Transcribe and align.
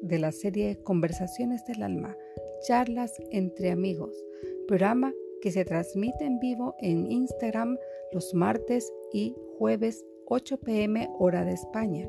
de 0.00 0.20
la 0.20 0.30
serie 0.30 0.78
Conversaciones 0.84 1.64
del 1.64 1.82
Alma, 1.82 2.16
charlas 2.68 3.12
entre 3.32 3.72
amigos, 3.72 4.14
programa 4.68 5.12
que 5.42 5.50
se 5.50 5.64
transmite 5.64 6.24
en 6.24 6.38
vivo 6.38 6.76
en 6.78 7.10
Instagram 7.10 7.76
los 8.12 8.32
martes 8.32 8.92
y 9.12 9.34
jueves 9.58 10.04
8 10.26 10.60
pm 10.60 11.08
hora 11.18 11.44
de 11.44 11.54
España. 11.54 12.08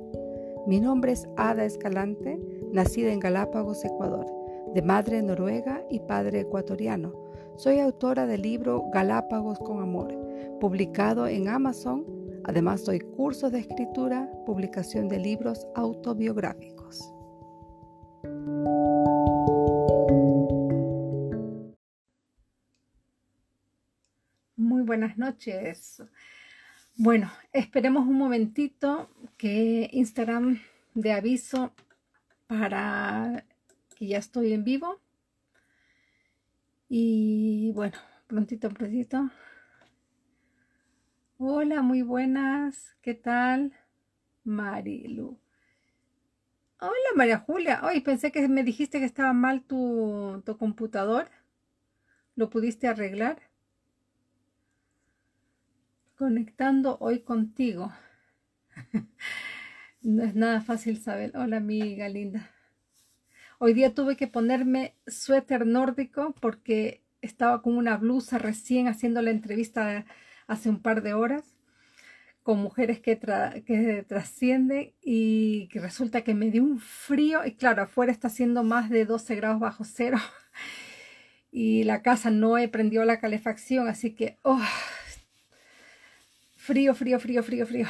Mi 0.67 0.79
nombre 0.79 1.13
es 1.13 1.27
Ada 1.35 1.65
Escalante, 1.65 2.39
nacida 2.73 3.11
en 3.11 3.19
Galápagos, 3.19 3.83
Ecuador, 3.83 4.27
de 4.75 4.83
madre 4.83 5.23
noruega 5.23 5.83
y 5.89 5.99
padre 6.01 6.41
ecuatoriano. 6.41 7.11
Soy 7.55 7.79
autora 7.79 8.27
del 8.27 8.43
libro 8.43 8.83
Galápagos 8.93 9.57
con 9.57 9.81
Amor, 9.81 10.15
publicado 10.59 11.25
en 11.25 11.47
Amazon 11.47 12.05
Además, 12.47 12.85
doy 12.85 12.99
cursos 12.99 13.51
de 13.51 13.59
escritura, 13.59 14.31
publicación 14.45 15.09
de 15.09 15.19
libros 15.19 15.67
autobiográficos. 15.75 16.76
Muy 24.57 24.81
buenas 24.81 25.17
noches. 25.17 26.03
Bueno, 26.95 27.31
esperemos 27.53 28.07
un 28.07 28.17
momentito 28.17 29.09
que 29.37 29.89
Instagram 29.93 30.59
de 30.95 31.13
aviso 31.13 31.73
para 32.47 33.45
que 33.95 34.07
ya 34.07 34.17
estoy 34.17 34.53
en 34.53 34.63
vivo. 34.63 34.99
Y 36.89 37.71
bueno, 37.73 37.97
prontito, 38.27 38.69
prontito. 38.69 39.29
Hola, 41.37 41.83
muy 41.83 42.01
buenas. 42.01 42.95
¿Qué 43.01 43.13
tal? 43.13 43.73
Marilu. 44.43 45.37
Hola, 46.79 46.93
María 47.15 47.39
Julia. 47.39 47.81
Hoy 47.83 48.01
pensé 48.01 48.31
que 48.31 48.47
me 48.47 48.63
dijiste 48.63 48.99
que 48.99 49.05
estaba 49.05 49.33
mal 49.33 49.63
tu, 49.63 50.43
tu 50.45 50.57
computador. 50.57 51.27
¿Lo 52.35 52.49
pudiste 52.51 52.87
arreglar? 52.87 53.41
Conectando 56.15 56.97
hoy 56.99 57.21
contigo. 57.21 57.91
no 60.01 60.23
es 60.23 60.35
nada 60.35 60.61
fácil 60.61 61.01
saber. 61.01 61.31
Hola, 61.35 61.57
amiga 61.57 62.09
linda. 62.09 62.51
Hoy 63.57 63.73
día 63.73 63.95
tuve 63.95 64.15
que 64.15 64.27
ponerme 64.27 64.95
suéter 65.07 65.65
nórdico 65.65 66.35
porque 66.39 67.03
estaba 67.21 67.63
con 67.63 67.75
una 67.75 67.97
blusa 67.97 68.37
recién 68.37 68.87
haciendo 68.87 69.23
la 69.23 69.31
entrevista 69.31 70.05
hace 70.45 70.69
un 70.69 70.81
par 70.81 71.01
de 71.01 71.13
horas 71.13 71.56
con 72.47 72.59
mujeres 72.59 73.01
que, 73.01 73.19
que 73.65 74.05
trascienden 74.07 74.93
y 75.01 75.67
que 75.67 75.81
resulta 75.81 76.21
que 76.21 76.33
me 76.33 76.49
dio 76.49 76.63
un 76.63 76.79
frío 76.79 77.45
y 77.45 77.55
claro, 77.55 77.81
afuera 77.81 78.09
está 78.09 78.29
haciendo 78.29 78.63
más 78.63 78.89
de 78.89 79.03
12 79.03 79.35
grados 79.35 79.59
bajo 79.59 79.83
cero 79.83 80.17
y 81.51 81.83
la 81.83 82.01
casa 82.01 82.31
no 82.31 82.57
he 82.57 82.69
prendido 82.69 83.03
la 83.03 83.19
calefacción, 83.19 83.89
así 83.89 84.15
que 84.15 84.37
oh, 84.43 84.61
frío, 86.55 86.95
frío, 86.95 87.19
frío, 87.19 87.43
frío, 87.43 87.67
frío. 87.67 87.87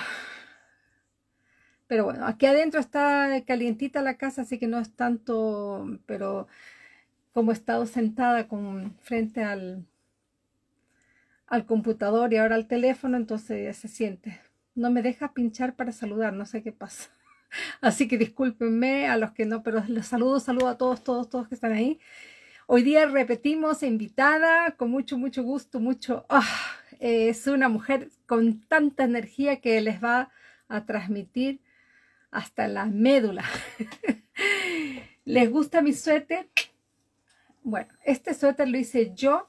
Pero 1.85 2.05
bueno, 2.05 2.25
aquí 2.25 2.47
adentro 2.47 2.79
está 2.79 3.29
calientita 3.45 4.01
la 4.01 4.17
casa, 4.17 4.41
así 4.41 4.57
que 4.57 4.65
no 4.65 4.79
es 4.79 4.91
tanto, 4.95 5.99
pero 6.07 6.47
como 7.31 7.51
he 7.51 7.53
estado 7.53 7.85
sentada 7.85 8.47
con 8.47 8.97
frente 9.01 9.43
al, 9.43 9.85
al 11.45 11.67
computador 11.67 12.33
y 12.33 12.37
ahora 12.37 12.55
al 12.55 12.67
teléfono, 12.67 13.17
entonces 13.17 13.77
se 13.77 13.87
siente. 13.87 14.46
No 14.77 14.91
me 14.91 15.01
deja 15.01 15.33
pinchar 15.33 15.75
para 15.75 15.91
saludar, 15.91 16.33
no 16.33 16.45
sé 16.45 16.61
qué 16.61 16.71
pasa. 16.71 17.09
Así 17.81 18.07
que 18.07 18.15
discúlpenme 18.15 19.07
a 19.07 19.17
los 19.17 19.31
que 19.31 19.47
no, 19.47 19.63
pero 19.63 19.83
les 19.87 20.05
saludo, 20.05 20.39
saludo 20.39 20.67
a 20.67 20.77
todos, 20.77 21.03
todos, 21.03 21.31
todos 21.31 21.47
que 21.47 21.55
están 21.55 21.71
ahí. 21.71 21.99
Hoy 22.67 22.83
día 22.83 23.07
repetimos, 23.07 23.81
invitada, 23.81 24.69
con 24.77 24.91
mucho, 24.91 25.17
mucho 25.17 25.41
gusto, 25.41 25.79
mucho... 25.79 26.27
Ah, 26.29 26.47
es 26.99 27.47
una 27.47 27.69
mujer 27.69 28.11
con 28.27 28.61
tanta 28.67 29.03
energía 29.03 29.61
que 29.61 29.81
les 29.81 30.03
va 30.03 30.29
a 30.67 30.85
transmitir 30.85 31.59
hasta 32.29 32.67
la 32.67 32.85
médula. 32.85 33.45
¿Les 35.25 35.49
gusta 35.49 35.81
mi 35.81 35.93
suéter? 35.93 36.49
Bueno, 37.63 37.91
este 38.03 38.35
suéter 38.35 38.67
lo 38.67 38.77
hice 38.77 39.11
yo 39.15 39.47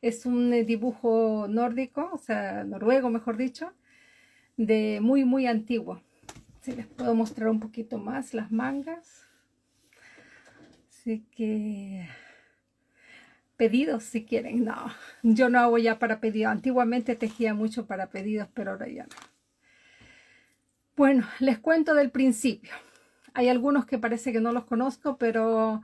es 0.00 0.26
un 0.26 0.52
eh, 0.52 0.64
dibujo 0.64 1.46
nórdico, 1.48 2.10
o 2.12 2.18
sea, 2.18 2.64
noruego 2.64 3.10
mejor 3.10 3.36
dicho, 3.36 3.72
de 4.56 5.00
muy, 5.02 5.24
muy 5.24 5.46
antiguo. 5.46 6.02
Si 6.60 6.72
les 6.72 6.86
puedo 6.86 7.14
mostrar 7.14 7.48
un 7.48 7.60
poquito 7.60 7.98
más 7.98 8.34
las 8.34 8.50
mangas. 8.50 9.26
Así 10.90 11.24
que 11.34 12.08
pedidos 13.56 14.04
si 14.04 14.24
quieren. 14.24 14.64
No, 14.64 14.90
yo 15.22 15.48
no 15.48 15.58
hago 15.60 15.78
ya 15.78 15.98
para 15.98 16.20
pedidos. 16.20 16.52
Antiguamente 16.52 17.16
tejía 17.16 17.54
mucho 17.54 17.86
para 17.86 18.10
pedidos, 18.10 18.48
pero 18.54 18.72
ahora 18.72 18.88
ya 18.88 19.04
no. 19.04 19.16
Bueno, 20.96 21.26
les 21.38 21.58
cuento 21.58 21.94
del 21.94 22.10
principio. 22.10 22.72
Hay 23.34 23.48
algunos 23.48 23.86
que 23.86 23.98
parece 23.98 24.32
que 24.32 24.40
no 24.40 24.52
los 24.52 24.64
conozco, 24.64 25.16
pero 25.16 25.82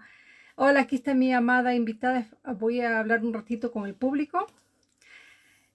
Hola, 0.56 0.82
aquí 0.82 0.94
está 0.94 1.14
mi 1.14 1.32
amada 1.32 1.74
invitada. 1.74 2.28
Voy 2.44 2.80
a 2.80 3.00
hablar 3.00 3.24
un 3.24 3.34
ratito 3.34 3.72
con 3.72 3.86
el 3.86 3.94
público. 3.96 4.46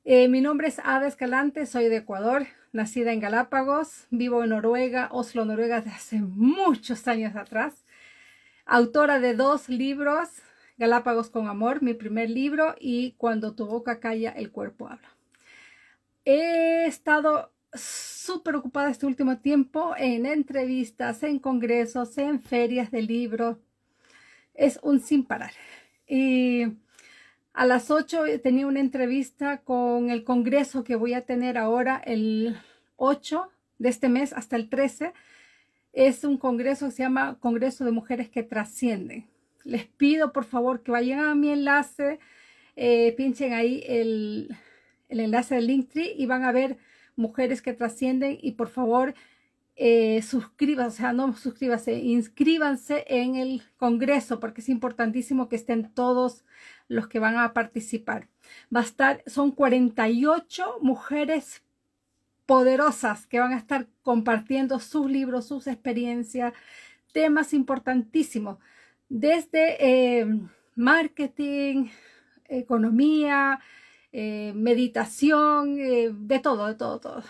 Eh, 0.05 0.29
mi 0.29 0.39
nombre 0.39 0.69
es 0.69 0.79
Ada 0.79 1.05
Escalante, 1.05 1.65
soy 1.65 1.89
de 1.89 1.97
Ecuador, 1.97 2.47
nacida 2.71 3.11
en 3.11 3.19
Galápagos, 3.19 4.07
vivo 4.09 4.41
en 4.41 4.51
Noruega, 4.51 5.09
Oslo, 5.11 5.43
Noruega, 5.43 5.81
desde 5.81 5.97
hace 5.97 6.21
muchos 6.21 7.09
años 7.09 7.35
atrás. 7.35 7.83
Autora 8.65 9.19
de 9.19 9.33
dos 9.33 9.67
libros, 9.67 10.29
Galápagos 10.77 11.29
con 11.29 11.49
Amor, 11.49 11.81
mi 11.81 11.93
primer 11.93 12.29
libro, 12.29 12.75
y 12.79 13.15
Cuando 13.17 13.55
tu 13.55 13.65
boca 13.65 13.99
calla, 13.99 14.31
el 14.31 14.49
cuerpo 14.49 14.87
habla. 14.87 15.09
He 16.23 16.85
estado 16.85 17.51
súper 17.73 18.55
ocupada 18.55 18.89
este 18.89 19.05
último 19.05 19.39
tiempo 19.39 19.93
en 19.97 20.25
entrevistas, 20.25 21.21
en 21.23 21.37
congresos, 21.39 22.17
en 22.17 22.41
ferias 22.41 22.91
de 22.91 23.01
libros, 23.01 23.57
es 24.59 24.79
un 24.83 24.99
sin 24.99 25.23
parar. 25.23 25.51
Y 26.05 26.65
a 27.53 27.65
las 27.65 27.89
8 27.89 28.23
tenía 28.43 28.67
una 28.67 28.81
entrevista 28.81 29.59
con 29.59 30.11
el 30.11 30.23
congreso 30.23 30.83
que 30.83 30.95
voy 30.95 31.13
a 31.13 31.25
tener 31.25 31.57
ahora 31.57 32.01
el 32.05 32.57
8 32.97 33.49
de 33.79 33.89
este 33.89 34.09
mes 34.09 34.33
hasta 34.33 34.57
el 34.57 34.69
13. 34.69 35.13
Es 35.93 36.23
un 36.23 36.37
congreso 36.37 36.85
que 36.87 36.91
se 36.91 37.03
llama 37.03 37.37
Congreso 37.39 37.85
de 37.85 37.91
Mujeres 37.91 38.29
que 38.29 38.43
Trascienden. 38.43 39.25
Les 39.63 39.85
pido 39.85 40.33
por 40.33 40.43
favor 40.43 40.83
que 40.83 40.91
vayan 40.91 41.19
a 41.19 41.35
mi 41.35 41.51
enlace, 41.51 42.19
eh, 42.75 43.13
pinchen 43.17 43.53
ahí 43.53 43.83
el, 43.87 44.55
el 45.07 45.19
enlace 45.21 45.55
del 45.55 45.67
Linktree 45.67 46.13
y 46.17 46.25
van 46.25 46.43
a 46.43 46.51
ver 46.51 46.77
mujeres 47.15 47.61
que 47.61 47.73
trascienden 47.73 48.37
y 48.41 48.53
por 48.53 48.69
favor 48.69 49.13
eh, 49.81 50.21
suscríbanse, 50.23 50.97
o 50.97 50.97
sea, 50.97 51.13
no 51.13 51.33
suscríbanse, 51.37 51.93
inscríbanse 51.99 53.05
en 53.07 53.37
el 53.37 53.63
Congreso 53.77 54.41
porque 54.41 54.59
es 54.59 54.67
importantísimo 54.67 55.47
que 55.47 55.55
estén 55.55 55.89
todos 55.93 56.43
los 56.89 57.07
que 57.07 57.19
van 57.19 57.37
a 57.37 57.53
participar. 57.53 58.27
Va 58.75 58.81
a 58.81 58.83
estar, 58.83 59.23
son 59.25 59.51
48 59.51 60.79
mujeres 60.81 61.63
poderosas 62.45 63.25
que 63.25 63.39
van 63.39 63.53
a 63.53 63.57
estar 63.57 63.87
compartiendo 64.03 64.79
sus 64.79 65.09
libros, 65.09 65.47
sus 65.47 65.65
experiencias, 65.65 66.53
temas 67.13 67.53
importantísimos, 67.53 68.57
desde 69.07 69.77
eh, 70.19 70.27
marketing, 70.75 71.87
economía, 72.49 73.61
eh, 74.11 74.51
meditación, 74.55 75.77
de 76.27 76.39
todo, 76.43 76.67
de 76.67 76.75
todo, 76.75 76.99
todo. 76.99 77.23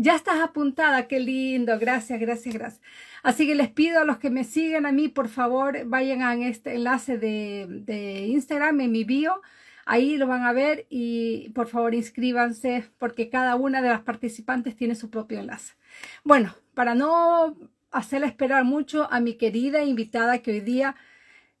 Ya 0.00 0.14
estás 0.14 0.38
apuntada, 0.40 1.08
qué 1.08 1.18
lindo, 1.18 1.76
gracias, 1.76 2.20
gracias, 2.20 2.54
gracias. 2.54 2.80
Así 3.24 3.48
que 3.48 3.56
les 3.56 3.68
pido 3.68 3.98
a 4.00 4.04
los 4.04 4.18
que 4.18 4.30
me 4.30 4.44
siguen 4.44 4.86
a 4.86 4.92
mí, 4.92 5.08
por 5.08 5.28
favor, 5.28 5.84
vayan 5.86 6.22
a 6.22 6.34
este 6.46 6.76
enlace 6.76 7.18
de, 7.18 8.26
Instagram, 8.28 8.80
en 8.80 8.92
mi 8.92 9.02
bio, 9.02 9.42
ahí 9.86 10.16
lo 10.16 10.28
van 10.28 10.44
a 10.44 10.52
ver 10.52 10.86
y 10.88 11.48
por 11.50 11.66
favor 11.66 11.94
inscríbanse 11.94 12.88
porque 12.98 13.28
cada 13.28 13.56
una 13.56 13.82
de 13.82 13.88
las 13.88 14.02
participantes 14.02 14.76
tiene 14.76 14.94
su 14.94 15.10
propio 15.10 15.40
enlace. 15.40 15.74
Bueno, 16.22 16.54
para 16.74 16.94
no 16.94 17.56
hacerle 17.90 18.28
esperar 18.28 18.64
mucho 18.64 19.08
a 19.10 19.18
mi 19.18 19.34
querida 19.34 19.82
invitada 19.82 20.38
que 20.38 20.52
hoy 20.52 20.60
día 20.60 20.94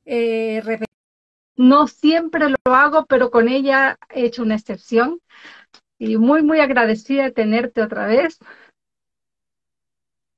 eh, 0.06 0.62
no 1.56 1.88
siempre 1.88 2.50
lo 2.50 2.74
hago, 2.74 3.06
pero 3.06 3.30
con 3.32 3.48
ella 3.48 3.98
he 4.10 4.24
hecho 4.26 4.42
una 4.42 4.54
excepción 4.54 5.20
y 5.98 6.16
muy, 6.16 6.42
muy 6.42 6.60
agradecida 6.60 7.24
de 7.24 7.32
tenerte 7.32 7.82
otra 7.82 8.06
vez. 8.06 8.38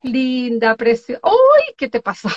Linda, 0.03 0.75
preciosa. 0.77 1.21
¡Uy! 1.25 1.75
¿Qué 1.77 1.89
te 1.89 2.01
pasó? 2.01 2.29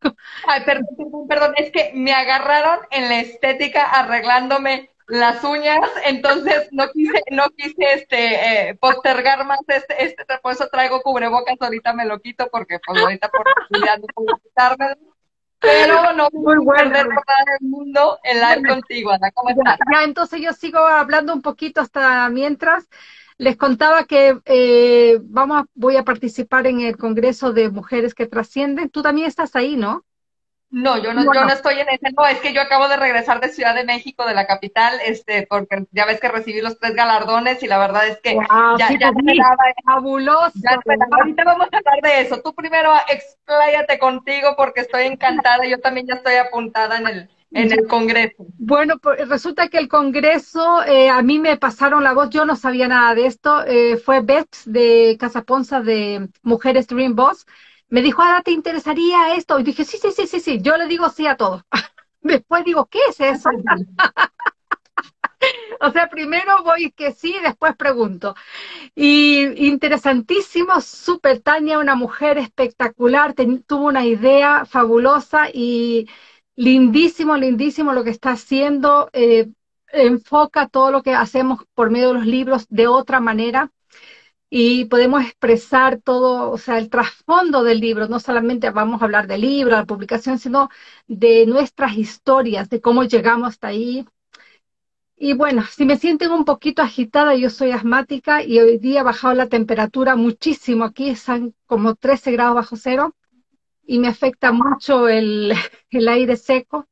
Ay, 0.46 0.64
perdón, 0.64 0.86
perdón, 1.28 1.54
es 1.56 1.70
que 1.70 1.92
me 1.94 2.12
agarraron 2.12 2.80
en 2.90 3.08
la 3.08 3.20
estética 3.20 3.84
arreglándome 3.84 4.90
las 5.08 5.42
uñas, 5.42 5.80
entonces 6.04 6.68
no 6.70 6.90
quise, 6.92 7.22
no 7.30 7.44
quise 7.56 7.94
este, 7.94 8.68
eh, 8.68 8.74
postergar 8.74 9.44
más 9.46 9.60
este, 9.66 10.04
este, 10.04 10.24
por 10.42 10.52
eso 10.52 10.68
traigo 10.70 11.00
cubrebocas, 11.00 11.56
ahorita 11.58 11.94
me 11.94 12.04
lo 12.04 12.20
quito 12.20 12.48
porque 12.52 12.78
pues 12.84 13.02
ahorita 13.02 13.30
por 13.30 13.44
seguridad 13.68 13.98
no 13.98 14.06
puedo 14.14 14.36
quitarme, 14.36 14.86
pero 15.60 16.12
no 16.12 16.28
Muy 16.32 16.58
bueno. 16.64 16.90
perder 16.90 17.06
por 17.06 17.24
nada 17.26 17.44
del 17.58 17.68
mundo 17.68 18.18
el 18.22 18.40
live 18.40 18.68
contigo, 18.68 19.10
Ana, 19.10 19.30
¿cómo 19.32 19.50
estás? 19.50 19.78
Ya, 19.92 20.04
entonces 20.04 20.40
yo 20.40 20.52
sigo 20.52 20.78
hablando 20.78 21.32
un 21.32 21.42
poquito 21.42 21.80
hasta 21.80 22.28
mientras. 22.30 22.88
Les 23.38 23.56
contaba 23.56 24.04
que 24.04 24.40
eh, 24.46 25.20
vamos 25.22 25.62
a, 25.62 25.66
voy 25.74 25.96
a 25.96 26.04
participar 26.04 26.66
en 26.66 26.80
el 26.80 26.96
Congreso 26.96 27.52
de 27.52 27.70
Mujeres 27.70 28.14
que 28.14 28.26
Trascienden. 28.26 28.90
Tú 28.90 29.02
también 29.02 29.28
estás 29.28 29.54
ahí, 29.54 29.76
¿no? 29.76 30.04
No, 30.70 30.98
yo 30.98 31.14
no, 31.14 31.24
Bueno. 31.24 31.40
yo 31.40 31.46
no 31.46 31.52
estoy 31.52 31.80
en 31.80 31.88
ese, 31.88 32.12
no, 32.16 32.26
es 32.26 32.38
que 32.40 32.52
yo 32.52 32.60
acabo 32.60 32.88
de 32.88 32.96
regresar 32.96 33.40
de 33.40 33.48
Ciudad 33.48 33.74
de 33.74 33.84
México, 33.84 34.26
de 34.26 34.34
la 34.34 34.46
capital, 34.46 34.98
este, 35.04 35.46
porque 35.48 35.86
ya 35.92 36.04
ves 36.04 36.20
que 36.20 36.28
recibí 36.28 36.60
los 36.60 36.78
tres 36.78 36.94
galardones 36.94 37.62
y 37.62 37.66
la 37.66 37.78
verdad 37.78 38.06
es 38.06 38.20
que 38.20 38.34
Wow, 38.34 38.78
ya, 38.78 38.88
sí, 38.88 38.98
ya 38.98 39.10
daba, 39.10 39.64
Fabuloso. 39.84 40.52
ya. 40.56 40.78
Ahorita 41.10 41.44
vamos 41.44 41.68
a 41.72 41.76
hablar 41.78 42.00
de 42.02 42.20
eso. 42.20 42.40
Tú 42.42 42.54
primero 42.54 42.92
expláyate 43.08 43.98
contigo 43.98 44.54
porque 44.56 44.82
estoy 44.82 45.04
encantada, 45.04 45.66
yo 45.66 45.80
también 45.80 46.06
ya 46.06 46.14
estoy 46.14 46.34
apuntada 46.34 46.98
en 46.98 47.06
el, 47.06 47.30
en 47.52 47.72
el 47.72 47.86
congreso. 47.86 48.44
Bueno, 48.58 48.98
pues 48.98 49.26
resulta 49.28 49.68
que 49.68 49.78
el 49.78 49.88
Congreso, 49.88 50.84
eh, 50.84 51.08
a 51.08 51.22
mí 51.22 51.38
me 51.38 51.56
pasaron 51.56 52.04
la 52.04 52.12
voz, 52.12 52.28
yo 52.28 52.44
no 52.44 52.56
sabía 52.56 52.88
nada 52.88 53.14
de 53.14 53.26
esto, 53.26 53.64
eh, 53.64 53.96
fue 53.96 54.20
Beth 54.20 54.54
de 54.66 55.16
Casa 55.18 55.42
Ponza 55.42 55.80
de 55.80 56.28
Mujeres 56.42 56.86
Dream 56.88 57.14
Boss, 57.14 57.46
me 57.90 58.02
dijo, 58.02 58.22
Ada, 58.22 58.42
¿te 58.42 58.52
interesaría 58.52 59.34
esto? 59.34 59.58
Y 59.58 59.64
dije, 59.64 59.84
sí, 59.84 59.98
sí, 59.98 60.10
sí, 60.12 60.26
sí, 60.26 60.40
sí, 60.40 60.60
yo 60.62 60.76
le 60.76 60.86
digo 60.86 61.08
sí 61.10 61.26
a 61.26 61.36
todo. 61.36 61.64
Después 62.22 62.64
digo, 62.64 62.86
¿qué 62.86 62.98
es 63.10 63.20
eso? 63.20 63.50
O 65.80 65.90
sea, 65.90 66.08
primero 66.08 66.62
voy 66.64 66.90
que 66.92 67.12
sí, 67.12 67.36
después 67.42 67.76
pregunto. 67.76 68.34
Y 68.94 69.66
interesantísimo, 69.68 70.80
súper 70.80 71.40
Tania, 71.40 71.78
una 71.78 71.94
mujer 71.96 72.38
espectacular, 72.38 73.34
tuvo 73.66 73.86
una 73.88 74.06
idea 74.06 74.64
fabulosa 74.66 75.48
y 75.52 76.08
lindísimo, 76.56 77.36
lindísimo 77.36 77.94
lo 77.94 78.04
que 78.04 78.10
está 78.10 78.32
haciendo. 78.32 79.10
eh, 79.14 79.48
enfoca 79.92 80.68
todo 80.68 80.90
lo 80.92 81.02
que 81.02 81.14
hacemos 81.14 81.60
por 81.74 81.90
medio 81.90 82.08
de 82.08 82.14
los 82.14 82.26
libros 82.26 82.66
de 82.70 82.88
otra 82.88 83.20
manera 83.20 83.72
y 84.50 84.86
podemos 84.86 85.22
expresar 85.24 86.00
todo, 86.02 86.50
o 86.50 86.58
sea, 86.58 86.78
el 86.78 86.88
trasfondo 86.90 87.62
del 87.62 87.80
libro. 87.80 88.08
No 88.08 88.20
solamente 88.20 88.70
vamos 88.70 89.02
a 89.02 89.04
hablar 89.04 89.26
del 89.26 89.42
libro, 89.42 89.72
la 89.76 89.84
publicación, 89.86 90.38
sino 90.38 90.70
de 91.06 91.46
nuestras 91.46 91.96
historias, 91.96 92.70
de 92.70 92.80
cómo 92.80 93.04
llegamos 93.04 93.48
hasta 93.50 93.68
ahí. 93.68 94.06
Y 95.16 95.32
bueno, 95.34 95.64
si 95.64 95.84
me 95.84 95.96
sienten 95.98 96.30
un 96.30 96.44
poquito 96.44 96.80
agitada, 96.80 97.34
yo 97.34 97.50
soy 97.50 97.72
asmática 97.72 98.42
y 98.42 98.60
hoy 98.60 98.78
día 98.78 99.00
ha 99.00 99.04
bajado 99.04 99.34
la 99.34 99.48
temperatura 99.48 100.16
muchísimo. 100.16 100.84
Aquí 100.84 101.10
están 101.10 101.54
como 101.66 101.94
13 101.96 102.32
grados 102.32 102.54
bajo 102.54 102.76
cero 102.76 103.14
y 103.84 103.98
me 103.98 104.08
afecta 104.08 104.52
mucho 104.52 105.08
el, 105.08 105.52
el 105.90 106.08
aire 106.08 106.36
seco. 106.36 106.86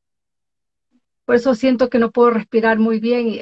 Por 1.25 1.35
eso 1.35 1.55
siento 1.55 1.89
que 1.89 1.99
no 1.99 2.11
puedo 2.11 2.31
respirar 2.31 2.79
muy 2.79 2.99
bien. 2.99 3.27
Y, 3.29 3.41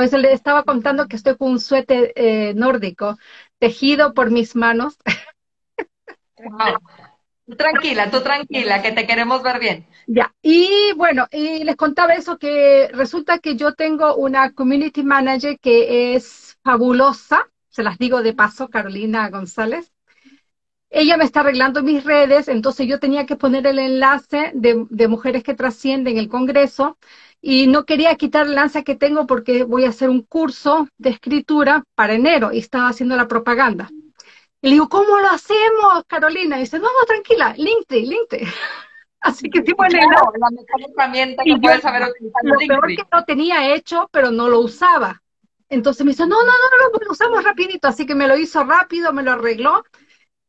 pues 0.00 0.12
le 0.14 0.32
estaba 0.32 0.62
contando 0.62 1.08
que 1.08 1.16
estoy 1.16 1.36
con 1.36 1.50
un 1.50 1.60
suéter 1.60 2.14
eh, 2.16 2.54
nórdico 2.54 3.18
tejido 3.58 4.14
por 4.14 4.30
mis 4.30 4.56
manos. 4.56 4.96
Wow. 6.42 6.78
Tranquila, 7.58 8.10
tú 8.10 8.22
tranquila, 8.22 8.80
que 8.80 8.92
te 8.92 9.06
queremos 9.06 9.42
ver 9.42 9.58
bien. 9.58 9.86
Ya, 10.06 10.34
y 10.40 10.94
bueno, 10.96 11.26
y 11.30 11.64
les 11.64 11.76
contaba 11.76 12.14
eso 12.14 12.38
que 12.38 12.88
resulta 12.94 13.40
que 13.40 13.56
yo 13.56 13.74
tengo 13.74 14.14
una 14.14 14.52
community 14.54 15.02
manager 15.02 15.58
que 15.60 16.14
es 16.14 16.56
fabulosa, 16.64 17.46
se 17.68 17.82
las 17.82 17.98
digo 17.98 18.22
de 18.22 18.32
paso, 18.32 18.68
Carolina 18.68 19.28
González. 19.28 19.92
Ella 20.88 21.18
me 21.18 21.24
está 21.24 21.40
arreglando 21.40 21.82
mis 21.82 22.02
redes, 22.04 22.48
entonces 22.48 22.86
yo 22.86 22.98
tenía 22.98 23.26
que 23.26 23.36
poner 23.36 23.66
el 23.66 23.78
enlace 23.78 24.52
de, 24.54 24.86
de 24.88 25.08
Mujeres 25.08 25.42
que 25.42 25.52
Trascienden 25.52 26.16
el 26.16 26.30
Congreso 26.30 26.96
y 27.42 27.66
no 27.66 27.84
quería 27.84 28.14
quitar 28.16 28.44
el 28.44 28.50
enlace 28.50 28.84
que 28.84 28.96
tengo 28.96 29.26
porque 29.26 29.64
voy 29.64 29.84
a 29.84 29.90
hacer 29.90 30.10
un 30.10 30.22
curso 30.22 30.88
de 30.98 31.10
escritura 31.10 31.84
para 31.94 32.14
enero 32.14 32.52
y 32.52 32.58
estaba 32.58 32.88
haciendo 32.88 33.16
la 33.16 33.28
propaganda. 33.28 33.90
Y 34.62 34.68
le 34.68 34.72
digo, 34.74 34.88
¿cómo 34.88 35.18
lo 35.18 35.28
hacemos, 35.28 36.04
Carolina? 36.06 36.58
Y 36.58 36.60
dice, 36.60 36.78
no, 36.78 36.84
no, 36.84 37.06
tranquila, 37.06 37.54
Linktree, 37.56 38.06
Linktree. 38.06 38.46
Así 39.20 39.48
que 39.50 39.58
el 39.58 39.66
enlace. 39.66 39.98
Claro, 39.98 40.32
la 40.38 40.50
mejor 40.50 40.90
herramienta 40.90 41.42
que 41.44 41.56
puedes 41.56 41.82
saber 41.82 42.02
utilizar 42.08 42.42
Lo 42.44 42.56
peor 42.56 42.88
LinkedIn. 42.88 42.96
que 42.96 43.04
no 43.12 43.24
tenía 43.24 43.74
hecho, 43.74 44.08
pero 44.12 44.30
no 44.30 44.48
lo 44.48 44.60
usaba. 44.60 45.22
Entonces 45.68 46.04
me 46.04 46.12
dice, 46.12 46.26
no, 46.26 46.36
no, 46.36 46.44
no, 46.44 46.50
no, 46.52 46.90
no, 46.92 47.04
lo 47.04 47.12
usamos 47.12 47.44
rapidito. 47.44 47.88
Así 47.88 48.06
que 48.06 48.14
me 48.14 48.26
lo 48.26 48.36
hizo 48.36 48.64
rápido, 48.64 49.12
me 49.12 49.22
lo 49.22 49.32
arregló. 49.32 49.84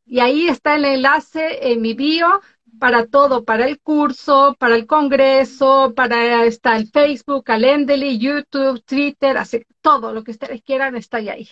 Y 0.04 0.20
ahí 0.20 0.48
está 0.48 0.74
el 0.74 0.84
enlace 0.84 1.70
en 1.70 1.80
mi 1.80 1.94
bio 1.94 2.40
para 2.78 3.06
todo, 3.06 3.44
para 3.44 3.66
el 3.66 3.80
curso, 3.80 4.56
para 4.58 4.74
el 4.74 4.86
congreso, 4.86 5.92
para 5.94 6.44
está 6.44 6.76
el 6.76 6.88
Facebook, 6.88 7.44
Calendly, 7.44 8.18
YouTube, 8.18 8.82
Twitter, 8.84 9.36
así 9.36 9.64
todo 9.80 10.12
lo 10.12 10.24
que 10.24 10.32
ustedes 10.32 10.62
quieran 10.62 10.96
está 10.96 11.18
ahí. 11.18 11.48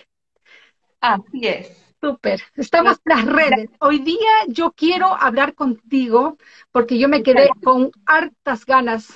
Así 1.00 1.46
es. 1.46 1.87
Súper. 2.00 2.40
Estamos 2.56 2.99
en 3.05 3.17
las 3.17 3.26
redes. 3.26 3.70
Hoy 3.78 3.99
día 3.99 4.31
yo 4.49 4.72
quiero 4.72 5.06
hablar 5.08 5.55
contigo 5.55 6.38
porque 6.72 6.99
yo 6.99 7.08
me 7.11 7.23
quedé 7.23 7.50
con 7.62 7.90
hartas 8.06 8.64
ganas 8.64 9.12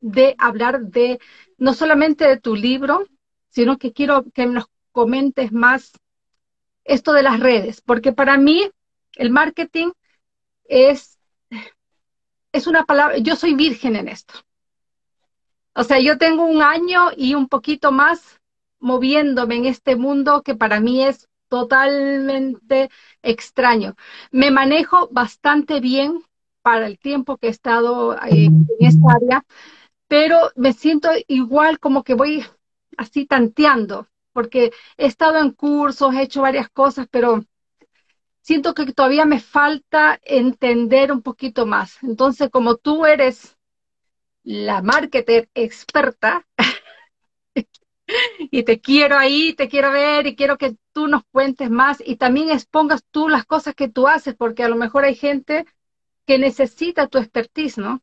de 0.00 0.34
hablar 0.38 0.80
de 0.80 1.20
no 1.56 1.72
solamente 1.72 2.26
de 2.26 2.40
tu 2.40 2.56
libro, 2.56 3.06
sino 3.48 3.78
que 3.78 3.92
quiero 3.92 4.24
que 4.34 4.46
nos 4.46 4.66
comentes 4.90 5.52
más 5.52 5.92
esto 6.82 7.12
de 7.12 7.22
las 7.22 7.38
redes, 7.40 7.80
porque 7.80 8.12
para 8.12 8.36
mí 8.36 8.68
el 9.14 9.30
marketing 9.30 9.90
es, 10.64 11.18
es 12.52 12.66
una 12.66 12.84
palabra, 12.84 13.18
yo 13.18 13.36
soy 13.36 13.54
virgen 13.54 13.96
en 13.96 14.08
esto. 14.08 14.34
O 15.74 15.82
sea, 15.82 15.98
yo 15.98 16.18
tengo 16.18 16.44
un 16.44 16.62
año 16.62 17.10
y 17.16 17.34
un 17.34 17.48
poquito 17.48 17.90
más 17.90 18.40
moviéndome 18.78 19.56
en 19.56 19.66
este 19.66 19.96
mundo 19.96 20.42
que 20.42 20.54
para 20.54 20.78
mí 20.80 21.02
es 21.02 21.28
totalmente 21.48 22.90
extraño. 23.22 23.96
Me 24.30 24.50
manejo 24.50 25.08
bastante 25.10 25.80
bien 25.80 26.22
para 26.62 26.86
el 26.86 26.98
tiempo 26.98 27.36
que 27.36 27.48
he 27.48 27.50
estado 27.50 28.14
eh, 28.14 28.46
en 28.46 28.66
esta 28.78 29.06
área, 29.14 29.44
pero 30.08 30.50
me 30.56 30.72
siento 30.72 31.10
igual 31.28 31.78
como 31.78 32.04
que 32.04 32.14
voy 32.14 32.44
así 32.96 33.26
tanteando, 33.26 34.08
porque 34.32 34.72
he 34.96 35.06
estado 35.06 35.38
en 35.38 35.50
cursos, 35.50 36.14
he 36.14 36.22
hecho 36.22 36.42
varias 36.42 36.68
cosas, 36.68 37.06
pero 37.10 37.44
siento 38.44 38.74
que 38.74 38.92
todavía 38.92 39.24
me 39.24 39.40
falta 39.40 40.20
entender 40.22 41.10
un 41.10 41.22
poquito 41.22 41.64
más. 41.64 41.96
Entonces, 42.02 42.50
como 42.50 42.76
tú 42.76 43.06
eres 43.06 43.56
la 44.42 44.82
marketer 44.82 45.48
experta, 45.54 46.46
y 48.50 48.62
te 48.64 48.80
quiero 48.80 49.16
ahí, 49.16 49.54
te 49.54 49.66
quiero 49.66 49.90
ver 49.90 50.26
y 50.26 50.36
quiero 50.36 50.58
que 50.58 50.76
tú 50.92 51.08
nos 51.08 51.22
cuentes 51.32 51.70
más 51.70 52.02
y 52.04 52.16
también 52.16 52.50
expongas 52.50 53.02
tú 53.10 53.30
las 53.30 53.46
cosas 53.46 53.74
que 53.74 53.88
tú 53.88 54.06
haces, 54.08 54.34
porque 54.34 54.62
a 54.62 54.68
lo 54.68 54.76
mejor 54.76 55.04
hay 55.04 55.14
gente 55.14 55.64
que 56.26 56.38
necesita 56.38 57.06
tu 57.06 57.16
expertise, 57.16 57.78
¿no? 57.78 58.02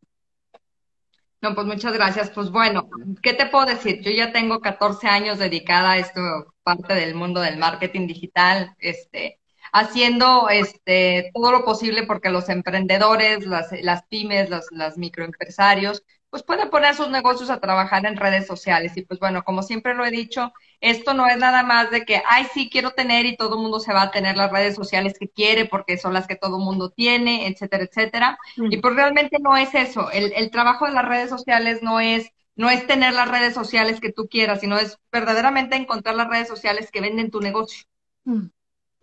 No, 1.39 1.53
pues 1.53 1.67
muchas 1.67 1.93
gracias. 1.93 2.31
Pues 2.31 2.49
bueno, 2.49 2.89
¿qué 3.21 3.33
te 3.33 3.45
puedo 3.45 3.67
decir? 3.67 4.01
Yo 4.01 4.11
ya 4.11 4.31
tengo 4.31 4.59
14 4.59 5.07
años 5.07 5.37
dedicada 5.37 5.91
a 5.91 5.97
esto, 5.97 6.19
parte 6.63 6.95
del 6.95 7.13
mundo 7.13 7.41
del 7.41 7.57
marketing 7.57 8.07
digital, 8.07 8.75
este, 8.79 9.40
haciendo 9.71 10.49
este, 10.49 11.31
todo 11.33 11.51
lo 11.51 11.63
posible 11.65 12.03
porque 12.03 12.29
los 12.29 12.49
emprendedores, 12.49 13.45
las, 13.45 13.71
las 13.81 14.03
pymes, 14.07 14.49
los, 14.49 14.65
las 14.71 14.97
microempresarios, 14.97 16.03
pues 16.29 16.43
pueden 16.43 16.69
poner 16.69 16.95
sus 16.95 17.09
negocios 17.09 17.49
a 17.49 17.59
trabajar 17.59 18.05
en 18.05 18.15
redes 18.15 18.47
sociales. 18.47 18.95
Y 18.95 19.01
pues 19.03 19.19
bueno, 19.19 19.43
como 19.43 19.63
siempre 19.63 19.93
lo 19.93 20.05
he 20.05 20.11
dicho, 20.11 20.53
esto 20.79 21.13
no 21.13 21.27
es 21.27 21.37
nada 21.37 21.63
más 21.63 21.91
de 21.91 22.05
que, 22.05 22.21
ay, 22.27 22.47
sí, 22.53 22.69
quiero 22.69 22.91
tener 22.91 23.25
y 23.25 23.35
todo 23.35 23.55
el 23.55 23.61
mundo 23.61 23.79
se 23.81 23.93
va 23.93 24.03
a 24.03 24.11
tener 24.11 24.37
las 24.37 24.51
redes 24.51 24.75
sociales 24.75 25.15
que 25.19 25.29
quiere 25.29 25.65
porque 25.65 25.97
son 25.97 26.13
las 26.13 26.27
que 26.27 26.37
todo 26.37 26.57
el 26.57 26.63
mundo 26.63 26.89
tiene, 26.89 27.47
etcétera, 27.47 27.83
etcétera. 27.83 28.37
Y 28.69 28.77
pues 28.77 28.95
realmente 28.95 29.37
no 29.41 29.57
es 29.57 29.75
eso. 29.75 30.09
El, 30.11 30.31
el 30.33 30.51
trabajo 30.51 30.85
de 30.85 30.93
las 30.93 31.05
redes 31.05 31.29
sociales 31.29 31.81
no 31.83 31.99
es, 31.99 32.31
no 32.55 32.69
es 32.69 32.87
tener 32.87 33.13
las 33.13 33.29
redes 33.29 33.53
sociales 33.53 33.99
que 33.99 34.11
tú 34.13 34.27
quieras, 34.29 34.61
sino 34.61 34.77
es 34.77 34.97
verdaderamente 35.11 35.75
encontrar 35.75 36.15
las 36.15 36.29
redes 36.29 36.47
sociales 36.47 36.91
que 36.91 37.01
venden 37.01 37.29
tu 37.31 37.41
negocio. 37.41 37.83
Mm. 38.25 38.47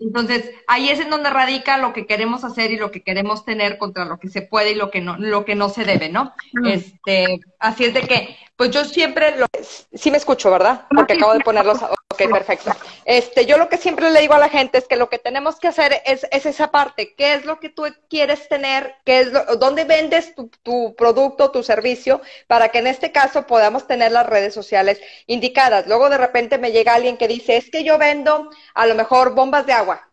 Entonces, 0.00 0.50
ahí 0.69 0.90
es 0.90 1.00
en 1.00 1.11
donde 1.11 1.31
radica 1.31 1.76
lo 1.76 1.93
que 1.93 2.07
queremos 2.07 2.45
hacer 2.45 2.71
y 2.71 2.76
lo 2.76 2.90
que 2.93 3.02
queremos 3.02 3.45
tener 3.45 3.78
contra 3.78 4.05
lo 4.05 4.19
que 4.19 4.28
se 4.28 4.43
puede 4.43 4.73
y 4.73 4.75
lo 4.76 4.90
que 4.90 5.00
no, 5.00 5.17
lo 5.19 5.45
que 5.45 5.57
no 5.57 5.69
se 5.69 5.85
debe, 5.85 6.09
¿no? 6.09 6.33
Este, 6.64 7.40
así 7.58 7.86
es 7.86 7.94
de 7.94 8.02
que, 8.02 8.36
pues 8.56 8.70
yo 8.70 8.84
siempre 8.84 9.36
lo, 9.36 9.46
sí 9.92 10.10
me 10.10 10.16
escucho, 10.16 10.50
¿verdad? 10.50 10.86
Porque 10.94 11.14
acabo 11.14 11.34
de 11.34 11.40
poner 11.40 11.64
los 11.64 11.78
Ok, 12.20 12.32
perfecto. 12.32 12.72
Este, 13.04 13.46
yo 13.46 13.58
lo 13.58 13.68
que 13.68 13.76
siempre 13.76 14.10
le 14.10 14.20
digo 14.20 14.34
a 14.34 14.38
la 14.38 14.48
gente 14.48 14.78
es 14.78 14.88
que 14.88 14.96
lo 14.96 15.08
que 15.08 15.18
tenemos 15.18 15.60
que 15.60 15.68
hacer 15.68 16.02
es, 16.04 16.26
es 16.32 16.46
esa 16.46 16.70
parte. 16.70 17.14
¿Qué 17.14 17.34
es 17.34 17.44
lo 17.44 17.60
que 17.60 17.68
tú 17.68 17.84
quieres 18.10 18.48
tener? 18.48 18.96
¿Qué 19.04 19.20
es 19.20 19.32
lo, 19.32 19.44
¿Dónde 19.56 19.84
vendes 19.84 20.34
tu, 20.34 20.50
tu 20.62 20.96
producto, 20.96 21.52
tu 21.52 21.62
servicio? 21.62 22.20
Para 22.48 22.70
que 22.70 22.78
en 22.78 22.88
este 22.88 23.12
caso 23.12 23.46
podamos 23.46 23.86
tener 23.86 24.10
las 24.10 24.26
redes 24.26 24.52
sociales 24.52 25.00
indicadas. 25.26 25.86
Luego 25.86 26.08
de 26.10 26.18
repente 26.18 26.58
me 26.58 26.72
llega 26.72 26.94
alguien 26.94 27.18
que 27.18 27.28
dice, 27.28 27.56
es 27.56 27.70
que 27.70 27.84
yo 27.84 27.98
vendo 27.98 28.50
a 28.74 28.86
lo 28.86 28.94
mejor 28.96 29.34
bombas 29.34 29.66
de 29.66 29.74
agua. 29.74 30.07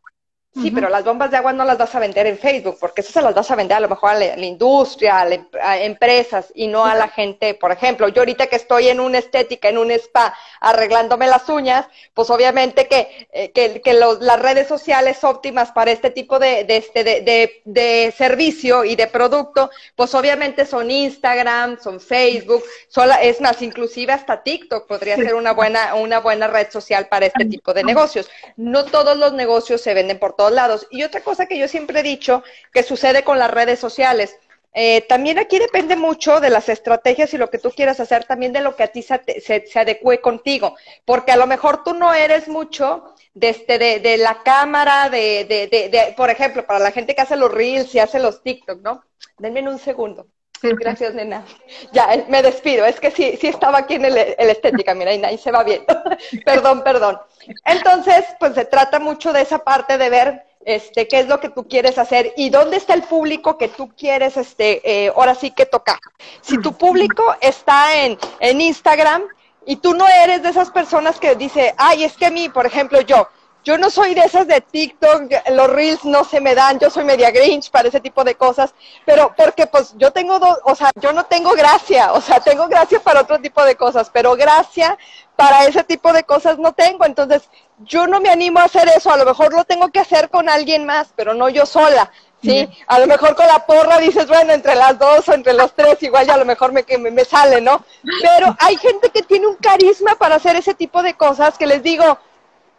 Sí, 0.62 0.72
pero 0.72 0.88
las 0.88 1.04
bombas 1.04 1.32
de 1.32 1.38
agua 1.38 1.52
no 1.52 1.66
las 1.66 1.78
vas 1.78 1.94
a 1.96 2.00
vender 2.00 2.28
en 2.28 2.38
Facebook, 2.38 2.78
porque 2.80 3.02
eso 3.02 3.12
se 3.12 3.22
las 3.22 3.36
vas 3.36 3.52
a 3.52 3.56
vender 3.56 3.76
a 3.76 3.82
lo 3.82 3.90
mejor 3.90 4.12
a 4.12 4.14
la, 4.14 4.46
industria, 4.46 5.20
a, 5.20 5.28
a, 5.62 5.78
empresas 5.80 6.50
y 6.56 6.68
no 6.68 6.86
a 6.86 6.96
la 6.96 7.10
gente. 7.10 7.56
Por 7.56 7.74
ejemplo, 7.74 8.08
yo 8.08 8.22
ahorita 8.22 8.48
que 8.48 8.56
estoy 8.56 8.88
en 8.88 9.02
una 9.02 9.18
estética, 9.18 9.68
en 9.68 9.78
un 9.78 9.92
spa, 9.92 10.34
arreglándome 10.62 11.28
las 11.28 11.50
uñas, 11.50 11.88
pues 12.14 12.30
obviamente 12.30 12.88
que, 12.88 13.28
eh, 13.34 13.52
que, 13.52 13.82
que 13.82 13.94
los, 13.96 14.22
las 14.22 14.42
redes 14.42 14.70
sociales 14.70 15.26
óptimas 15.26 15.74
para 15.74 15.92
este 15.92 16.10
tipo 16.10 16.40
de, 16.40 16.64
de, 16.64 16.78
este, 16.78 17.04
de, 17.04 17.22
de, 17.22 17.62
de, 17.66 18.14
servicio 18.18 18.86
y 18.86 18.96
de 18.96 19.08
producto, 19.08 19.70
pues 19.98 20.16
obviamente 20.16 20.66
son 20.66 20.90
Instagram, 20.90 21.82
son 21.82 22.00
Facebook, 22.00 22.64
son, 22.88 23.10
es 23.22 23.42
más, 23.42 23.62
inclusive 23.62 24.14
hasta 24.14 24.42
TikTok 24.42 24.88
podría 24.88 25.18
ser 25.18 25.36
una 25.36 25.52
buena, 25.52 25.96
una 25.96 26.22
buena 26.22 26.48
red 26.48 26.72
social 26.72 27.10
para 27.10 27.26
este 27.26 27.44
tipo 27.44 27.74
de 27.74 27.84
negocios. 27.84 28.30
No 28.56 28.86
todos 28.86 29.18
los 29.18 29.34
negocios 29.34 29.82
se 29.82 29.94
venden 29.94 30.18
por 30.18 30.34
todo 30.34 30.45
lados. 30.52 30.88
Y 30.92 31.04
otra 31.04 31.22
cosa 31.22 31.46
que 31.46 31.58
yo 31.58 31.68
siempre 31.68 32.00
he 32.00 32.04
dicho 32.04 32.44
que 32.74 32.84
sucede 32.84 33.24
con 33.24 33.40
las 33.40 33.52
redes 33.52 33.80
sociales. 33.80 34.38
Eh, 34.78 35.06
también 35.08 35.40
aquí 35.40 35.58
depende 35.58 35.96
mucho 35.96 36.42
de 36.42 36.50
las 36.50 36.68
estrategias 36.68 37.34
y 37.34 37.38
lo 37.38 37.50
que 37.50 37.60
tú 37.60 37.72
quieras 37.72 38.02
hacer, 38.02 38.26
también 38.26 38.52
de 38.52 38.60
lo 38.60 38.76
que 38.76 38.84
a 38.84 38.88
ti 38.88 39.02
se, 39.02 39.22
se, 39.40 39.80
adecue 39.80 40.20
contigo, 40.20 40.76
porque 41.06 41.32
a 41.32 41.38
lo 41.38 41.48
mejor 41.48 41.86
tú 41.86 41.94
no 41.94 42.14
eres 42.14 42.50
mucho 42.50 43.16
de, 43.34 43.50
este, 43.50 43.80
de, 43.80 44.02
de 44.02 44.18
la 44.18 44.44
cámara, 44.44 45.10
de, 45.10 45.46
de, 45.46 45.68
de, 45.70 46.14
por 46.18 46.30
ejemplo, 46.30 46.66
para 46.66 46.80
la 46.80 46.92
gente 46.92 47.16
que 47.16 47.22
hace 47.22 47.38
los 47.38 47.54
reels 47.54 47.96
y 47.96 48.00
hace 48.00 48.20
los 48.20 48.44
TikTok, 48.44 48.82
¿no? 48.82 49.06
Denme 49.38 49.62
un 49.62 49.80
segundo. 49.80 50.28
Gracias, 50.62 51.14
nena. 51.14 51.46
Ya, 51.92 52.14
eh, 52.14 52.26
me 52.28 52.42
despido. 52.42 52.86
Es 52.86 53.00
que 53.00 53.12
sí, 53.12 53.38
sí 53.40 53.48
estaba 53.48 53.80
aquí 53.80 53.96
en 53.96 54.06
el, 54.06 54.18
estética, 54.18 54.94
mira, 54.94 55.14
y 55.14 55.24
ahí 55.24 55.38
se 55.38 55.52
va 55.52 55.64
bien. 55.64 55.84
perdón, 56.46 56.84
perdón. 56.84 57.20
Entonces, 57.66 58.26
pues 58.40 58.56
se 58.56 58.66
trata 58.66 59.00
mucho 59.00 59.34
de 59.34 59.42
esa 59.42 59.60
parte 59.60 59.98
de 59.98 60.10
ver 60.10 60.46
este, 60.66 61.08
qué 61.08 61.20
es 61.20 61.28
lo 61.28 61.40
que 61.40 61.50
tú 61.50 61.68
quieres 61.68 61.98
hacer 61.98 62.34
y 62.36 62.50
dónde 62.50 62.78
está 62.78 62.94
el 62.94 63.04
público 63.04 63.58
que 63.58 63.68
tú 63.68 63.90
quieres, 63.96 64.36
este, 64.36 64.82
eh, 64.84 65.14
ahora 65.16 65.36
sí 65.36 65.52
que 65.52 65.66
tocar. 65.66 66.00
Si 66.42 66.60
tu 66.60 66.74
público 66.74 67.36
está 67.40 68.04
en, 68.04 68.18
en 68.40 68.62
Instagram 68.62 69.24
y 69.66 69.78
tú 69.78 69.94
no 69.94 70.08
eres 70.08 70.42
de 70.44 70.50
esas 70.50 70.72
personas 70.72 71.20
que 71.20 71.36
dice, 71.36 71.74
ay, 71.78 72.04
es 72.04 72.14
que 72.14 72.26
a 72.26 72.32
mí, 72.32 72.50
por 72.50 72.66
ejemplo, 72.66 73.02
yo, 73.02 73.28
yo 73.66 73.80
no 73.80 73.90
soy 73.90 74.14
de 74.14 74.22
esas 74.22 74.48
de 74.48 74.62
TikTok, 74.62 75.24
los 75.52 75.70
reels 75.70 76.06
no 76.06 76.24
se 76.24 76.40
me 76.40 76.54
dan, 76.54 76.78
yo 76.78 76.92
soy 76.92 77.04
media 77.04 77.32
grinch 77.32 77.72
para 77.72 77.88
ese 77.88 78.00
tipo 78.00 78.24
de 78.24 78.36
cosas, 78.36 78.76
pero 79.06 79.34
porque 79.36 79.66
pues 79.66 79.96
yo 79.98 80.12
tengo 80.12 80.38
dos, 80.38 80.60
o 80.64 80.76
sea, 80.76 80.92
yo 81.02 81.12
no 81.12 81.26
tengo 81.26 81.50
gracia, 81.52 82.14
o 82.14 82.22
sea, 82.22 82.40
tengo 82.40 82.68
gracia 82.68 83.00
para 83.00 83.22
otro 83.22 83.40
tipo 83.42 83.66
de 83.66 83.76
cosas, 83.76 84.12
pero 84.14 84.36
gracia 84.36 84.96
para 85.36 85.66
ese 85.66 85.84
tipo 85.84 86.14
de 86.14 86.24
cosas 86.24 86.60
no 86.60 86.74
tengo, 86.74 87.06
entonces 87.06 87.50
yo 87.80 88.06
no 88.06 88.22
me 88.22 88.30
animo 88.30 88.60
a 88.60 88.66
hacer 88.66 88.88
eso, 88.96 89.12
a 89.12 89.18
lo 89.18 89.26
mejor 89.26 89.52
lo 89.52 89.64
tengo 89.66 89.90
que 89.90 90.00
hacer 90.00 90.30
con 90.30 90.48
alguien 90.48 90.86
más, 90.86 91.08
pero 91.16 91.34
no 91.34 91.50
yo 91.50 91.66
sola. 91.66 92.12
Sí, 92.44 92.70
a 92.86 93.00
lo 93.00 93.08
mejor 93.08 93.36
con 93.36 93.48
la 93.48 93.66
porra 93.66 93.98
dices, 93.98 94.28
bueno, 94.28 94.54
entre 94.54 94.76
las 94.76 95.00
dos 95.00 95.28
o 95.28 95.34
entre 95.34 95.54
los 95.54 95.74
tres, 95.74 96.04
igual 96.04 96.28
ya 96.28 96.36
a 96.36 96.38
lo 96.38 96.46
mejor 96.46 96.74
me, 96.74 96.86
me, 97.00 97.10
me 97.10 97.26
sale, 97.26 97.60
¿no? 97.60 97.84
Pero 98.22 98.56
hay 98.60 98.78
gente 98.78 99.10
que 99.10 99.24
tiene 99.24 99.48
un 99.48 99.56
carisma 99.56 100.14
para 100.14 100.36
hacer 100.36 100.56
ese 100.56 100.76
tipo 100.76 101.02
de 101.02 101.16
cosas 101.16 101.58
que 101.58 101.66
les 101.66 101.82
digo, 101.82 102.20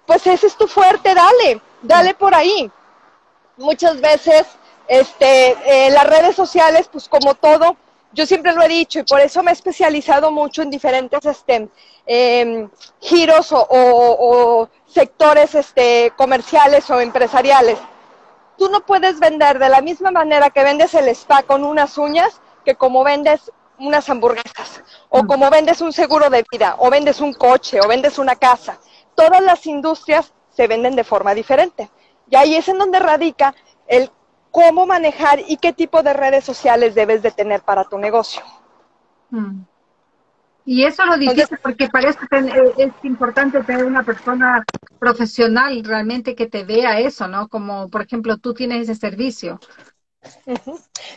pues 0.06 0.26
ese 0.26 0.46
es 0.46 0.56
tu 0.56 0.66
fuerte, 0.66 1.14
dale, 1.14 1.60
dale 1.82 2.14
por 2.14 2.34
ahí. 2.34 2.70
Muchas 3.56 4.00
veces, 4.00 4.46
este, 4.86 5.56
eh, 5.66 5.90
las 5.90 6.06
redes 6.06 6.36
sociales, 6.36 6.88
pues 6.90 7.08
como 7.08 7.34
todo, 7.34 7.76
yo 8.12 8.24
siempre 8.24 8.52
lo 8.52 8.62
he 8.62 8.68
dicho 8.68 9.00
y 9.00 9.02
por 9.02 9.20
eso 9.20 9.42
me 9.42 9.50
he 9.50 9.54
especializado 9.54 10.30
mucho 10.30 10.62
en 10.62 10.70
diferentes 10.70 11.24
este, 11.26 11.68
eh, 12.06 12.68
giros 13.00 13.52
o, 13.52 13.58
o, 13.58 14.60
o, 14.60 14.68
sectores 14.86 15.54
este, 15.54 16.12
comerciales 16.16 16.88
o 16.90 17.00
empresariales. 17.00 17.78
Tú 18.56 18.70
no 18.70 18.80
puedes 18.80 19.18
vender 19.20 19.58
de 19.58 19.68
la 19.68 19.82
misma 19.82 20.10
manera 20.10 20.50
que 20.50 20.64
vendes 20.64 20.94
el 20.94 21.08
spa 21.08 21.42
con 21.42 21.64
unas 21.64 21.98
uñas 21.98 22.40
que 22.64 22.74
como 22.74 23.04
vendes 23.04 23.52
unas 23.78 24.08
hamburguesas, 24.08 24.82
o 25.10 25.22
mm. 25.22 25.26
como 25.26 25.50
vendes 25.50 25.80
un 25.82 25.92
seguro 25.92 26.30
de 26.30 26.44
vida, 26.50 26.76
o 26.78 26.88
vendes 26.88 27.20
un 27.20 27.34
coche, 27.34 27.80
o 27.80 27.86
vendes 27.86 28.18
una 28.18 28.36
casa 28.36 28.78
todas 29.16 29.42
las 29.42 29.66
industrias 29.66 30.32
se 30.50 30.68
venden 30.68 30.94
de 30.94 31.04
forma 31.04 31.34
diferente. 31.34 31.90
Y 32.30 32.36
ahí 32.36 32.54
es 32.54 32.68
en 32.68 32.78
donde 32.78 32.98
radica 33.00 33.54
el 33.88 34.10
cómo 34.50 34.86
manejar 34.86 35.40
y 35.46 35.56
qué 35.56 35.72
tipo 35.72 36.02
de 36.02 36.12
redes 36.12 36.44
sociales 36.44 36.94
debes 36.94 37.22
de 37.22 37.30
tener 37.30 37.60
para 37.62 37.84
tu 37.84 37.98
negocio. 37.98 38.42
Hmm. 39.30 39.62
Y 40.64 40.84
eso 40.84 41.04
lo 41.06 41.16
difícil 41.16 41.58
porque 41.62 41.88
parece 41.88 42.18
que 42.28 42.38
eh, 42.38 42.74
es 42.76 42.92
importante 43.04 43.62
tener 43.62 43.84
una 43.84 44.02
persona 44.02 44.64
profesional 44.98 45.84
realmente 45.84 46.34
que 46.34 46.46
te 46.48 46.64
vea 46.64 46.98
eso, 46.98 47.28
¿no? 47.28 47.48
Como 47.48 47.88
por 47.88 48.02
ejemplo 48.02 48.36
tú 48.38 48.52
tienes 48.52 48.88
ese 48.88 48.96
servicio. 48.96 49.60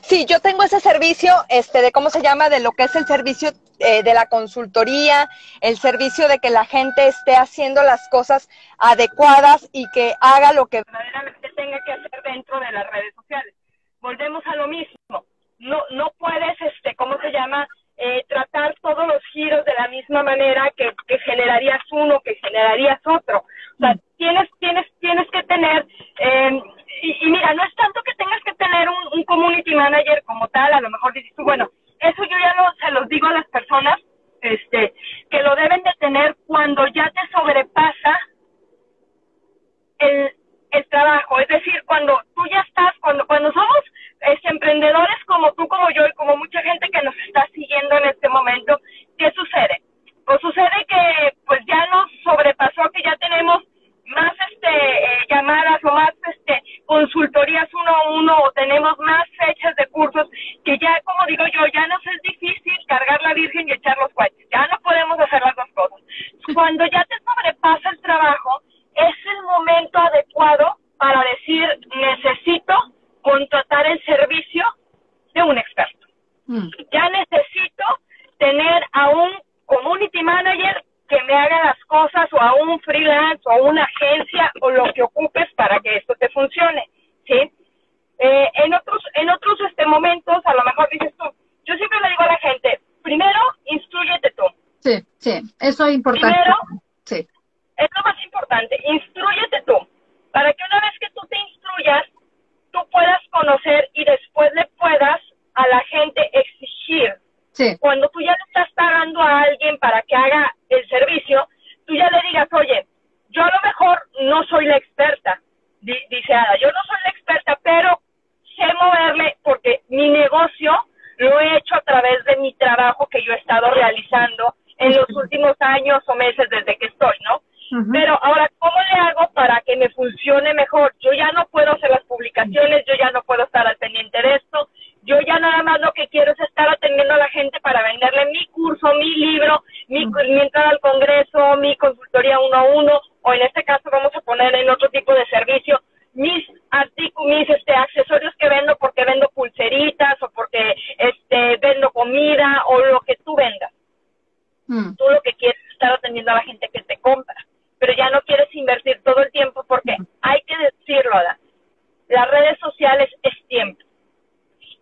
Sí, 0.02 0.26
yo 0.26 0.40
tengo 0.40 0.64
ese 0.64 0.80
servicio, 0.80 1.34
este, 1.50 1.82
de 1.82 1.92
cómo 1.92 2.10
se 2.10 2.22
llama, 2.22 2.50
de 2.50 2.60
lo 2.60 2.72
que 2.72 2.84
es 2.84 2.96
el 2.96 3.06
servicio 3.06 3.50
eh, 3.80 4.04
de 4.04 4.14
la 4.14 4.28
consultoría, 4.28 5.30
el 5.62 5.78
servicio 5.78 6.28
de 6.28 6.40
que 6.40 6.50
la 6.50 6.66
gente 6.66 7.08
esté 7.08 7.36
haciendo 7.36 7.84
las 7.84 8.08
cosas 8.10 8.50
adecuadas 8.78 9.70
y 9.72 9.90
que 9.92 10.14
haga 10.20 10.54
lo 10.54 10.68
que 10.68 10.84
verdaderamente 10.84 11.50
tenga 11.56 11.80
que 11.86 11.94
hacer 11.94 12.22
dentro 12.24 12.60
de 12.60 12.72
las 12.72 12.90
redes 12.92 13.14
sociales. 13.16 13.54
Volvemos 14.02 14.44
a 14.46 14.56
lo 14.56 14.68
mismo. 14.68 15.26
No, 15.60 15.84
no 15.92 16.12
puedes, 16.18 16.60
este, 16.62 16.96
¿cómo 16.96 17.18
se 17.20 17.32
llama? 17.32 17.68
Eh, 17.98 18.24
tratar 18.30 18.76
todos 18.82 19.06
los 19.08 19.22
giros 19.34 19.66
de 19.66 19.74
la 19.74 19.90
misma 19.90 20.24
manera 20.24 20.72
que, 20.76 20.94
que 21.06 21.20
generarías 21.20 21.82
uno, 21.92 22.22
que 22.22 22.36
generarías 22.36 23.00
otro. 23.06 23.40
O 23.40 23.78
sea, 23.78 23.94
tienes, 24.18 24.50
tienes, 24.60 24.86
tienes 25.00 25.30
que 25.32 25.44
tener 25.44 25.86
eh, 26.20 26.62
y, 27.02 27.18
y, 27.26 27.30
mira, 27.30 27.54
no 27.54 27.64
es 27.64 27.74
tanto 27.76 28.02
que 28.04 28.14
tengas 28.16 28.42
que 28.44 28.54
tener 28.54 28.90
un, 28.90 29.20
un, 29.20 29.24
community 29.24 29.74
manager 29.76 30.22
como 30.26 30.48
tal, 30.50 30.74
a 30.74 30.82
lo 30.82 30.90
mejor 30.90 31.14
dices 31.14 31.32
tú, 31.36 31.44
bueno, 31.44 31.70
eso 32.00 32.24
yo 32.24 32.38
ya 32.40 32.56
lo, 32.56 32.72
se 32.80 32.92
los 32.92 33.08
digo 33.10 33.28
a 33.28 33.34
las 33.34 33.48
personas, 33.50 34.00
este, 34.42 34.94
que 35.30 35.44
lo 35.44 35.56
deben 35.56 35.84
de 35.84 35.92
tener 36.00 36.36
cuando 36.48 36.88
ya 36.88 37.12
te 37.12 37.32
sobrepasa 37.32 38.20
el, 40.00 40.34
el 40.72 40.86
trabajo, 40.88 41.40
es 41.40 41.48
decir, 41.48 41.82
cuando 41.86 42.20
tú 42.36 42.44
ya 42.50 42.62
estás, 42.62 42.94
cuando, 43.00 43.26
cuando 43.28 43.52
somos 43.52 43.80
este, 44.22 44.50
emprendedores 44.50 45.18
como 45.26 45.54
tú, 45.54 45.68
como 45.68 45.90
yo 45.92 46.06
y 46.06 46.14
como 46.14 46.38
mucha 46.38 46.62
gente 46.62 46.90
que 46.90 47.02
nos 47.02 47.16
está 47.28 47.48
siguiendo 47.54 47.98
en 47.98 48.06
este 48.06 48.30
momento, 48.30 48.80
¿qué 49.18 49.32
sucede? 49.32 49.82
Pues 50.26 50.40
sucede 50.42 50.86
que 50.88 51.34
pues 51.46 51.60
ya 51.66 51.86
nos 51.88 52.08
sobrepasó, 52.24 52.90
que 52.92 53.02
ya 53.04 53.16
tenemos 53.18 53.64
más 54.10 54.34
este 54.52 54.70
eh, 54.70 55.26
llamadas 55.30 55.84
o 55.84 55.92
más 55.92 56.12
este 56.34 56.64
consultorías 56.86 57.70
uno 57.74 57.92
a 57.92 58.10
uno 58.12 58.38
o 58.44 58.52
tenemos 58.52 58.98
más 59.00 59.26
fechas 59.38 59.76
de 59.76 59.88
cursos 59.88 60.28
que 60.66 60.78
ya 60.80 61.00
como 61.04 61.26
digo 61.28 61.44
yo 61.54 61.66
ya 61.74 61.88
nos 61.88 62.06
es 62.08 62.22
difícil 62.24 62.78
cargar 62.88 63.22
la 63.22 63.34
virgen 63.34 63.68
y 63.68 63.74
echar 63.74 63.98
los 63.98 64.12
cohetes 64.14 64.48
ya 64.52 64.68
no 64.68 64.80
podemos 64.82 65.20
hacer 65.20 65.42
las 65.42 65.56
dos 65.56 65.70
cosas 65.76 66.00
cuando 66.54 66.86
ya 66.88 67.06
te 67.06 67.16
sobrepasa 67.20 67.90
el 67.90 68.02
trabajo 68.02 68.62
es 68.96 69.16
el 69.26 69.44
momento 69.44 70.00
adecuado 70.00 70.78
para 70.98 71.24
decir 71.24 71.66
necesito 71.96 72.74
contratar 73.22 73.86
el 73.86 74.04
servicio 74.06 74.66
de 75.34 75.44
un 75.44 75.58
experto 75.58 76.08
mm. 76.48 76.70
ya 76.92 77.10
necesito 77.10 77.84
tener 78.40 78.84
a 78.94 79.10
un 79.10 79.32
community 79.66 80.24
manager 80.24 80.84
que 81.10 81.22
me 81.24 81.34
haga 81.34 81.66
las 81.66 81.86
cosas 81.86 82.32
o 82.32 82.40
a 82.40 82.54
un 82.54 82.80
freelance 82.82 83.42
o 83.46 83.52
a 83.52 83.62
una 83.64 83.84
agencia 83.84 84.52
o 84.62 84.70
lo 84.70 84.94
que 84.94 85.02
ocupes 85.02 85.48
para 85.56 85.80
que 85.80 85.98
esto 85.98 86.14
te 86.20 86.30
funcione, 86.30 86.88
¿sí? 87.26 87.52
Eh, 88.20 88.50
en 88.64 88.74
otros, 88.74 89.02
en 89.16 89.30
otros 89.30 89.60
este, 89.68 89.86
momentos, 89.88 90.38
a 90.46 90.54
lo 90.54 90.64
mejor 90.64 90.88
dices 90.92 91.14
tú, 91.18 91.26
yo 91.66 91.76
siempre 91.76 92.00
le 92.04 92.10
digo 92.10 92.22
a 92.22 92.28
la 92.28 92.38
gente, 92.38 92.80
primero, 93.02 93.40
instruyete 93.66 94.32
tú. 94.38 94.44
Sí, 94.82 95.04
sí, 95.18 95.42
eso 95.60 95.86
es 95.88 95.89
importante. 96.00 96.39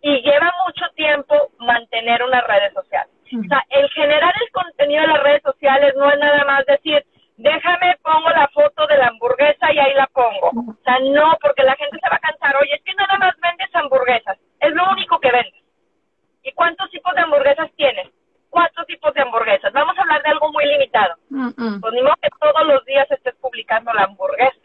Y 0.02 0.22
lleva 0.22 0.52
mucho 0.66 0.84
tiempo 0.94 1.34
mantener 1.58 2.22
unas 2.22 2.46
redes 2.46 2.72
sociales. 2.72 3.12
O 3.28 3.48
sea, 3.48 3.62
el 3.70 3.90
generar 3.90 4.34
el 4.40 4.50
contenido 4.52 5.02
de 5.02 5.08
las 5.08 5.22
redes 5.22 5.42
sociales 5.42 5.94
no 5.96 6.10
es 6.10 6.18
nada 6.18 6.44
más 6.44 6.64
decir, 6.66 7.04
déjame, 7.36 7.96
pongo 8.02 8.30
la 8.30 8.48
foto 8.48 8.86
de 8.86 8.96
la 8.96 9.08
hamburguesa 9.08 9.72
y 9.72 9.78
ahí 9.78 9.94
la 9.94 10.06
pongo. 10.06 10.48
O 10.48 10.76
sea, 10.84 10.98
no, 11.00 11.36
porque 11.42 11.62
la 11.62 11.76
gente 11.76 11.98
se 12.02 12.10
va 12.10 12.16
a 12.16 12.20
cansar, 12.20 12.56
oye, 12.56 12.74
es 12.74 12.82
que 12.84 12.94
nada 12.94 13.18
más 13.18 13.34
vendes 13.42 13.74
hamburguesas, 13.74 14.38
es 14.60 14.72
lo 14.72 14.90
único 14.90 15.18
que 15.20 15.30
vendes. 15.30 15.62
¿Y 16.42 16.52
cuántos 16.52 16.90
tipos 16.90 17.14
de 17.14 17.20
hamburguesas 17.20 17.70
tienes? 17.76 18.08
Cuatro 18.48 18.84
tipos 18.86 19.12
de 19.12 19.20
hamburguesas. 19.20 19.72
Vamos 19.74 19.96
a 19.98 20.02
hablar 20.02 20.22
de 20.22 20.30
algo 20.30 20.50
muy 20.50 20.64
limitado. 20.64 21.14
Pues 21.80 21.92
ni 21.92 22.00
modo 22.00 22.14
que 22.22 22.30
todos 22.40 22.66
los 22.66 22.82
días 22.86 23.10
estés 23.10 23.34
publicando 23.42 23.92
la 23.92 24.04
hamburguesa, 24.04 24.56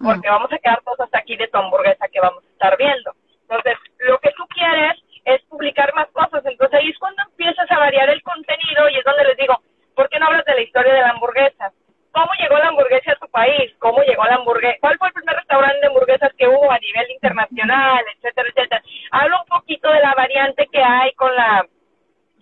porque 0.00 0.28
vamos 0.30 0.52
a 0.52 0.58
quedar 0.58 0.80
todos 0.84 1.00
hasta 1.00 1.18
aquí 1.18 1.36
de 1.36 1.48
tu 1.48 1.58
hamburguesa 1.58 2.06
que 2.12 2.20
vamos 2.20 2.44
a 2.44 2.48
estar 2.48 2.76
viendo. 2.78 3.12
Entonces, 3.48 3.76
lo 3.98 4.18
que 4.18 4.30
tú 4.32 4.46
quieres 4.48 4.96
es 5.24 5.42
publicar 5.42 5.92
más 5.94 6.08
cosas. 6.08 6.44
Entonces 6.44 6.78
ahí 6.78 6.90
es 6.90 6.98
cuando 6.98 7.22
empiezas 7.22 7.70
a 7.70 7.78
variar 7.78 8.08
el 8.10 8.22
contenido 8.22 8.88
y 8.88 8.96
es 8.96 9.04
donde 9.04 9.24
les 9.24 9.36
digo, 9.36 9.60
¿por 9.94 10.08
qué 10.08 10.18
no 10.18 10.26
hablas 10.26 10.44
de 10.44 10.54
la 10.54 10.62
historia 10.62 10.94
de 10.94 11.00
la 11.00 11.10
hamburguesa? 11.10 11.72
¿Cómo 12.12 12.30
llegó 12.38 12.58
la 12.58 12.68
hamburguesa 12.68 13.12
a 13.12 13.16
tu 13.16 13.28
país? 13.28 13.72
¿Cómo 13.78 14.00
llegó 14.02 14.24
la 14.24 14.36
hamburguesa? 14.36 14.78
¿Cuál 14.80 14.98
fue 14.98 15.08
el 15.08 15.14
primer 15.14 15.36
restaurante 15.36 15.80
de 15.80 15.86
hamburguesas 15.88 16.32
que 16.38 16.46
hubo 16.46 16.70
a 16.70 16.78
nivel 16.78 17.10
internacional, 17.10 18.04
etcétera, 18.14 18.48
etcétera? 18.54 18.82
Habla 19.10 19.40
un 19.40 19.46
poquito 19.46 19.90
de 19.90 20.00
la 20.00 20.14
variante 20.14 20.68
que 20.70 20.82
hay 20.82 21.12
con 21.14 21.34
la 21.34 21.66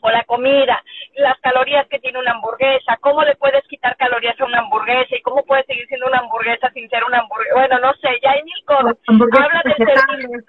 con 0.03 0.13
la 0.13 0.25
comida, 0.25 0.83
las 1.15 1.39
calorías 1.41 1.87
que 1.89 2.01
tiene 2.01 2.19
una 2.19 2.33
hamburguesa, 2.33 2.99
cómo 3.01 3.23
le 3.23 3.37
puedes 3.37 3.65
quitar 3.69 3.97
calorías 3.97 4.39
a 4.41 4.45
una 4.45 4.59
hamburguesa 4.59 5.17
y 5.17 5.23
cómo 5.23 5.45
puede 5.45 5.65
seguir 5.65 5.87
siendo 5.87 6.09
una 6.09 6.19
hamburguesa 6.19 6.71
sin 6.75 6.91
ser 6.91 7.05
una 7.05 7.21
hamburguesa. 7.21 7.55
Bueno, 7.55 7.79
no 7.79 7.95
sé, 7.95 8.19
ya 8.21 8.33
hay 8.33 8.43
mil 8.43 8.65
cosas. 8.67 8.97
Habla 9.09 9.63
del 9.65 9.77
servicio. 9.77 10.41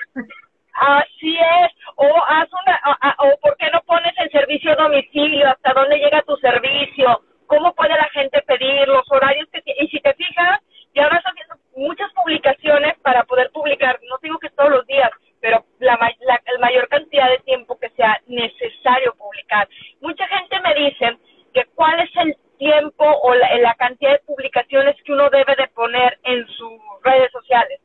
Así 0.74 1.38
es, 1.38 1.72
o 1.96 2.08
haz 2.28 2.50
una, 2.52 2.82
o 3.20 3.40
por 3.42 3.56
qué 3.58 3.70
no 3.72 3.80
pones 3.82 4.12
el 4.18 4.32
servicio 4.32 4.72
a 4.72 4.76
domicilio, 4.76 5.48
hasta 5.48 5.72
dónde 5.72 6.00
llega 6.00 6.24
tu 6.24 6.36
servicio, 6.38 7.22
cómo 7.46 7.74
puede 7.76 7.96
la 7.96 8.10
gente 8.10 8.42
pedir, 8.42 8.88
los 8.88 9.06
horarios 9.12 9.48
que 9.52 9.62
y 9.66 9.88
si 9.90 10.00
te 10.00 10.16
fijas, 10.16 10.62
ya 10.96 11.04
ahora 11.04 11.18
estás 11.18 11.34
haciendo 11.34 11.56
muchas 11.76 12.12
publicaciones 12.14 12.98
para 13.04 13.24
poder 13.26 13.52
publicar, 13.52 14.00
no 14.10 14.18
digo 14.24 14.40
que 14.40 14.50
todos 14.50 14.72
los 14.72 14.88
días, 14.88 15.12
pero 15.44 15.66
la, 15.80 16.00
la, 16.22 16.40
mayor 16.62 16.88
cantidad 16.88 17.30
de 17.30 17.40
tiempo 17.40 17.78
que 17.78 17.90
sea 17.90 18.18
necesario 18.28 19.14
publicar. 19.16 19.68
Mucha 20.00 20.26
gente 20.30 20.58
me 20.62 20.74
dice 20.74 21.18
que 21.54 21.66
cuál 21.76 22.00
es 22.00 22.10
el 22.16 22.38
tiempo 22.58 23.04
o 23.04 23.36
la, 23.36 23.58
la 23.58 23.74
cantidad 23.76 24.14
de 24.14 24.20
publicaciones 24.20 24.96
que 25.04 25.12
uno 25.12 25.30
debe 25.30 25.54
de 25.58 25.68
poner 25.68 26.18
en 26.24 26.48
sus 26.48 26.80
redes 27.04 27.30
sociales 27.34 27.82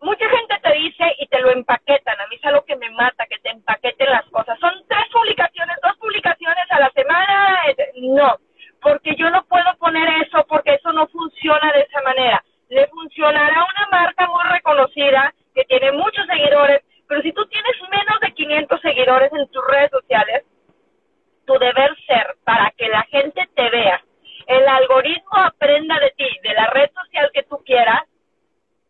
mucha 0.00 0.28
gente 0.28 0.58
te 0.60 0.72
dice 0.74 1.14
y 1.20 1.28
te 1.28 1.38
lo 1.40 1.52
empaquetan. 1.52 2.20
A 2.20 2.26
mí 2.26 2.34
es 2.34 2.44
algo 2.44 2.64
que 2.64 2.74
me 2.74 2.90
mata, 2.90 3.24
que 3.26 3.38
te 3.38 3.50
empaqueten 3.50 4.10
las 4.10 4.24
cosas. 4.30 4.58
Son 4.58 4.72
tres 4.88 5.06
publicaciones, 5.12 5.76
dos 5.80 5.96
publicaciones 5.98 6.64
a 6.70 6.80
la 6.80 6.90
semana. 6.90 7.60
No, 8.02 8.36
porque 8.80 9.14
yo 9.14 9.30
no 9.30 9.44
puedo 9.44 9.76
poner 9.78 10.08
eso 10.26 10.44
porque 10.48 10.74
eso 10.74 10.92
no 10.92 11.06
funciona 11.06 11.72
de 11.72 11.82
esa 11.82 12.02
manera. 12.02 12.44
Le 12.68 12.88
funcionará 12.88 13.60
a 13.60 13.64
una 13.64 13.88
marca 13.92 14.26
muy 14.26 14.42
reconocida 14.50 15.32
que 15.54 15.64
tiene 15.64 15.92
muchos 15.92 16.26
seguidores, 16.26 16.82
pero 17.08 17.22
si 17.22 17.32
tú 17.32 17.44
tienes 17.46 17.72
menos 17.90 18.20
de 18.20 18.32
500 18.32 18.80
seguidores 18.80 19.32
en 19.32 19.48
tus 19.48 19.66
redes 19.66 19.90
sociales, 19.90 20.44
tu 21.46 21.54
deber 21.58 21.94
ser 22.06 22.36
para 22.44 22.70
que 22.76 22.88
la 22.88 23.02
gente 23.02 23.48
te 23.54 23.70
vea, 23.70 24.02
el 24.46 24.66
algoritmo 24.66 25.36
aprenda 25.36 25.98
de 25.98 26.10
ti, 26.16 26.28
de 26.42 26.54
la 26.54 26.66
red 26.68 26.90
social 26.92 27.30
que 27.32 27.42
tú 27.44 27.58
quieras, 27.64 28.02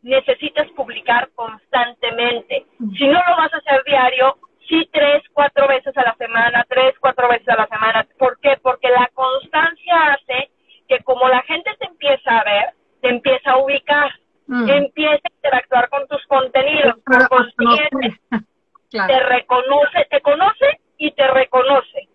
necesitas 0.03 0.69
publicar 0.73 1.31
constantemente. 1.35 2.67
Si 2.97 3.07
no 3.07 3.21
lo 3.27 3.37
vas 3.37 3.53
a 3.55 3.59
hacer 3.59 3.83
diario, 3.85 4.37
sí 4.69 4.89
tres, 4.93 5.23
cuatro 5.33 5.69
veces 5.69 5.97
a 5.97 6.03
la 6.03 6.15
semana, 6.17 6.67
tres, 6.69 6.95
cuatro 7.01 7.29
veces 7.29 7.49
a 7.49 7.57
la 7.57 7.67
semana. 7.67 8.07
¿Por 8.19 8.39
qué? 8.41 8.59
Porque 8.63 8.89
la 8.89 9.09
constancia 9.15 10.15
hace 10.15 10.51
que 10.89 11.03
como 11.05 11.29
la 11.29 11.43
gente 11.43 11.71
te 11.79 11.87
empieza 11.87 12.39
a 12.39 12.45
ver, 12.45 12.71
te 13.01 13.09
empieza 13.09 13.53
a 13.53 13.59
ubicar, 13.59 14.11
mm. 14.47 14.69
empieza 14.69 15.23
a 15.25 15.35
interactuar 15.35 15.89
con 15.89 16.07
te 18.91 19.21
reconoce, 19.21 20.07
te 20.11 20.21
conoce 20.21 20.81
y 20.99 21.11
te 21.13 21.27
reconoce. 21.29 22.09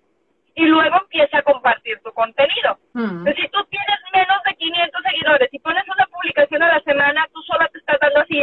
Y 0.55 0.65
luego 0.65 0.97
empieza 1.01 1.37
a 1.37 1.43
compartir 1.43 1.99
tu 2.03 2.11
contenido. 2.13 2.79
Mm. 2.93 3.25
si 3.25 3.47
tú 3.49 3.63
tienes 3.69 3.99
menos 4.11 4.37
de 4.43 4.55
500 4.55 5.01
seguidores 5.03 5.49
y 5.51 5.59
pones 5.59 5.83
una 5.87 6.05
publicación 6.07 6.63
a 6.63 6.73
la 6.73 6.81
semana, 6.81 7.27
tú 7.31 7.41
sola 7.43 7.67
te 7.71 7.77
estás 7.77 7.97
dando 8.01 8.21
así, 8.21 8.41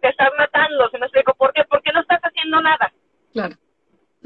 te 0.00 0.08
estás 0.08 0.30
matando, 0.38 0.90
¿se 0.90 0.98
me 0.98 1.06
explico? 1.06 1.34
¿Por 1.34 1.52
qué? 1.54 1.64
Porque 1.64 1.92
no 1.92 2.00
estás 2.00 2.20
haciendo 2.20 2.60
nada. 2.60 2.92
Claro. 3.32 3.56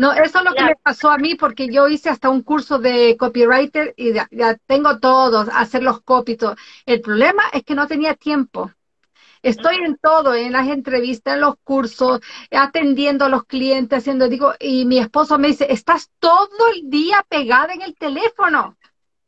No, 0.00 0.14
eso 0.14 0.38
es 0.38 0.44
lo 0.46 0.54
que 0.54 0.64
me 0.64 0.76
pasó 0.76 1.11
a 1.11 1.18
mí 1.18 1.35
porque 1.35 1.70
yo 1.70 1.87
hice 1.87 2.09
hasta 2.09 2.30
un 2.30 2.42
curso 2.42 2.78
de 2.78 3.18
copywriter 3.18 3.92
y 3.98 4.14
ya, 4.14 4.26
tengo 4.64 4.98
todo, 4.98 5.44
hacer 5.52 5.83
los 5.83 6.00
copies. 6.00 6.38
El 6.87 7.02
problema 7.02 7.42
es 7.52 7.64
que 7.64 7.74
no 7.74 7.87
tenía 7.87 8.14
tiempo. 8.14 8.72
Estoy 9.42 9.76
en 9.76 9.96
todo, 9.96 10.35
en 10.35 10.53
las 10.53 10.68
entrevistas, 10.68 11.35
en 11.35 11.40
los 11.40 11.55
cursos, 11.64 12.20
atendiendo 12.50 13.24
a 13.24 13.29
los 13.29 13.44
clientes, 13.44 13.98
haciendo, 13.98 14.29
digo, 14.29 14.55
y 14.61 14.85
mi 14.85 14.98
esposo 14.98 15.38
me 15.38 15.48
dice, 15.48 15.66
estás 15.72 16.11
todo 16.18 16.68
el 16.74 16.90
día 16.90 17.24
pegada 17.29 17.72
en 17.72 17.83
el 17.83 17.94
teléfono. 17.96 18.76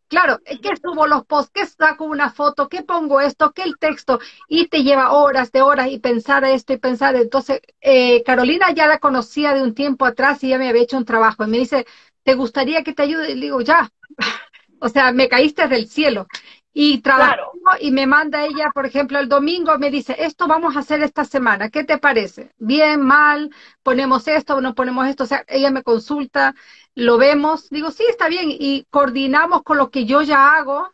Claro, 0.09 0.41
es 0.45 0.61
que 0.61 0.77
subo 0.77 1.07
los 1.07 1.25
posts, 1.25 1.53
que 1.55 1.65
saco 1.65 2.05
una 2.05 2.31
foto, 2.31 2.69
que 2.69 2.83
pongo 2.83 3.23
esto, 3.23 3.53
que 3.53 3.63
el 3.63 3.79
texto, 3.79 4.21
y 4.47 4.67
te 4.69 4.83
lleva 4.83 5.13
horas 5.13 5.51
de 5.53 5.63
horas 5.63 5.89
y 5.91 6.01
pensar 6.01 6.45
esto 6.45 6.75
y 6.75 6.77
pensar. 6.77 7.17
Entonces, 7.17 7.63
eh, 7.81 8.23
Carolina 8.23 8.71
ya 8.75 8.87
la 8.87 8.99
conocía 8.99 9.55
de 9.55 9.63
un 9.63 9.75
tiempo 9.75 10.05
atrás 10.05 10.45
y 10.45 10.51
ya 10.51 10.59
me 10.59 10.69
había 10.69 10.83
hecho 10.83 10.99
un 10.99 11.07
trabajo. 11.07 11.45
Y 11.45 11.47
me 11.47 11.57
dice, 11.57 11.87
¿te 12.25 12.35
gustaría 12.35 12.83
que 12.85 12.93
te 12.93 13.05
ayude? 13.05 13.31
Y 13.33 13.37
le 13.37 13.41
digo, 13.47 13.63
ya. 13.63 13.91
o 14.81 14.89
sea, 14.91 15.13
me 15.13 15.31
caíste 15.31 15.67
del 15.67 15.89
cielo. 15.89 16.27
Y 16.75 17.03
trabajo 17.03 17.53
y 17.81 17.91
me 17.91 18.07
manda 18.07 18.47
ella, 18.47 18.71
por 18.75 18.87
ejemplo, 18.87 19.19
el 19.19 19.29
domingo 19.29 19.79
me 19.79 19.91
dice, 19.91 20.17
esto 20.19 20.47
vamos 20.47 20.75
a 20.75 20.81
hacer 20.81 21.03
esta 21.03 21.25
semana, 21.25 21.69
¿qué 21.69 21.85
te 21.85 21.99
parece? 21.99 22.51
Bien, 22.59 23.01
mal, 23.01 23.51
ponemos 23.83 24.27
esto, 24.27 24.61
no 24.61 24.75
ponemos 24.75 25.07
esto, 25.07 25.25
o 25.25 25.27
sea, 25.27 25.45
ella 25.49 25.71
me 25.71 25.83
consulta, 25.83 26.55
lo 26.95 27.19
vemos, 27.19 27.69
digo, 27.69 27.91
sí, 27.91 28.05
está 28.09 28.29
bien, 28.29 28.47
y 28.51 28.87
coordinamos 28.91 29.63
con 29.63 29.77
lo 29.77 29.91
que 29.91 30.07
yo 30.07 30.23
ya 30.23 30.57
hago, 30.57 30.91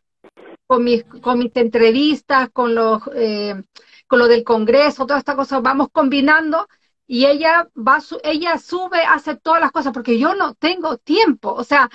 con 0.67 0.85
mis, 0.85 1.05
con 1.23 1.39
mis 1.39 1.55
entrevistas, 1.57 2.51
con, 2.53 2.75
los, 2.75 3.03
eh, 3.15 3.55
con 4.07 4.19
lo 4.19 4.29
del 4.29 4.45
Congreso, 4.45 5.07
todas 5.07 5.21
estas 5.21 5.37
cosas, 5.37 5.63
vamos 5.63 5.89
combinando 5.93 6.69
y 7.07 7.27
ella 7.27 7.69
va, 7.77 7.99
ella 8.25 8.59
sube, 8.59 9.03
hace 9.03 9.37
todas 9.37 9.61
las 9.61 9.73
cosas, 9.73 9.93
porque 9.93 10.19
yo 10.19 10.35
no 10.35 10.55
tengo 10.55 10.99
tiempo, 10.99 11.53
o 11.55 11.65
sea, 11.65 11.89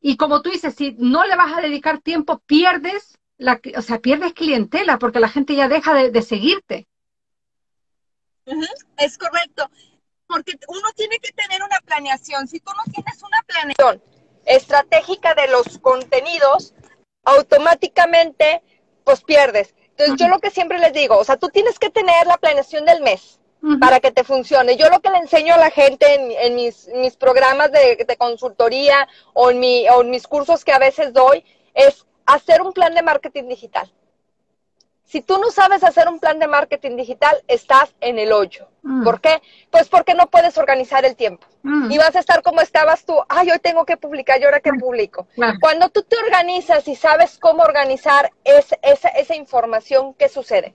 y 0.00 0.16
como 0.16 0.42
tú 0.42 0.50
dices, 0.50 0.74
si 0.74 0.94
no 0.98 1.24
le 1.24 1.36
vas 1.36 1.56
a 1.56 1.60
dedicar 1.60 2.00
tiempo, 2.00 2.40
pierdes, 2.46 3.17
la, 3.38 3.60
o 3.76 3.82
sea, 3.82 4.00
pierdes 4.00 4.34
clientela, 4.34 4.98
porque 4.98 5.20
la 5.20 5.28
gente 5.28 5.54
ya 5.54 5.68
deja 5.68 5.94
de, 5.94 6.22
seguirte. 6.22 6.86
Es 8.96 9.16
correcto 9.16 9.70
porque 10.26 10.58
uno 10.68 10.88
tiene 10.94 11.18
que 11.18 11.32
tener 11.32 11.62
una 11.62 11.80
planeación. 11.84 12.46
Si 12.48 12.60
tú 12.60 12.70
no 12.76 12.92
tienes 12.92 13.22
una 13.22 13.42
planeación 13.46 14.02
estratégica 14.44 15.34
de 15.34 15.48
los 15.48 15.78
contenidos, 15.78 16.74
automáticamente 17.24 18.62
pues 19.04 19.22
pierdes. 19.22 19.74
Entonces 19.90 20.16
yo 20.18 20.28
lo 20.28 20.38
que 20.38 20.50
siempre 20.50 20.78
les 20.78 20.92
digo, 20.92 21.16
o 21.16 21.24
sea, 21.24 21.38
tú 21.38 21.48
tienes 21.48 21.78
que 21.78 21.90
tener 21.90 22.26
la 22.26 22.36
planeación 22.36 22.84
del 22.84 23.02
mes 23.02 23.40
para 23.80 24.00
que 24.00 24.12
te 24.12 24.22
funcione. 24.22 24.76
Yo 24.76 24.88
lo 24.90 25.00
que 25.00 25.10
le 25.10 25.18
enseño 25.18 25.54
a 25.54 25.58
la 25.58 25.70
gente 25.70 26.06
en, 26.46 26.54
mis, 26.54 26.88
mis, 26.88 27.16
programas 27.16 27.72
de, 27.72 28.04
de 28.06 28.16
consultoría 28.16 29.08
o 29.32 29.50
en, 29.50 29.58
mi, 29.58 29.88
o 29.88 30.02
en 30.02 30.10
mis 30.10 30.26
cursos 30.28 30.64
que 30.64 30.72
a 30.72 30.78
veces 30.78 31.12
doy 31.12 31.44
es 31.74 32.06
hacer 32.34 32.62
un 32.62 32.72
plan 32.72 32.94
de 32.94 33.02
marketing 33.02 33.48
digital. 33.48 33.92
Si 35.04 35.22
tú 35.22 35.38
no 35.38 35.50
sabes 35.50 35.82
hacer 35.84 36.06
un 36.06 36.20
plan 36.20 36.38
de 36.38 36.46
marketing 36.46 36.96
digital, 36.96 37.42
estás 37.48 37.94
en 38.00 38.18
el 38.18 38.30
hoyo. 38.30 38.68
Mm. 38.82 39.04
¿Por 39.04 39.22
qué? 39.22 39.40
Pues 39.70 39.88
porque 39.88 40.12
no 40.14 40.26
puedes 40.28 40.58
organizar 40.58 41.04
el 41.06 41.16
tiempo. 41.16 41.46
Mm. 41.62 41.90
Y 41.90 41.96
vas 41.96 42.14
a 42.14 42.20
estar 42.20 42.42
como 42.42 42.60
estabas 42.60 43.06
tú, 43.06 43.16
ay, 43.28 43.50
hoy 43.50 43.58
tengo 43.58 43.86
que 43.86 43.96
publicar, 43.96 44.38
¿y 44.40 44.44
ahora 44.44 44.60
qué 44.60 44.72
publico? 44.72 45.26
Cuando 45.60 45.88
tú 45.88 46.02
te 46.02 46.16
organizas 46.18 46.86
y 46.88 46.94
sabes 46.94 47.38
cómo 47.38 47.62
organizar 47.62 48.30
esa, 48.44 48.76
esa 48.82 49.34
información, 49.34 50.12
¿qué 50.14 50.28
sucede? 50.28 50.74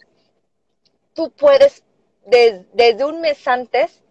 tú 1.13 1.31
puedes 1.31 1.83
desde 2.25 3.05
un 3.05 3.21
mes 3.21 3.47
antes 3.47 4.01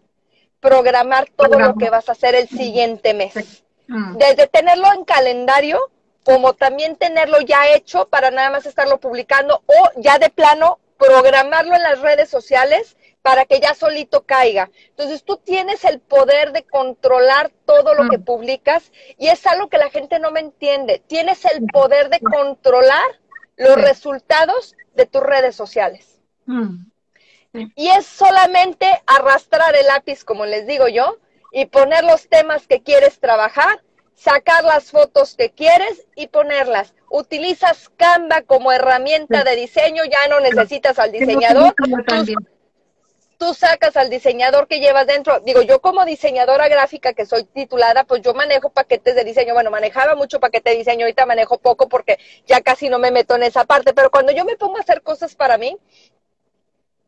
programar 0.59 1.27
todo 1.35 1.59
lo 1.59 1.75
que 1.75 1.89
vas 1.89 2.07
a 2.09 2.13
hacer 2.13 2.35
el 2.35 2.47
siguiente 2.47 3.13
mes. 3.13 3.63
Mm. 3.87 4.17
Desde 4.17 4.47
tenerlo 4.47 4.93
en 4.93 5.03
calendario, 5.03 5.91
como 6.23 6.53
también 6.53 6.95
tenerlo 6.95 7.41
ya 7.41 7.73
hecho 7.73 8.07
para 8.07 8.31
nada 8.31 8.49
más 8.49 8.65
estarlo 8.65 8.99
publicando 8.99 9.61
o 9.65 9.91
ya 9.97 10.19
de 10.19 10.29
plano 10.29 10.79
programarlo 10.97 11.75
en 11.75 11.83
las 11.83 11.99
redes 11.99 12.29
sociales 12.29 12.95
para 13.21 13.45
que 13.45 13.59
ya 13.59 13.73
solito 13.73 14.25
caiga. 14.25 14.69
Entonces 14.89 15.23
tú 15.23 15.37
tienes 15.37 15.83
el 15.85 15.99
poder 15.99 16.51
de 16.51 16.63
controlar 16.63 17.51
todo 17.65 17.93
lo 17.93 18.09
que 18.09 18.17
mm. 18.17 18.23
publicas 18.23 18.91
y 19.17 19.27
es 19.27 19.45
algo 19.47 19.69
que 19.69 19.77
la 19.77 19.89
gente 19.89 20.19
no 20.19 20.31
me 20.31 20.39
entiende. 20.39 21.01
Tienes 21.07 21.45
el 21.45 21.65
poder 21.67 22.09
de 22.09 22.19
controlar 22.19 23.19
los 23.55 23.75
resultados 23.75 24.75
de 24.95 25.05
tus 25.05 25.23
redes 25.23 25.55
sociales. 25.55 26.19
Mm. 26.45 26.85
Y 27.75 27.89
es 27.89 28.05
solamente 28.05 28.87
arrastrar 29.05 29.75
el 29.75 29.85
lápiz, 29.85 30.23
como 30.23 30.45
les 30.45 30.65
digo 30.65 30.87
yo, 30.87 31.17
y 31.51 31.65
poner 31.65 32.03
los 32.03 32.27
temas 32.27 32.67
que 32.67 32.81
quieres 32.81 33.19
trabajar, 33.19 33.83
sacar 34.15 34.63
las 34.63 34.91
fotos 34.91 35.35
que 35.35 35.51
quieres 35.51 36.07
y 36.15 36.27
ponerlas. 36.27 36.93
Utilizas 37.09 37.89
Canva 37.95 38.41
como 38.41 38.71
herramienta 38.71 39.43
de 39.43 39.55
diseño, 39.55 40.03
ya 40.05 40.27
no 40.29 40.39
necesitas 40.39 40.99
al 40.99 41.11
diseñador 41.11 41.75
tú 43.43 43.53
sacas 43.53 43.97
al 43.97 44.09
diseñador 44.09 44.69
que 44.69 44.79
llevas 44.79 45.05
dentro. 45.05 45.41
Digo, 45.41 45.61
yo 45.63 45.81
como 45.81 46.05
diseñadora 46.05 46.69
gráfica 46.69 47.11
que 47.11 47.25
soy 47.25 47.43
titulada, 47.43 48.05
pues 48.05 48.21
yo 48.21 48.33
manejo 48.33 48.69
paquetes 48.69 49.15
de 49.15 49.25
diseño. 49.25 49.53
Bueno, 49.53 49.69
manejaba 49.69 50.15
mucho 50.15 50.39
paquete 50.39 50.69
de 50.69 50.77
diseño, 50.77 51.05
ahorita 51.05 51.25
manejo 51.25 51.57
poco 51.57 51.89
porque 51.89 52.19
ya 52.45 52.61
casi 52.61 52.87
no 52.87 52.99
me 52.99 53.11
meto 53.11 53.35
en 53.35 53.43
esa 53.43 53.65
parte. 53.65 53.93
Pero 53.93 54.11
cuando 54.11 54.31
yo 54.31 54.45
me 54.45 54.55
pongo 54.55 54.77
a 54.77 54.79
hacer 54.79 55.01
cosas 55.01 55.35
para 55.35 55.57
mí, 55.57 55.77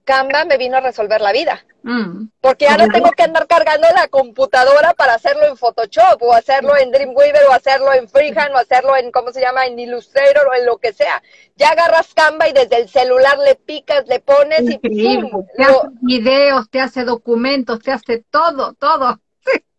Canva 0.06 0.46
me 0.46 0.58
vino 0.58 0.78
a 0.78 0.82
resolver 0.82 1.20
la 1.20 1.34
vida. 1.34 1.65
Mm. 1.82 2.30
Porque 2.39 2.68
ahora 2.68 2.88
tengo 2.88 3.12
que 3.12 3.24
andar 3.24 3.48
cargando 3.48 3.88
la 3.94 4.08
computadora 4.08 4.94
para 4.94 5.15
hacerlo 5.15 5.46
en 5.48 5.58
Photoshop 5.58 6.22
o 6.22 6.34
hacerlo 6.34 6.78
en 6.78 6.91
Dreamweaver 6.91 7.44
o 7.50 7.54
hacerlo 7.54 7.91
en 7.91 8.08
Freehand 8.08 8.54
o 8.56 8.58
hacerlo 8.58 8.96
en, 8.96 9.12
¿cómo 9.12 9.32
se 9.32 9.41
llama?, 9.41 9.65
en 9.65 9.78
Illustrator 9.78 10.48
o 10.48 10.54
en 10.54 10.65
lo 10.65 10.78
que 10.78 10.94
sea. 10.94 11.22
Ya 11.56 11.70
agarras 11.70 12.13
Canva 12.13 12.48
y 12.48 12.54
desde 12.54 12.78
el 12.78 12.89
celular 12.89 13.38
le 13.39 13.56
picas, 13.56 14.08
le 14.08 14.20
pones 14.20 14.62
y 14.62 14.78
¡pum! 14.78 15.46
Te 15.56 15.63
hace 15.63 15.88
videos, 16.02 16.70
te 16.70 16.82
hace 16.82 17.04
documentos, 17.04 17.80
te 17.82 17.91
hace 17.91 18.24
todo, 18.30 18.74
todo. 18.74 19.20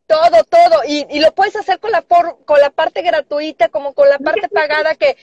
Todo, 0.06 0.44
todo. 0.44 0.82
Y, 0.86 1.06
y 1.10 1.18
lo 1.18 1.32
puedes 1.34 1.56
hacer 1.56 1.80
con 1.80 1.90
la, 1.90 2.02
por, 2.02 2.44
con 2.44 2.60
la 2.60 2.70
parte 2.70 3.02
gratuita 3.02 3.68
como 3.68 3.92
con 3.92 4.08
la 4.08 4.18
parte 4.18 4.48
pagada 4.48 4.94
que 4.94 5.16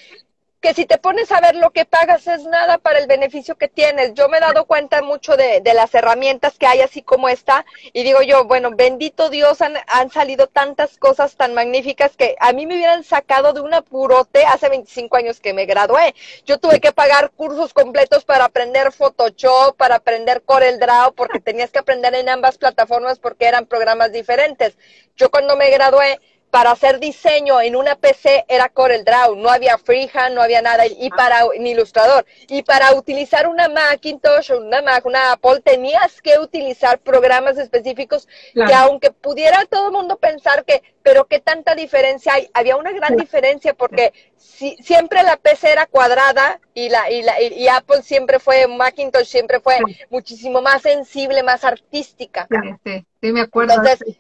que 0.64 0.74
si 0.74 0.86
te 0.86 0.98
pones 0.98 1.30
a 1.34 1.42
ver 1.42 1.56
lo 1.56 1.72
que 1.72 1.84
pagas 1.84 2.26
es 2.26 2.46
nada 2.46 2.78
para 2.78 2.98
el 3.00 3.06
beneficio 3.06 3.58
que 3.58 3.68
tienes. 3.68 4.14
Yo 4.14 4.30
me 4.30 4.38
he 4.38 4.40
dado 4.40 4.64
cuenta 4.64 5.02
mucho 5.02 5.36
de, 5.36 5.62
las 5.74 5.94
herramientas 5.94 6.58
que 6.58 6.66
hay 6.66 6.80
así 6.80 7.02
como 7.02 7.28
esta 7.28 7.66
y 7.92 8.04
digo 8.04 8.22
yo, 8.22 8.46
bueno, 8.46 8.72
bendito 8.72 9.30
Dios, 9.30 9.62
han, 9.62 9.74
han, 9.88 10.10
salido 10.10 10.48
tantas 10.48 10.98
cosas 10.98 11.36
tan 11.36 11.54
magníficas 11.54 12.16
que 12.16 12.38
a 12.40 12.54
mí 12.54 12.66
me 12.66 12.76
hubieran 12.76 13.04
sacado 13.04 13.52
de 13.52 13.60
un 13.60 13.74
apurote 13.74 14.46
hace 14.46 14.70
25 14.70 15.18
años 15.18 15.42
que 15.42 15.54
me 15.54 15.66
gradué. 15.66 16.16
Yo 16.46 16.58
tuve 16.60 16.80
que 16.80 16.94
pagar 16.94 17.32
cursos 17.32 17.74
completos 17.74 18.24
para 18.24 18.46
aprender 18.46 18.94
Photoshop, 18.94 19.76
para 19.76 19.96
aprender 19.96 20.44
CorelDRAW, 20.44 21.14
porque 21.14 21.42
tenías 21.42 21.72
que 21.72 21.80
aprender 21.80 22.16
en 22.16 22.30
ambas 22.30 22.58
plataformas 22.58 23.20
porque 23.20 23.48
eran 23.48 23.66
programas 23.66 24.14
diferentes. 24.14 24.78
Yo 25.18 25.30
cuando 25.30 25.58
me 25.58 25.70
gradué 25.72 26.22
para 26.54 26.70
hacer 26.70 27.00
diseño 27.00 27.60
en 27.62 27.76
una 27.76 27.96
PC 27.96 28.46
era 28.48 28.70
CorelDRAW, 28.70 29.36
no 29.38 29.50
había 29.50 29.80
Freehand, 29.80 30.36
no 30.36 30.42
había 30.44 30.62
nada, 30.62 30.86
y 30.86 31.10
ah. 31.12 31.16
para 31.18 31.40
ni 31.58 31.72
Ilustrador. 31.72 32.28
Y 32.48 32.62
para 32.62 32.94
utilizar 32.94 33.48
una 33.48 33.70
Macintosh 33.70 34.52
o 34.52 34.60
una 34.60 34.84
Mac, 34.84 35.04
una 35.04 35.32
Apple, 35.32 35.62
tenías 35.62 36.22
que 36.22 36.38
utilizar 36.38 37.00
programas 37.00 37.58
específicos 37.58 38.28
que 38.54 38.72
aunque 38.72 39.10
pudiera 39.10 39.66
todo 39.66 39.88
el 39.88 39.94
mundo 39.94 40.18
pensar 40.18 40.64
que, 40.64 40.84
pero 41.02 41.26
qué 41.26 41.40
tanta 41.40 41.74
diferencia 41.74 42.36
hay, 42.36 42.48
había 42.54 42.76
una 42.76 42.92
gran 42.92 43.18
diferencia 43.18 43.74
porque 43.74 44.14
si, 44.38 44.76
siempre 44.76 45.24
la 45.24 45.38
PC 45.38 45.72
era 45.72 45.88
cuadrada 45.88 46.60
y 46.76 46.90
la, 46.90 47.10
y 47.10 47.24
la 47.24 47.42
y 47.42 47.68
Apple 47.68 48.04
siempre 48.04 48.38
fue, 48.38 48.68
Macintosh 48.68 49.26
siempre 49.26 49.60
fue 49.60 49.80
muchísimo 50.12 50.62
más 50.62 50.84
sensible, 50.84 51.42
más 51.42 51.64
artística. 51.64 52.48
Sí, 52.84 53.04
sí, 53.22 53.32
me 53.32 53.42
acuerdo. 53.42 53.74
Entonces, 53.74 54.18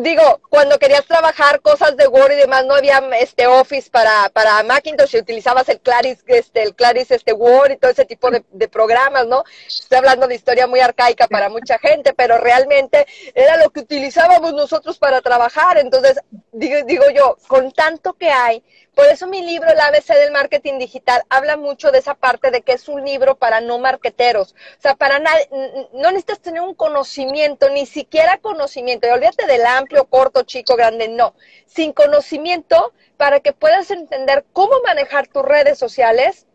digo, 0.00 0.40
cuando 0.48 0.78
querías 0.78 1.04
trabajar 1.04 1.60
cosas 1.60 1.96
de 1.96 2.06
Word 2.08 2.32
y 2.32 2.36
demás, 2.36 2.64
no 2.64 2.74
había 2.74 2.98
este 3.18 3.46
Office 3.46 3.90
para, 3.90 4.28
para 4.30 4.62
Macintosh 4.62 5.16
y 5.16 5.18
utilizabas 5.18 5.68
el 5.68 5.80
Claris, 5.80 6.18
este, 6.26 6.62
el 6.62 6.74
Claris 6.74 7.10
este 7.10 7.32
Word 7.32 7.72
y 7.72 7.76
todo 7.76 7.90
ese 7.90 8.04
tipo 8.04 8.30
de, 8.30 8.68
programas, 8.68 9.26
¿no? 9.26 9.44
Estoy 9.66 9.98
hablando 9.98 10.26
de 10.26 10.34
historia 10.34 10.66
muy 10.66 10.80
arcaica 10.80 11.26
para 11.26 11.48
mucha 11.48 11.78
gente, 11.78 12.12
pero 12.14 12.38
realmente 12.38 13.06
era 13.34 13.56
lo 13.56 13.70
que 13.70 13.80
utilizábamos 13.80 14.52
nosotros 14.52 14.98
para 14.98 15.20
trabajar. 15.20 15.78
Entonces, 15.78 16.20
digo, 16.52 16.76
digo 16.84 17.04
yo, 17.14 17.36
con 17.48 17.72
tanto 17.72 18.12
que 18.14 18.30
hay, 18.30 18.62
por 18.98 19.06
eso 19.06 19.28
mi 19.28 19.42
libro, 19.42 19.70
El 19.70 19.78
ABC 19.78 20.08
del 20.08 20.32
Marketing 20.32 20.76
Digital, 20.80 21.22
habla 21.28 21.56
mucho 21.56 21.92
de 21.92 21.98
esa 21.98 22.14
parte 22.14 22.50
de 22.50 22.62
que 22.62 22.72
es 22.72 22.88
un 22.88 23.04
libro 23.04 23.36
para 23.36 23.60
no 23.60 23.78
marqueteros. 23.78 24.56
O 24.76 24.82
sea, 24.82 24.96
para 24.96 25.20
nadie, 25.20 25.48
no 25.92 26.10
necesitas 26.10 26.40
tener 26.40 26.62
un 26.62 26.74
conocimiento, 26.74 27.70
ni 27.70 27.86
siquiera 27.86 28.38
conocimiento. 28.38 29.06
Olvídate 29.18 29.46
del 29.46 29.66
amplio, 29.66 30.06
corto, 30.06 30.42
chico, 30.42 30.76
grande, 30.76 31.08
no. 31.08 31.34
Sin 31.66 31.92
conocimiento, 31.92 32.92
para 33.16 33.40
que 33.40 33.52
puedas 33.52 33.90
entender 33.90 34.44
cómo 34.52 34.80
manejar 34.84 35.26
tus 35.26 35.42
redes 35.42 35.78
sociales, 35.78 36.46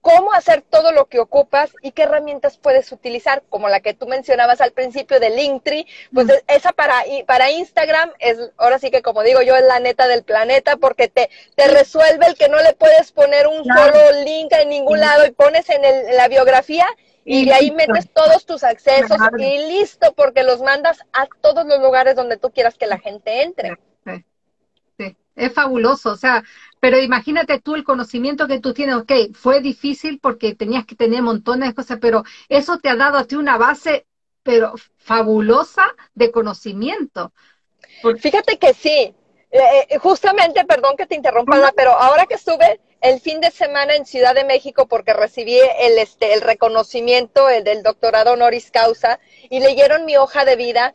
cómo 0.00 0.32
hacer 0.32 0.62
todo 0.62 0.92
lo 0.92 1.06
que 1.06 1.18
ocupas 1.18 1.70
y 1.82 1.92
qué 1.92 2.04
herramientas 2.04 2.56
puedes 2.56 2.92
utilizar, 2.92 3.42
como 3.48 3.68
la 3.68 3.80
que 3.80 3.94
tú 3.94 4.06
mencionabas 4.06 4.60
al 4.60 4.72
principio 4.72 5.20
de 5.20 5.30
Linktree, 5.30 5.86
pues 6.14 6.28
esa 6.46 6.72
para, 6.72 7.02
para 7.26 7.50
Instagram 7.50 8.12
es, 8.18 8.38
ahora 8.56 8.78
sí 8.78 8.90
que 8.90 9.02
como 9.02 9.22
digo 9.22 9.42
yo, 9.42 9.56
es 9.56 9.64
la 9.64 9.80
neta 9.80 10.06
del 10.08 10.22
planeta 10.22 10.76
porque 10.76 11.08
te, 11.08 11.30
te 11.56 11.68
resuelve 11.68 12.26
el 12.26 12.36
que 12.36 12.48
no 12.48 12.58
le 12.62 12.74
puedes 12.74 13.12
poner 13.12 13.46
un 13.48 13.64
solo 13.64 14.22
link 14.24 14.52
en 14.52 14.68
ningún 14.68 15.00
lado 15.00 15.26
y 15.26 15.30
pones 15.32 15.68
en, 15.68 15.84
el, 15.84 16.16
la 16.16 16.28
biografía 16.28 16.86
y, 17.30 17.44
de 17.44 17.52
ahí 17.52 17.70
metes 17.70 18.10
todos 18.12 18.46
tus 18.46 18.64
accesos 18.64 19.18
y 19.38 19.58
listo, 19.68 20.14
porque 20.16 20.42
los 20.42 20.62
mandas 20.62 20.98
a 21.12 21.26
todos 21.42 21.66
los 21.66 21.78
lugares 21.80 22.16
donde 22.16 22.38
tú 22.38 22.50
quieras 22.50 22.78
que 22.78 22.86
la 22.86 22.98
gente 22.98 23.42
entre. 23.42 23.76
sí. 24.96 25.16
Es 25.36 25.52
fabuloso, 25.52 26.10
o 26.12 26.16
sea, 26.16 26.42
pero 26.80 26.98
imagínate 26.98 27.60
tú 27.60 27.74
el 27.74 27.84
conocimiento 27.84 28.48
que 28.48 28.60
tú 28.60 28.72
tienes, 28.72 28.96
ok, 28.96 29.12
fue 29.34 29.60
difícil 29.60 30.18
porque 30.20 30.54
tenías 30.54 30.86
que 30.86 30.96
tener 30.96 31.20
montones 31.22 31.68
de 31.68 31.74
cosas, 31.74 31.98
pero 32.00 32.24
eso 32.48 32.78
te 32.78 32.88
ha 32.88 32.96
dado 32.96 33.18
a 33.18 33.24
ti 33.24 33.36
una 33.36 33.58
base, 33.58 34.06
pero 34.42 34.74
fabulosa 34.96 35.84
de 36.14 36.32
conocimiento. 36.32 37.32
Fíjate 38.18 38.58
que 38.58 38.72
sí, 38.72 39.14
eh, 39.50 39.86
eh, 39.90 39.98
justamente, 39.98 40.64
perdón 40.64 40.96
que 40.96 41.06
te 41.06 41.14
interrumpa, 41.14 41.72
pero 41.76 41.92
ahora 41.92 42.24
que 42.26 42.34
estuve 42.34 42.80
el 43.00 43.20
fin 43.20 43.40
de 43.40 43.50
semana 43.50 43.94
en 43.94 44.06
Ciudad 44.06 44.34
de 44.34 44.44
México 44.44 44.86
porque 44.86 45.12
recibí 45.12 45.58
el, 45.58 45.98
este, 45.98 46.34
el 46.34 46.40
reconocimiento 46.40 47.48
el 47.48 47.64
del 47.64 47.82
doctorado 47.82 48.32
honoris 48.32 48.70
causa 48.70 49.20
y 49.48 49.60
leyeron 49.60 50.04
mi 50.04 50.16
hoja 50.16 50.44
de 50.44 50.56
vida 50.56 50.94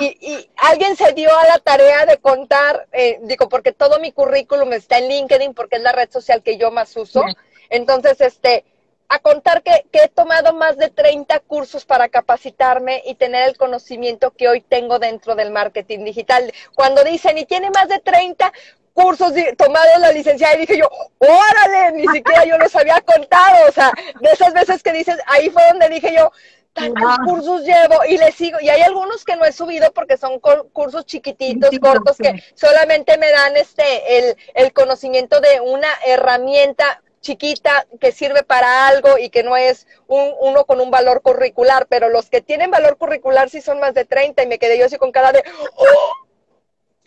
y, 0.00 0.50
alguien 0.56 0.96
se 0.96 1.12
dio 1.12 1.34
a 1.36 1.46
la 1.46 1.58
tarea 1.58 2.04
de 2.04 2.18
contar, 2.18 2.86
eh, 2.92 3.18
digo, 3.22 3.48
porque 3.48 3.72
todo 3.72 3.98
mi 3.98 4.12
currículum 4.12 4.72
está 4.72 4.98
en 4.98 5.08
LinkedIn, 5.08 5.54
porque 5.54 5.76
es 5.76 5.82
la 5.82 5.92
red 5.92 6.10
social 6.10 6.42
que 6.42 6.58
yo 6.58 6.70
más 6.70 6.94
uso. 6.96 7.24
Entonces, 7.70 8.20
este, 8.20 8.64
a 9.08 9.20
contar 9.20 9.62
que, 9.62 9.86
que, 9.90 10.04
he 10.04 10.08
tomado 10.08 10.52
más 10.52 10.76
de 10.76 10.90
30 10.90 11.40
cursos 11.40 11.84
para 11.84 12.08
capacitarme 12.08 13.02
y 13.06 13.14
tener 13.14 13.48
el 13.48 13.56
conocimiento 13.56 14.32
que 14.32 14.48
hoy 14.48 14.60
tengo 14.60 14.98
dentro 14.98 15.34
del 15.34 15.50
marketing 15.50 16.04
digital. 16.04 16.52
Cuando 16.74 17.02
dicen, 17.02 17.38
y 17.38 17.46
tiene 17.46 17.70
más 17.70 17.88
de 17.88 18.00
30 18.00 18.52
cursos 18.92 19.32
tomados 19.56 19.98
la 19.98 20.12
licenciada, 20.12 20.54
y 20.56 20.60
dije 20.60 20.78
yo, 20.78 20.88
órale, 21.18 21.92
ni 21.92 22.06
siquiera 22.08 22.44
yo 22.44 22.58
los 22.58 22.74
había 22.76 23.00
contado. 23.00 23.68
O 23.68 23.72
sea, 23.72 23.92
de 24.20 24.30
esas 24.30 24.52
veces 24.52 24.82
que 24.82 24.92
dices, 24.92 25.16
ahí 25.26 25.50
fue 25.50 25.62
donde 25.70 25.88
dije 25.88 26.14
yo, 26.16 26.30
tantos 26.72 27.18
cursos 27.24 27.62
llevo 27.62 28.04
y 28.08 28.18
le 28.18 28.32
sigo. 28.32 28.58
Y 28.60 28.68
hay 28.68 28.82
algunos 28.82 29.24
que 29.24 29.36
no 29.36 29.44
he 29.44 29.52
subido 29.52 29.92
porque 29.92 30.16
son 30.16 30.40
cursos 30.40 31.06
chiquititos, 31.06 31.70
cortos, 31.80 32.16
que 32.16 32.42
solamente 32.54 33.18
me 33.18 33.30
dan 33.30 33.56
este 33.56 34.18
el, 34.18 34.36
el 34.54 34.72
conocimiento 34.72 35.40
de 35.40 35.60
una 35.60 35.88
herramienta 36.06 37.02
chiquita 37.20 37.86
que 38.00 38.12
sirve 38.12 38.42
para 38.42 38.88
algo 38.88 39.18
y 39.18 39.28
que 39.28 39.42
no 39.42 39.56
es 39.56 39.86
un, 40.06 40.32
uno 40.40 40.64
con 40.64 40.80
un 40.80 40.90
valor 40.90 41.20
curricular, 41.22 41.86
pero 41.86 42.08
los 42.08 42.30
que 42.30 42.40
tienen 42.40 42.70
valor 42.70 42.96
curricular 42.96 43.50
sí 43.50 43.60
son 43.60 43.78
más 43.78 43.94
de 43.94 44.04
30 44.04 44.42
y 44.42 44.46
me 44.46 44.58
quedé 44.58 44.78
yo 44.78 44.86
así 44.86 44.96
con 44.96 45.12
cara 45.12 45.32
de, 45.32 45.44
¡Oh! 45.76 46.29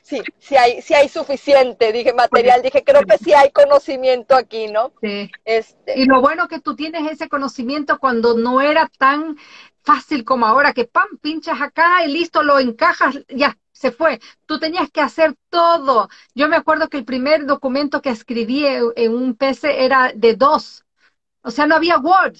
Sí, 0.03 0.21
sí 0.37 0.55
hay, 0.55 0.81
sí 0.81 0.93
hay 0.93 1.09
suficiente, 1.09 1.91
dije 1.91 2.13
material, 2.13 2.61
dije, 2.61 2.83
creo 2.83 3.01
que 3.03 3.17
sí 3.17 3.33
hay 3.33 3.49
conocimiento 3.51 4.35
aquí, 4.35 4.67
¿no? 4.67 4.91
Sí. 5.01 5.31
Este. 5.45 5.99
Y 5.99 6.05
lo 6.05 6.21
bueno 6.21 6.47
que 6.47 6.59
tú 6.59 6.75
tienes 6.75 7.09
ese 7.09 7.29
conocimiento 7.29 7.97
cuando 7.97 8.37
no 8.37 8.61
era 8.61 8.91
tan 8.99 9.37
fácil 9.81 10.23
como 10.23 10.45
ahora, 10.45 10.73
que 10.73 10.85
pam, 10.85 11.17
pinchas 11.21 11.61
acá 11.61 12.05
y 12.05 12.11
listo, 12.11 12.43
lo 12.43 12.59
encajas, 12.59 13.19
ya, 13.29 13.57
se 13.71 13.91
fue. 13.91 14.19
Tú 14.45 14.59
tenías 14.59 14.89
que 14.91 15.01
hacer 15.01 15.35
todo. 15.49 16.09
Yo 16.35 16.47
me 16.47 16.57
acuerdo 16.57 16.89
que 16.89 16.97
el 16.97 17.05
primer 17.05 17.45
documento 17.45 18.01
que 18.01 18.09
escribí 18.09 18.65
en 18.65 19.13
un 19.15 19.35
PC 19.35 19.83
era 19.83 20.11
de 20.13 20.35
dos. 20.35 20.83
O 21.41 21.51
sea, 21.51 21.65
no 21.65 21.75
había 21.75 21.97
Word. 21.97 22.35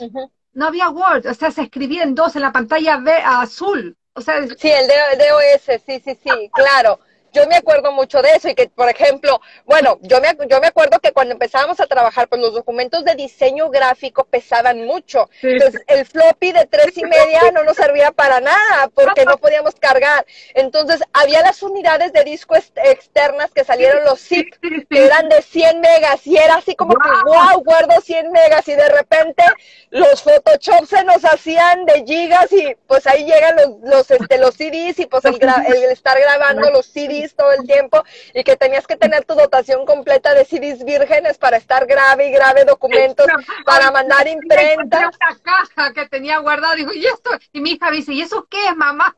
no 0.54 0.67
había 0.67 0.89
Word, 0.89 1.28
o 1.28 1.34
sea, 1.34 1.52
se 1.52 1.63
escribía 1.63 2.04
en 2.04 2.13
dos 2.15 2.36
en 2.36 2.43
la 2.43 2.52
pantalla 2.52 3.02
azul. 3.41 3.97
O 4.13 4.21
sea, 4.21 4.47
sí, 4.47 4.69
el 4.69 4.88
DOS, 4.88 5.82
sí, 5.86 6.02
sí, 6.06 6.17
sí, 6.23 6.49
claro 6.54 6.99
yo 7.34 7.48
me 7.48 7.56
acuerdo 7.56 7.91
mucho 7.91 8.22
de 8.22 8.32
eso 8.32 8.50
y 8.50 8.56
que, 8.56 8.69
por 8.69 8.89
ejemplo, 8.89 9.41
bueno, 9.65 9.98
yo 10.02 10.22
me, 10.22 10.30
yo 10.48 10.60
me 10.62 10.67
acuerdo 10.67 11.00
que 11.00 11.12
cuando 11.12 11.34
empezábamos 11.34 11.80
a 11.80 11.88
trabajar, 11.88 12.28
pues 12.28 12.41
los 12.41 12.54
documentos 12.54 13.04
de 13.04 13.15
diseño 13.15 13.69
gráfico 13.69 14.24
pesaban 14.26 14.86
mucho. 14.86 15.30
Entonces, 15.41 15.82
el 15.88 16.06
floppy 16.06 16.52
de 16.52 16.65
tres 16.65 16.98
y 16.98 17.04
media 17.04 17.52
no 17.54 17.63
nos 17.63 17.76
servía 17.76 18.12
para 18.12 18.39
nada 18.39 18.89
porque 18.93 19.26
no 19.26 19.38
podíamos 19.38 19.76
cargar. 19.76 20.26
Entonces, 20.54 21.02
había 21.12 21.41
las 21.41 21.63
unidades 21.63 22.13
de 22.13 22.24
disco 22.24 22.56
externas 22.56 23.52
que 23.52 23.63
salieron 23.63 24.04
los 24.06 24.19
zip, 24.19 24.54
que 24.89 25.06
eran 25.06 25.28
de 25.30 25.41
100 25.41 25.82
megas 25.82 26.26
y 26.28 26.38
era 26.38 26.56
así 26.56 26.76
como 26.76 26.93
que, 26.93 27.10
wow, 27.26 27.63
guardo 27.63 28.00
100 28.00 28.32
megas 28.32 28.67
y 28.67 28.76
de 28.76 28.89
repente 28.89 29.43
los 29.89 30.22
Photoshop 30.22 30.86
se 30.86 31.04
nos 31.04 31.24
hacían 31.26 31.86
de 31.86 32.04
gigas 32.06 32.52
y 32.52 32.76
pues 32.88 33.08
ahí 33.08 33.26
llegan 33.26 33.56
los, 33.56 33.80
los, 33.82 34.12
este, 34.12 34.38
los 34.38 34.56
CDs 34.56 35.00
y 35.00 35.06
pues 35.06 35.26
el, 35.26 35.36
el 35.36 35.84
estar 35.91 36.19
grabando 36.19 36.69
los 36.72 36.86
CDs 36.86 37.22
todo 37.31 37.51
el 37.53 37.65
tiempo 37.65 38.03
y 38.33 38.43
que 38.43 38.57
tenías 38.57 38.86
que 38.86 38.95
tener 38.95 39.25
tu 39.25 39.36
dotación 39.36 39.86
completa 39.86 40.33
de 40.33 40.45
CDs 40.45 40.83
vírgenes 40.83 41.38
para 41.38 41.57
estar 41.57 41.86
grave 41.86 42.27
y 42.27 42.31
grave 42.31 42.65
documentos, 42.65 43.27
para 43.65 43.91
mandar 43.91 44.27
imprenta. 44.27 45.09
Caja 45.41 45.93
que 45.93 46.07
tenía 46.09 46.39
guardada, 46.39 46.75
digo, 46.75 46.93
¿y 46.93 47.05
esto? 47.05 47.31
Y 47.51 47.62
mi 47.62 47.71
hija 47.71 47.89
dice, 47.91 48.13
¿y 48.13 48.21
eso 48.21 48.45
qué 48.49 48.67
es, 48.67 48.75
mamá? 48.75 49.15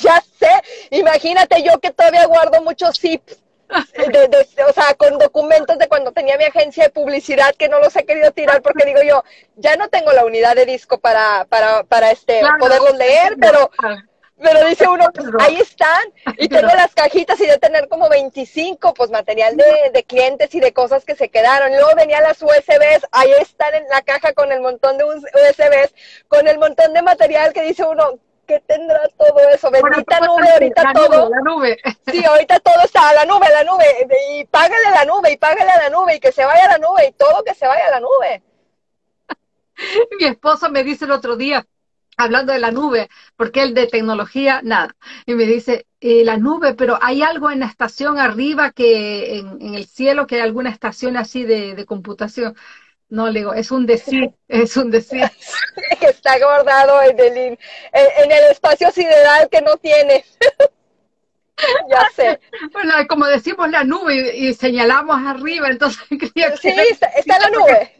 ya 0.00 0.22
sé, 0.38 0.50
imagínate 0.90 1.62
yo 1.62 1.78
que 1.80 1.90
todavía 1.90 2.26
guardo 2.26 2.62
muchos 2.62 2.98
zips. 2.98 3.40
o 4.68 4.72
sea, 4.72 4.94
con 4.94 5.18
documentos 5.18 5.78
de 5.78 5.88
cuando 5.88 6.12
tenía 6.12 6.36
mi 6.36 6.44
agencia 6.44 6.84
de 6.84 6.90
publicidad 6.90 7.54
que 7.56 7.68
no 7.68 7.80
los 7.80 7.96
he 7.96 8.04
querido 8.04 8.30
tirar 8.30 8.62
porque 8.62 8.84
digo 8.84 9.00
yo, 9.02 9.24
ya 9.56 9.76
no 9.76 9.88
tengo 9.88 10.12
la 10.12 10.24
unidad 10.24 10.54
de 10.54 10.66
disco 10.66 10.98
para, 10.98 11.46
para, 11.46 11.82
para 11.84 12.10
este, 12.10 12.40
poderlos 12.60 12.96
leer, 12.96 13.36
pero 13.40 13.70
pero 14.40 14.66
dice 14.66 14.88
uno, 14.88 15.04
pues 15.14 15.28
ahí 15.40 15.56
están. 15.56 16.02
Y 16.38 16.48
tengo 16.48 16.68
las 16.68 16.94
cajitas 16.94 17.40
y 17.40 17.46
de 17.46 17.58
tener 17.58 17.88
como 17.88 18.08
25, 18.08 18.94
pues 18.94 19.10
material 19.10 19.56
de, 19.56 19.90
de, 19.92 20.04
clientes 20.04 20.54
y 20.54 20.60
de 20.60 20.72
cosas 20.72 21.04
que 21.04 21.14
se 21.14 21.28
quedaron. 21.28 21.70
Luego 21.70 21.90
venían 21.96 22.22
las 22.22 22.42
USBs, 22.42 23.06
ahí 23.12 23.30
están 23.40 23.74
en 23.74 23.88
la 23.88 24.02
caja 24.02 24.32
con 24.32 24.52
el 24.52 24.60
montón 24.60 24.98
de 24.98 25.04
USBs, 25.04 25.94
con 26.28 26.48
el 26.48 26.58
montón 26.58 26.92
de 26.92 27.02
material 27.02 27.52
que 27.52 27.62
dice 27.62 27.84
uno, 27.84 28.18
¿qué 28.46 28.60
tendrá 28.60 29.08
todo 29.16 29.48
eso? 29.50 29.70
Bendita 29.70 30.20
nube, 30.20 30.50
ahorita 30.50 30.92
todo. 30.92 31.30
la 31.30 31.40
nube. 31.40 31.78
Sí, 32.10 32.24
ahorita 32.24 32.60
todo 32.60 32.80
está 32.84 33.10
a 33.10 33.14
la 33.14 33.24
nube, 33.24 33.46
la 33.50 33.64
nube. 33.64 33.84
Y 34.32 34.44
págale 34.44 34.90
la 34.90 35.04
nube, 35.04 35.32
y 35.32 35.36
págale 35.36 35.70
a 35.70 35.78
la 35.78 35.90
nube, 35.90 36.16
y 36.16 36.20
que 36.20 36.32
se 36.32 36.44
vaya 36.44 36.64
a 36.64 36.68
la 36.68 36.78
nube, 36.78 37.06
y 37.08 37.12
todo 37.12 37.42
que 37.44 37.54
se 37.54 37.66
vaya 37.66 37.88
a 37.88 37.90
la 37.90 38.00
nube. 38.00 38.42
Mi 40.18 40.26
esposo 40.26 40.70
me 40.70 40.84
dice 40.84 41.04
el 41.04 41.10
otro 41.10 41.36
día, 41.36 41.66
hablando 42.16 42.52
de 42.52 42.58
la 42.58 42.70
nube, 42.70 43.08
porque 43.36 43.62
él 43.62 43.74
de 43.74 43.86
tecnología, 43.86 44.60
nada. 44.62 44.94
Y 45.26 45.34
me 45.34 45.44
dice, 45.44 45.86
eh, 46.00 46.24
la 46.24 46.36
nube, 46.36 46.74
pero 46.74 46.98
hay 47.00 47.22
algo 47.22 47.50
en 47.50 47.60
la 47.60 47.66
estación 47.66 48.18
arriba 48.18 48.72
que, 48.72 49.38
en, 49.38 49.74
el 49.74 49.86
cielo, 49.86 50.26
que 50.26 50.36
hay 50.36 50.42
alguna 50.42 50.70
estación 50.70 51.16
así 51.16 51.44
de, 51.44 51.84
computación. 51.86 52.56
No, 53.08 53.28
le 53.28 53.40
digo, 53.40 53.54
es 53.54 53.70
un 53.70 53.86
decir, 53.86 54.32
es 54.48 54.76
un 54.76 54.90
decir. 54.90 55.22
que 56.00 56.06
está 56.08 56.38
guardado 56.38 57.02
en 57.02 57.18
el, 57.18 57.36
en, 57.36 58.32
el 58.32 58.44
espacio 58.50 58.90
sideral 58.90 59.48
que 59.50 59.62
no 59.62 59.76
tiene. 59.76 60.24
ya 61.90 62.08
sé. 62.14 62.40
Bueno, 62.72 62.94
como 63.08 63.26
decimos 63.26 63.70
la 63.70 63.84
nube 63.84 64.36
y, 64.36 64.54
señalamos 64.54 65.16
arriba, 65.24 65.68
entonces 65.68 66.02
Sí, 66.60 66.70
está 67.16 67.38
la 67.38 67.50
nube. 67.50 67.92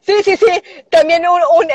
Sí, 0.00 0.22
sí, 0.24 0.36
sí. 0.36 0.62
También 0.90 1.24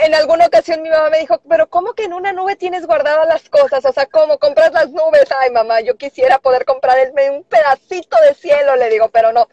en 0.04 0.16
alguna 0.16 0.48
ocasión 0.48 0.82
mi 0.82 0.90
mamá 0.90 1.10
me 1.10 1.20
dijo, 1.20 1.40
pero 1.48 1.70
¿cómo 1.70 1.94
que 1.94 2.04
en 2.04 2.14
una 2.14 2.34
nube 2.34 2.56
tienes 2.56 2.86
guardadas 2.86 3.28
las 3.28 3.50
cosas? 3.50 3.86
O 3.86 3.94
sea, 3.94 4.06
¿cómo 4.06 4.38
compras 4.38 4.74
las 4.74 4.90
nubes? 4.90 5.26
Ay, 5.40 5.52
mamá, 5.52 5.82
yo 5.82 5.96
quisiera 5.96 6.40
poder 6.40 6.66
comprar 6.66 6.98
un 7.32 7.44
pedacito 7.44 8.18
de 8.28 8.34
cielo, 8.36 8.76
le 8.76 8.90
digo, 8.90 9.10
pero 9.10 9.32
no, 9.32 9.48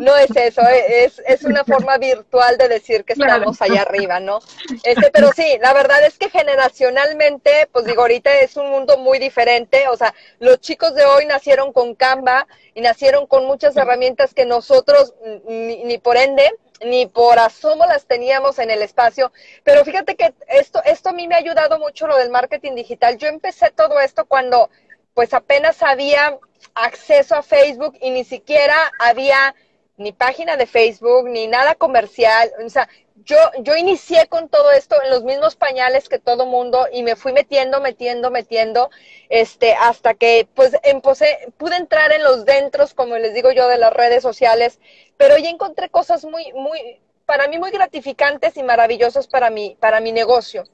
no 0.00 0.16
es 0.16 0.34
eso, 0.36 0.62
eh, 0.62 1.04
es, 1.04 1.22
es 1.26 1.44
una 1.44 1.64
forma 1.64 1.96
virtual 1.98 2.58
de 2.58 2.68
decir 2.68 3.04
que 3.04 3.14
estamos 3.14 3.60
allá 3.62 3.82
arriba, 3.82 4.20
¿no? 4.20 4.40
Este, 4.82 5.10
pero 5.10 5.32
sí, 5.32 5.58
la 5.60 5.72
verdad 5.72 6.04
es 6.04 6.18
que 6.18 6.30
generacionalmente, 6.30 7.68
pues 7.72 7.84
digo, 7.84 8.02
ahorita 8.02 8.38
es 8.40 8.56
un 8.56 8.70
mundo 8.70 8.98
muy 8.98 9.18
diferente, 9.18 9.88
o 9.88 9.96
sea, 9.96 10.14
los 10.38 10.60
chicos 10.60 10.94
de 10.94 11.04
hoy 11.04 11.26
nacieron 11.26 11.72
con 11.72 11.94
Canva 11.94 12.46
y 12.74 12.80
nacieron 12.80 13.26
con 13.26 13.46
muchas 13.46 13.76
herramientas 13.76 14.34
que 14.34 14.44
nosotros, 14.44 15.14
ni 15.46 15.98
por 15.98 16.16
ende, 16.16 16.52
ni 16.80 17.06
por 17.06 17.38
asomo 17.38 17.86
las 17.86 18.06
teníamos 18.06 18.58
en 18.58 18.70
el 18.70 18.82
espacio. 18.82 19.32
Pero 19.64 19.84
fíjate 19.84 20.16
que 20.16 20.34
esto, 20.48 20.82
esto 20.84 21.10
a 21.10 21.12
mí 21.12 21.28
me 21.28 21.34
ha 21.34 21.38
ayudado 21.38 21.78
mucho 21.78 22.06
lo 22.06 22.16
del 22.16 22.30
marketing 22.30 22.74
digital. 22.74 23.18
Yo 23.18 23.28
empecé 23.28 23.70
todo 23.70 24.00
esto 24.00 24.26
cuando 24.26 24.70
pues 25.14 25.34
apenas 25.34 25.82
había 25.82 26.38
acceso 26.74 27.34
a 27.34 27.42
Facebook 27.42 27.96
y 28.00 28.10
ni 28.10 28.24
siquiera 28.24 28.76
había 28.98 29.54
ni 29.98 30.12
página 30.12 30.56
de 30.56 30.66
Facebook, 30.66 31.28
ni 31.28 31.46
nada 31.46 31.74
comercial. 31.74 32.50
O 32.64 32.68
sea, 32.70 32.88
yo, 33.24 33.36
yo 33.60 33.76
inicié 33.76 34.26
con 34.28 34.48
todo 34.48 34.70
esto 34.70 34.96
en 35.02 35.10
los 35.10 35.24
mismos 35.24 35.56
pañales 35.56 36.08
que 36.08 36.18
todo 36.18 36.46
mundo 36.46 36.86
y 36.92 37.02
me 37.02 37.16
fui 37.16 37.32
metiendo, 37.32 37.80
metiendo, 37.80 38.30
metiendo, 38.30 38.90
este, 39.28 39.74
hasta 39.74 40.14
que 40.14 40.48
pues 40.54 40.72
empecé, 40.82 41.52
pude 41.58 41.76
entrar 41.76 42.12
en 42.12 42.22
los 42.22 42.44
dentros, 42.44 42.94
como 42.94 43.18
les 43.18 43.34
digo 43.34 43.52
yo, 43.52 43.68
de 43.68 43.78
las 43.78 43.92
redes 43.92 44.22
sociales, 44.22 44.80
pero 45.16 45.36
ya 45.36 45.50
encontré 45.50 45.90
cosas 45.90 46.24
muy, 46.24 46.52
muy, 46.54 47.00
para 47.26 47.48
mí 47.48 47.58
muy 47.58 47.70
gratificantes 47.70 48.56
y 48.56 48.62
maravillosas 48.62 49.26
para 49.26 49.50
mi, 49.50 49.76
para 49.80 50.00
mi 50.00 50.12
negocio. 50.12 50.64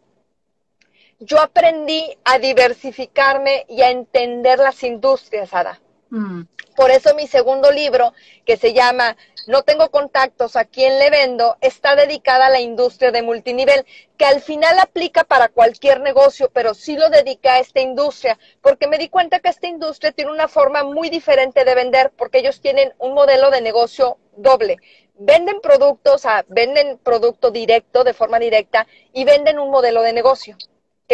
Yo 1.19 1.41
aprendí 1.41 2.17
a 2.25 2.39
diversificarme 2.39 3.65
y 3.69 3.83
a 3.83 3.91
entender 3.91 4.59
las 4.59 4.83
industrias, 4.83 5.55
Ada. 5.55 5.81
Mm. 6.15 6.47
Por 6.77 6.93
eso 6.93 7.13
mi 7.17 7.27
segundo 7.27 7.73
libro, 7.73 8.13
que 8.47 8.57
se 8.57 8.73
llama 8.73 9.17
No 9.49 9.63
tengo 9.63 9.91
contactos, 9.91 10.55
a 10.55 10.65
quién 10.65 11.01
le 11.01 11.11
vendo, 11.11 11.57
está 11.61 11.97
dedicada 11.97 12.47
a 12.47 12.51
la 12.51 12.61
industria 12.61 13.11
de 13.11 13.23
multinivel, 13.23 13.85
que 14.17 14.25
al 14.25 14.41
final 14.41 14.79
aplica 14.79 15.25
para 15.25 15.49
cualquier 15.49 16.01
negocio, 16.01 16.51
pero 16.53 16.73
sí 16.73 16.97
lo 16.97 17.11
dedica 17.11 17.55
a 17.55 17.59
esta 17.59 17.81
industria, 17.81 18.39
porque 18.61 18.87
me 18.87 18.99
di 18.99 19.09
cuenta 19.09 19.41
que 19.41 19.49
esta 19.49 19.67
industria 19.67 20.13
tiene 20.13 20.31
una 20.31 20.47
forma 20.47 20.85
muy 20.85 21.11
diferente 21.11 21.65
de 21.65 21.75
vender, 21.75 22.13
porque 22.17 22.39
ellos 22.39 22.61
tienen 22.61 22.95
un 22.99 23.15
modelo 23.15 23.51
de 23.51 23.61
negocio 23.61 24.19
doble. 24.37 24.77
Venden 25.17 25.61
productos, 25.61 26.25
o 26.25 26.29
venden 26.47 26.99
producto 26.99 27.51
directo, 27.51 28.05
de 28.05 28.15
forma 28.15 28.39
directa, 28.39 28.87
y 29.13 29.25
venden 29.25 29.59
un 29.59 29.71
modelo 29.71 30.03
de 30.03 30.13
negocio 30.13 30.57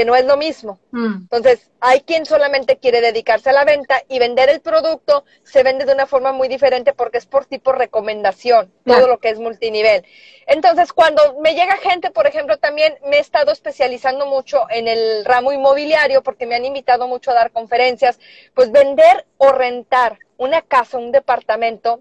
que 0.00 0.06
no 0.06 0.16
es 0.16 0.24
lo 0.24 0.38
mismo. 0.38 0.80
Mm. 0.92 1.24
Entonces, 1.24 1.68
hay 1.78 2.00
quien 2.00 2.24
solamente 2.24 2.78
quiere 2.78 3.02
dedicarse 3.02 3.50
a 3.50 3.52
la 3.52 3.66
venta 3.66 4.02
y 4.08 4.18
vender 4.18 4.48
el 4.48 4.62
producto 4.62 5.26
se 5.42 5.62
vende 5.62 5.84
de 5.84 5.92
una 5.92 6.06
forma 6.06 6.32
muy 6.32 6.48
diferente 6.48 6.94
porque 6.94 7.18
es 7.18 7.26
por 7.26 7.44
tipo 7.44 7.72
recomendación, 7.72 8.72
todo 8.86 9.06
lo 9.06 9.18
que 9.18 9.28
es 9.28 9.38
multinivel. 9.38 10.06
Entonces, 10.46 10.94
cuando 10.94 11.38
me 11.40 11.54
llega 11.54 11.76
gente, 11.76 12.10
por 12.10 12.26
ejemplo, 12.26 12.56
también 12.56 12.94
me 13.10 13.18
he 13.18 13.20
estado 13.20 13.52
especializando 13.52 14.24
mucho 14.24 14.62
en 14.70 14.88
el 14.88 15.22
ramo 15.26 15.52
inmobiliario 15.52 16.22
porque 16.22 16.46
me 16.46 16.54
han 16.54 16.64
invitado 16.64 17.06
mucho 17.06 17.32
a 17.32 17.34
dar 17.34 17.50
conferencias, 17.50 18.18
pues 18.54 18.72
vender 18.72 19.26
o 19.36 19.52
rentar 19.52 20.18
una 20.38 20.62
casa, 20.62 20.96
un 20.96 21.12
departamento, 21.12 22.00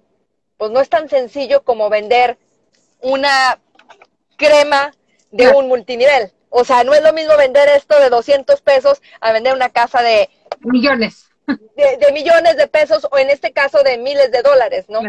pues 0.55 0.71
no 0.71 0.79
es 0.79 0.87
tan 0.87 1.09
sencillo 1.09 1.65
como 1.65 1.89
vender 1.89 2.37
una 3.01 3.59
crema 4.37 4.93
de 5.31 5.49
un 5.49 5.67
multinivel. 5.67 6.31
O 6.49 6.63
sea, 6.63 6.83
no 6.83 6.93
es 6.93 7.03
lo 7.03 7.13
mismo 7.13 7.37
vender 7.37 7.69
esto 7.69 7.99
de 7.99 8.09
200 8.09 8.61
pesos 8.61 9.01
a 9.21 9.31
vender 9.31 9.53
una 9.53 9.69
casa 9.69 10.01
de 10.01 10.29
millones. 10.61 11.29
De, 11.47 12.11
millones 12.11 12.57
de 12.57 12.67
pesos 12.67 13.07
o 13.11 13.17
en 13.17 13.29
este 13.29 13.51
caso 13.53 13.81
de 13.81 13.97
miles 13.97 14.31
de 14.31 14.43
dólares, 14.43 14.85
¿no? 14.87 15.01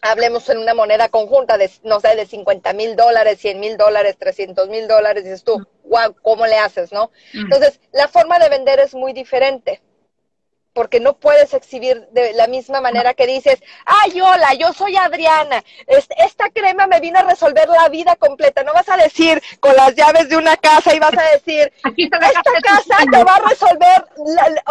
Hablemos 0.00 0.48
en 0.48 0.58
una 0.58 0.72
moneda 0.72 1.08
conjunta 1.08 1.58
de, 1.58 1.70
no 1.82 2.00
sé, 2.00 2.14
de 2.16 2.24
50 2.24 2.72
mil 2.72 2.96
dólares, 2.96 3.38
100 3.40 3.60
mil 3.60 3.76
dólares, 3.76 4.16
300 4.18 4.68
mil 4.68 4.86
dólares, 4.88 5.24
dices 5.24 5.44
tú, 5.44 5.66
wow, 5.84 6.14
¿cómo 6.22 6.46
le 6.46 6.56
haces, 6.56 6.92
no? 6.92 7.10
Entonces, 7.34 7.80
la 7.92 8.08
forma 8.08 8.38
de 8.38 8.48
vender 8.48 8.78
es 8.78 8.94
muy 8.94 9.12
diferente 9.12 9.82
porque 10.78 11.00
no 11.00 11.14
puedes 11.14 11.54
exhibir 11.54 12.06
de 12.12 12.34
la 12.34 12.46
misma 12.46 12.80
manera 12.80 13.12
que 13.12 13.26
dices, 13.26 13.60
ay, 13.84 14.20
hola, 14.20 14.54
yo 14.54 14.72
soy 14.72 14.94
Adriana, 14.94 15.64
esta 15.88 16.50
crema 16.50 16.86
me 16.86 17.00
vino 17.00 17.18
a 17.18 17.24
resolver 17.24 17.68
la 17.68 17.88
vida 17.88 18.14
completa. 18.14 18.62
No 18.62 18.72
vas 18.72 18.88
a 18.88 18.96
decir 18.96 19.42
con 19.58 19.74
las 19.74 19.96
llaves 19.96 20.28
de 20.28 20.36
una 20.36 20.56
casa 20.56 20.94
y 20.94 21.00
vas 21.00 21.18
a 21.18 21.32
decir, 21.32 21.72
esta 21.96 22.20
casa 22.20 22.96
te 23.10 23.24
va 23.24 23.34
a 23.34 23.48
resolver, 23.48 24.04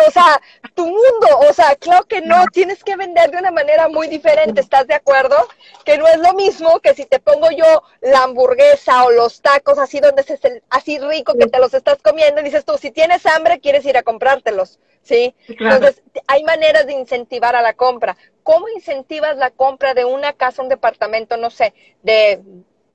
o 0.07 0.11
sea, 0.11 0.41
tu 0.75 0.85
mundo. 0.85 1.27
O 1.49 1.51
sea, 1.51 1.75
claro 1.75 2.05
que 2.05 2.21
no, 2.21 2.45
tienes 2.53 2.85
que 2.85 2.95
vender 2.95 3.29
de 3.29 3.39
una 3.39 3.51
manera 3.51 3.89
muy 3.89 4.07
diferente, 4.07 4.61
¿estás 4.61 4.87
de 4.87 4.93
acuerdo? 4.93 5.35
Que 5.83 5.97
no 5.97 6.07
es 6.07 6.19
lo 6.19 6.33
mismo 6.35 6.79
que 6.79 6.93
si 6.93 7.03
te 7.03 7.19
pongo 7.19 7.51
yo 7.51 7.83
la 7.99 8.23
hamburguesa 8.23 9.03
o 9.03 9.11
los 9.11 9.41
tacos 9.41 9.77
así 9.77 9.99
donde 9.99 10.21
es 10.21 10.39
así 10.69 10.99
rico 10.99 11.33
que 11.37 11.47
te 11.47 11.59
los 11.59 11.73
estás 11.73 11.97
comiendo 12.01 12.39
y 12.39 12.45
dices 12.45 12.63
tú, 12.63 12.77
si 12.77 12.91
tienes 12.91 13.25
hambre, 13.25 13.59
quieres 13.59 13.83
ir 13.83 13.97
a 13.97 14.03
comprártelos. 14.03 14.79
¿Sí? 15.07 15.35
Entonces, 15.47 16.03
hay 16.27 16.43
maneras 16.43 16.85
de 16.85 16.93
incentivar 16.93 17.55
a 17.55 17.61
la 17.61 17.73
compra. 17.73 18.17
¿Cómo 18.43 18.69
incentivas 18.69 19.37
la 19.37 19.51
compra 19.51 19.93
de 19.93 20.05
una 20.05 20.33
casa, 20.33 20.61
un 20.61 20.69
departamento, 20.69 21.37
no 21.37 21.49
sé, 21.49 21.73
de 22.03 22.41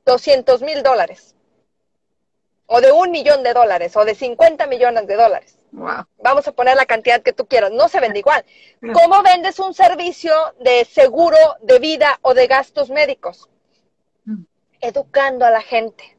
200 0.04 0.62
mil 0.62 0.82
dólares. 0.82 1.34
O 2.66 2.80
de 2.80 2.92
un 2.92 3.10
millón 3.10 3.42
de 3.42 3.52
dólares, 3.52 3.96
o 3.96 4.04
de 4.04 4.14
50 4.14 4.66
millones 4.66 5.06
de 5.06 5.14
dólares. 5.14 5.58
Wow. 5.72 6.06
Vamos 6.18 6.46
a 6.48 6.52
poner 6.52 6.76
la 6.76 6.86
cantidad 6.86 7.22
que 7.22 7.32
tú 7.32 7.46
quieras, 7.46 7.70
no 7.70 7.88
se 7.88 8.00
vende 8.00 8.18
igual. 8.18 8.44
¿Cómo 8.92 9.22
vendes 9.22 9.58
un 9.58 9.74
servicio 9.74 10.32
de 10.60 10.84
seguro 10.84 11.36
de 11.60 11.78
vida 11.78 12.18
o 12.22 12.34
de 12.34 12.46
gastos 12.46 12.90
médicos? 12.90 13.48
Mm. 14.24 14.44
Educando 14.80 15.44
a 15.44 15.50
la 15.50 15.62
gente. 15.62 16.16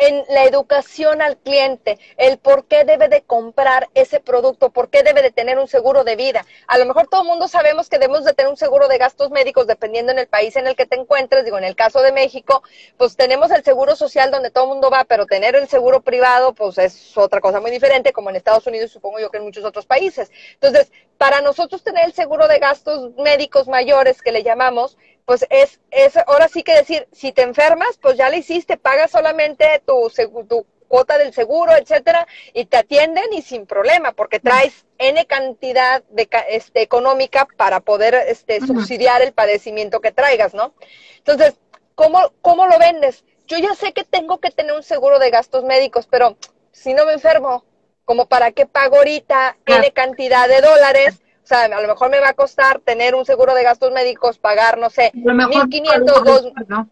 En 0.00 0.24
la 0.28 0.44
educación 0.44 1.20
al 1.22 1.38
cliente, 1.38 1.98
el 2.18 2.38
por 2.38 2.66
qué 2.66 2.84
debe 2.84 3.08
de 3.08 3.22
comprar 3.22 3.88
ese 3.94 4.20
producto, 4.20 4.70
por 4.70 4.90
qué 4.90 5.02
debe 5.02 5.22
de 5.22 5.32
tener 5.32 5.58
un 5.58 5.66
seguro 5.66 6.04
de 6.04 6.14
vida. 6.14 6.46
A 6.68 6.78
lo 6.78 6.86
mejor 6.86 7.08
todo 7.08 7.22
el 7.22 7.26
mundo 7.26 7.48
sabemos 7.48 7.88
que 7.88 7.98
debemos 7.98 8.24
de 8.24 8.32
tener 8.32 8.48
un 8.48 8.56
seguro 8.56 8.86
de 8.86 8.96
gastos 8.96 9.30
médicos 9.30 9.66
dependiendo 9.66 10.12
en 10.12 10.20
el 10.20 10.28
país 10.28 10.54
en 10.54 10.68
el 10.68 10.76
que 10.76 10.86
te 10.86 10.94
encuentres. 10.94 11.44
Digo, 11.44 11.58
en 11.58 11.64
el 11.64 11.74
caso 11.74 12.00
de 12.00 12.12
México, 12.12 12.62
pues 12.96 13.16
tenemos 13.16 13.50
el 13.50 13.64
seguro 13.64 13.96
social 13.96 14.30
donde 14.30 14.52
todo 14.52 14.64
el 14.64 14.70
mundo 14.70 14.88
va, 14.88 15.02
pero 15.02 15.26
tener 15.26 15.56
el 15.56 15.66
seguro 15.66 16.00
privado, 16.00 16.54
pues 16.54 16.78
es 16.78 17.18
otra 17.18 17.40
cosa 17.40 17.60
muy 17.60 17.72
diferente, 17.72 18.12
como 18.12 18.30
en 18.30 18.36
Estados 18.36 18.68
Unidos 18.68 18.92
supongo 18.92 19.18
yo 19.18 19.32
que 19.32 19.38
en 19.38 19.44
muchos 19.44 19.64
otros 19.64 19.86
países. 19.86 20.30
Entonces, 20.54 20.92
para 21.16 21.40
nosotros 21.40 21.82
tener 21.82 22.04
el 22.04 22.12
seguro 22.12 22.46
de 22.46 22.60
gastos 22.60 23.16
médicos 23.16 23.66
mayores 23.66 24.22
que 24.22 24.30
le 24.30 24.44
llamamos, 24.44 24.96
pues 25.28 25.46
es, 25.50 25.78
es 25.90 26.16
ahora 26.16 26.48
sí 26.48 26.62
que 26.62 26.74
decir, 26.74 27.06
si 27.12 27.32
te 27.32 27.42
enfermas, 27.42 27.98
pues 28.00 28.16
ya 28.16 28.30
le 28.30 28.38
hiciste, 28.38 28.78
pagas 28.78 29.10
solamente 29.10 29.82
tu, 29.84 30.10
tu 30.48 30.66
cuota 30.88 31.18
del 31.18 31.34
seguro, 31.34 31.76
etcétera, 31.76 32.26
y 32.54 32.64
te 32.64 32.78
atienden 32.78 33.30
y 33.34 33.42
sin 33.42 33.66
problema, 33.66 34.12
porque 34.12 34.40
traes 34.40 34.86
N 34.96 35.26
cantidad 35.26 36.02
de, 36.04 36.30
este, 36.48 36.80
económica 36.80 37.46
para 37.58 37.80
poder 37.80 38.14
este, 38.14 38.62
subsidiar 38.62 39.20
el 39.20 39.34
padecimiento 39.34 40.00
que 40.00 40.12
traigas, 40.12 40.54
¿no? 40.54 40.72
Entonces, 41.18 41.58
¿cómo, 41.94 42.32
¿cómo 42.40 42.66
lo 42.66 42.78
vendes? 42.78 43.26
Yo 43.46 43.58
ya 43.58 43.74
sé 43.74 43.92
que 43.92 44.04
tengo 44.04 44.38
que 44.40 44.50
tener 44.50 44.72
un 44.72 44.82
seguro 44.82 45.18
de 45.18 45.28
gastos 45.28 45.62
médicos, 45.62 46.06
pero 46.10 46.38
si 46.72 46.94
no 46.94 47.04
me 47.04 47.12
enfermo, 47.12 47.66
como 48.06 48.24
para 48.24 48.52
qué 48.52 48.64
pago 48.64 48.96
ahorita. 48.96 49.58
N 49.66 49.92
cantidad 49.92 50.48
de 50.48 50.62
dólares, 50.62 51.20
sea, 51.48 51.64
a 51.64 51.80
lo 51.80 51.88
mejor 51.88 52.10
me 52.10 52.20
va 52.20 52.30
a 52.30 52.34
costar 52.34 52.80
tener 52.80 53.14
un 53.14 53.24
seguro 53.24 53.54
de 53.54 53.62
gastos 53.62 53.90
médicos, 53.92 54.38
pagar, 54.38 54.78
no 54.78 54.90
sé, 54.90 55.06
A 55.06 55.12
lo 55.14 55.34
mejor 55.34 55.68
1.500, 55.68 56.24
dos, 56.24 56.52
¿no? 56.68 56.88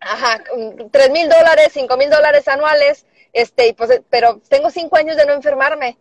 ajá, 0.00 0.42
tres 0.90 1.10
mil 1.10 1.28
dólares, 1.28 1.70
cinco 1.72 1.96
mil 1.96 2.10
dólares 2.10 2.46
anuales, 2.48 3.06
este, 3.32 3.68
y 3.68 3.72
pues, 3.72 4.02
pero 4.10 4.40
tengo 4.48 4.70
cinco 4.70 4.96
años 4.96 5.16
de 5.16 5.26
no 5.26 5.32
enfermarme. 5.32 5.98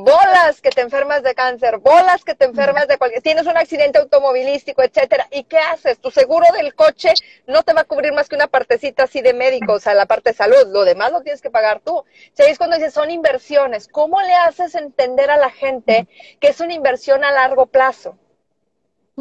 Bolas 0.00 0.60
que 0.62 0.70
te 0.70 0.80
enfermas 0.80 1.22
de 1.22 1.34
cáncer, 1.34 1.78
bolas 1.78 2.24
que 2.24 2.34
te 2.34 2.46
enfermas 2.46 2.88
de 2.88 2.96
cualquier, 2.96 3.22
tienes 3.22 3.46
un 3.46 3.56
accidente 3.56 3.98
automovilístico, 3.98 4.82
etcétera. 4.82 5.28
¿Y 5.30 5.44
qué 5.44 5.58
haces? 5.58 5.98
Tu 5.98 6.10
seguro 6.10 6.46
del 6.56 6.74
coche 6.74 7.12
no 7.46 7.62
te 7.62 7.74
va 7.74 7.82
a 7.82 7.84
cubrir 7.84 8.12
más 8.12 8.28
que 8.28 8.36
una 8.36 8.46
partecita 8.46 9.04
así 9.04 9.20
de 9.20 9.34
médico, 9.34 9.74
o 9.74 9.80
sea, 9.80 9.94
la 9.94 10.06
parte 10.06 10.30
de 10.30 10.36
salud. 10.36 10.66
Lo 10.68 10.84
demás 10.84 11.12
lo 11.12 11.20
tienes 11.20 11.42
que 11.42 11.50
pagar 11.50 11.80
tú. 11.80 11.98
O 11.98 12.06
sea, 12.32 12.46
ahí 12.46 12.52
es 12.52 12.58
cuando 12.58 12.76
dices, 12.76 12.94
son 12.94 13.10
inversiones. 13.10 13.86
¿Cómo 13.88 14.20
le 14.22 14.32
haces 14.32 14.74
entender 14.74 15.30
a 15.30 15.36
la 15.36 15.50
gente 15.50 16.08
que 16.40 16.48
es 16.48 16.60
una 16.60 16.72
inversión 16.72 17.22
a 17.24 17.30
largo 17.30 17.66
plazo? 17.66 18.16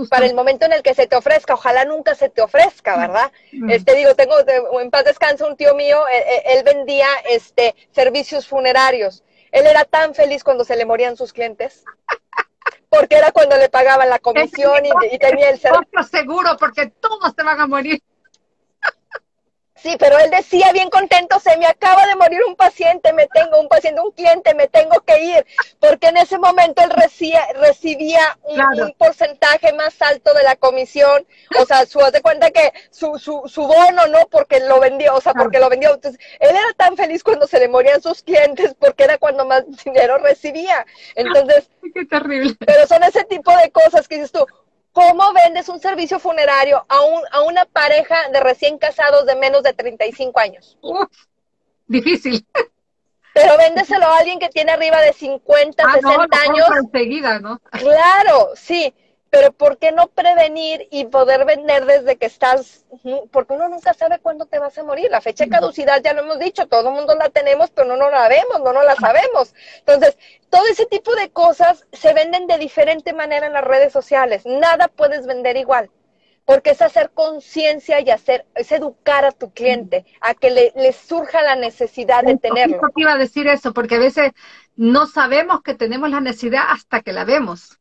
Para 0.10 0.26
el 0.26 0.34
momento 0.34 0.66
en 0.66 0.72
el 0.72 0.84
que 0.84 0.94
se 0.94 1.06
te 1.06 1.18
ofrezca, 1.18 1.54
ojalá 1.54 1.84
nunca 1.84 2.16
se 2.16 2.30
te 2.30 2.42
ofrezca, 2.42 2.96
¿verdad? 2.96 3.30
Este 3.70 3.94
digo, 3.94 4.16
tengo 4.16 4.36
en 4.80 4.90
paz 4.90 5.04
descansa 5.04 5.46
un 5.46 5.58
tío 5.58 5.76
mío, 5.76 6.08
eh, 6.08 6.18
eh, 6.18 6.44
él 6.54 6.64
vendía 6.64 7.08
este 7.30 7.76
servicios 7.92 8.48
funerarios. 8.48 9.24
Él 9.52 9.68
era 9.68 9.86
tan 9.86 10.16
feliz 10.16 10.44
cuando 10.44 10.64
se 10.64 10.76
le 10.76 10.86
morían 10.86 11.18
sus 11.18 11.34
clientes, 11.34 11.84
porque 12.90 13.16
era 13.16 13.32
cuando 13.32 13.58
le 13.58 13.70
pagaban 13.70 14.10
la 14.10 14.20
comisión 14.20 14.86
y, 14.86 15.18
tenía 15.20 15.50
el. 15.50 15.60
Otro 15.74 16.04
seguro, 16.04 16.58
porque 16.58 16.88
todos 16.88 17.36
te 17.36 17.44
van 17.44 17.60
a 17.60 17.68
morir. 17.68 18.02
Sí, 19.82 19.96
pero 20.00 20.18
él 20.20 20.30
decía 20.30 20.72
bien 20.74 20.90
contento, 20.90 21.40
se 21.40 21.58
me 21.58 21.66
acaba 21.66 22.06
de 22.06 22.16
morir 22.16 22.40
un 22.48 22.56
paciente, 22.56 23.14
me 23.14 23.26
tengo 23.28 23.60
un 23.60 23.68
paciente, 23.68 24.00
un 24.02 24.12
cliente, 24.12 24.54
me 24.54 24.68
tengo 24.68 25.02
que 25.02 25.24
ir, 25.24 25.46
porque 25.80 26.08
en 26.08 26.18
ese 26.18 26.38
momento 26.38 26.84
él 26.84 26.92
recibía, 26.92 27.48
recibía 27.56 28.38
un, 28.44 28.56
Claro. 28.56 28.86
un 28.86 28.94
porcentaje 28.94 29.74
más 29.74 30.00
alto 30.02 30.34
de 30.36 30.44
la 30.44 30.56
comisión, 30.56 31.26
o 31.60 31.66
sea, 31.66 31.86
su, 31.88 32.00
haz 32.00 32.12
de 32.12 32.22
cuenta 32.22 32.52
que 32.52 32.72
su, 32.92 33.18
su, 33.18 33.42
su 33.48 33.64
bono, 33.66 34.06
¿no? 34.08 34.20
Porque 34.30 34.60
lo 34.60 34.80
vendió, 34.80 35.16
o 35.16 35.22
sea, 35.22 35.34
porque 35.34 35.58
lo 35.60 35.70
vendió. 35.70 35.94
Entonces, 35.96 36.20
él 36.40 36.52
era 36.52 36.74
tan 36.78 36.96
feliz 36.96 37.24
cuando 37.24 37.48
se 37.48 37.60
le 37.60 37.68
morían 37.68 38.02
sus 38.02 38.22
clientes, 38.22 38.76
porque 38.80 39.04
era 39.06 39.18
cuando 39.18 39.46
más 39.46 39.64
dinero 39.84 40.18
recibía. 40.20 40.86
Entonces, 41.16 41.70
Qué 41.94 42.06
terrible. 42.06 42.56
pero 42.60 42.86
son 42.88 43.04
ese 43.04 43.24
tipo 43.24 43.52
de 43.58 43.72
cosas 43.72 44.08
que 44.08 44.16
dices 44.16 44.32
tú, 44.32 44.46
¿cómo 44.92 45.34
vendes 45.34 45.70
un 45.70 45.80
servicio 45.80 46.20
funerario 46.20 46.86
a, 46.88 47.02
un, 47.02 47.22
a 47.32 47.42
una 47.42 47.66
pareja 47.66 48.30
de 48.30 48.40
recién 48.40 48.78
casados 48.78 49.26
de 49.26 49.36
menos 49.36 49.64
de 49.64 49.74
35 49.74 50.40
años? 50.40 50.78
Uf, 50.82 51.08
difícil. 51.88 52.46
Pero 53.34 53.58
véndeselo 53.58 54.06
a 54.08 54.18
alguien 54.18 54.40
que 54.40 54.50
tiene 54.50 54.72
arriba 54.74 55.00
de 55.02 55.14
50, 55.14 55.84
Ah, 55.86 55.98
no, 56.02 56.10
60 56.12 56.38
lo 56.46 56.52
años. 56.52 56.68
enseguida, 56.84 57.40
¿no? 57.40 57.60
Claro, 57.72 58.50
sí, 58.56 58.94
pero 59.32 59.54
¿por 59.54 59.78
qué 59.78 59.94
no 59.94 60.10
prevenir 60.10 60.90
y 60.92 61.06
poder 61.06 61.46
vender 61.46 61.86
desde 61.86 62.18
que 62.18 62.26
estás? 62.26 62.86
Porque 63.32 63.54
uno 63.54 63.70
nunca 63.70 63.94
sabe 63.94 64.20
cuándo 64.20 64.46
te 64.46 64.60
vas 64.60 64.78
a 64.78 64.84
morir. 64.84 65.10
La 65.10 65.22
fecha 65.22 65.46
de 65.46 65.50
caducidad 65.50 66.02
ya 66.04 66.12
lo 66.12 66.24
hemos 66.24 66.38
dicho, 66.38 66.68
todo 66.68 66.90
el 66.90 66.96
mundo 66.96 67.16
la 67.16 67.30
tenemos, 67.30 67.72
pero 67.72 67.88
no, 67.88 67.96
no 67.96 68.12
la 68.12 68.28
vemos, 68.28 68.60
no, 68.62 68.74
no 68.74 68.84
la 68.84 68.94
sabemos. 68.96 69.56
Entonces, 69.80 70.18
todo 70.50 70.64
ese 70.70 70.86
tipo 70.86 71.16
de 71.16 71.30
cosas 71.30 71.88
se 71.94 72.14
venden 72.14 72.46
de 72.46 72.58
diferente 72.58 73.14
manera 73.14 73.48
en 73.48 73.54
las 73.54 73.64
redes 73.64 73.94
sociales. 73.94 74.46
Nada 74.46 74.90
puedes 74.90 75.26
vender 75.26 75.56
igual. 75.56 75.90
Porque 76.44 76.72
es 76.72 76.82
hacer 76.82 77.12
conciencia 77.12 78.02
y 78.02 78.10
hacer, 78.10 78.46
es 78.56 78.70
educar 78.74 79.24
a 79.24 79.32
tu 79.32 79.54
cliente, 79.54 80.06
a 80.20 80.34
que 80.34 80.50
le, 80.50 80.74
le 80.76 80.92
surja 80.92 81.42
la 81.42 81.56
necesidad 81.56 82.24
de 82.24 82.36
tenerlo. 82.36 82.82
Te 82.94 83.02
iba 83.02 83.14
a 83.14 83.18
decir 83.18 83.48
eso, 83.48 83.74
porque 83.74 83.96
a 83.96 84.00
veces 84.00 84.32
no 84.76 85.08
sabemos 85.08 85.62
que 85.62 85.74
tenemos 85.74 86.10
la 86.10 86.20
necesidad 86.20 86.64
hasta 86.68 87.02
que 87.02 87.14
la 87.14 87.24
vemos. 87.24 87.78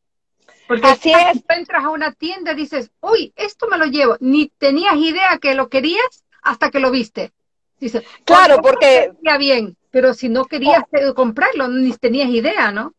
Porque 0.71 0.87
Así 0.87 1.11
es. 1.11 1.45
tú 1.45 1.53
entras 1.53 1.83
a 1.83 1.89
una 1.89 2.13
tienda 2.13 2.53
y 2.53 2.55
dices, 2.55 2.91
uy, 3.01 3.33
esto 3.35 3.67
me 3.67 3.77
lo 3.77 3.87
llevo. 3.87 4.15
Ni 4.21 4.47
tenías 4.47 4.95
idea 4.95 5.37
que 5.41 5.53
lo 5.53 5.67
querías 5.67 6.23
hasta 6.41 6.71
que 6.71 6.79
lo 6.79 6.91
viste. 6.91 7.33
Dices, 7.77 8.03
Claro, 8.23 8.55
"Oh, 8.55 8.61
porque- 8.61 9.11
veía 9.21 9.37
bien, 9.37 9.75
pero 9.89 10.13
si 10.13 10.29
no 10.29 10.45
querías 10.45 10.83
eh, 10.93 11.13
comprarlo, 11.13 11.67
ni 11.67 11.91
tenías 11.97 12.29
idea, 12.29 12.71
¿no? 12.71 12.93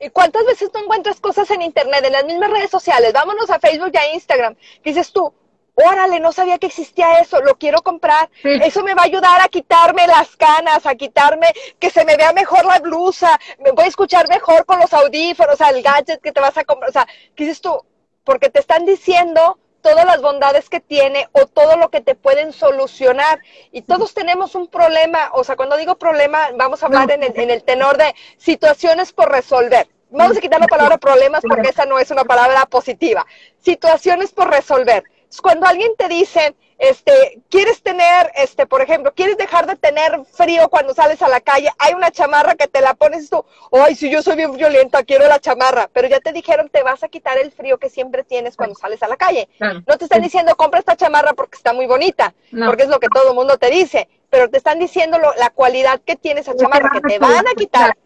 ¿Y 0.00 0.10
cuántas 0.10 0.44
veces 0.46 0.72
tú 0.72 0.80
encuentras 0.80 1.20
cosas 1.20 1.48
en 1.52 1.62
internet, 1.62 2.02
en 2.04 2.12
las 2.12 2.24
mismas 2.24 2.50
redes 2.50 2.70
sociales? 2.72 3.12
Vámonos 3.12 3.48
a 3.50 3.60
Facebook 3.60 3.92
y 3.94 3.96
a 3.96 4.12
Instagram. 4.14 4.56
Dices 4.82 5.12
tú, 5.12 5.32
órale, 5.80 6.20
no 6.20 6.32
sabía 6.32 6.58
que 6.58 6.66
existía 6.66 7.14
eso, 7.20 7.40
lo 7.40 7.56
quiero 7.56 7.82
comprar. 7.82 8.30
Sí. 8.42 8.60
Eso 8.62 8.82
me 8.82 8.94
va 8.94 9.02
a 9.02 9.06
ayudar 9.06 9.40
a 9.40 9.48
quitarme 9.48 10.06
las 10.06 10.36
canas, 10.36 10.86
a 10.86 10.94
quitarme 10.94 11.48
que 11.78 11.90
se 11.90 12.04
me 12.04 12.16
vea 12.16 12.32
mejor 12.32 12.64
la 12.64 12.78
blusa, 12.78 13.38
me 13.58 13.72
voy 13.72 13.84
a 13.84 13.88
escuchar 13.88 14.28
mejor 14.28 14.64
con 14.64 14.80
los 14.80 14.92
audífonos, 14.92 15.54
o 15.54 15.56
sea, 15.56 15.70
el 15.70 15.82
gadget 15.82 16.20
que 16.20 16.32
te 16.32 16.40
vas 16.40 16.56
a 16.56 16.64
comprar. 16.64 16.90
O 16.90 16.92
sea, 16.92 17.06
¿qué 17.34 17.44
dices 17.44 17.60
tú? 17.60 17.84
Porque 18.24 18.50
te 18.50 18.60
están 18.60 18.84
diciendo 18.84 19.58
todas 19.80 20.04
las 20.04 20.20
bondades 20.20 20.68
que 20.68 20.80
tiene 20.80 21.28
o 21.32 21.46
todo 21.46 21.76
lo 21.76 21.90
que 21.90 22.00
te 22.00 22.14
pueden 22.14 22.52
solucionar. 22.52 23.40
Y 23.72 23.82
todos 23.82 24.14
tenemos 24.14 24.54
un 24.54 24.68
problema, 24.68 25.30
o 25.32 25.44
sea, 25.44 25.56
cuando 25.56 25.76
digo 25.76 25.96
problema, 25.96 26.50
vamos 26.56 26.82
a 26.82 26.86
hablar 26.86 27.10
en 27.10 27.22
el, 27.22 27.38
en 27.38 27.50
el 27.50 27.62
tenor 27.64 27.96
de 27.96 28.14
situaciones 28.36 29.12
por 29.12 29.30
resolver. 29.30 29.88
Vamos 30.10 30.36
a 30.36 30.40
quitar 30.40 30.60
la 30.60 30.66
palabra 30.66 30.98
problemas 30.98 31.42
porque 31.48 31.68
esa 31.68 31.86
no 31.86 31.98
es 31.98 32.10
una 32.10 32.24
palabra 32.24 32.66
positiva. 32.66 33.24
Situaciones 33.60 34.32
por 34.32 34.50
resolver. 34.50 35.04
Cuando 35.42 35.66
alguien 35.66 35.92
te 35.96 36.08
dice, 36.08 36.56
este, 36.78 37.40
quieres 37.50 37.82
tener, 37.82 38.32
este, 38.34 38.66
por 38.66 38.80
ejemplo, 38.82 39.12
quieres 39.14 39.36
dejar 39.36 39.66
de 39.66 39.76
tener 39.76 40.24
frío 40.24 40.68
cuando 40.68 40.92
sales 40.94 41.22
a 41.22 41.28
la 41.28 41.40
calle, 41.40 41.70
hay 41.78 41.94
una 41.94 42.10
chamarra 42.10 42.54
que 42.56 42.66
te 42.66 42.80
la 42.80 42.94
pones 42.94 43.24
y 43.26 43.28
tú, 43.28 43.44
ay, 43.72 43.94
si 43.94 44.10
yo 44.10 44.22
soy 44.22 44.36
bien 44.36 44.52
violenta, 44.56 45.04
quiero 45.04 45.28
la 45.28 45.38
chamarra, 45.38 45.88
pero 45.92 46.08
ya 46.08 46.20
te 46.20 46.32
dijeron, 46.32 46.68
te 46.68 46.82
vas 46.82 47.02
a 47.04 47.08
quitar 47.08 47.38
el 47.38 47.52
frío 47.52 47.78
que 47.78 47.90
siempre 47.90 48.24
tienes 48.24 48.56
cuando 48.56 48.74
sales 48.74 49.02
a 49.02 49.08
la 49.08 49.16
calle. 49.16 49.48
Claro. 49.58 49.82
No 49.86 49.98
te 49.98 50.04
están 50.04 50.22
diciendo, 50.22 50.56
compra 50.56 50.80
esta 50.80 50.96
chamarra 50.96 51.32
porque 51.34 51.56
está 51.56 51.72
muy 51.72 51.86
bonita, 51.86 52.34
No. 52.50 52.66
porque 52.66 52.82
es 52.84 52.88
lo 52.88 52.98
que 52.98 53.08
todo 53.08 53.28
el 53.28 53.34
mundo 53.34 53.56
te 53.58 53.70
dice, 53.70 54.08
pero 54.30 54.48
te 54.50 54.56
están 54.56 54.78
diciendo 54.78 55.18
lo- 55.18 55.34
la 55.34 55.50
cualidad 55.50 56.00
que 56.04 56.16
tiene 56.16 56.40
esa 56.40 56.56
chamarra, 56.56 56.90
que 56.92 57.00
te 57.02 57.18
van 57.18 57.46
a 57.46 57.54
quitar. 57.54 57.96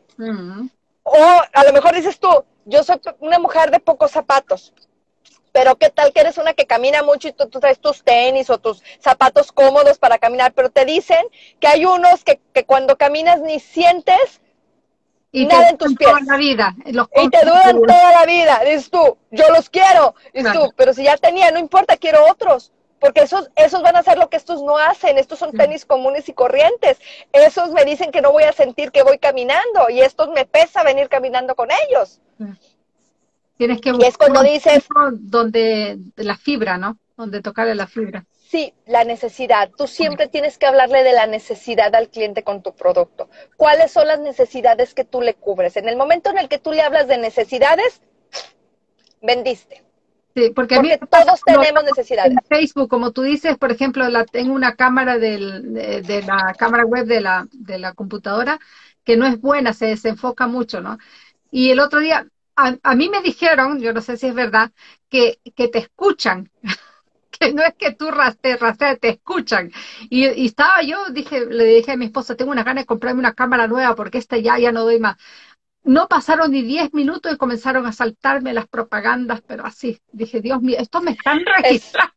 O 1.05 1.16
a 1.53 1.64
lo 1.64 1.72
mejor 1.72 1.95
dices 1.95 2.18
tú, 2.18 2.29
yo 2.64 2.83
soy 2.83 3.01
una 3.20 3.39
mujer 3.39 3.70
de 3.70 3.79
pocos 3.81 4.11
zapatos, 4.11 4.72
pero 5.55 5.76
qué 5.76 5.88
tal 5.88 6.12
que 6.12 6.20
eres 6.20 6.36
una 6.36 6.52
que 6.55 6.66
camina 6.66 7.02
mucho 7.05 7.28
y 7.28 7.32
tú, 7.32 7.48
tú 7.48 7.61
traes 7.61 7.78
tus 7.78 8.02
tenis 8.02 8.50
o 8.50 8.59
tus 8.59 8.82
zapatos 8.98 9.52
cómodos 9.52 9.98
para 9.98 10.18
caminar, 10.18 10.52
pero 10.52 10.68
te 10.70 10.84
dicen 10.84 11.24
que 11.61 11.68
hay 11.68 11.84
unos 11.86 12.24
que, 12.24 12.40
que 12.52 12.64
cuando 12.66 12.96
caminas 12.98 13.40
ni 13.40 13.61
sientes 13.61 14.40
Y 15.30 15.46
Nada 15.46 15.70
en 15.70 15.78
tus 15.78 15.94
duran 15.94 15.98
toda 15.98 16.18
pies. 16.18 16.26
la 16.28 16.36
vida. 16.36 16.74
Los 16.86 17.09
y 17.16 17.28
te 17.30 17.44
duran 17.44 17.80
toda 17.82 18.12
la 18.12 18.24
vida. 18.26 18.61
Dices 18.64 18.90
tú, 18.90 19.18
yo 19.30 19.48
los 19.50 19.68
quiero. 19.70 20.14
Dices 20.32 20.52
Claro. 20.52 20.66
tú, 20.68 20.74
pero 20.76 20.92
si 20.94 21.05
ya 21.05 21.16
tenía, 21.16 21.50
no 21.50 21.59
importa, 21.59 21.96
quiero 21.96 22.24
otros. 22.30 22.72
Porque 23.00 23.22
esos, 23.22 23.50
esos 23.57 23.82
van 23.82 23.96
a 23.96 24.00
hacer 24.00 24.16
lo 24.18 24.28
que 24.30 24.36
estos 24.36 24.62
no 24.62 24.78
hacen. 24.78 25.18
Estos 25.18 25.38
son 25.40 25.52
tenis 25.52 25.84
comunes 25.86 26.28
y 26.28 26.32
corrientes. 26.34 26.98
Esos 27.32 27.70
me 27.70 27.84
dicen 27.84 28.12
que 28.12 28.22
no 28.22 28.32
voy 28.32 28.44
a 28.44 28.52
sentir 28.52 28.92
que 28.92 29.02
voy 29.02 29.18
caminando. 29.18 29.90
Y 29.90 30.00
estos 30.00 30.28
me 30.30 30.46
pesa 30.46 30.82
venir 30.84 31.09
caminando 31.09 31.55
con 31.57 31.68
ellos. 31.88 32.20
Tienes 33.57 33.80
que 33.80 33.90
Y 33.90 34.05
es 34.05 34.16
cuando 34.18 34.40
buscar 34.42 34.52
dices- 34.52 34.88
donde 35.12 35.98
la 36.16 36.36
fibra, 36.36 36.78
¿no? 36.78 36.98
donde 37.16 37.40
tocarle 37.40 37.74
la 37.74 37.86
fibra. 37.86 38.24
Sí, 38.48 38.72
la 38.86 39.05
necesidad. 39.05 39.70
Tú 39.76 39.86
siempre 39.86 40.28
tienes 40.28 40.59
que 40.59 40.66
hablarle 40.66 41.02
de 41.02 41.12
la 41.12 41.26
necesidad 41.26 41.94
al 41.94 42.09
cliente 42.09 42.42
con 42.42 42.62
tu 42.62 42.74
producto. 42.74 43.28
¿Cuáles 43.57 43.92
son 43.92 44.07
las 44.07 44.20
necesidades 44.20 44.94
que 44.94 45.05
tú 45.05 45.20
le 45.20 45.34
cubres? 45.34 45.76
En 45.76 45.88
el 45.88 45.96
momento 45.96 46.30
en 46.30 46.38
el 46.38 46.48
que 46.48 46.59
tú 46.59 46.72
le 46.72 46.82
hablas 46.82 47.09
de 47.09 47.18
necesidades, 47.18 48.00
vendiste. 49.22 49.82
Sí, 50.36 50.50
porque, 50.50 50.76
porque 50.76 50.98
todos 50.98 51.40
tenemos 51.44 51.84
necesidades. 51.84 52.32
En 52.32 52.38
Facebook, 52.48 52.88
como 52.88 53.12
tú 53.12 53.22
dices, 53.22 53.57
por 53.57 53.70
ejemplo, 53.70 54.09
la, 54.09 54.24
tengo 54.24 54.52
una 54.52 54.74
cámara 54.74 55.18
del, 55.18 55.72
de, 55.72 56.22
la 56.22 56.55
cámara 56.59 56.84
web 56.84 57.07
de 57.07 57.20
la, 57.20 57.46
de 57.52 57.78
la 57.78 57.92
computadora 57.92 58.59
que 59.05 59.16
no 59.16 59.26
es 59.26 59.40
buena, 59.40 59.72
se 59.72 59.86
desenfoca 59.86 60.46
mucho, 60.48 60.80
¿no? 60.80 60.98
Y 61.52 61.70
el 61.70 61.78
otro 61.78 62.00
día, 62.00 62.26
a, 62.57 62.76
a 62.82 62.94
mí 62.94 63.09
me 63.09 63.22
dijeron, 63.22 63.80
yo 63.80 63.92
no 63.92 64.00
sé 64.00 64.16
si 64.16 64.26
es 64.28 64.34
verdad, 64.34 64.72
que, 65.09 65.40
que 65.57 65.68
te 65.68 65.78
escuchan. 65.78 66.50
que 67.38 67.52
no 67.52 67.62
es 67.62 67.74
que 67.74 67.92
tú 67.92 68.07
te 68.40 68.57
rastreas, 68.57 69.00
te 69.00 69.09
escuchan. 69.09 69.72
Y, 70.11 70.24
estaba 70.46 70.82
yo, 70.82 71.07
dije, 71.11 71.46
le 71.46 71.64
dije 71.64 71.92
a 71.92 71.96
mi 71.96 72.07
esposa, 72.07 72.36
tengo 72.36 72.52
una 72.52 72.64
gana 72.64 72.82
de 72.82 72.86
comprarme 72.86 73.20
una 73.20 73.34
cámara 73.34 73.66
nueva 73.66 73.94
porque 73.94 74.18
esta 74.18 74.36
ya, 74.38 74.59
ya 74.59 74.72
no 74.72 74.84
doy 74.84 75.00
más. 75.00 75.16
No 75.82 76.09
pasaron 76.09 76.52
ni 76.52 76.62
10 76.62 76.94
minutos 76.94 77.32
y 77.32 77.36
comenzaron 77.36 77.86
a 77.86 77.92
saltarme 77.92 78.55
las 78.55 78.66
propagandas, 78.68 79.42
pero 79.46 79.66
así. 79.66 80.00
Dije, 80.12 80.40
Dios 80.40 80.62
mío, 80.62 80.76
esto 80.78 81.02
me 81.02 81.12
están 81.12 81.40
registrando. 81.44 82.14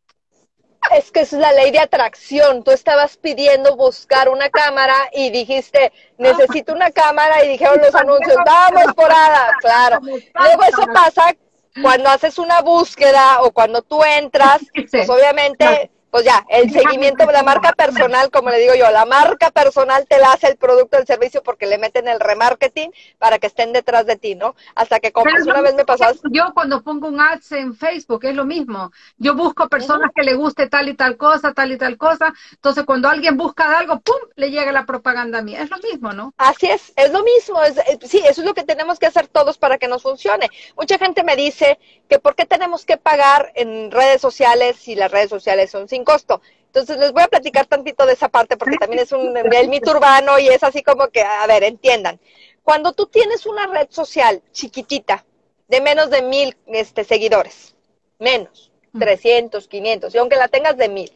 Es, 0.91 1.11
que 1.11 1.21
es 1.21 1.33
la 1.33 1.51
ley 1.53 1.71
de 1.71 1.79
atracción. 1.79 2.63
Tú 2.63 2.71
estabas 2.71 3.17
pidiendo 3.17 3.75
buscar 3.75 4.29
una 4.29 4.49
cámara 4.49 4.95
y 5.13 5.29
dijiste, 5.29 5.91
necesito 6.17 6.73
una 6.73 6.91
cámara 6.91 7.43
y 7.43 7.49
dijeron 7.49 7.79
los 7.81 7.93
anuncios, 7.95 8.37
vamos 8.45 8.93
por 8.93 9.11
Ada. 9.11 9.51
Claro. 9.61 9.99
Luego 10.01 10.63
eso 10.63 10.85
pasa 10.93 11.35
cuando 11.81 12.09
haces 12.09 12.39
una 12.39 12.61
búsqueda 12.61 13.41
o 13.41 13.51
cuando 13.51 13.81
tú 13.81 14.03
entras, 14.03 14.61
pues 14.91 15.09
obviamente, 15.09 15.91
pues 16.17 16.25
ya, 16.25 16.43
el 16.49 16.71
seguimiento 16.71 17.27
la 17.31 17.43
marca 17.43 17.73
personal, 17.73 18.31
como 18.31 18.49
le 18.49 18.57
digo 18.57 18.73
yo, 18.73 18.89
la 18.89 19.05
marca 19.05 19.51
personal 19.51 20.07
te 20.07 20.17
la 20.17 20.31
hace 20.31 20.47
el 20.47 20.57
producto, 20.57 20.97
el 20.97 21.05
servicio, 21.05 21.43
porque 21.43 21.67
le 21.67 21.77
meten 21.77 22.07
el 22.07 22.19
remarketing 22.19 22.91
para 23.19 23.37
que 23.37 23.45
estén 23.45 23.71
detrás 23.71 24.07
de 24.07 24.15
ti, 24.15 24.33
¿no? 24.33 24.55
Hasta 24.73 24.99
que 24.99 25.11
compras. 25.11 25.45
Una 25.45 25.61
vez 25.61 25.75
me 25.75 25.85
pasas. 25.85 26.19
Yo 26.31 26.53
cuando 26.55 26.81
pongo 26.81 27.07
un 27.07 27.21
ads 27.21 27.51
en 27.51 27.75
Facebook, 27.75 28.25
es 28.25 28.33
lo 28.33 28.45
mismo. 28.45 28.91
Yo 29.17 29.35
busco 29.35 29.69
personas 29.69 30.09
que 30.15 30.23
le 30.23 30.33
guste 30.33 30.67
tal 30.67 30.89
y 30.89 30.95
tal 30.95 31.17
cosa, 31.17 31.53
tal 31.53 31.71
y 31.71 31.77
tal 31.77 31.97
cosa. 31.97 32.33
Entonces, 32.51 32.83
cuando 32.85 33.09
alguien 33.09 33.37
busca 33.37 33.77
algo, 33.77 33.99
¡pum! 33.99 34.15
le 34.35 34.49
llega 34.49 34.71
la 34.71 34.87
propaganda 34.87 35.37
a 35.37 35.41
mí. 35.43 35.55
Es 35.55 35.69
lo 35.69 35.77
mismo, 35.77 36.13
¿no? 36.13 36.33
Así 36.37 36.65
es, 36.65 36.93
es 36.95 37.11
lo 37.11 37.23
mismo. 37.23 37.61
Es, 37.61 37.77
eh, 37.77 37.99
sí, 38.07 38.23
eso 38.27 38.41
es 38.41 38.47
lo 38.47 38.55
que 38.55 38.63
tenemos 38.63 38.97
que 38.97 39.05
hacer 39.05 39.27
todos 39.27 39.59
para 39.59 39.77
que 39.77 39.87
nos 39.87 40.01
funcione. 40.01 40.49
Mucha 40.75 40.97
gente 40.97 41.23
me 41.23 41.35
dice 41.35 41.77
que 42.09 42.17
por 42.17 42.35
qué 42.35 42.45
tenemos 42.45 42.85
que 42.85 42.97
pagar 42.97 43.51
en 43.53 43.91
redes 43.91 44.19
sociales 44.19 44.77
si 44.77 44.95
las 44.95 45.11
redes 45.11 45.29
sociales 45.29 45.69
son 45.69 45.87
sin 45.87 46.03
costo. 46.07 46.41
Entonces 46.67 46.97
les 46.97 47.11
voy 47.11 47.23
a 47.23 47.27
platicar 47.27 47.65
tantito 47.65 48.05
de 48.05 48.13
esa 48.13 48.29
parte 48.29 48.55
porque 48.55 48.77
también 48.77 49.01
es 49.03 49.11
un 49.11 49.35
el 49.35 49.67
mito 49.67 49.91
urbano 49.91 50.39
y 50.39 50.47
es 50.47 50.63
así 50.63 50.81
como 50.81 51.09
que, 51.09 51.21
a 51.21 51.45
ver, 51.47 51.63
entiendan. 51.63 52.19
Cuando 52.63 52.93
tú 52.93 53.07
tienes 53.07 53.45
una 53.45 53.67
red 53.67 53.87
social 53.89 54.41
chiquitita 54.53 55.25
de 55.67 55.81
menos 55.81 56.09
de 56.09 56.21
mil 56.21 56.55
este, 56.67 57.03
seguidores, 57.03 57.75
menos, 58.19 58.71
300, 58.97 59.65
mm. 59.65 59.69
500, 59.69 60.15
y 60.15 60.17
aunque 60.17 60.37
la 60.37 60.47
tengas 60.47 60.77
de 60.77 60.87
mil, 60.87 61.11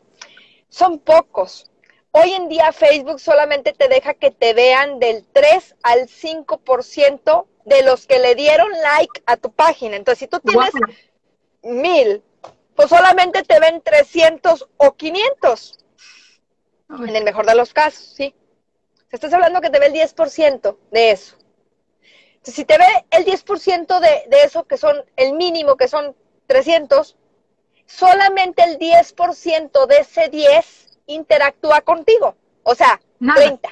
son 0.67 0.99
pocos. 0.99 1.69
Hoy 2.11 2.33
en 2.33 2.49
día 2.49 2.73
Facebook 2.73 3.21
solamente 3.21 3.71
te 3.71 3.87
deja 3.87 4.13
que 4.13 4.31
te 4.31 4.53
vean 4.53 4.99
del 4.99 5.25
3 5.31 5.75
al 5.83 6.07
5% 6.07 7.45
de 7.65 7.83
los 7.83 8.07
que 8.07 8.19
le 8.19 8.35
dieron 8.35 8.69
like 8.71 9.21
a 9.25 9.37
tu 9.37 9.51
página. 9.51 9.95
Entonces, 9.95 10.19
si 10.19 10.27
tú 10.27 10.39
tienes 10.39 10.71
mil, 11.63 12.21
pues 12.81 12.99
solamente 12.99 13.43
te 13.43 13.59
ven 13.59 13.79
300 13.83 14.67
o 14.77 14.93
500. 14.95 15.77
En 16.89 17.15
el 17.15 17.23
mejor 17.23 17.45
de 17.45 17.53
los 17.53 17.73
casos, 17.73 18.13
¿sí? 18.15 18.33
Estás 19.11 19.31
hablando 19.33 19.61
que 19.61 19.69
te 19.69 19.79
ve 19.79 19.85
el 19.85 19.93
10% 19.93 20.77
de 20.89 21.11
eso. 21.11 21.37
Entonces, 22.29 22.55
si 22.55 22.65
te 22.65 22.79
ve 22.79 22.85
el 23.11 23.23
10% 23.23 23.99
de, 23.99 24.23
de 24.29 24.43
eso, 24.43 24.63
que 24.65 24.77
son 24.77 25.05
el 25.15 25.33
mínimo, 25.33 25.77
que 25.77 25.87
son 25.87 26.15
300, 26.47 27.17
solamente 27.85 28.63
el 28.63 28.79
10% 28.79 29.85
de 29.85 29.97
ese 29.97 30.29
10 30.29 30.99
interactúa 31.05 31.81
contigo. 31.81 32.35
O 32.63 32.73
sea, 32.73 32.99
30. 33.35 33.69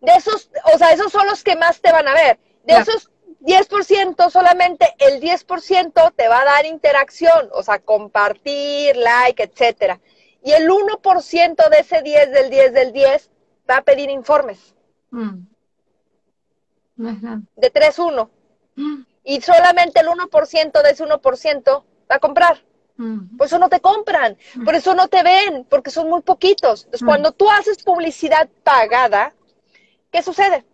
De 0.00 0.12
esos, 0.12 0.50
o 0.72 0.78
sea, 0.78 0.92
esos 0.92 1.12
son 1.12 1.26
los 1.26 1.44
que 1.44 1.54
más 1.54 1.82
te 1.82 1.92
van 1.92 2.08
a 2.08 2.14
ver. 2.14 2.38
De 2.64 2.78
esos 2.78 3.10
10%, 3.40 4.30
solamente 4.30 4.94
el 4.98 5.20
10% 5.20 6.12
te 6.14 6.28
va 6.28 6.40
a 6.40 6.44
dar 6.44 6.66
interacción, 6.66 7.48
o 7.52 7.62
sea, 7.62 7.78
compartir, 7.78 8.96
like, 8.96 9.42
etcétera. 9.42 10.00
Y 10.42 10.52
el 10.52 10.68
1% 10.68 11.68
de 11.68 11.78
ese 11.78 12.02
10 12.02 12.30
del 12.32 12.50
10 12.50 12.72
del 12.72 12.92
10 12.92 13.30
va 13.70 13.78
a 13.78 13.82
pedir 13.82 14.10
informes. 14.10 14.74
Mm. 15.10 15.46
De 16.96 17.72
3-1. 17.72 18.28
Mm. 18.74 19.02
Y 19.24 19.40
solamente 19.40 20.00
el 20.00 20.08
1% 20.08 20.82
de 20.82 20.90
ese 20.90 21.04
1% 21.04 21.84
va 22.10 22.16
a 22.16 22.18
comprar. 22.18 22.64
Mm. 22.96 23.36
Por 23.36 23.46
eso 23.46 23.58
no 23.58 23.68
te 23.68 23.80
compran, 23.80 24.36
por 24.64 24.74
eso 24.74 24.94
no 24.94 25.06
te 25.06 25.22
ven, 25.22 25.64
porque 25.70 25.90
son 25.90 26.08
muy 26.08 26.22
poquitos. 26.22 26.84
Entonces, 26.84 27.06
cuando 27.06 27.30
tú 27.30 27.48
haces 27.48 27.82
publicidad 27.84 28.48
pagada, 28.64 29.34
¿qué 30.10 30.22
sucede? 30.22 30.64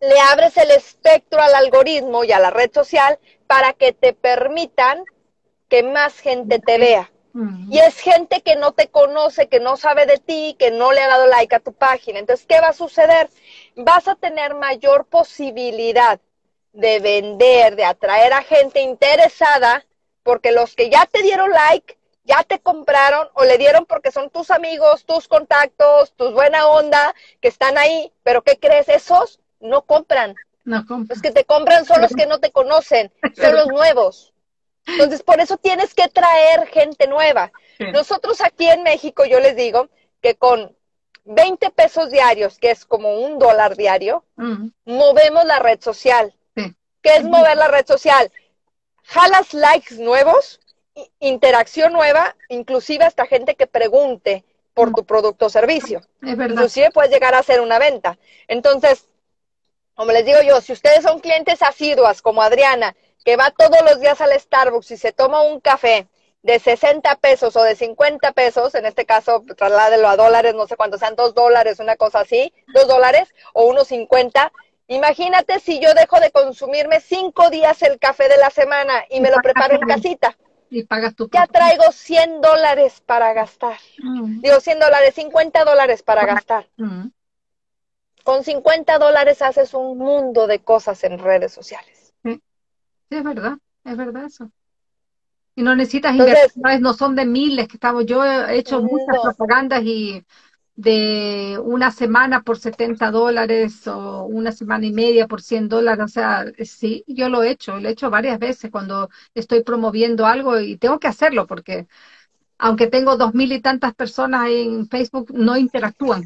Le 0.00 0.20
abres 0.20 0.56
el 0.56 0.70
espectro 0.70 1.40
al 1.40 1.54
algoritmo 1.54 2.24
y 2.24 2.32
a 2.32 2.38
la 2.38 2.50
red 2.50 2.70
social 2.72 3.18
para 3.46 3.72
que 3.72 3.92
te 3.92 4.12
permitan 4.12 5.04
que 5.68 5.82
más 5.82 6.18
gente 6.20 6.58
te 6.58 6.78
vea. 6.78 7.10
Y 7.68 7.80
es 7.80 8.00
gente 8.00 8.40
que 8.40 8.56
no 8.56 8.72
te 8.72 8.88
conoce, 8.88 9.48
que 9.48 9.60
no 9.60 9.76
sabe 9.76 10.06
de 10.06 10.16
ti, 10.16 10.56
que 10.58 10.70
no 10.70 10.92
le 10.92 11.02
ha 11.02 11.08
dado 11.08 11.26
like 11.26 11.54
a 11.54 11.60
tu 11.60 11.74
página. 11.74 12.18
Entonces, 12.18 12.46
¿qué 12.46 12.60
va 12.60 12.68
a 12.68 12.72
suceder? 12.72 13.28
Vas 13.74 14.08
a 14.08 14.14
tener 14.14 14.54
mayor 14.54 15.04
posibilidad 15.04 16.18
de 16.72 16.98
vender, 16.98 17.76
de 17.76 17.84
atraer 17.84 18.32
a 18.32 18.42
gente 18.42 18.80
interesada, 18.80 19.84
porque 20.22 20.50
los 20.50 20.74
que 20.74 20.88
ya 20.88 21.04
te 21.04 21.20
dieron 21.20 21.50
like, 21.50 21.98
ya 22.24 22.42
te 22.42 22.58
compraron 22.58 23.28
o 23.34 23.44
le 23.44 23.58
dieron 23.58 23.84
porque 23.84 24.12
son 24.12 24.30
tus 24.30 24.50
amigos, 24.50 25.04
tus 25.04 25.28
contactos, 25.28 26.14
tus 26.16 26.32
buena 26.32 26.66
onda, 26.68 27.14
que 27.42 27.48
están 27.48 27.76
ahí, 27.76 28.12
pero 28.22 28.42
¿qué 28.42 28.58
crees? 28.58 28.88
Esos 28.88 29.40
no 29.60 29.82
compran. 29.82 30.34
No 30.64 30.84
compran. 30.86 31.08
Los 31.08 31.22
que 31.22 31.30
te 31.30 31.44
compran 31.44 31.84
son 31.84 32.00
los 32.00 32.12
que 32.14 32.26
no 32.26 32.38
te 32.38 32.50
conocen, 32.50 33.12
son 33.34 33.54
los 33.54 33.68
nuevos. 33.68 34.32
Entonces, 34.86 35.22
por 35.22 35.40
eso 35.40 35.56
tienes 35.56 35.94
que 35.94 36.08
traer 36.08 36.66
gente 36.68 37.06
nueva. 37.08 37.50
Nosotros 37.92 38.40
aquí 38.40 38.68
en 38.68 38.82
México, 38.82 39.24
yo 39.24 39.40
les 39.40 39.56
digo 39.56 39.88
que 40.20 40.36
con 40.36 40.76
20 41.24 41.70
pesos 41.70 42.10
diarios, 42.10 42.58
que 42.58 42.70
es 42.70 42.84
como 42.84 43.18
un 43.20 43.38
dólar 43.38 43.76
diario, 43.76 44.24
movemos 44.84 45.44
la 45.44 45.58
red 45.58 45.80
social. 45.80 46.34
¿Qué 46.54 47.16
es 47.16 47.24
mover 47.24 47.56
la 47.56 47.68
red 47.68 47.86
social? 47.86 48.32
Jalas 49.04 49.54
likes 49.54 49.94
nuevos, 49.96 50.60
interacción 51.20 51.92
nueva, 51.92 52.34
inclusive 52.48 53.04
hasta 53.04 53.26
gente 53.26 53.54
que 53.54 53.68
pregunte 53.68 54.44
por 54.74 54.92
tu 54.92 55.04
producto 55.04 55.46
o 55.46 55.50
servicio. 55.50 56.00
Es 56.22 56.36
verdad. 56.36 56.54
Inclusive 56.54 56.90
puedes 56.90 57.10
llegar 57.10 57.34
a 57.34 57.38
hacer 57.38 57.60
una 57.60 57.78
venta. 57.78 58.18
Entonces, 58.48 59.06
como 59.96 60.12
les 60.12 60.24
digo 60.24 60.42
yo, 60.42 60.60
si 60.60 60.72
ustedes 60.72 61.02
son 61.02 61.20
clientes 61.20 61.62
asiduas 61.62 62.22
como 62.22 62.42
Adriana, 62.42 62.94
que 63.24 63.36
va 63.36 63.50
todos 63.50 63.80
los 63.82 63.98
días 63.98 64.20
al 64.20 64.38
Starbucks 64.38 64.90
y 64.92 64.96
se 64.98 65.12
toma 65.12 65.42
un 65.42 65.58
café 65.58 66.06
de 66.42 66.60
60 66.60 67.16
pesos 67.16 67.56
o 67.56 67.62
de 67.62 67.74
50 67.74 68.30
pesos, 68.32 68.74
en 68.74 68.86
este 68.86 69.06
caso 69.06 69.42
trasládelo 69.56 70.08
a 70.08 70.16
dólares, 70.16 70.54
no 70.54 70.66
sé 70.66 70.76
cuánto 70.76 70.98
sean, 70.98 71.16
dos 71.16 71.34
dólares, 71.34 71.80
una 71.80 71.96
cosa 71.96 72.20
así, 72.20 72.52
dos 72.74 72.86
dólares 72.86 73.34
o 73.54 73.64
unos 73.66 73.88
50. 73.88 74.52
Imagínate 74.88 75.58
si 75.60 75.80
yo 75.80 75.92
dejo 75.94 76.20
de 76.20 76.30
consumirme 76.30 77.00
cinco 77.00 77.50
días 77.50 77.82
el 77.82 77.98
café 77.98 78.28
de 78.28 78.36
la 78.36 78.50
semana 78.50 79.02
y 79.10 79.20
me 79.20 79.30
lo 79.30 79.38
preparo 79.38 79.74
en 79.74 79.88
casita. 79.88 80.36
Y 80.68 80.84
pagas 80.84 81.16
tu 81.16 81.28
Ya 81.30 81.46
traigo 81.46 81.90
100 81.90 82.40
dólares 82.40 83.02
para 83.04 83.32
gastar. 83.32 83.78
Mm. 83.98 84.40
Digo 84.40 84.60
100 84.60 84.78
dólares, 84.78 85.14
50 85.14 85.64
dólares 85.64 86.02
para 86.02 86.26
gastar. 86.26 86.68
Mm. 86.76 87.06
Con 88.26 88.42
50 88.42 88.98
dólares 88.98 89.40
haces 89.40 89.72
un 89.72 89.98
mundo 89.98 90.48
de 90.48 90.58
cosas 90.58 91.04
en 91.04 91.20
redes 91.20 91.52
sociales. 91.52 92.12
Sí, 92.24 92.42
es 93.10 93.22
verdad, 93.22 93.56
es 93.84 93.96
verdad 93.96 94.24
eso. 94.24 94.50
Y 95.54 95.62
no 95.62 95.76
necesitas 95.76 96.16
inversiones, 96.16 96.80
no 96.80 96.92
son 96.92 97.14
de 97.14 97.24
miles 97.24 97.68
que 97.68 97.76
estamos. 97.76 98.04
Yo 98.04 98.24
he 98.24 98.58
hecho 98.58 98.82
muchas 98.82 99.20
propagandas 99.22 99.84
y 99.84 100.24
de 100.74 101.56
una 101.62 101.92
semana 101.92 102.42
por 102.42 102.58
70 102.58 103.12
dólares 103.12 103.86
o 103.86 104.24
una 104.24 104.50
semana 104.50 104.86
y 104.86 104.92
media 104.92 105.28
por 105.28 105.40
100 105.40 105.68
dólares. 105.68 106.04
O 106.04 106.08
sea, 106.08 106.46
sí, 106.64 107.04
yo 107.06 107.28
lo 107.28 107.44
he 107.44 107.50
hecho, 107.50 107.78
lo 107.78 107.88
he 107.88 107.92
hecho 107.92 108.10
varias 108.10 108.40
veces 108.40 108.72
cuando 108.72 109.08
estoy 109.34 109.62
promoviendo 109.62 110.26
algo 110.26 110.58
y 110.58 110.78
tengo 110.78 110.98
que 110.98 111.06
hacerlo 111.06 111.46
porque 111.46 111.86
aunque 112.58 112.88
tengo 112.88 113.16
dos 113.16 113.34
mil 113.34 113.52
y 113.52 113.60
tantas 113.60 113.94
personas 113.94 114.48
en 114.50 114.88
Facebook, 114.88 115.30
no 115.32 115.56
interactúan. 115.56 116.24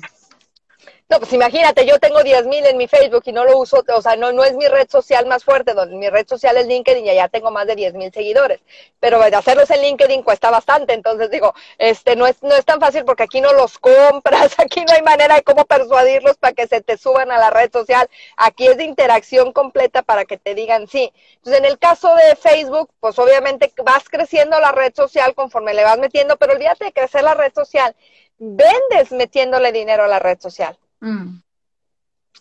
No, 1.10 1.18
pues 1.18 1.32
imagínate, 1.32 1.84
yo 1.86 1.98
tengo 1.98 2.22
10 2.22 2.46
mil 2.46 2.64
en 2.64 2.76
mi 2.76 2.86
Facebook 2.86 3.24
y 3.26 3.32
no 3.32 3.44
lo 3.44 3.58
uso, 3.58 3.82
o 3.94 4.00
sea, 4.00 4.14
no, 4.14 4.30
no 4.30 4.44
es 4.44 4.54
mi 4.54 4.68
red 4.68 4.88
social 4.88 5.26
más 5.26 5.42
fuerte, 5.42 5.74
donde 5.74 5.96
mi 5.96 6.08
red 6.08 6.24
social 6.28 6.56
es 6.56 6.68
LinkedIn 6.68 7.04
y 7.04 7.12
ya 7.16 7.26
tengo 7.26 7.50
más 7.50 7.66
de 7.66 7.74
10 7.74 7.94
mil 7.94 8.12
seguidores. 8.12 8.60
Pero 9.00 9.20
hacerlos 9.20 9.68
en 9.70 9.82
LinkedIn 9.82 10.22
cuesta 10.22 10.50
bastante, 10.50 10.92
entonces 10.94 11.28
digo, 11.28 11.52
este 11.78 12.14
no 12.14 12.28
es, 12.28 12.40
no 12.44 12.54
es 12.54 12.64
tan 12.64 12.78
fácil 12.78 13.04
porque 13.04 13.24
aquí 13.24 13.40
no 13.40 13.52
los 13.54 13.76
compras, 13.80 14.54
aquí 14.58 14.84
no 14.84 14.92
hay 14.92 15.02
manera 15.02 15.34
de 15.34 15.42
cómo 15.42 15.64
persuadirlos 15.64 16.36
para 16.36 16.52
que 16.52 16.68
se 16.68 16.80
te 16.80 16.96
suban 16.96 17.32
a 17.32 17.38
la 17.38 17.50
red 17.50 17.72
social. 17.72 18.08
Aquí 18.36 18.68
es 18.68 18.76
de 18.76 18.84
interacción 18.84 19.52
completa 19.52 20.02
para 20.02 20.24
que 20.24 20.36
te 20.38 20.54
digan 20.54 20.86
sí. 20.86 21.12
Entonces, 21.38 21.58
en 21.60 21.64
el 21.64 21.78
caso 21.80 22.14
de 22.14 22.36
Facebook, 22.36 22.88
pues 23.00 23.18
obviamente 23.18 23.72
vas 23.84 24.08
creciendo 24.08 24.60
la 24.60 24.70
red 24.70 24.94
social 24.94 25.34
conforme 25.34 25.74
le 25.74 25.82
vas 25.82 25.98
metiendo, 25.98 26.36
pero 26.36 26.52
olvídate 26.52 26.84
de 26.84 26.92
crecer 26.92 27.24
la 27.24 27.34
red 27.34 27.52
social. 27.52 27.96
Vendes 28.38 29.10
metiéndole 29.10 29.72
dinero 29.72 30.04
a 30.04 30.08
la 30.08 30.20
red 30.20 30.38
social. 30.40 30.78
Mm. 31.00 31.40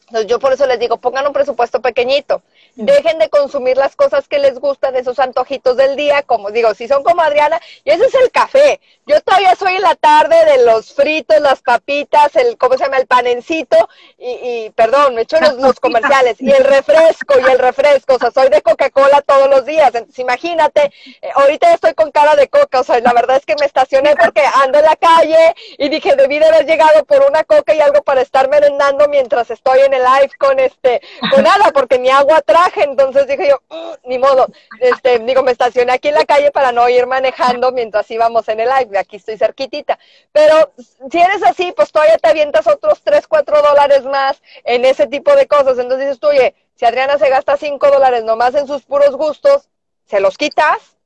Entonces 0.08 0.28
yo 0.28 0.40
por 0.40 0.54
eso 0.54 0.66
les 0.66 0.80
digo, 0.80 0.98
pongan 0.98 1.28
un 1.28 1.34
presupuesto 1.34 1.82
pequeñito. 1.82 2.42
Dejen 2.76 3.20
de 3.20 3.30
consumir 3.30 3.78
las 3.78 3.96
cosas 3.96 4.28
que 4.28 4.40
les 4.40 4.60
gustan, 4.60 4.96
esos 4.96 5.20
antojitos 5.20 5.76
del 5.78 5.96
día, 5.96 6.22
como 6.24 6.52
digo, 6.52 6.74
si 6.74 6.88
son 6.88 7.04
como 7.04 7.22
Adriana, 7.22 7.60
y 7.84 7.92
ese 7.92 8.06
es 8.06 8.14
el 8.16 8.32
café. 8.32 8.80
Yo 9.06 9.20
todavía 9.22 9.56
soy 9.56 9.76
en 9.76 9.82
la 9.82 9.96
tarde 9.96 10.36
de 10.46 10.66
los 10.66 10.94
fritos, 10.94 11.40
las 11.42 11.62
papitas, 11.62 12.36
el, 12.36 12.58
¿cómo 12.58 12.78
se 12.78 12.84
llama? 12.84 12.98
El 12.98 13.08
panencito, 13.08 13.90
y, 14.18 14.30
y 14.30 14.70
perdón, 14.72 15.16
me 15.16 15.22
echo 15.22 15.40
los, 15.40 15.56
los, 15.56 15.80
comerciales, 15.80 16.38
y 16.40 16.52
el 16.52 16.64
refresco, 16.64 17.40
y 17.40 17.52
el 17.52 17.60
refresco, 17.60 18.16
o 18.16 18.20
sea, 18.20 18.32
soy 18.32 18.50
de 18.50 18.62
Coca-Cola 18.62 19.22
todos 19.22 19.50
los 19.50 19.66
días. 19.66 19.94
Entonces, 19.94 20.20
imagínate, 20.20 20.92
eh, 21.22 21.30
ahorita 21.36 21.74
estoy 21.74 21.94
con 21.94 22.12
cara 22.12 22.36
de 22.36 22.48
coca, 22.48 22.82
o 22.82 22.84
sea, 22.84 23.00
la 23.00 23.14
verdad 23.14 23.38
es 23.38 23.46
que 23.46 23.56
me 23.60 23.66
estacioné 23.66 24.16
porque 24.16 24.42
ando 24.64 24.80
en 24.80 24.86
la 24.86 24.96
calle 24.96 25.56
y 25.78 25.90
dije, 25.90 26.16
debí 26.16 26.40
de 26.40 26.46
haber 26.46 26.66
llegado 26.66 27.04
por 27.06 27.26
una 27.30 27.44
coca 27.44 27.74
y 27.74 27.82
algo 27.82 28.02
para 28.04 28.22
estar 28.22 28.50
merendando 28.50 29.08
mientras 29.08 29.50
estoy 29.50 29.80
en 29.82 29.94
el 29.94 30.04
live 30.04 30.32
con 30.38 30.60
este, 30.60 31.02
con 31.32 31.44
nada, 31.44 31.72
porque 31.74 32.00
ni 32.00 32.10
agua 32.10 32.42
traje, 32.42 32.69
entonces 32.76 33.28
dije 33.28 33.50
yo, 33.50 33.62
mm, 33.70 34.10
ni 34.10 34.18
modo, 34.18 34.48
este, 34.80 35.20
digo, 35.20 35.44
me 35.44 35.52
estacioné 35.52 35.94
aquí 35.94 36.10
en 36.10 36.16
la 36.16 36.26
calle 36.26 36.52
para 36.52 36.72
no 36.72 36.88
ir 36.90 37.08
manejando 37.08 37.72
mientras 37.72 38.10
íbamos 38.12 38.48
en 38.50 38.60
el 38.60 38.70
live, 38.70 38.98
aquí 38.98 39.18
estoy 39.18 39.38
cerquitita, 39.38 40.00
pero 40.32 40.72
si 41.12 41.20
eres 41.20 41.44
así, 41.44 41.72
pues 41.76 41.92
todavía 41.92 42.18
te 42.18 42.30
avientas 42.30 42.68
otros 42.68 43.02
3, 43.04 43.28
4 43.28 43.62
dólares 43.62 44.04
más 44.06 44.42
en 44.64 44.86
ese 44.86 45.08
tipo 45.08 45.36
de 45.36 45.48
cosas, 45.48 45.78
entonces 45.80 46.08
dices 46.08 46.20
tú, 46.20 46.28
oye, 46.28 46.56
si 46.76 46.86
Adriana 46.86 47.18
se 47.18 47.30
gasta 47.30 47.58
5 47.58 47.92
dólares 47.92 48.24
nomás 48.24 48.56
en 48.56 48.68
sus 48.68 48.84
puros 48.84 49.16
gustos, 49.16 49.70
¿se 50.06 50.20
los 50.20 50.38
quitas? 50.38 50.99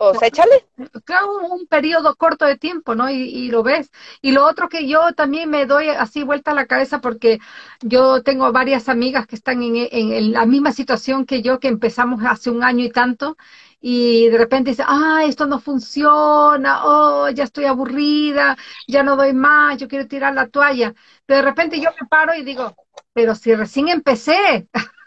Pues 0.00 0.22
échale. 0.22 0.66
Claro, 1.04 1.28
un 1.50 1.66
periodo 1.66 2.16
corto 2.16 2.46
de 2.46 2.56
tiempo, 2.56 2.94
¿no? 2.94 3.10
Y, 3.10 3.16
y, 3.16 3.50
lo 3.50 3.62
ves. 3.62 3.90
Y 4.22 4.32
lo 4.32 4.46
otro 4.46 4.70
que 4.70 4.88
yo 4.88 5.12
también 5.14 5.50
me 5.50 5.66
doy 5.66 5.90
así 5.90 6.22
vuelta 6.22 6.52
a 6.52 6.54
la 6.54 6.64
cabeza 6.64 7.02
porque 7.02 7.38
yo 7.82 8.22
tengo 8.22 8.50
varias 8.50 8.88
amigas 8.88 9.26
que 9.26 9.36
están 9.36 9.62
en, 9.62 9.76
en, 9.76 10.12
en 10.14 10.32
la 10.32 10.46
misma 10.46 10.72
situación 10.72 11.26
que 11.26 11.42
yo, 11.42 11.60
que 11.60 11.68
empezamos 11.68 12.22
hace 12.24 12.48
un 12.48 12.64
año 12.64 12.82
y 12.82 12.90
tanto, 12.90 13.36
y 13.78 14.28
de 14.30 14.38
repente 14.38 14.70
dice, 14.70 14.84
ah, 14.86 15.20
esto 15.26 15.44
no 15.46 15.60
funciona, 15.60 16.80
oh, 16.86 17.28
ya 17.28 17.44
estoy 17.44 17.66
aburrida, 17.66 18.56
ya 18.88 19.02
no 19.02 19.16
doy 19.16 19.34
más, 19.34 19.76
yo 19.76 19.86
quiero 19.86 20.08
tirar 20.08 20.32
la 20.34 20.48
toalla. 20.48 20.94
Pero 21.26 21.42
de 21.42 21.46
repente 21.50 21.78
yo 21.78 21.90
me 22.00 22.08
paro 22.08 22.34
y 22.34 22.42
digo, 22.42 22.74
pero 23.12 23.34
si 23.34 23.54
recién 23.54 23.88
empecé. 23.88 24.66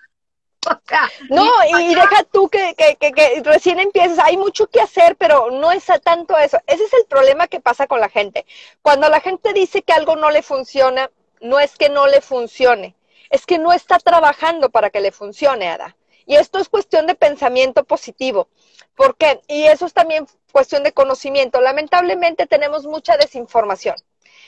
O 0.83 0.87
sea, 0.87 1.09
no, 1.29 1.45
y, 1.65 1.91
y, 1.91 1.95
deja 1.95 2.23
tú 2.25 2.49
que, 2.49 2.75
que, 2.75 2.95
que, 2.97 3.11
que, 3.11 3.41
recién 3.43 3.79
empieces, 3.79 4.19
hay 4.19 4.37
mucho 4.37 4.67
que 4.67 4.81
hacer, 4.81 5.15
pero 5.15 5.49
no 5.49 5.71
es 5.71 5.85
tanto 6.03 6.37
eso. 6.37 6.59
Ese 6.67 6.83
es 6.83 6.93
el 6.93 7.05
problema 7.05 7.47
que 7.47 7.59
pasa 7.59 7.87
con 7.87 7.99
la 7.99 8.09
gente. 8.09 8.45
Cuando 8.81 9.09
la 9.09 9.21
gente 9.21 9.53
dice 9.53 9.81
que 9.81 9.93
algo 9.93 10.15
no 10.15 10.29
le 10.29 10.43
funciona, 10.43 11.09
no 11.41 11.59
es 11.59 11.75
que 11.75 11.89
no 11.89 12.07
le 12.07 12.21
funcione, 12.21 12.95
es 13.29 13.45
que 13.45 13.57
no 13.57 13.73
está 13.73 13.97
trabajando 13.97 14.69
para 14.69 14.89
que 14.89 15.01
le 15.01 15.11
funcione, 15.11 15.69
Ada. 15.69 15.95
Y 16.25 16.35
esto 16.35 16.59
es 16.59 16.69
cuestión 16.69 17.07
de 17.07 17.15
pensamiento 17.15 17.83
positivo. 17.83 18.47
¿Por 18.95 19.17
qué? 19.17 19.41
Y 19.47 19.63
eso 19.63 19.85
es 19.85 19.93
también 19.93 20.27
cuestión 20.51 20.83
de 20.83 20.93
conocimiento. 20.93 21.59
Lamentablemente 21.59 22.45
tenemos 22.45 22.85
mucha 22.85 23.17
desinformación 23.17 23.95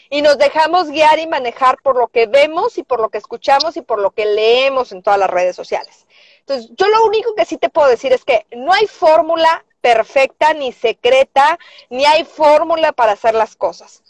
y 0.09 0.21
nos 0.21 0.37
dejamos 0.37 0.89
guiar 0.89 1.19
y 1.19 1.27
manejar 1.27 1.77
por 1.81 1.97
lo 1.97 2.07
que 2.07 2.27
vemos 2.27 2.77
y 2.77 2.83
por 2.83 2.99
lo 2.99 3.09
que 3.09 3.17
escuchamos 3.17 3.77
y 3.77 3.81
por 3.81 3.99
lo 3.99 4.11
que 4.11 4.25
leemos 4.25 4.91
en 4.91 5.01
todas 5.01 5.19
las 5.19 5.29
redes 5.29 5.55
sociales. 5.55 6.05
Entonces, 6.39 6.71
yo 6.77 6.87
lo 6.87 7.05
único 7.05 7.33
que 7.35 7.45
sí 7.45 7.57
te 7.57 7.69
puedo 7.69 7.87
decir 7.87 8.13
es 8.13 8.23
que 8.23 8.45
no 8.55 8.71
hay 8.71 8.85
fórmula 8.87 9.65
perfecta 9.81 10.53
ni 10.53 10.71
secreta, 10.71 11.59
ni 11.89 12.05
hay 12.05 12.23
fórmula 12.23 12.91
para 12.91 13.13
hacer 13.13 13.35
las 13.35 13.55
cosas. 13.55 14.03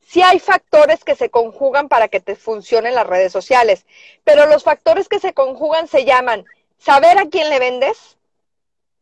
Sí 0.00 0.22
hay 0.22 0.40
factores 0.40 1.04
que 1.04 1.14
se 1.14 1.30
conjugan 1.30 1.88
para 1.88 2.08
que 2.08 2.20
te 2.20 2.34
funcionen 2.34 2.96
las 2.96 3.06
redes 3.06 3.30
sociales, 3.32 3.86
pero 4.24 4.46
los 4.46 4.64
factores 4.64 5.08
que 5.08 5.20
se 5.20 5.34
conjugan 5.34 5.86
se 5.86 6.04
llaman 6.04 6.44
saber 6.78 7.18
a 7.18 7.26
quién 7.26 7.48
le 7.48 7.60
vendes, 7.60 8.16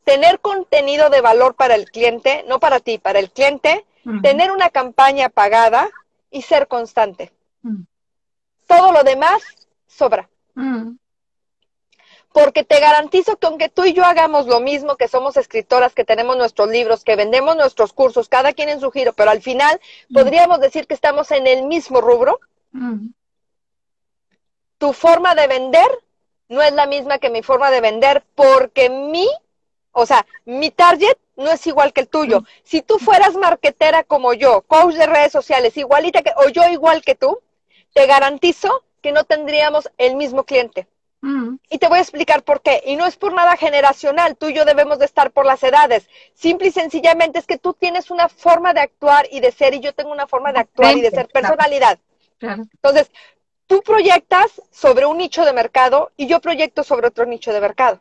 tener 0.05 0.41
contenido 0.41 1.09
de 1.09 1.21
valor 1.21 1.55
para 1.55 1.75
el 1.75 1.91
cliente, 1.91 2.45
no 2.47 2.61
para 2.61 2.81
ti, 2.81 2.99
para 2.99 3.19
el 3.19 3.31
cliente, 3.31 3.87
uh 4.05 4.11
-huh. 4.11 4.23
tener 4.23 4.51
una 4.51 4.69
campaña 4.71 5.29
pagada, 5.29 5.89
y 6.31 6.43
ser 6.43 6.69
constante. 6.69 7.33
Mm. 7.63 7.83
Todo 8.67 8.93
lo 8.93 9.03
demás 9.03 9.43
sobra. 9.87 10.29
Mm. 10.55 10.97
Porque 12.33 12.63
te 12.63 12.79
garantizo 12.79 13.37
que 13.37 13.47
aunque 13.47 13.69
tú 13.69 13.85
y 13.85 13.95
yo 13.95 14.05
hagamos 14.05 14.47
lo 14.47 14.61
mismo, 14.61 14.97
que 14.97 15.09
somos 15.09 15.37
escritoras, 15.37 15.95
que 15.95 16.05
tenemos 16.05 16.37
nuestros 16.37 16.69
libros, 16.69 17.03
que 17.03 17.17
vendemos 17.17 17.57
nuestros 17.57 17.93
cursos, 17.93 18.29
cada 18.29 18.53
quien 18.53 18.69
en 18.69 18.81
su 18.81 18.91
giro, 18.91 19.13
pero 19.13 19.31
al 19.31 19.43
final 19.43 19.81
mm. 20.09 20.15
podríamos 20.15 20.61
decir 20.61 20.87
que 20.87 20.95
estamos 20.95 21.31
en 21.31 21.47
el 21.47 21.65
mismo 21.65 22.01
rubro, 22.01 22.41
tu 24.77 24.93
forma 24.93 25.35
de 25.35 25.47
vender 25.47 25.89
no 26.49 26.63
es 26.63 26.73
la 26.73 26.87
misma 26.87 27.19
que 27.19 27.31
mi 27.31 27.43
forma 27.43 27.71
de 27.71 27.81
vender 27.81 28.25
porque 28.35 28.89
mi, 28.89 29.29
o 29.93 30.07
sea, 30.07 30.27
mi 30.45 30.71
target 30.71 31.17
no 31.39 31.51
es 31.51 31.67
igual 31.67 31.93
que 31.93 32.03
el 32.03 32.09
tuyo. 32.09 32.43
Si 32.65 32.83
tú 32.83 32.99
fueras 32.99 33.37
marketera 33.37 34.03
como 34.03 34.35
yo, 34.35 34.63
coach 34.63 34.95
de 34.95 35.07
redes 35.07 35.33
sociales, 35.33 35.77
igualita 35.77 36.23
que, 36.23 36.33
o 36.37 36.49
yo 36.51 36.69
igual 36.69 37.03
que 37.03 37.15
tú, 37.15 37.39
te 37.95 38.07
garantizo 38.07 38.85
que 39.01 39.13
no 39.13 39.25
tendríamos 39.25 39.89
el 39.99 40.17
mismo 40.17 40.45
cliente. 40.45 40.89
Mm. 41.21 41.57
Y 41.71 41.79
te 41.79 41.89
voy 41.89 41.99
a 41.99 42.03
explicar 42.03 42.43
por 42.43 42.61
qué. 42.61 42.83
Y 42.85 42.97
no 42.97 43.07
es 43.07 43.17
por 43.17 43.33
nada 43.33 43.57
generacional, 43.57 44.37
tú 44.37 44.49
y 44.49 44.55
yo 44.55 44.65
debemos 44.65 44.99
de 44.99 45.05
estar 45.05 45.31
por 45.31 45.47
las 45.47 45.63
edades. 45.63 46.09
Simple 46.35 46.69
y 46.69 46.73
sencillamente 46.73 47.39
es 47.39 47.47
que 47.47 47.57
tú 47.57 47.73
tienes 47.73 48.11
una 48.11 48.29
forma 48.29 48.75
de 48.75 48.81
actuar 48.81 49.27
y 49.31 49.41
de 49.41 49.53
ser 49.53 49.75
y 49.75 49.81
yo 49.81 49.95
tengo 49.95 50.11
una 50.11 50.27
forma 50.27 50.53
de 50.53 50.61
actuar 50.61 50.97
y 50.97 51.01
de 51.01 51.11
ser 51.11 51.29
personalidad. 51.29 51.99
Entonces, 52.41 53.11
tú 53.67 53.83
proyectas 53.83 54.61
sobre 54.73 55.07
un 55.07 55.19
nicho 55.19 55.45
de 55.45 55.53
mercado 55.53 56.11
y 56.17 56.27
yo 56.27 56.41
proyecto 56.41 56.83
sobre 56.83 57.07
otro 57.07 57.27
nicho 57.27 57.53
de 57.53 57.61
mercado. 57.61 58.01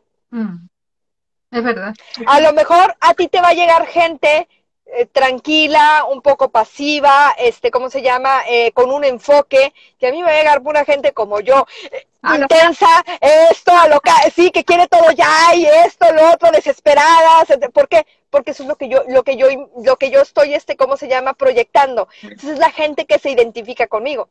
Es 1.52 1.64
verdad. 1.64 1.94
A 2.26 2.40
lo 2.42 2.54
mejor 2.54 2.96
a 3.00 3.14
ti 3.14 3.28
te 3.28 3.42
va 3.42 3.50
a 3.50 3.54
llegar 3.54 3.88
gente 3.88 4.48
eh, 4.86 5.06
tranquila, 5.06 6.06
un 6.10 6.22
poco 6.22 6.50
pasiva, 6.50 7.36
este, 7.38 7.72
¿cómo 7.72 7.90
se 7.90 8.02
llama? 8.02 8.42
Eh, 8.48 8.72
con 8.72 8.90
un 8.90 9.04
enfoque, 9.04 9.74
que 10.00 10.08
a 10.08 10.12
mí 10.12 10.20
me 10.20 10.26
va 10.26 10.32
a 10.32 10.38
llegar 10.38 10.64
pura 10.64 10.86
gente 10.86 11.12
como 11.12 11.42
yo, 11.42 11.68
eh, 11.92 12.08
intensa, 12.36 12.88
esto, 13.20 13.74
loca, 13.90 14.14
sí, 14.34 14.50
que 14.50 14.64
quiere 14.64 14.88
todo 14.88 15.12
ya 15.12 15.54
y 15.56 15.66
esto, 15.66 16.12
lo 16.14 16.32
otro, 16.32 16.52
desesperadas. 16.52 17.48
¿Por 17.74 17.90
qué? 17.90 18.06
Porque 18.30 18.52
eso 18.52 18.64
es 18.64 18.70
lo 18.70 18.76
que 18.76 18.88
yo, 18.88 19.04
lo 19.08 19.24
que 19.24 19.36
yo, 19.36 19.48
lo 19.84 19.98
que 19.98 20.10
yo 20.10 20.22
estoy, 20.22 20.54
este, 20.54 20.78
¿cómo 20.78 20.96
se 20.96 21.10
llama? 21.10 21.34
Proyectando. 21.34 22.08
Entonces 22.22 22.52
es 22.52 22.60
la 22.60 22.72
gente 22.72 23.06
que 23.06 23.20
se 23.20 23.32
identifica 23.32 23.88
conmigo. 23.88 24.30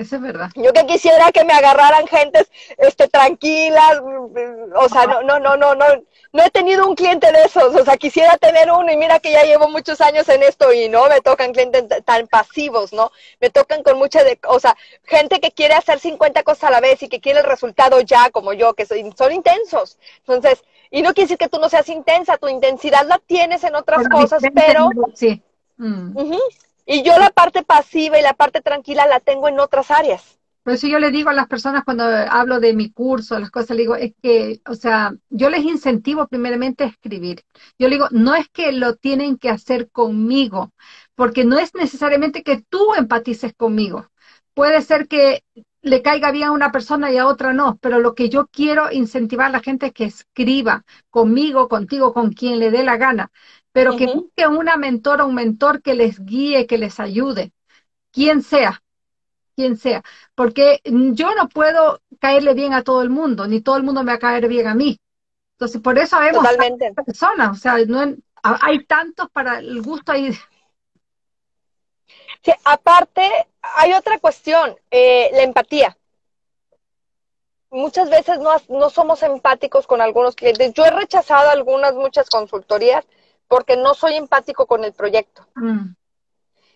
Eso 0.00 0.16
es 0.16 0.22
verdad. 0.22 0.48
Yo 0.54 0.72
que 0.72 0.86
quisiera 0.86 1.30
que 1.30 1.44
me 1.44 1.52
agarraran 1.52 2.06
gentes 2.06 2.50
este, 2.78 3.06
tranquilas, 3.08 4.00
o 4.00 4.88
sea, 4.88 5.04
no, 5.06 5.20
no, 5.20 5.38
no, 5.38 5.58
no, 5.58 5.74
no, 5.74 5.84
no 6.32 6.42
he 6.42 6.50
tenido 6.50 6.88
un 6.88 6.94
cliente 6.94 7.30
de 7.30 7.42
esos, 7.42 7.74
o 7.74 7.84
sea, 7.84 7.98
quisiera 7.98 8.38
tener 8.38 8.70
uno 8.72 8.90
y 8.90 8.96
mira 8.96 9.18
que 9.18 9.30
ya 9.30 9.42
llevo 9.44 9.68
muchos 9.68 10.00
años 10.00 10.26
en 10.30 10.42
esto 10.42 10.72
y 10.72 10.88
no 10.88 11.06
me 11.08 11.20
tocan 11.20 11.52
clientes 11.52 11.84
tan 12.06 12.26
pasivos, 12.28 12.94
¿no? 12.94 13.12
Me 13.42 13.50
tocan 13.50 13.82
con 13.82 13.98
mucha, 13.98 14.24
de, 14.24 14.38
o 14.48 14.58
sea, 14.58 14.74
gente 15.04 15.38
que 15.38 15.52
quiere 15.52 15.74
hacer 15.74 16.00
50 16.00 16.44
cosas 16.44 16.64
a 16.64 16.70
la 16.70 16.80
vez 16.80 17.02
y 17.02 17.10
que 17.10 17.20
quiere 17.20 17.40
el 17.40 17.46
resultado 17.46 18.00
ya, 18.00 18.30
como 18.30 18.54
yo, 18.54 18.72
que 18.72 18.86
soy, 18.86 19.04
son 19.18 19.32
intensos. 19.32 19.98
Entonces, 20.20 20.62
y 20.90 21.02
no 21.02 21.12
quiere 21.12 21.26
decir 21.26 21.36
que 21.36 21.50
tú 21.50 21.58
no 21.58 21.68
seas 21.68 21.90
intensa, 21.90 22.38
tu 22.38 22.48
intensidad 22.48 23.04
la 23.06 23.18
tienes 23.18 23.64
en 23.64 23.74
otras 23.74 24.04
pero 24.04 24.16
cosas, 24.18 24.42
pero... 24.54 24.88
Sí. 25.14 25.42
Mm. 25.76 26.16
Uh 26.16 26.30
-huh. 26.30 26.69
Y 26.92 27.04
yo 27.04 27.16
la 27.18 27.30
parte 27.30 27.62
pasiva 27.62 28.18
y 28.18 28.22
la 28.22 28.34
parte 28.34 28.60
tranquila 28.60 29.06
la 29.06 29.20
tengo 29.20 29.46
en 29.46 29.60
otras 29.60 29.92
áreas. 29.92 30.40
Por 30.64 30.74
eso 30.74 30.88
yo 30.88 30.98
le 30.98 31.12
digo 31.12 31.30
a 31.30 31.34
las 31.34 31.46
personas 31.46 31.84
cuando 31.84 32.04
hablo 32.04 32.58
de 32.58 32.74
mi 32.74 32.90
curso, 32.90 33.38
las 33.38 33.52
cosas, 33.52 33.76
le 33.76 33.82
digo, 33.82 33.94
es 33.94 34.12
que, 34.20 34.60
o 34.66 34.74
sea, 34.74 35.14
yo 35.28 35.50
les 35.50 35.62
incentivo 35.62 36.26
primeramente 36.26 36.82
a 36.82 36.88
escribir. 36.88 37.44
Yo 37.78 37.88
le 37.88 37.94
digo, 37.94 38.08
no 38.10 38.34
es 38.34 38.48
que 38.48 38.72
lo 38.72 38.96
tienen 38.96 39.38
que 39.38 39.50
hacer 39.50 39.88
conmigo, 39.90 40.72
porque 41.14 41.44
no 41.44 41.60
es 41.60 41.74
necesariamente 41.74 42.42
que 42.42 42.60
tú 42.68 42.94
empatices 42.96 43.54
conmigo. 43.56 44.10
Puede 44.52 44.82
ser 44.82 45.06
que 45.06 45.44
le 45.82 46.02
caiga 46.02 46.30
bien 46.32 46.48
a 46.48 46.52
una 46.52 46.72
persona 46.72 47.10
y 47.10 47.16
a 47.18 47.26
otra 47.26 47.52
no, 47.52 47.78
pero 47.80 48.00
lo 48.00 48.14
que 48.14 48.28
yo 48.28 48.48
quiero 48.48 48.90
incentivar 48.92 49.46
a 49.46 49.50
la 49.52 49.60
gente 49.60 49.86
es 49.86 49.92
que 49.92 50.04
escriba 50.04 50.84
conmigo, 51.08 51.68
contigo, 51.68 52.12
con 52.12 52.32
quien 52.32 52.58
le 52.58 52.70
dé 52.70 52.82
la 52.82 52.96
gana 52.98 53.30
pero 53.72 53.92
uh 53.92 53.94
-huh. 53.94 53.98
que 53.98 54.06
busquen 54.06 54.56
una 54.56 54.76
mentora, 54.76 55.24
un 55.24 55.34
mentor 55.34 55.82
que 55.82 55.94
les 55.94 56.24
guíe, 56.24 56.66
que 56.66 56.78
les 56.78 56.98
ayude, 57.00 57.52
quien 58.12 58.42
sea, 58.42 58.82
quien 59.56 59.76
sea, 59.76 60.02
porque 60.34 60.80
yo 60.84 61.34
no 61.34 61.48
puedo 61.48 62.00
caerle 62.18 62.54
bien 62.54 62.72
a 62.72 62.82
todo 62.82 63.02
el 63.02 63.10
mundo, 63.10 63.46
ni 63.46 63.60
todo 63.60 63.76
el 63.76 63.82
mundo 63.82 64.02
me 64.02 64.12
va 64.12 64.16
a 64.16 64.18
caer 64.18 64.48
bien 64.48 64.66
a 64.66 64.74
mí. 64.74 64.98
Entonces, 65.52 65.80
por 65.80 65.98
eso 65.98 66.18
vemos 66.18 66.42
Totalmente. 66.42 66.94
personas, 66.94 67.58
o 67.58 67.60
sea, 67.60 67.76
no, 67.86 68.16
hay 68.42 68.84
tantos 68.84 69.28
para 69.30 69.58
el 69.58 69.82
gusto 69.82 70.12
ahí. 70.12 70.32
Sí, 72.42 72.52
aparte, 72.64 73.22
hay 73.60 73.92
otra 73.92 74.18
cuestión, 74.18 74.74
eh, 74.90 75.28
la 75.32 75.42
empatía. 75.42 75.96
Muchas 77.70 78.10
veces 78.10 78.38
no, 78.38 78.50
no 78.68 78.90
somos 78.90 79.22
empáticos 79.22 79.86
con 79.86 80.00
algunos 80.00 80.34
clientes. 80.34 80.72
Yo 80.72 80.84
he 80.86 80.90
rechazado 80.90 81.50
algunas, 81.50 81.94
muchas 81.94 82.28
consultorías 82.28 83.04
porque 83.50 83.76
no 83.76 83.94
soy 83.94 84.14
empático 84.14 84.66
con 84.66 84.84
el 84.84 84.92
proyecto. 84.92 85.44
Mm. 85.56 85.96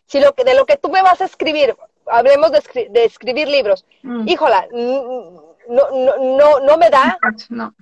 Si 0.06 0.18
lo 0.18 0.34
que, 0.34 0.42
de 0.42 0.54
lo 0.54 0.66
que 0.66 0.76
tú 0.76 0.90
me 0.90 1.02
vas 1.02 1.20
a 1.20 1.24
escribir, 1.24 1.76
hablemos 2.06 2.50
de, 2.50 2.88
de 2.90 3.04
escribir 3.04 3.46
libros, 3.46 3.86
mm. 4.02 4.26
híjola, 4.26 4.66
no, 4.72 5.54
no, 5.68 6.18
no, 6.18 6.60
no 6.60 6.76
me 6.76 6.90
da, 6.90 7.16
no. 7.48 7.72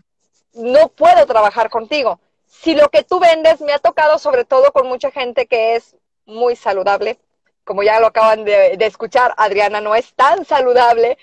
no 0.52 0.88
puedo 0.88 1.24
trabajar 1.24 1.70
contigo. 1.70 2.20
Si 2.46 2.74
lo 2.74 2.90
que 2.90 3.02
tú 3.02 3.18
vendes 3.18 3.62
me 3.62 3.72
ha 3.72 3.78
tocado 3.78 4.18
sobre 4.18 4.44
todo 4.44 4.70
con 4.72 4.86
mucha 4.86 5.10
gente 5.10 5.46
que 5.46 5.74
es 5.76 5.96
muy 6.26 6.54
saludable, 6.54 7.18
como 7.64 7.82
ya 7.82 8.00
lo 8.00 8.08
acaban 8.08 8.44
de, 8.44 8.76
escuchar, 8.80 9.34
Adriana 9.36 9.80
no 9.80 9.94
es 9.94 10.12
tan 10.14 10.44
saludable. 10.44 11.18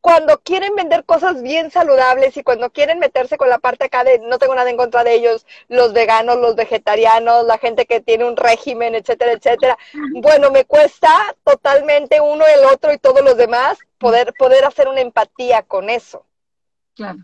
Cuando 0.00 0.38
quieren 0.40 0.74
vender 0.74 1.04
cosas 1.04 1.42
bien 1.42 1.70
saludables 1.70 2.36
y 2.36 2.42
cuando 2.42 2.70
quieren 2.70 2.98
meterse 2.98 3.36
con 3.36 3.48
la 3.48 3.58
parte 3.58 3.84
acá 3.84 4.02
de 4.02 4.18
no 4.18 4.38
tengo 4.38 4.54
nada 4.54 4.70
en 4.70 4.76
contra 4.76 5.04
de 5.04 5.14
ellos, 5.14 5.46
los 5.68 5.92
veganos, 5.92 6.38
los 6.38 6.56
vegetarianos, 6.56 7.44
la 7.44 7.58
gente 7.58 7.86
que 7.86 8.00
tiene 8.00 8.24
un 8.24 8.36
régimen, 8.36 8.94
etcétera, 8.94 9.32
etcétera. 9.32 9.78
Bueno, 10.20 10.50
me 10.50 10.64
cuesta 10.64 11.10
totalmente 11.44 12.20
uno 12.20 12.44
el 12.46 12.64
otro 12.64 12.92
y 12.92 12.98
todos 12.98 13.22
los 13.22 13.36
demás 13.36 13.78
poder, 13.98 14.34
poder 14.34 14.64
hacer 14.64 14.88
una 14.88 15.00
empatía 15.00 15.62
con 15.62 15.90
eso. 15.90 16.26
Claro. 16.96 17.18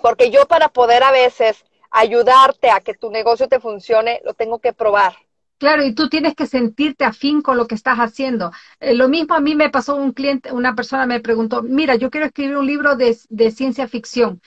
Porque 0.00 0.30
yo 0.30 0.46
para 0.46 0.68
poder 0.68 1.02
a 1.02 1.10
veces 1.10 1.64
ayudarte 1.90 2.70
a 2.70 2.80
que 2.80 2.94
tu 2.94 3.10
negocio 3.10 3.48
te 3.48 3.58
funcione, 3.58 4.20
lo 4.24 4.34
tengo 4.34 4.60
que 4.60 4.72
probar 4.72 5.16
Claro, 5.58 5.84
y 5.84 5.92
tú 5.92 6.08
tienes 6.08 6.36
que 6.36 6.46
sentirte 6.46 7.04
afín 7.04 7.42
con 7.42 7.56
lo 7.56 7.66
que 7.66 7.74
estás 7.74 7.98
haciendo. 7.98 8.52
Eh, 8.78 8.94
lo 8.94 9.08
mismo 9.08 9.34
a 9.34 9.40
mí 9.40 9.56
me 9.56 9.70
pasó 9.70 9.96
un 9.96 10.12
cliente, 10.12 10.52
una 10.52 10.74
persona 10.76 11.04
me 11.04 11.20
preguntó, 11.20 11.62
mira, 11.62 11.96
yo 11.96 12.10
quiero 12.10 12.26
escribir 12.26 12.56
un 12.56 12.66
libro 12.66 12.94
de, 12.94 13.14
ciencia 13.50 13.88
ficción. 13.88 14.40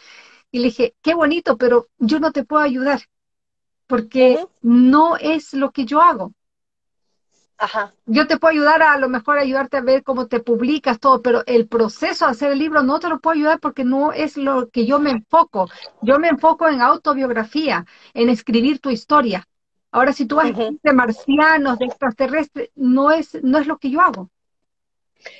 Y 0.51 0.59
le 0.59 0.65
dije, 0.65 0.95
qué 1.01 1.13
bonito, 1.13 1.57
pero 1.57 1.89
yo 1.97 2.19
no 2.19 2.31
te 2.31 2.45
puedo 2.45 2.63
ayudar 2.63 3.01
porque 3.87 4.45
no 4.61 5.17
es 5.17 5.53
lo 5.53 5.71
que 5.71 5.85
yo 5.85 6.01
hago. 6.01 6.33
Ajá. 7.57 7.93
Yo 8.05 8.25
te 8.25 8.37
puedo 8.37 8.53
ayudar 8.53 8.81
a, 8.81 8.93
a 8.93 8.97
lo 8.97 9.09
mejor 9.09 9.37
ayudarte 9.37 9.77
a 9.77 9.81
ver 9.81 10.03
cómo 10.03 10.27
te 10.27 10.39
publicas 10.39 10.99
todo, 10.99 11.21
pero 11.21 11.43
el 11.45 11.67
proceso 11.67 12.25
de 12.25 12.31
hacer 12.31 12.51
el 12.53 12.59
libro 12.59 12.83
no 12.83 12.99
te 12.99 13.09
lo 13.09 13.19
puedo 13.19 13.35
ayudar 13.35 13.59
porque 13.59 13.83
no 13.83 14.13
es 14.13 14.37
lo 14.37 14.69
que 14.69 14.85
yo 14.85 14.99
me 14.99 15.11
enfoco. 15.11 15.69
Yo 16.01 16.19
me 16.19 16.29
enfoco 16.29 16.69
en 16.69 16.81
autobiografía, 16.81 17.85
en 18.13 18.29
escribir 18.29 18.79
tu 18.79 18.89
historia. 18.89 19.47
Ahora, 19.91 20.13
si 20.13 20.25
tú 20.25 20.37
vas 20.37 20.51
de 20.55 20.93
marcianos, 20.93 21.77
de 21.77 21.85
extraterrestres, 21.85 22.69
no 22.75 23.11
es, 23.11 23.35
no 23.43 23.59
es 23.59 23.67
lo 23.67 23.77
que 23.77 23.89
yo 23.89 24.01
hago. 24.01 24.29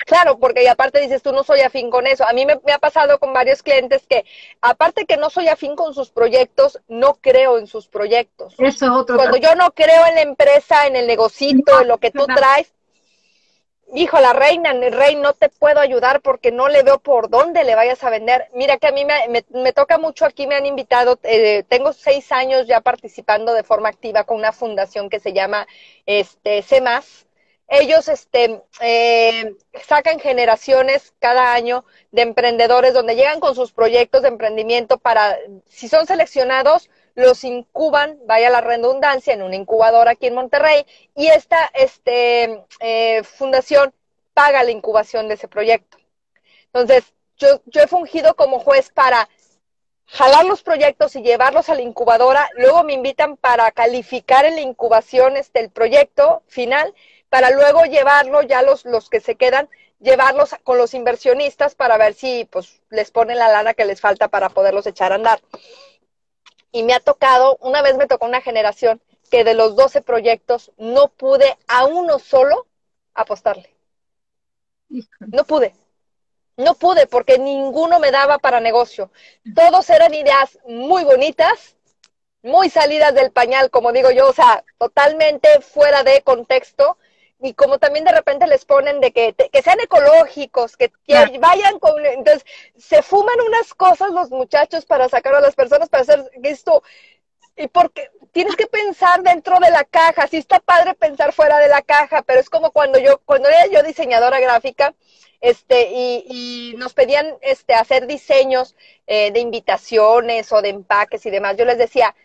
Claro, 0.05 0.37
porque 0.37 0.63
y 0.63 0.67
aparte 0.67 0.99
dices, 0.99 1.23
tú 1.23 1.31
no 1.31 1.43
soy 1.43 1.61
afín 1.61 1.89
con 1.89 2.05
eso. 2.05 2.27
A 2.27 2.33
mí 2.33 2.45
me, 2.45 2.59
ha 2.71 2.79
pasado 2.79 3.19
con 3.19 3.33
varios 3.33 3.63
clientes 3.63 4.05
que, 4.07 4.25
aparte 4.61 5.05
que 5.05 5.17
no 5.17 5.29
soy 5.29 5.47
afín 5.47 5.75
con 5.75 5.93
sus 5.93 6.11
proyectos, 6.11 6.79
no 6.87 7.15
creo 7.15 7.57
en 7.57 7.67
sus 7.67 7.87
proyectos. 7.87 8.55
Eso 8.57 8.85
es 8.85 8.91
otro. 8.91 9.15
Cuando 9.15 9.37
yo 9.37 9.55
no 9.55 9.71
creo 9.71 10.05
en 10.07 10.15
la 10.15 10.21
empresa, 10.21 10.85
en 10.87 10.95
el 10.95 11.07
negocito, 11.07 11.81
en 11.81 11.87
lo 11.87 11.97
que 11.97 12.11
tú 12.11 12.25
traes, 12.25 12.73
hijo, 13.93 14.19
la 14.19 14.33
reina, 14.33 14.73
rey, 14.73 15.15
no 15.15 15.33
te 15.33 15.49
puedo 15.49 15.79
ayudar 15.79 16.21
porque 16.21 16.51
no 16.51 16.67
le 16.69 16.83
veo 16.83 16.99
por 16.99 17.29
dónde 17.29 17.63
le 17.63 17.75
vayas 17.75 18.03
a 18.03 18.09
vender. 18.09 18.47
Mira 18.53 18.77
que 18.77 18.87
a 18.87 18.91
mí 18.91 19.05
me, 19.05 19.43
me, 19.49 19.73
toca 19.73 19.97
mucho, 19.97 20.25
aquí 20.25 20.47
me 20.47 20.55
han 20.55 20.65
invitado, 20.65 21.19
eh, 21.23 21.63
tengo 21.67 21.93
seis 21.93 22.31
años 22.31 22.67
ya 22.67 22.81
participando 22.81 23.53
de 23.53 23.63
forma 23.63 23.89
activa 23.89 24.23
con 24.23 24.37
una 24.37 24.51
fundación 24.51 25.09
que 25.09 25.19
se 25.19 25.33
llama 25.33 25.67
este, 26.05 26.61
CEMAS. 26.63 27.27
Ellos 27.67 28.09
este, 28.09 28.61
eh, 28.81 29.55
sacan 29.85 30.19
generaciones 30.19 31.13
cada 31.19 31.53
año 31.53 31.85
de 32.11 32.23
emprendedores 32.23 32.93
donde 32.93 33.15
llegan 33.15 33.39
con 33.39 33.55
sus 33.55 33.71
proyectos 33.71 34.23
de 34.23 34.27
emprendimiento 34.27 34.97
para, 34.97 35.37
si 35.67 35.87
son 35.87 36.05
seleccionados, 36.05 36.89
los 37.15 37.43
incuban, 37.43 38.17
vaya 38.25 38.49
la 38.49 38.61
redundancia, 38.61 39.33
en 39.33 39.41
una 39.41 39.55
incubadora 39.55 40.11
aquí 40.11 40.27
en 40.27 40.35
Monterrey, 40.35 40.85
y 41.15 41.27
esta 41.27 41.69
este, 41.73 42.63
eh, 42.79 43.23
fundación 43.23 43.93
paga 44.33 44.63
la 44.63 44.71
incubación 44.71 45.27
de 45.27 45.35
ese 45.35 45.47
proyecto. 45.47 45.97
Entonces, 46.67 47.13
yo, 47.37 47.61
yo 47.65 47.81
he 47.81 47.87
fungido 47.87 48.35
como 48.35 48.59
juez 48.59 48.91
para 48.91 49.27
jalar 50.05 50.45
los 50.45 50.61
proyectos 50.61 51.15
y 51.15 51.21
llevarlos 51.21 51.69
a 51.69 51.75
la 51.75 51.81
incubadora, 51.81 52.49
luego 52.55 52.83
me 52.83 52.93
invitan 52.93 53.37
para 53.37 53.71
calificar 53.71 54.45
en 54.45 54.55
la 54.55 54.61
incubación 54.61 55.37
este, 55.37 55.59
el 55.59 55.69
proyecto 55.69 56.43
final, 56.47 56.93
para 57.29 57.49
luego 57.51 57.85
llevarlo, 57.85 58.41
ya 58.41 58.61
los, 58.61 58.85
los 58.85 59.09
que 59.09 59.21
se 59.21 59.35
quedan, 59.35 59.69
llevarlos 59.99 60.55
con 60.63 60.77
los 60.77 60.93
inversionistas 60.93 61.75
para 61.75 61.97
ver 61.97 62.13
si 62.13 62.45
pues 62.51 62.81
les 62.89 63.11
ponen 63.11 63.37
la 63.37 63.49
lana 63.49 63.73
que 63.73 63.85
les 63.85 64.01
falta 64.01 64.27
para 64.27 64.49
poderlos 64.49 64.87
echar 64.87 65.11
a 65.11 65.15
andar 65.15 65.39
y 66.71 66.83
me 66.83 66.93
ha 66.93 66.99
tocado, 66.99 67.57
una 67.61 67.81
vez 67.81 67.97
me 67.97 68.07
tocó 68.07 68.25
una 68.25 68.41
generación 68.41 69.01
que 69.29 69.43
de 69.43 69.53
los 69.53 69.75
12 69.75 70.01
proyectos 70.01 70.71
no 70.77 71.07
pude 71.07 71.57
a 71.67 71.85
uno 71.85 72.19
solo 72.19 72.67
apostarle. 73.13 73.75
No 75.19 75.45
pude. 75.45 75.73
No 76.57 76.75
pude 76.75 77.07
porque 77.07 77.39
ninguno 77.39 77.99
me 77.99 78.11
daba 78.11 78.37
para 78.37 78.59
negocio. 78.59 79.09
Todos 79.55 79.89
eran 79.89 80.13
ideas 80.13 80.59
muy 80.67 81.03
bonitas, 81.03 81.75
muy 82.43 82.69
salidas 82.69 83.13
del 83.13 83.31
pañal, 83.31 83.69
como 83.69 83.91
digo 83.91 84.11
yo, 84.11 84.29
o 84.29 84.33
sea, 84.33 84.63
totalmente 84.77 85.61
fuera 85.61 86.03
de 86.03 86.21
contexto, 86.21 86.97
y 87.41 87.53
como 87.53 87.79
también 87.79 88.05
de 88.05 88.11
repente 88.11 88.45
les 88.47 88.65
ponen 88.65 88.99
de 88.99 89.11
que, 89.11 89.33
que 89.33 89.61
sean 89.61 89.79
ecológicos, 89.79 90.77
que, 90.77 90.91
vayan 91.39 91.79
con... 91.79 92.05
Entonces, 92.05 92.45
se 92.77 93.01
fuman 93.01 93.39
unas 93.41 93.73
cosas 93.73 94.11
los 94.11 94.29
muchachos 94.29 94.85
para 94.85 95.09
sacar 95.09 95.35
a 95.35 95.41
las 95.41 95.55
personas 95.55 95.89
para 95.89 96.03
hacer 96.03 96.31
esto. 96.43 96.83
Y 97.57 97.67
porque 97.67 98.09
tienes 98.31 98.55
que 98.55 98.67
pensar 98.67 99.23
dentro 99.23 99.59
de 99.59 99.71
la 99.71 99.83
caja. 99.83 100.27
Sí 100.27 100.37
está 100.37 100.59
padre 100.59 100.93
pensar 100.93 101.33
fuera 101.33 101.57
de 101.57 101.67
la 101.67 101.81
caja, 101.81 102.21
pero 102.21 102.39
es 102.39 102.49
como 102.49 102.71
cuando 102.71 102.99
yo, 102.99 103.19
cuando 103.25 103.49
era 103.49 103.67
yo 103.67 103.81
diseñadora 103.83 104.39
gráfica, 104.39 104.93
este, 105.41 105.89
y, 105.91 106.25
y 106.73 106.77
nos 106.77 106.93
pedían 106.93 107.25
este, 107.41 107.73
hacer 107.73 108.05
diseños 108.05 108.75
eh, 109.07 109.31
de 109.31 109.39
invitaciones 109.39 110.51
o 110.51 110.61
de 110.61 110.69
empaques 110.69 111.25
y 111.25 111.31
demás. 111.31 111.57
Yo 111.57 111.65
les 111.65 111.79
decía, 111.79 112.15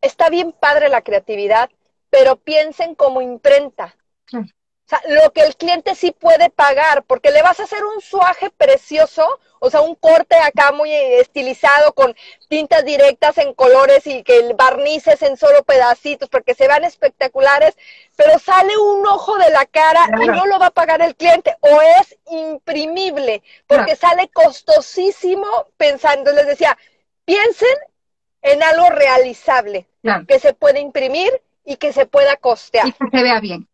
está 0.00 0.30
bien 0.30 0.52
padre 0.52 0.88
la 0.88 1.02
creatividad, 1.02 1.68
pero 2.08 2.36
piensen 2.36 2.94
como 2.94 3.20
imprenta. 3.20 3.94
O 4.86 4.86
sea, 4.86 5.00
lo 5.08 5.32
que 5.32 5.40
el 5.40 5.56
cliente 5.56 5.94
sí 5.94 6.10
puede 6.10 6.50
pagar, 6.50 7.04
porque 7.04 7.30
le 7.30 7.40
vas 7.40 7.58
a 7.58 7.62
hacer 7.62 7.82
un 7.86 8.02
suaje 8.02 8.50
precioso, 8.50 9.40
o 9.58 9.70
sea, 9.70 9.80
un 9.80 9.94
corte 9.94 10.36
acá 10.36 10.72
muy 10.72 10.92
estilizado 10.92 11.94
con 11.94 12.14
tintas 12.50 12.84
directas 12.84 13.38
en 13.38 13.54
colores 13.54 14.06
y 14.06 14.22
que 14.22 14.40
el 14.40 14.52
barnices 14.52 15.22
en 15.22 15.38
solo 15.38 15.62
pedacitos, 15.64 16.28
porque 16.28 16.54
se 16.54 16.68
vean 16.68 16.84
espectaculares, 16.84 17.78
pero 18.14 18.38
sale 18.38 18.76
un 18.76 19.06
ojo 19.06 19.38
de 19.38 19.48
la 19.48 19.64
cara 19.64 20.06
y 20.22 20.26
no 20.26 20.44
lo 20.44 20.58
va 20.58 20.66
a 20.66 20.70
pagar 20.70 21.00
el 21.00 21.16
cliente, 21.16 21.56
o 21.60 21.80
es 21.80 22.18
imprimible, 22.30 23.42
porque 23.66 23.96
sale 23.96 24.28
costosísimo 24.28 25.46
pensando, 25.78 26.30
les 26.32 26.46
decía, 26.46 26.76
piensen 27.24 27.74
en 28.42 28.62
algo 28.62 28.90
realizable, 28.90 29.88
que 30.28 30.38
se 30.38 30.52
puede 30.52 30.80
imprimir 30.80 31.40
y 31.64 31.76
que 31.76 31.94
se 31.94 32.04
pueda 32.04 32.36
costear. 32.36 32.86
Y 32.86 32.92
que 32.92 33.06
se 33.10 33.22
vea 33.22 33.40
bien 33.40 33.66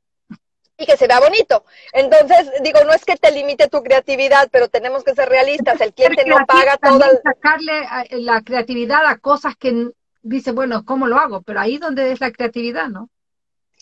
y 0.80 0.86
que 0.86 0.96
se 0.96 1.06
vea 1.06 1.20
bonito. 1.20 1.64
Entonces, 1.92 2.50
digo, 2.62 2.80
no 2.84 2.92
es 2.92 3.04
que 3.04 3.16
te 3.16 3.30
limite 3.30 3.68
tu 3.68 3.82
creatividad, 3.82 4.48
pero 4.50 4.68
tenemos 4.68 5.04
que 5.04 5.14
ser 5.14 5.28
realistas. 5.28 5.80
El 5.80 5.92
cliente 5.92 6.24
no 6.24 6.38
paga 6.46 6.78
toda. 6.78 7.10
Sacarle 7.22 7.86
la 8.12 8.42
creatividad 8.42 9.06
a 9.06 9.18
cosas 9.18 9.56
que 9.56 9.90
dice, 10.22 10.52
bueno, 10.52 10.84
¿cómo 10.84 11.06
lo 11.06 11.18
hago? 11.18 11.42
Pero 11.42 11.60
ahí 11.60 11.78
donde 11.78 12.12
es 12.12 12.20
la 12.20 12.32
creatividad, 12.32 12.88
¿no? 12.88 13.10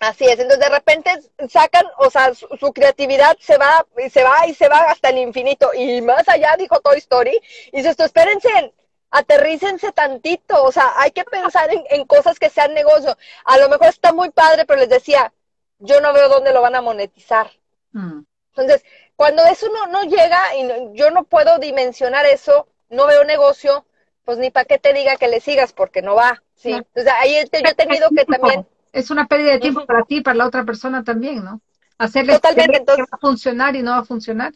Así 0.01 0.25
es, 0.27 0.39
entonces 0.39 0.61
de 0.61 0.69
repente 0.69 1.11
sacan, 1.49 1.85
o 1.99 2.09
sea, 2.09 2.33
su, 2.33 2.73
creatividad 2.73 3.37
se 3.41 3.59
va 3.59 3.85
y 3.97 4.09
se 4.11 4.23
va 4.23 4.47
y 4.47 4.55
se 4.55 4.69
va 4.69 4.79
hasta 4.83 5.09
el 5.09 5.19
infinito. 5.19 5.71
Y 5.75 6.01
más 6.03 6.29
allá, 6.29 6.55
dijo 6.57 6.79
Toy 6.81 6.99
Story, 6.99 7.37
y 7.73 7.79
dice 7.79 7.91
esto, 7.91 8.05
espérense, 8.05 8.75
aterrícense 9.11 9.91
tantito, 9.91 10.63
o 10.63 10.71
sea, 10.71 10.93
hay 10.99 11.11
que 11.11 11.25
pensar 11.25 11.73
en, 11.73 11.83
en 11.91 12.07
cosas 12.07 12.39
que 12.39 12.49
sean 12.49 12.75
negocio. 12.75 13.17
A 13.45 13.59
lo 13.59 13.69
mejor 13.69 13.89
está 13.89 14.13
muy 14.13 14.31
padre, 14.31 14.65
pero 14.67 14.79
les 14.79 14.89
decía, 14.89 15.33
yo 15.79 16.01
no 16.01 16.13
veo 16.13 16.29
dónde 16.29 16.53
lo 16.53 16.63
van 16.63 16.75
a 16.75 16.83
monetizar. 16.83 17.51
Mm. 17.93 18.21
Entonces, 18.57 18.85
cuando 19.17 19.45
eso 19.45 19.69
no, 19.73 19.87
no 19.87 20.03
llega 20.05 20.57
y 20.57 20.97
yo 20.97 21.11
no 21.11 21.25
puedo 21.25 21.59
dimensionar 21.59 22.27
eso, 22.27 22.69
no 22.91 23.07
veo 23.07 23.25
negocio, 23.25 23.85
pues 24.25 24.39
ni 24.39 24.51
para 24.51 24.65
qué 24.65 24.79
te 24.79 24.93
diga 24.93 25.17
que 25.17 25.29
le 25.29 25.41
sigas 25.41 25.73
porque 25.73 26.03
no 26.03 26.15
va. 26.15 26.43
Sí. 26.55 26.73
Entonces, 26.73 27.13
ahí 27.17 27.35
yo 27.35 27.71
he 27.71 27.75
tenido 27.75 28.09
que 28.11 28.25
también... 28.25 28.67
Es 28.93 29.11
una 29.11 29.27
pérdida 29.27 29.53
de 29.53 29.61
tiempo 29.61 29.87
para 29.87 30.03
ti 30.05 30.17
y 30.17 30.21
para 30.23 30.37
la 30.37 30.47
otra 30.47 30.65
persona 30.65 31.05
también, 31.05 31.45
¿no? 31.45 31.61
Hacerle 31.99 32.35
Totalmente, 32.35 32.79
entonces... 32.79 33.05
que 33.05 33.11
va 33.11 33.17
a 33.17 33.21
funcionar 33.21 33.77
y 33.77 33.83
no 33.83 33.93
va 33.93 33.99
a 33.99 34.05
funcionar. 34.05 34.53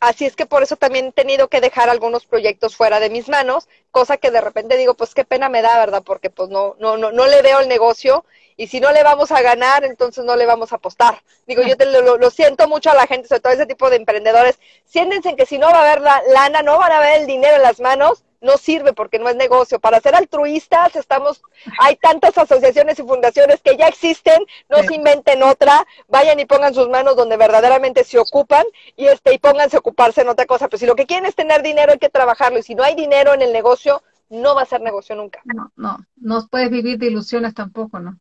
Así 0.00 0.24
es 0.24 0.36
que 0.36 0.46
por 0.46 0.62
eso 0.62 0.76
también 0.76 1.06
he 1.06 1.12
tenido 1.12 1.48
que 1.48 1.60
dejar 1.60 1.88
algunos 1.88 2.26
proyectos 2.26 2.76
fuera 2.76 3.00
de 3.00 3.10
mis 3.10 3.28
manos, 3.28 3.68
cosa 3.90 4.16
que 4.16 4.30
de 4.30 4.40
repente 4.40 4.76
digo, 4.76 4.94
pues 4.94 5.14
qué 5.14 5.24
pena 5.24 5.48
me 5.48 5.62
da, 5.62 5.78
¿verdad? 5.78 6.02
Porque 6.04 6.30
pues 6.30 6.50
no, 6.50 6.76
no, 6.78 6.96
no, 6.96 7.12
no 7.12 7.26
le 7.26 7.42
veo 7.42 7.60
el 7.60 7.68
negocio 7.68 8.24
y 8.56 8.68
si 8.68 8.80
no 8.80 8.92
le 8.92 9.02
vamos 9.02 9.32
a 9.32 9.42
ganar, 9.42 9.84
entonces 9.84 10.24
no 10.24 10.36
le 10.36 10.46
vamos 10.46 10.72
a 10.72 10.76
apostar. 10.76 11.22
Digo, 11.46 11.62
yo 11.62 11.76
te, 11.76 11.86
lo, 11.86 12.16
lo, 12.16 12.30
siento 12.30 12.68
mucho 12.68 12.90
a 12.90 12.94
la 12.94 13.06
gente, 13.06 13.28
sobre 13.28 13.40
todo 13.40 13.52
ese 13.52 13.66
tipo 13.66 13.90
de 13.90 13.96
emprendedores, 13.96 14.58
siéntense 14.84 15.30
en 15.30 15.36
que 15.36 15.46
si 15.46 15.58
no 15.58 15.68
va 15.68 15.78
a 15.78 15.80
haber 15.80 16.00
la 16.00 16.22
lana, 16.32 16.62
no 16.62 16.78
van 16.78 16.92
a 16.92 17.00
ver 17.00 17.20
el 17.20 17.26
dinero 17.26 17.56
en 17.56 17.62
las 17.62 17.80
manos, 17.80 18.24
no 18.44 18.58
sirve 18.58 18.92
porque 18.92 19.18
no 19.18 19.28
es 19.28 19.36
negocio. 19.36 19.80
Para 19.80 20.00
ser 20.00 20.14
altruistas 20.14 20.94
estamos, 20.94 21.42
hay 21.80 21.96
tantas 21.96 22.36
asociaciones 22.38 22.98
y 22.98 23.02
fundaciones 23.02 23.60
que 23.62 23.76
ya 23.76 23.88
existen, 23.88 24.44
no 24.68 24.82
se 24.82 24.94
inventen 24.94 25.42
otra, 25.42 25.84
vayan 26.08 26.38
y 26.38 26.44
pongan 26.44 26.74
sus 26.74 26.88
manos 26.88 27.16
donde 27.16 27.36
verdaderamente 27.36 28.04
se 28.04 28.18
ocupan 28.18 28.64
y 28.96 29.06
este 29.06 29.34
y 29.34 29.38
pónganse 29.38 29.76
a 29.76 29.80
ocuparse 29.80 30.20
en 30.20 30.28
otra 30.28 30.46
cosa. 30.46 30.68
Pero 30.68 30.78
si 30.78 30.86
lo 30.86 30.94
que 30.94 31.06
quieren 31.06 31.26
es 31.26 31.34
tener 31.34 31.62
dinero 31.62 31.92
hay 31.92 31.98
que 31.98 32.10
trabajarlo 32.10 32.58
y 32.58 32.62
si 32.62 32.74
no 32.74 32.84
hay 32.84 32.94
dinero 32.94 33.34
en 33.34 33.42
el 33.42 33.52
negocio, 33.52 34.02
no 34.28 34.54
va 34.54 34.62
a 34.62 34.66
ser 34.66 34.80
negocio 34.80 35.16
nunca. 35.16 35.40
No, 35.44 35.72
no, 35.76 35.98
no 36.16 36.46
puedes 36.48 36.70
vivir 36.70 36.98
de 36.98 37.06
ilusiones 37.06 37.54
tampoco, 37.54 37.98
¿no? 37.98 38.18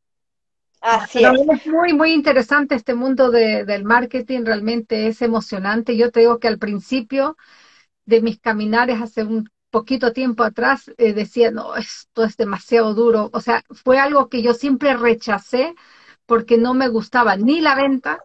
Así 0.83 1.23
es. 1.23 1.31
es. 1.39 1.67
muy, 1.67 1.93
muy 1.93 2.11
interesante 2.11 2.75
este 2.75 2.93
mundo 2.93 3.31
de, 3.31 3.63
del 3.63 3.85
marketing, 3.85 4.43
realmente 4.43 5.07
es 5.07 5.21
emocionante. 5.21 5.95
Yo 5.95 6.11
te 6.11 6.19
digo 6.19 6.39
que 6.39 6.49
al 6.49 6.59
principio 6.59 7.37
de 8.05 8.21
mis 8.21 8.37
caminares 8.39 9.01
hace 9.01 9.23
un 9.23 9.49
poquito 9.69 10.11
tiempo 10.11 10.43
atrás 10.43 10.91
eh, 10.97 11.13
decía, 11.13 11.51
no, 11.51 11.75
esto 11.77 12.25
es 12.25 12.35
demasiado 12.35 12.93
duro. 12.93 13.29
O 13.31 13.39
sea, 13.39 13.63
fue 13.69 13.97
algo 13.97 14.27
que 14.27 14.41
yo 14.41 14.53
siempre 14.53 14.93
rechacé 14.97 15.73
porque 16.25 16.57
no 16.57 16.73
me 16.73 16.89
gustaba 16.89 17.37
ni 17.37 17.61
la 17.61 17.75
venta, 17.75 18.19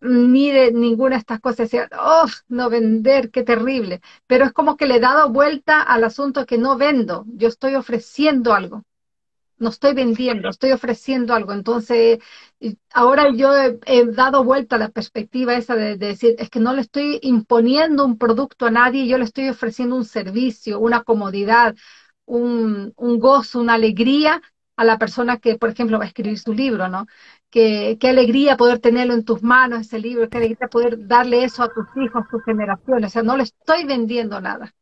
ni 0.00 0.50
de 0.50 0.72
ninguna 0.72 1.16
de 1.16 1.20
estas 1.20 1.40
cosas. 1.40 1.70
Decía, 1.70 1.90
oh, 2.00 2.26
no 2.48 2.70
vender, 2.70 3.30
qué 3.30 3.42
terrible. 3.42 4.00
Pero 4.26 4.46
es 4.46 4.52
como 4.52 4.78
que 4.78 4.86
le 4.86 4.96
he 4.96 5.00
dado 5.00 5.28
vuelta 5.28 5.82
al 5.82 6.04
asunto 6.04 6.46
que 6.46 6.56
no 6.56 6.78
vendo, 6.78 7.26
yo 7.26 7.48
estoy 7.48 7.74
ofreciendo 7.74 8.54
algo 8.54 8.82
no 9.62 9.70
estoy 9.70 9.94
vendiendo, 9.94 10.48
estoy 10.48 10.72
ofreciendo 10.72 11.34
algo. 11.34 11.52
Entonces, 11.52 12.18
ahora 12.92 13.30
yo 13.34 13.54
he, 13.56 14.06
dado 14.06 14.44
vuelta 14.44 14.76
a 14.76 14.78
la 14.78 14.90
perspectiva 14.90 15.54
esa 15.54 15.76
de, 15.76 15.96
decir, 15.96 16.34
es 16.38 16.50
que 16.50 16.60
no 16.60 16.74
le 16.74 16.82
estoy 16.82 17.18
imponiendo 17.22 18.04
un 18.04 18.18
producto 18.18 18.66
a 18.66 18.70
nadie, 18.70 19.06
yo 19.06 19.18
le 19.18 19.24
estoy 19.24 19.48
ofreciendo 19.48 19.96
un 19.96 20.04
servicio, 20.04 20.80
una 20.80 21.02
comodidad, 21.04 21.74
un, 22.26 22.92
gozo, 22.96 23.60
una 23.60 23.74
alegría 23.74 24.42
a 24.76 24.84
la 24.84 24.98
persona 24.98 25.38
que, 25.38 25.56
por 25.58 25.70
ejemplo, 25.70 25.98
va 25.98 26.04
a 26.04 26.08
escribir 26.08 26.38
su 26.38 26.52
libro, 26.54 26.88
¿no? 26.88 27.06
Qué, 27.50 27.98
qué 28.00 28.08
alegría 28.08 28.56
poder 28.56 28.78
tenerlo 28.80 29.14
en 29.14 29.24
tus 29.24 29.42
manos, 29.42 29.82
ese 29.82 29.98
libro, 29.98 30.28
qué 30.28 30.38
alegría 30.38 30.68
poder 30.68 31.06
darle 31.06 31.44
eso 31.44 31.62
a 31.62 31.72
tus 31.72 31.86
hijos, 31.96 32.24
a 32.24 32.28
tus 32.30 32.42
generaciones. 32.44 33.10
O 33.10 33.12
sea, 33.12 33.22
no 33.22 33.36
le 33.36 33.44
estoy 33.44 33.84
vendiendo 33.86 34.40
nada. 34.40 34.74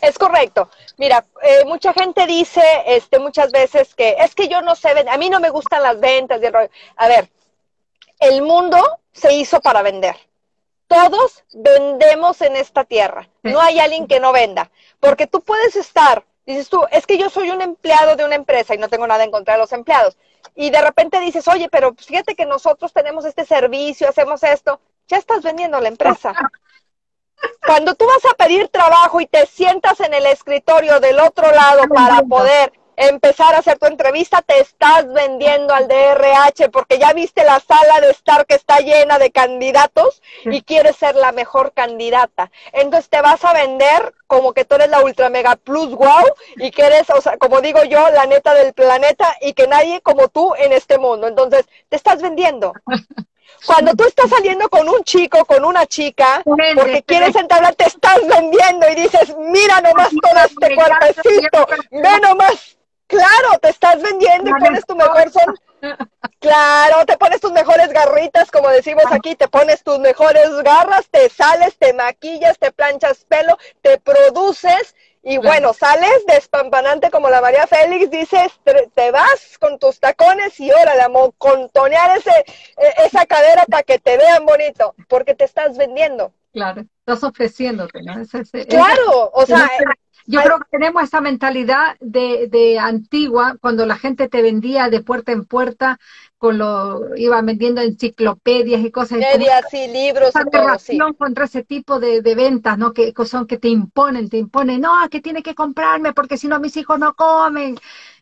Es 0.00 0.18
correcto. 0.18 0.70
Mira, 0.96 1.24
eh, 1.42 1.64
mucha 1.64 1.92
gente 1.92 2.26
dice 2.26 2.62
este, 2.86 3.18
muchas 3.18 3.52
veces 3.52 3.94
que 3.94 4.16
es 4.18 4.34
que 4.34 4.48
yo 4.48 4.62
no 4.62 4.74
sé, 4.74 4.88
a 5.08 5.16
mí 5.18 5.30
no 5.30 5.40
me 5.40 5.50
gustan 5.50 5.82
las 5.82 6.00
ventas. 6.00 6.40
A 6.96 7.08
ver, 7.08 7.28
el 8.20 8.42
mundo 8.42 9.00
se 9.12 9.32
hizo 9.34 9.60
para 9.60 9.82
vender. 9.82 10.16
Todos 10.86 11.44
vendemos 11.52 12.40
en 12.40 12.56
esta 12.56 12.84
tierra. 12.84 13.28
No 13.42 13.60
hay 13.60 13.78
alguien 13.78 14.06
que 14.06 14.20
no 14.20 14.32
venda. 14.32 14.70
Porque 15.00 15.26
tú 15.26 15.42
puedes 15.42 15.76
estar, 15.76 16.24
dices 16.46 16.68
tú, 16.68 16.82
es 16.90 17.06
que 17.06 17.18
yo 17.18 17.28
soy 17.28 17.50
un 17.50 17.60
empleado 17.60 18.16
de 18.16 18.24
una 18.24 18.34
empresa 18.36 18.74
y 18.74 18.78
no 18.78 18.88
tengo 18.88 19.06
nada 19.06 19.22
en 19.24 19.30
contra 19.30 19.54
de 19.54 19.60
los 19.60 19.72
empleados. 19.72 20.16
Y 20.54 20.70
de 20.70 20.80
repente 20.80 21.20
dices, 21.20 21.46
oye, 21.46 21.68
pero 21.68 21.94
fíjate 21.94 22.34
que 22.34 22.46
nosotros 22.46 22.92
tenemos 22.92 23.24
este 23.24 23.44
servicio, 23.44 24.08
hacemos 24.08 24.42
esto. 24.42 24.80
Ya 25.08 25.18
estás 25.18 25.42
vendiendo 25.42 25.78
la 25.80 25.88
empresa. 25.88 26.34
Cuando 27.66 27.94
tú 27.94 28.06
vas 28.06 28.24
a 28.32 28.34
pedir 28.34 28.68
trabajo 28.68 29.20
y 29.20 29.26
te 29.26 29.46
sientas 29.46 30.00
en 30.00 30.14
el 30.14 30.26
escritorio 30.26 31.00
del 31.00 31.20
otro 31.20 31.50
lado 31.50 31.84
para 31.88 32.22
poder 32.22 32.72
empezar 32.98 33.54
a 33.54 33.58
hacer 33.58 33.78
tu 33.78 33.86
entrevista, 33.86 34.42
te 34.42 34.58
estás 34.60 35.12
vendiendo 35.12 35.72
al 35.72 35.86
DRH 35.86 36.68
porque 36.72 36.98
ya 36.98 37.12
viste 37.12 37.44
la 37.44 37.60
sala 37.60 38.00
de 38.00 38.10
estar 38.10 38.44
que 38.44 38.56
está 38.56 38.78
llena 38.78 39.18
de 39.18 39.30
candidatos 39.30 40.20
y 40.44 40.62
quieres 40.62 40.96
ser 40.96 41.14
la 41.14 41.30
mejor 41.30 41.72
candidata. 41.72 42.50
Entonces 42.72 43.08
te 43.08 43.20
vas 43.22 43.44
a 43.44 43.52
vender 43.52 44.14
como 44.26 44.52
que 44.52 44.64
tú 44.64 44.74
eres 44.74 44.90
la 44.90 45.00
ultra 45.00 45.30
mega 45.30 45.54
plus 45.54 45.94
wow 45.94 46.24
y 46.56 46.72
que 46.72 46.82
eres, 46.82 47.08
o 47.10 47.20
sea, 47.20 47.38
como 47.38 47.60
digo 47.60 47.84
yo, 47.84 48.10
la 48.10 48.26
neta 48.26 48.52
del 48.54 48.72
planeta 48.72 49.36
y 49.40 49.52
que 49.52 49.68
nadie 49.68 50.00
como 50.00 50.28
tú 50.28 50.54
en 50.56 50.72
este 50.72 50.98
mundo. 50.98 51.28
Entonces 51.28 51.66
te 51.88 51.96
estás 51.96 52.20
vendiendo. 52.20 52.72
Cuando 53.66 53.94
tú 53.94 54.04
estás 54.04 54.30
saliendo 54.30 54.68
con 54.68 54.88
un 54.88 55.02
chico, 55.04 55.44
con 55.44 55.64
una 55.64 55.86
chica, 55.86 56.42
porque 56.44 57.02
quieres 57.06 57.34
entablar, 57.36 57.74
te 57.74 57.86
estás 57.86 58.20
vendiendo 58.26 58.88
y 58.90 58.94
dices, 58.94 59.34
mira 59.36 59.80
nomás 59.80 60.10
todo 60.10 60.44
este 60.44 60.74
cuerpecito, 60.74 61.66
ve 61.90 62.20
nomás. 62.22 62.76
Claro, 63.06 63.58
te 63.60 63.70
estás 63.70 64.02
vendiendo 64.02 64.50
y 64.50 64.52
pones 64.60 64.84
tu 64.86 64.94
mejor 64.94 65.30
son. 65.30 65.58
Claro, 66.40 67.04
te 67.04 67.16
pones 67.16 67.40
tus 67.40 67.50
mejores 67.50 67.88
garritas, 67.88 68.50
como 68.52 68.68
decimos 68.68 69.04
aquí, 69.10 69.34
te 69.34 69.48
pones 69.48 69.82
tus 69.82 69.98
mejores 69.98 70.50
garras, 70.62 71.08
te 71.10 71.28
sales, 71.28 71.76
te 71.78 71.92
maquillas, 71.92 72.58
te 72.60 72.70
planchas 72.70 73.24
pelo, 73.24 73.58
te 73.82 73.98
produces 73.98 74.94
y 75.28 75.36
bueno, 75.36 75.74
sales 75.74 76.24
despampanante 76.26 77.10
como 77.10 77.28
la 77.28 77.42
María 77.42 77.66
Félix, 77.66 78.10
dices, 78.10 78.50
te, 78.94 79.10
vas 79.10 79.58
con 79.60 79.78
tus 79.78 80.00
tacones 80.00 80.58
y 80.58 80.70
órale, 80.72 81.02
a 81.02 81.10
contonear 81.36 82.16
ese, 82.16 82.30
e, 82.30 83.04
esa 83.04 83.26
cadera 83.26 83.66
para 83.66 83.82
que 83.82 83.98
te 83.98 84.16
vean 84.16 84.46
bonito, 84.46 84.94
porque 85.06 85.34
te 85.34 85.44
estás 85.44 85.76
vendiendo. 85.76 86.32
Claro, 86.54 86.86
estás 87.00 87.22
ofreciéndote, 87.22 88.00
¿no? 88.02 88.14
claro, 88.68 89.30
o 89.34 89.44
sea... 89.44 89.68
Yo 90.30 90.42
creo 90.42 90.58
que 90.58 90.66
tenemos 90.70 91.02
esa 91.02 91.22
mentalidad 91.22 91.96
de, 92.00 92.48
de 92.48 92.78
antigua, 92.78 93.56
cuando 93.62 93.86
la 93.86 93.96
gente 93.96 94.28
te 94.28 94.42
vendía 94.42 94.90
de 94.90 95.00
puerta 95.00 95.32
en 95.32 95.46
puerta, 95.46 95.98
con 96.36 96.58
lo 96.58 97.16
iba 97.16 97.40
vendiendo 97.40 97.80
enciclopedias 97.80 98.82
y 98.82 98.90
cosas. 98.90 99.18
Medias 99.18 99.72
y 99.72 99.88
libros 99.88 100.30
y 100.30 100.50
todo, 100.50 100.78
sí. 100.78 100.98
contra 101.16 101.46
ese 101.46 101.64
tipo 101.64 101.98
de, 101.98 102.20
de, 102.20 102.34
ventas, 102.34 102.76
¿no? 102.76 102.92
Que 102.92 103.14
son 103.24 103.46
que 103.46 103.56
te 103.56 103.68
imponen, 103.68 104.28
te 104.28 104.36
imponen, 104.36 104.82
no, 104.82 105.08
que 105.10 105.22
tiene 105.22 105.42
que 105.42 105.54
comprarme 105.54 106.12
porque 106.12 106.36
si 106.36 106.46
no 106.46 106.60
mis 106.60 106.76
hijos 106.76 106.98
no 106.98 107.14
comen. 107.14 107.78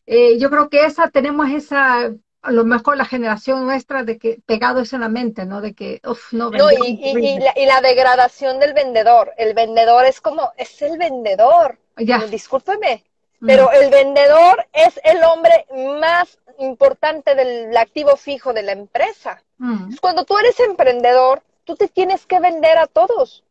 Eh, 0.07 0.39
yo 0.39 0.49
creo 0.49 0.69
que 0.69 0.85
esa, 0.85 1.11
tenemos 1.11 1.51
esa, 1.51 2.13
a 2.43 2.53
lo 2.53 2.65
mejor 2.65 2.97
la 2.97 3.05
generación 3.05 3.67
nuestra 3.67 4.05
de 4.05 4.19
que 4.19 4.39
pegado 4.47 4.81
eso 4.81 4.95
en 4.95 5.03
la 5.03 5.09
mente, 5.09 5.45
¿no? 5.45 5.61
De 5.61 5.75
que, 5.75 6.01
uff, 6.07 6.33
no, 6.33 6.51
no 6.51 6.71
y, 6.71 7.01
y, 7.03 7.39
la, 7.41 7.53
y, 7.57 7.67
la, 7.67 7.81
degradación 7.81 8.61
del 8.61 8.73
vendedor. 8.73 9.33
El 9.37 9.55
vendedor 9.55 10.05
es 10.05 10.21
como, 10.21 10.53
es 10.57 10.81
el 10.81 10.97
vendedor. 10.97 11.81
Ya. 11.97 12.19
Discúlpeme, 12.19 13.05
mm. 13.41 13.47
pero 13.47 13.73
el 13.73 13.91
vendedor 13.91 14.67
es 14.73 15.01
el 15.05 15.23
hombre 15.25 15.67
más 16.01 16.39
importante 16.59 17.35
del 17.35 17.77
activo 17.77 18.17
fijo 18.17 18.53
de 18.53 18.63
la 18.63 18.73
empresa. 18.73 19.43
Mm. 19.59 19.97
Cuando 20.01 20.25
tú 20.25 20.37
eres 20.39 20.59
emprendedor, 20.61 21.43
tú 21.65 21.77
te 21.77 21.89
tienes 21.89 22.27
que 22.27 22.41
vender 22.41 22.79
a 22.79 22.87
todos. 22.87 23.43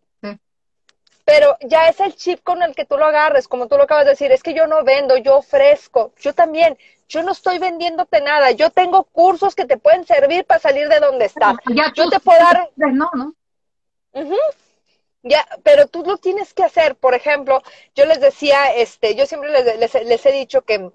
Pero 1.27 1.57
ya 1.61 1.89
es 1.89 1.99
el 2.01 2.15
chip 2.15 2.43
con 2.43 2.61
el 2.61 2.75
que 2.75 2.85
tú 2.85 2.97
lo 2.97 3.05
agarres, 3.05 3.47
como 3.47 3.67
tú 3.67 3.77
lo 3.77 3.83
acabas 3.83 4.05
de 4.05 4.11
decir, 4.11 4.31
es 4.31 4.43
que 4.43 4.53
yo 4.53 4.67
no 4.67 4.83
vendo, 4.83 5.17
yo 5.17 5.37
ofrezco, 5.37 6.13
yo 6.19 6.35
también, 6.35 6.77
yo 7.09 7.23
no 7.23 7.31
estoy 7.31 7.57
vendiéndote 7.57 8.21
nada, 8.21 8.51
yo 8.51 8.69
tengo 8.69 9.05
cursos 9.05 9.55
que 9.55 9.65
te 9.65 9.77
pueden 9.77 10.05
servir 10.05 10.45
para 10.45 10.59
salir 10.59 10.87
de 10.87 10.99
donde 10.99 11.25
estás. 11.25 11.55
yo 11.95 12.09
te 12.11 12.19
puedo 12.19 12.37
dar... 12.37 12.69
No, 12.75 13.09
¿no? 13.15 13.33
Ya, 15.27 15.43
pero 15.63 15.87
tú 15.87 16.03
lo 16.05 16.17
tienes 16.17 16.53
que 16.53 16.63
hacer. 16.63 16.95
Por 16.95 17.15
ejemplo, 17.15 17.63
yo 17.95 18.05
les 18.05 18.21
decía, 18.21 18.75
este, 18.75 19.15
yo 19.15 19.25
siempre 19.25 19.49
les, 19.49 19.93
les, 20.05 20.25
he 20.27 20.31
dicho 20.31 20.61
que, 20.61 20.91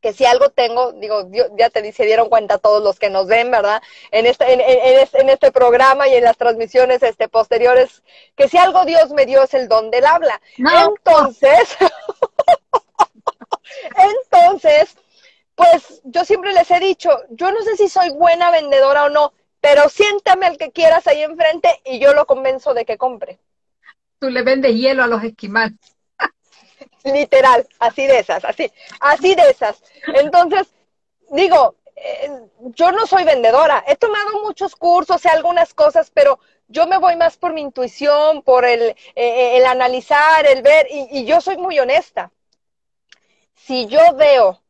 que 0.00 0.12
si 0.12 0.24
algo 0.24 0.50
tengo, 0.50 0.92
digo, 0.92 1.28
ya 1.58 1.68
te 1.68 1.92
se 1.92 2.06
dieron 2.06 2.28
cuenta 2.28 2.58
todos 2.58 2.80
los 2.80 3.00
que 3.00 3.10
nos 3.10 3.26
ven, 3.26 3.50
¿verdad? 3.50 3.82
En 4.12 4.26
este, 4.26 4.52
en, 4.52 4.60
en, 4.60 5.28
este 5.28 5.50
programa 5.50 6.06
y 6.06 6.14
en 6.14 6.22
las 6.22 6.36
transmisiones 6.36 7.02
este, 7.02 7.28
posteriores, 7.28 8.04
que 8.36 8.48
si 8.48 8.56
algo 8.56 8.84
Dios 8.84 9.10
me 9.10 9.26
dio 9.26 9.42
es 9.42 9.54
el 9.54 9.66
don 9.66 9.90
del 9.90 10.06
habla. 10.06 10.40
Entonces, 10.56 11.76
entonces, 14.30 14.96
pues 15.56 16.02
yo 16.04 16.24
siempre 16.24 16.52
les 16.52 16.70
he 16.70 16.78
dicho, 16.78 17.10
yo 17.30 17.50
no 17.50 17.62
sé 17.62 17.76
si 17.76 17.88
soy 17.88 18.10
buena 18.10 18.52
vendedora 18.52 19.06
o 19.06 19.08
no, 19.08 19.32
pero 19.64 19.88
siéntame 19.88 20.44
al 20.44 20.58
que 20.58 20.72
quieras 20.72 21.06
ahí 21.06 21.22
enfrente 21.22 21.80
y 21.86 21.98
yo 21.98 22.12
lo 22.12 22.26
convenzo 22.26 22.74
de 22.74 22.84
que 22.84 22.98
compre. 22.98 23.38
Tú 24.18 24.28
le 24.28 24.42
vendes 24.42 24.74
hielo 24.74 25.02
a 25.02 25.06
los 25.06 25.24
esquimales. 25.24 25.78
Literal, 27.02 27.66
así 27.78 28.06
de 28.06 28.18
esas, 28.18 28.44
así, 28.44 28.70
así 29.00 29.34
de 29.34 29.48
esas. 29.48 29.82
Entonces, 30.16 30.66
digo, 31.30 31.76
eh, 31.96 32.30
yo 32.76 32.92
no 32.92 33.06
soy 33.06 33.24
vendedora, 33.24 33.82
he 33.88 33.96
tomado 33.96 34.42
muchos 34.42 34.76
cursos 34.76 35.24
y 35.24 35.28
algunas 35.28 35.72
cosas, 35.72 36.10
pero 36.12 36.40
yo 36.68 36.86
me 36.86 36.98
voy 36.98 37.16
más 37.16 37.38
por 37.38 37.54
mi 37.54 37.62
intuición, 37.62 38.42
por 38.42 38.66
el, 38.66 38.82
eh, 38.82 38.94
eh, 39.14 39.56
el 39.56 39.64
analizar, 39.64 40.46
el 40.46 40.60
ver, 40.60 40.88
y, 40.90 41.20
y 41.20 41.24
yo 41.24 41.40
soy 41.40 41.56
muy 41.56 41.78
honesta. 41.78 42.30
Si 43.54 43.86
yo 43.86 44.12
veo 44.14 44.60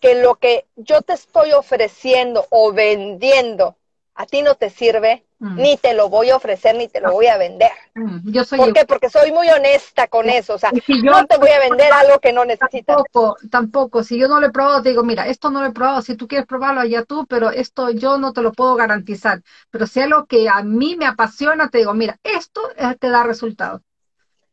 que 0.00 0.16
lo 0.16 0.34
que 0.40 0.66
yo 0.74 1.02
te 1.02 1.12
estoy 1.12 1.52
ofreciendo 1.52 2.48
o 2.50 2.72
vendiendo 2.72 3.76
a 4.20 4.26
ti 4.26 4.42
no 4.42 4.54
te 4.54 4.68
sirve, 4.68 5.24
Mm. 5.38 5.56
ni 5.56 5.76
te 5.78 5.94
lo 5.94 6.10
voy 6.10 6.28
a 6.28 6.36
ofrecer, 6.36 6.74
ni 6.76 6.86
te 6.88 7.00
lo 7.00 7.12
voy 7.12 7.26
a 7.26 7.38
vender. 7.38 7.70
Mm, 7.94 8.30
Yo 8.30 8.44
soy 8.44 8.58
¿Por 8.58 8.74
qué? 8.74 8.84
Porque 8.84 9.08
soy 9.08 9.32
muy 9.32 9.48
honesta 9.48 10.06
con 10.08 10.28
eso. 10.28 10.54
O 10.54 10.58
sea, 10.58 10.68
si 10.84 11.02
yo- 11.02 11.10
no 11.10 11.26
te 11.26 11.38
voy 11.38 11.48
a 11.48 11.58
vender 11.60 11.90
algo 11.90 12.18
que 12.18 12.30
no 12.34 12.44
necesitas. 12.44 12.96
Tampoco, 12.96 13.36
tampoco. 13.50 14.02
Si 14.04 14.18
yo 14.18 14.28
no 14.28 14.38
lo 14.38 14.48
he 14.48 14.50
probado, 14.50 14.82
te 14.82 14.90
digo, 14.90 15.02
mira, 15.02 15.26
esto 15.28 15.50
no 15.50 15.62
lo 15.62 15.68
he 15.68 15.72
probado. 15.72 16.02
Si 16.02 16.14
tú 16.14 16.28
quieres 16.28 16.46
probarlo, 16.46 16.82
allá 16.82 17.04
tú, 17.04 17.24
pero 17.26 17.48
esto 17.50 17.88
yo 17.90 18.18
no 18.18 18.34
te 18.34 18.42
lo 18.42 18.52
puedo 18.52 18.74
garantizar. 18.74 19.40
Pero 19.70 19.86
si 19.86 20.00
es 20.00 20.08
lo 20.08 20.26
que 20.26 20.46
a 20.50 20.62
mí 20.62 20.96
me 20.96 21.06
apasiona, 21.06 21.70
te 21.70 21.78
digo, 21.78 21.94
mira, 21.94 22.18
esto 22.22 22.60
eh, 22.76 22.94
te 23.00 23.08
da 23.08 23.22
resultados. 23.22 23.80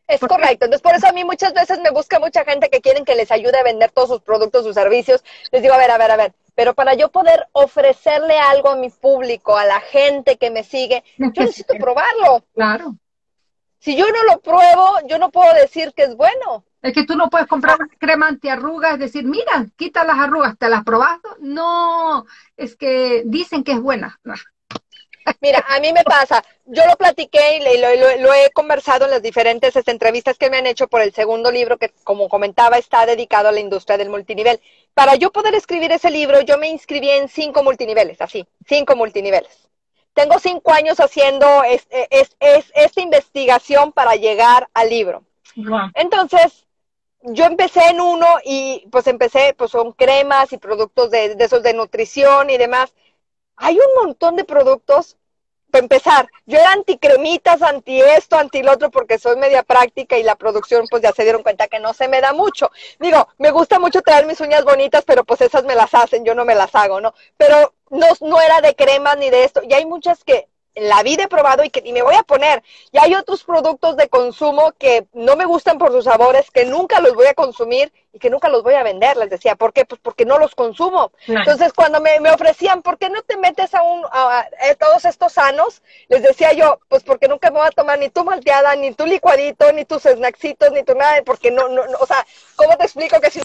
Es 0.07 0.21
Porque- 0.21 0.35
correcto. 0.35 0.63
Entonces, 0.65 0.81
por 0.81 0.95
eso 0.95 1.07
a 1.07 1.11
mí 1.11 1.25
muchas 1.25 1.53
veces 1.53 1.81
me 1.81 1.89
busca 1.91 2.17
mucha 2.19 2.45
gente 2.45 2.69
que 2.69 2.79
quieren 2.79 3.03
que 3.03 3.15
les 3.15 3.29
ayude 3.29 3.57
a 3.59 3.63
vender 3.63 3.91
todos 3.91 4.07
sus 4.07 4.21
productos, 4.21 4.63
sus 4.63 4.73
servicios. 4.73 5.21
Les 5.51 5.61
digo, 5.61 5.73
a 5.73 5.77
ver, 5.77 5.91
a 5.91 5.97
ver, 5.97 6.11
a 6.11 6.15
ver. 6.15 6.33
Pero 6.57 6.73
para 6.73 6.95
yo 6.95 7.11
poder 7.11 7.47
ofrecerle 7.51 8.39
algo 8.39 8.69
a 8.69 8.75
mi 8.75 8.89
público, 8.89 9.55
a 9.55 9.63
la 9.63 9.79
gente 9.79 10.37
que 10.37 10.49
me 10.49 10.63
sigue, 10.63 11.03
yo 11.19 11.29
necesito 11.35 11.75
probarlo. 11.75 12.43
Claro. 12.55 12.95
Si 13.77 13.95
yo 13.95 14.05
no 14.07 14.23
lo 14.23 14.39
pruebo, 14.41 14.95
yo 15.07 15.19
no 15.19 15.29
puedo 15.29 15.53
decir 15.53 15.93
que 15.95 16.05
es 16.05 16.15
bueno. 16.15 16.65
Es 16.81 16.93
que 16.93 17.05
tú 17.05 17.15
no 17.15 17.29
puedes 17.29 17.45
comprar 17.45 17.77
una 17.79 17.87
crema 17.99 18.27
antiarrugas, 18.27 18.93
es 18.93 18.99
decir, 18.99 19.23
mira, 19.23 19.67
quita 19.75 20.03
las 20.03 20.17
arrugas, 20.17 20.57
¿te 20.57 20.67
las 20.67 20.83
probaste? 20.83 21.29
No, 21.41 22.25
es 22.55 22.75
que 22.75 23.21
dicen 23.27 23.63
que 23.63 23.73
es 23.73 23.79
buena. 23.79 24.19
Mira, 25.41 25.63
a 25.67 25.79
mí 25.79 25.91
me 25.93 26.03
pasa, 26.03 26.43
yo 26.65 26.85
lo 26.87 26.95
platiqué 26.95 27.57
y 27.57 27.79
lo, 27.81 27.95
lo- 27.95 28.17
lo 28.21 28.33
he 28.33 28.49
conversado 28.51 29.05
en 29.05 29.11
las 29.11 29.21
diferentes 29.21 29.75
este, 29.75 29.91
entrevistas 29.91 30.37
que 30.37 30.49
me 30.49 30.57
han 30.57 30.65
hecho 30.67 30.87
por 30.87 31.01
el 31.01 31.13
segundo 31.13 31.51
libro 31.51 31.77
que, 31.77 31.89
como 32.03 32.29
comentaba, 32.29 32.77
está 32.77 33.05
dedicado 33.05 33.49
a 33.49 33.51
la 33.51 33.59
industria 33.59 33.97
del 33.97 34.09
multinivel. 34.09 34.59
Para 34.93 35.15
yo 35.15 35.31
poder 35.31 35.53
escribir 35.55 35.91
ese 35.91 36.09
libro, 36.11 36.41
yo 36.41 36.57
me 36.57 36.69
inscribí 36.69 37.09
en 37.09 37.27
cinco 37.29 37.63
multiniveles, 37.63 38.21
así, 38.21 38.47
cinco 38.65 38.95
multiniveles. 38.95 39.69
Tengo 40.13 40.39
cinco 40.39 40.71
años 40.71 40.99
haciendo 40.99 41.63
es- 41.63 41.87
es- 42.09 42.35
es- 42.39 42.71
esta 42.73 43.01
investigación 43.01 43.91
para 43.91 44.15
llegar 44.15 44.67
al 44.73 44.89
libro. 44.89 45.23
Entonces, 45.93 46.65
yo 47.21 47.45
empecé 47.45 47.81
en 47.89 48.01
uno 48.01 48.27
y 48.45 48.87
pues 48.91 49.07
empecé, 49.07 49.53
pues 49.57 49.71
son 49.71 49.91
cremas 49.93 50.53
y 50.53 50.57
productos 50.57 51.11
de, 51.11 51.35
de 51.35 51.45
esos 51.45 51.63
de 51.63 51.73
nutrición 51.73 52.49
y 52.49 52.57
demás. 52.57 52.93
Hay 53.57 53.75
un 53.77 54.05
montón 54.05 54.35
de 54.35 54.45
productos. 54.45 55.16
Para 55.77 55.85
empezar, 55.85 56.27
yo 56.47 56.57
era 56.57 56.71
anticremitas, 56.71 57.61
anti 57.61 58.01
esto, 58.01 58.35
anti 58.35 58.63
lo 58.63 58.71
otro, 58.71 58.89
porque 58.89 59.19
soy 59.19 59.37
media 59.37 59.61
práctica 59.61 60.17
y 60.17 60.23
la 60.23 60.35
producción, 60.35 60.87
pues 60.89 61.03
ya 61.03 61.11
se 61.11 61.21
dieron 61.21 61.43
cuenta 61.43 61.67
que 61.67 61.79
no 61.79 61.93
se 61.93 62.07
me 62.07 62.19
da 62.19 62.33
mucho. 62.33 62.71
Digo, 62.99 63.27
me 63.37 63.51
gusta 63.51 63.77
mucho 63.77 64.01
traer 64.01 64.25
mis 64.25 64.41
uñas 64.41 64.65
bonitas, 64.65 65.03
pero 65.05 65.23
pues 65.23 65.39
esas 65.41 65.65
me 65.65 65.75
las 65.75 65.93
hacen, 65.93 66.25
yo 66.25 66.33
no 66.33 66.45
me 66.45 66.55
las 66.55 66.73
hago, 66.73 66.99
¿no? 66.99 67.13
Pero 67.37 67.75
no, 67.91 68.07
no 68.21 68.41
era 68.41 68.59
de 68.61 68.73
cremas 68.73 69.19
ni 69.19 69.29
de 69.29 69.43
esto. 69.43 69.61
Y 69.61 69.71
hay 69.75 69.85
muchas 69.85 70.23
que 70.23 70.47
en 70.77 70.89
la 70.89 71.01
vida 71.01 71.23
he 71.23 71.27
probado 71.27 71.63
y 71.63 71.71
que 71.71 71.81
ni 71.81 71.91
me 71.91 72.03
voy 72.03 72.13
a 72.13 72.21
poner. 72.21 72.63
Y 72.91 72.99
hay 72.99 73.15
otros 73.15 73.43
productos 73.43 73.97
de 73.97 74.09
consumo 74.09 74.73
que 74.77 75.07
no 75.13 75.35
me 75.35 75.45
gustan 75.45 75.79
por 75.79 75.91
sus 75.91 76.05
sabores, 76.05 76.51
que 76.51 76.65
nunca 76.65 77.01
los 77.01 77.15
voy 77.15 77.25
a 77.25 77.33
consumir 77.33 77.91
y 78.13 78.19
que 78.19 78.29
nunca 78.29 78.47
los 78.47 78.61
voy 78.61 78.75
a 78.75 78.83
vender. 78.83 79.17
Les 79.17 79.31
decía, 79.31 79.55
¿por 79.55 79.73
qué? 79.73 79.85
Pues 79.85 79.99
porque 80.03 80.23
no 80.23 80.37
los 80.37 80.53
consumo. 80.53 81.11
Entonces, 81.25 81.73
cuando 81.73 81.99
me, 81.99 82.19
me 82.19 82.29
ofrecían, 82.29 82.83
¿por 82.83 82.99
qué 82.99 83.09
no 83.09 83.23
te 83.23 83.37
metes 83.37 83.73
a, 83.73 83.81
un, 83.81 84.05
a, 84.11 84.39
a 84.39 84.75
todos 84.75 85.03
estos 85.05 85.33
sanos? 85.33 85.81
Les 86.09 86.21
decía 86.21 86.53
yo, 86.53 86.79
pues 86.89 87.03
porque 87.03 87.27
nunca 87.27 87.49
me 87.49 87.57
voy 87.57 87.67
a 87.67 87.71
tomar 87.71 87.97
ni 87.97 88.09
tu 88.09 88.23
malteada, 88.23 88.75
ni 88.75 88.93
tu 88.93 89.07
licuadito, 89.07 89.71
ni 89.71 89.83
tus 89.83 90.03
snacksitos, 90.03 90.71
ni 90.71 90.83
tu 90.83 90.93
nada, 90.93 91.23
porque 91.25 91.49
no, 91.49 91.69
no, 91.69 91.87
no 91.87 91.97
o 91.99 92.05
sea, 92.05 92.23
¿cómo 92.55 92.77
te 92.77 92.83
explico 92.83 93.19
que 93.19 93.31
si, 93.31 93.41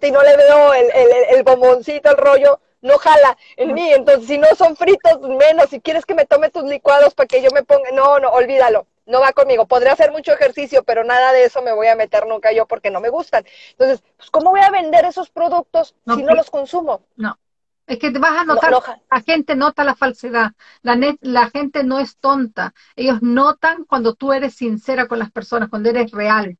si 0.00 0.10
no 0.12 0.22
le 0.22 0.36
veo 0.36 0.72
el, 0.74 0.88
el, 0.92 1.08
el 1.30 1.42
bomboncito, 1.42 2.10
el 2.10 2.16
rollo, 2.16 2.60
no 2.84 2.98
jala 2.98 3.36
en 3.56 3.74
mí. 3.74 3.92
Entonces, 3.92 4.26
si 4.28 4.38
no 4.38 4.48
son 4.56 4.76
fritos, 4.76 5.20
menos. 5.22 5.70
Si 5.70 5.80
quieres 5.80 6.06
que 6.06 6.14
me 6.14 6.26
tome 6.26 6.50
tus 6.50 6.64
licuados 6.64 7.14
para 7.14 7.26
que 7.26 7.42
yo 7.42 7.50
me 7.52 7.64
ponga, 7.64 7.90
no, 7.92 8.18
no, 8.20 8.30
olvídalo. 8.30 8.86
No 9.06 9.20
va 9.20 9.32
conmigo. 9.32 9.66
Podría 9.66 9.92
hacer 9.92 10.12
mucho 10.12 10.32
ejercicio, 10.32 10.84
pero 10.84 11.04
nada 11.04 11.32
de 11.32 11.44
eso 11.44 11.62
me 11.62 11.72
voy 11.74 11.88
a 11.88 11.96
meter 11.96 12.26
nunca 12.26 12.52
yo 12.52 12.66
porque 12.66 12.90
no 12.90 13.00
me 13.00 13.10
gustan. 13.10 13.44
Entonces, 13.72 14.02
pues, 14.16 14.30
¿cómo 14.30 14.50
voy 14.50 14.60
a 14.60 14.70
vender 14.70 15.04
esos 15.04 15.30
productos 15.30 15.94
No, 16.06 16.14
si 16.14 16.22
no 16.22 16.34
los 16.34 16.50
consumo? 16.50 17.02
No. 17.16 17.38
Es 17.86 17.98
que 17.98 18.10
te 18.10 18.18
vas 18.18 18.36
a 18.38 18.44
No, 18.46 18.54
notar, 18.54 18.70
no, 18.70 18.80
la 19.10 19.20
gente 19.20 19.56
nota 19.56 19.84
la 19.84 19.94
falsedad, 19.94 20.52
la, 20.82 20.96
net- 20.96 21.18
la 21.20 21.50
gente 21.50 21.84
no 21.84 21.98
es 21.98 22.16
tonta, 22.18 22.72
ellos 22.96 23.20
notan 23.22 23.84
cuando 23.84 24.14
tú 24.14 24.32
eres 24.32 24.54
sincera 24.54 25.06
con 25.06 25.18
las 25.18 25.30
personas, 25.30 25.68
cuando 25.68 25.90
eres 25.90 26.10
real. 26.12 26.56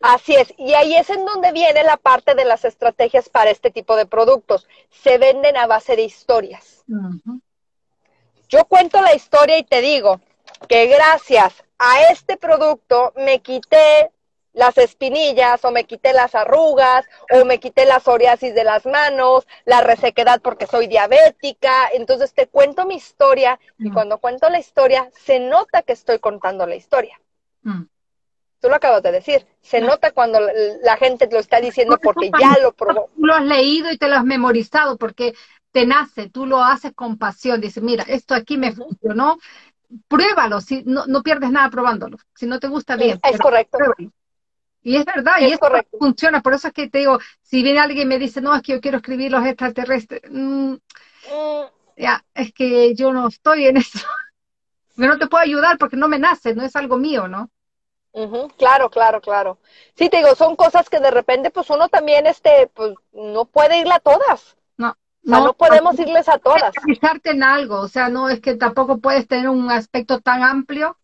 Así 0.00 0.34
es, 0.34 0.52
y 0.58 0.74
ahí 0.74 0.94
es 0.94 1.08
en 1.10 1.24
donde 1.24 1.52
viene 1.52 1.82
la 1.82 1.96
parte 1.96 2.34
de 2.34 2.44
las 2.44 2.64
estrategias 2.64 3.28
para 3.28 3.50
este 3.50 3.70
tipo 3.70 3.96
de 3.96 4.06
productos. 4.06 4.68
Se 4.90 5.18
venden 5.18 5.56
a 5.56 5.66
base 5.66 5.96
de 5.96 6.02
historias. 6.02 6.84
Yo 8.48 8.64
cuento 8.66 9.00
la 9.00 9.14
historia 9.14 9.58
y 9.58 9.64
te 9.64 9.80
digo 9.80 10.20
que 10.68 10.86
gracias 10.86 11.64
a 11.78 12.02
este 12.12 12.36
producto 12.36 13.12
me 13.16 13.40
quité 13.40 14.10
las 14.52 14.78
espinillas 14.78 15.62
o 15.64 15.70
me 15.70 15.84
quité 15.84 16.12
las 16.14 16.34
arrugas 16.34 17.04
o 17.30 17.44
me 17.44 17.58
quité 17.58 17.84
la 17.84 18.00
psoriasis 18.00 18.54
de 18.54 18.64
las 18.64 18.86
manos, 18.86 19.46
la 19.66 19.82
resequedad 19.82 20.40
porque 20.40 20.66
soy 20.66 20.86
diabética. 20.86 21.88
Entonces 21.92 22.32
te 22.32 22.46
cuento 22.46 22.86
mi 22.86 22.94
historia 22.94 23.58
y 23.78 23.90
Mm. 23.90 23.94
cuando 23.94 24.18
cuento 24.18 24.48
la 24.48 24.58
historia 24.58 25.10
se 25.24 25.40
nota 25.40 25.82
que 25.82 25.92
estoy 25.92 26.20
contando 26.20 26.66
la 26.66 26.76
historia. 26.76 27.20
Mm. 27.62 27.82
Tú 28.66 28.70
lo 28.70 28.76
acabas 28.76 29.00
de 29.00 29.12
decir. 29.12 29.46
Se 29.62 29.80
No. 29.80 29.86
nota 29.86 30.10
cuando 30.10 30.40
la- 30.40 30.96
gente 30.96 31.28
lo 31.30 31.38
está 31.38 31.60
diciendo 31.60 31.96
porque 32.02 32.32
ya 32.36 32.58
lo 32.58 32.72
probó. 32.72 33.08
Tú 33.14 33.24
lo 33.24 33.32
has 33.32 33.44
leído 33.44 33.92
y 33.92 33.96
te 33.96 34.08
lo 34.08 34.16
has 34.16 34.24
memorizado 34.24 34.96
porque 34.98 35.34
te 35.70 35.86
nace, 35.86 36.28
tú 36.30 36.46
lo 36.46 36.64
haces 36.64 36.92
con 36.92 37.16
pasión, 37.16 37.60
dices, 37.60 37.80
mira, 37.80 38.02
esto 38.08 38.34
aquí 38.34 38.56
me 38.58 38.72
funcionó, 38.72 39.38
pruébalo, 40.08 40.60
si 40.60 40.82
no, 40.84 41.06
no 41.06 41.22
pierdes 41.22 41.52
nada 41.52 41.70
probándolo, 41.70 42.16
si 42.34 42.46
no 42.46 42.58
te 42.58 42.66
gusta 42.66 42.96
bien, 42.96 43.20
Es 43.22 43.38
correcto. 43.38 43.78
pruébalo. 43.78 44.10
Y 44.82 44.96
es 44.96 45.04
verdad, 45.04 45.34
y 45.40 45.52
Es 45.52 45.58
correcto. 45.58 45.96
funciona, 45.98 46.42
por 46.42 46.54
eso 46.54 46.66
es 46.68 46.74
que 46.74 46.88
te 46.88 46.98
digo, 46.98 47.20
si 47.42 47.62
viene 47.62 47.78
alguien 47.78 48.06
y 48.06 48.06
me 48.06 48.18
dice, 48.18 48.40
no, 48.40 48.52
es 48.52 48.62
que 48.62 48.72
yo 48.72 48.80
quiero 48.80 48.96
escribir 48.96 49.30
los 49.30 49.46
extraterrestres, 49.46 50.22
mm, 50.28 50.74
Mm, 51.30 51.68
ya, 51.96 52.24
es 52.34 52.52
que 52.52 52.94
yo 52.96 53.12
no 53.12 53.28
estoy 53.28 53.66
en 53.66 53.76
eso. 53.76 53.98
Yo 54.98 55.06
no 55.08 55.18
te 55.18 55.26
puedo 55.26 55.44
ayudar 55.44 55.76
porque 55.78 55.96
no 55.96 56.08
me 56.08 56.18
nace, 56.18 56.54
no 56.54 56.62
es 56.62 56.74
algo 56.74 56.96
mío, 56.96 57.28
¿no? 57.28 57.50
Ujú, 58.16 58.48
Claro, 58.56 58.88
claro, 58.90 59.20
claro. 59.20 59.58
Sí, 59.94 60.08
te 60.08 60.16
digo, 60.18 60.34
son 60.34 60.56
cosas 60.56 60.88
que 60.88 61.00
de 61.00 61.10
repente, 61.10 61.50
pues 61.50 61.68
uno 61.70 61.88
también, 61.88 62.26
este, 62.26 62.66
pues 62.74 62.94
no 63.12 63.44
puede 63.44 63.78
irle 63.78 63.94
a 63.94 64.00
todas. 64.00 64.56
No, 64.78 64.96
O 65.26 65.28
sea, 65.28 65.40
no, 65.40 65.52
podemos 65.52 65.98
irles 65.98 66.28
a 66.28 66.38
todas. 66.38 66.74
especializarte 66.74 67.30
en 67.32 67.42
algo, 67.42 67.80
o 67.80 67.88
sea, 67.88 68.08
no 68.08 68.28
es 68.28 68.40
que 68.40 68.54
tampoco 68.54 68.98
puedes 68.98 69.26
tener 69.28 69.48
un 69.50 69.70
aspecto 69.70 70.20
tan 70.20 70.42
amplio, 70.42 70.96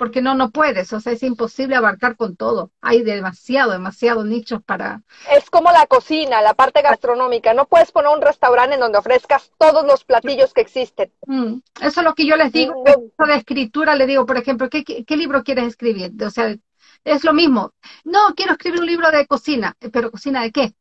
porque 0.00 0.22
no, 0.22 0.34
no 0.34 0.48
puedes, 0.50 0.90
o 0.94 1.00
sea, 1.00 1.12
es 1.12 1.22
imposible 1.22 1.76
abarcar 1.76 2.16
con 2.16 2.34
todo. 2.34 2.70
Hay 2.80 3.02
demasiado, 3.02 3.72
demasiados 3.72 4.24
nichos 4.24 4.62
para... 4.62 5.02
Es 5.30 5.50
como 5.50 5.70
la 5.72 5.84
cocina, 5.84 6.40
la 6.40 6.54
parte 6.54 6.80
gastronómica. 6.80 7.52
No 7.52 7.66
puedes 7.66 7.92
poner 7.92 8.10
un 8.16 8.22
restaurante 8.22 8.76
en 8.76 8.80
donde 8.80 8.96
ofrezcas 8.96 9.52
todos 9.58 9.84
los 9.84 10.04
platillos 10.04 10.54
que 10.54 10.62
existen. 10.62 11.12
Mm, 11.26 11.56
Eso 11.82 12.00
es 12.00 12.06
lo 12.06 12.14
que 12.14 12.24
yo 12.24 12.36
les 12.36 12.50
digo, 12.50 12.82
No. 12.82 12.94
en 13.24 13.28
de 13.28 13.36
escritura 13.36 13.94
le 13.94 14.06
digo, 14.06 14.24
por 14.24 14.38
ejemplo, 14.38 14.70
¿qué, 14.70 14.84
qué, 14.84 15.04
qué 15.04 15.16
libro 15.18 15.44
quieres 15.44 15.66
escribir? 15.66 16.12
O 16.24 16.30
sea, 16.30 16.56
es 17.04 17.22
lo 17.22 17.34
mismo. 17.34 17.74
No, 18.04 18.34
quiero 18.34 18.52
escribir 18.52 18.80
un 18.80 18.86
libro 18.86 19.10
de 19.10 19.26
cocina, 19.26 19.76
pero 19.92 20.10
¿cocina 20.10 20.40
de 20.40 20.50
qué? 20.50 20.72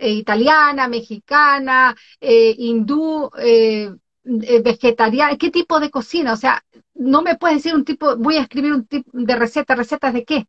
Eh, 0.00 0.10
italiana, 0.10 0.88
mexicana, 0.88 1.94
eh, 2.20 2.56
hindú, 2.58 3.30
eh, 3.38 3.94
vegetariana, 4.62 5.36
¿qué 5.36 5.50
tipo 5.50 5.80
de 5.80 5.90
cocina? 5.90 6.32
O 6.32 6.36
sea, 6.36 6.62
no 6.94 7.22
me 7.22 7.36
puedes 7.36 7.58
decir 7.58 7.74
un 7.74 7.84
tipo, 7.84 8.16
voy 8.16 8.36
a 8.36 8.42
escribir 8.42 8.72
un 8.72 8.86
tipo 8.86 9.10
de 9.12 9.36
receta, 9.36 9.74
¿recetas 9.74 10.12
de 10.14 10.24
qué? 10.24 10.46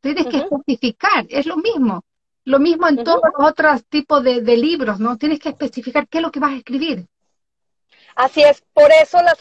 Tienes 0.00 0.26
que 0.26 0.38
especificar, 0.38 1.26
es 1.28 1.46
lo 1.46 1.56
mismo. 1.56 2.04
Lo 2.44 2.60
mismo 2.60 2.88
en 2.88 3.02
todos 3.02 3.20
los 3.38 3.48
otros 3.50 3.84
tipos 3.86 4.22
de, 4.22 4.40
de 4.40 4.56
libros, 4.56 5.00
¿no? 5.00 5.16
Tienes 5.18 5.40
que 5.40 5.50
especificar 5.50 6.08
qué 6.08 6.18
es 6.18 6.22
lo 6.22 6.30
que 6.30 6.40
vas 6.40 6.52
a 6.52 6.56
escribir. 6.56 7.06
Así 8.16 8.42
es, 8.42 8.62
por 8.72 8.90
eso 8.92 9.20
las 9.20 9.36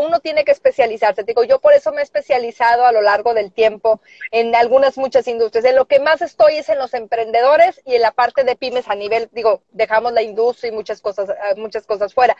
uno 0.00 0.18
tiene 0.18 0.44
que 0.44 0.50
especializarse. 0.50 1.22
Digo, 1.22 1.44
yo 1.44 1.60
por 1.60 1.72
eso 1.72 1.92
me 1.92 2.00
he 2.00 2.04
especializado 2.04 2.84
a 2.84 2.90
lo 2.90 3.00
largo 3.00 3.32
del 3.32 3.52
tiempo 3.52 4.00
en 4.32 4.56
algunas 4.56 4.98
muchas 4.98 5.28
industrias. 5.28 5.64
En 5.64 5.76
lo 5.76 5.86
que 5.86 6.00
más 6.00 6.20
estoy 6.20 6.56
es 6.56 6.68
en 6.68 6.80
los 6.80 6.94
emprendedores 6.94 7.80
y 7.84 7.94
en 7.94 8.02
la 8.02 8.10
parte 8.10 8.42
de 8.42 8.56
pymes 8.56 8.88
a 8.88 8.96
nivel, 8.96 9.28
digo, 9.30 9.62
dejamos 9.70 10.12
la 10.12 10.22
industria 10.22 10.72
y 10.72 10.74
muchas 10.74 11.00
cosas, 11.00 11.30
eh, 11.30 11.54
muchas 11.56 11.86
cosas 11.86 12.12
fuera. 12.12 12.36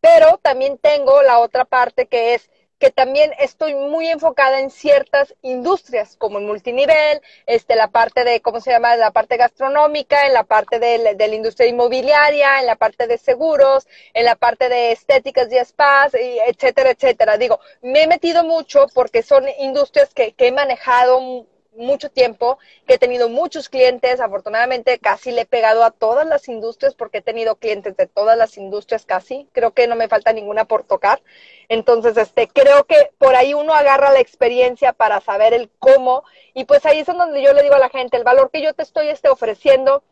Pero 0.00 0.38
también 0.38 0.78
tengo 0.78 1.20
la 1.20 1.40
otra 1.40 1.66
parte 1.66 2.06
que 2.06 2.32
es 2.32 2.48
que 2.82 2.90
también 2.90 3.32
estoy 3.38 3.76
muy 3.76 4.08
enfocada 4.08 4.58
en 4.58 4.68
ciertas 4.68 5.36
industrias, 5.42 6.16
como 6.16 6.40
el 6.40 6.46
multinivel, 6.46 7.22
este, 7.46 7.76
la 7.76 7.86
parte 7.86 8.24
de, 8.24 8.40
¿cómo 8.40 8.60
se 8.60 8.72
llama? 8.72 8.96
La 8.96 9.12
parte 9.12 9.36
gastronómica, 9.36 10.26
en 10.26 10.32
la 10.32 10.42
parte 10.42 10.80
de, 10.80 11.14
de 11.14 11.28
la 11.28 11.34
industria 11.36 11.68
inmobiliaria, 11.68 12.58
en 12.58 12.66
la 12.66 12.74
parte 12.74 13.06
de 13.06 13.18
seguros, 13.18 13.86
en 14.14 14.24
la 14.24 14.34
parte 14.34 14.68
de 14.68 14.90
estéticas 14.90 15.46
y 15.52 15.64
spas, 15.64 16.14
y 16.14 16.40
etcétera, 16.40 16.90
etcétera. 16.90 17.36
Digo, 17.38 17.60
me 17.82 18.02
he 18.02 18.06
metido 18.08 18.42
mucho 18.42 18.88
porque 18.92 19.22
son 19.22 19.44
industrias 19.60 20.12
que, 20.12 20.32
que 20.32 20.48
he 20.48 20.52
manejado 20.52 21.46
mucho 21.74 22.10
tiempo, 22.10 22.58
que 22.86 22.94
he 22.94 22.98
tenido 22.98 23.28
muchos 23.28 23.68
clientes, 23.68 24.20
afortunadamente 24.20 24.98
casi 24.98 25.32
le 25.32 25.42
he 25.42 25.46
pegado 25.46 25.84
a 25.84 25.90
todas 25.90 26.26
las 26.26 26.48
industrias 26.48 26.94
porque 26.94 27.18
he 27.18 27.22
tenido 27.22 27.56
clientes 27.56 27.96
de 27.96 28.06
todas 28.06 28.36
las 28.36 28.56
industrias 28.56 29.06
casi, 29.06 29.48
creo 29.52 29.72
que 29.72 29.86
no 29.86 29.96
me 29.96 30.08
falta 30.08 30.32
ninguna 30.32 30.64
por 30.64 30.84
tocar. 30.84 31.22
Entonces, 31.68 32.16
este, 32.16 32.48
creo 32.48 32.84
que 32.84 33.10
por 33.18 33.34
ahí 33.34 33.54
uno 33.54 33.72
agarra 33.74 34.12
la 34.12 34.20
experiencia 34.20 34.92
para 34.92 35.20
saber 35.20 35.54
el 35.54 35.70
cómo 35.78 36.24
y 36.54 36.64
pues 36.64 36.84
ahí 36.86 37.00
es 37.00 37.06
donde 37.06 37.42
yo 37.42 37.52
le 37.52 37.62
digo 37.62 37.74
a 37.74 37.78
la 37.78 37.88
gente, 37.88 38.16
el 38.16 38.24
valor 38.24 38.50
que 38.50 38.62
yo 38.62 38.74
te 38.74 38.82
estoy 38.82 39.08
este, 39.08 39.28
ofreciendo 39.28 40.02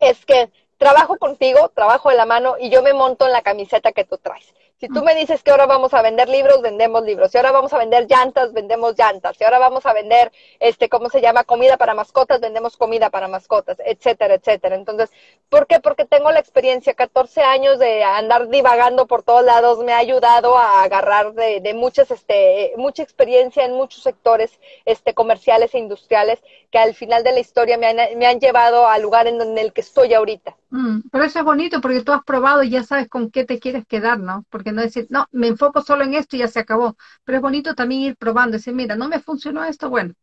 es 0.00 0.24
que 0.24 0.50
trabajo 0.78 1.16
contigo, 1.16 1.68
trabajo 1.70 2.10
de 2.10 2.16
la 2.16 2.26
mano 2.26 2.56
y 2.58 2.70
yo 2.70 2.82
me 2.82 2.92
monto 2.92 3.26
en 3.26 3.32
la 3.32 3.42
camiseta 3.42 3.92
que 3.92 4.04
tú 4.04 4.18
traes. 4.18 4.52
Si 4.82 4.88
tú 4.88 5.04
me 5.04 5.14
dices 5.14 5.44
que 5.44 5.52
ahora 5.52 5.66
vamos 5.66 5.94
a 5.94 6.02
vender 6.02 6.28
libros, 6.28 6.60
vendemos 6.60 7.04
libros. 7.04 7.30
Si 7.30 7.38
ahora 7.38 7.52
vamos 7.52 7.72
a 7.72 7.78
vender 7.78 8.08
llantas, 8.10 8.52
vendemos 8.52 8.98
llantas. 8.98 9.36
Si 9.36 9.44
ahora 9.44 9.60
vamos 9.60 9.86
a 9.86 9.92
vender, 9.92 10.32
este, 10.58 10.88
¿cómo 10.88 11.08
se 11.08 11.20
llama? 11.20 11.44
Comida 11.44 11.76
para 11.76 11.94
mascotas, 11.94 12.40
vendemos 12.40 12.76
comida 12.76 13.08
para 13.08 13.28
mascotas, 13.28 13.76
etcétera, 13.86 14.34
etcétera. 14.34 14.74
Entonces, 14.74 15.12
¿por 15.48 15.68
qué? 15.68 15.78
Porque 15.78 16.04
tengo 16.04 16.32
la 16.32 16.40
experiencia, 16.40 16.94
14 16.94 17.42
años 17.42 17.78
de 17.78 18.02
andar 18.02 18.48
divagando 18.48 19.06
por 19.06 19.22
todos 19.22 19.44
lados, 19.44 19.78
me 19.84 19.92
ha 19.92 19.98
ayudado 19.98 20.58
a 20.58 20.82
agarrar 20.82 21.32
de, 21.34 21.60
de 21.60 21.74
muchas, 21.74 22.10
este, 22.10 22.72
mucha 22.76 23.04
experiencia 23.04 23.64
en 23.64 23.74
muchos 23.74 24.02
sectores, 24.02 24.58
este, 24.84 25.14
comerciales 25.14 25.72
e 25.76 25.78
industriales, 25.78 26.42
que 26.72 26.78
al 26.80 26.94
final 26.94 27.22
de 27.22 27.30
la 27.30 27.38
historia 27.38 27.78
me 27.78 27.86
han, 27.86 28.18
me 28.18 28.26
han 28.26 28.40
llevado 28.40 28.88
al 28.88 29.00
lugar 29.00 29.28
en, 29.28 29.38
donde, 29.38 29.60
en 29.60 29.66
el 29.66 29.72
que 29.72 29.82
estoy 29.82 30.12
ahorita. 30.12 30.56
Mm, 30.72 31.02
pero 31.12 31.24
eso 31.24 31.38
es 31.38 31.44
bonito 31.44 31.82
porque 31.82 32.00
tú 32.00 32.12
has 32.12 32.24
probado 32.24 32.62
y 32.62 32.70
ya 32.70 32.82
sabes 32.82 33.06
con 33.06 33.30
qué 33.30 33.44
te 33.44 33.58
quieres 33.58 33.86
quedar, 33.86 34.18
¿no? 34.18 34.46
Porque 34.48 34.72
no 34.72 34.80
decir, 34.80 35.06
no, 35.10 35.26
me 35.30 35.48
enfoco 35.48 35.82
solo 35.82 36.02
en 36.02 36.14
esto 36.14 36.34
y 36.34 36.38
ya 36.38 36.48
se 36.48 36.60
acabó. 36.60 36.96
Pero 37.24 37.36
es 37.36 37.42
bonito 37.42 37.74
también 37.74 38.00
ir 38.00 38.16
probando, 38.16 38.56
decir, 38.56 38.72
mira, 38.72 38.96
no 38.96 39.06
me 39.06 39.20
funcionó 39.20 39.62
esto, 39.64 39.90
bueno, 39.90 40.14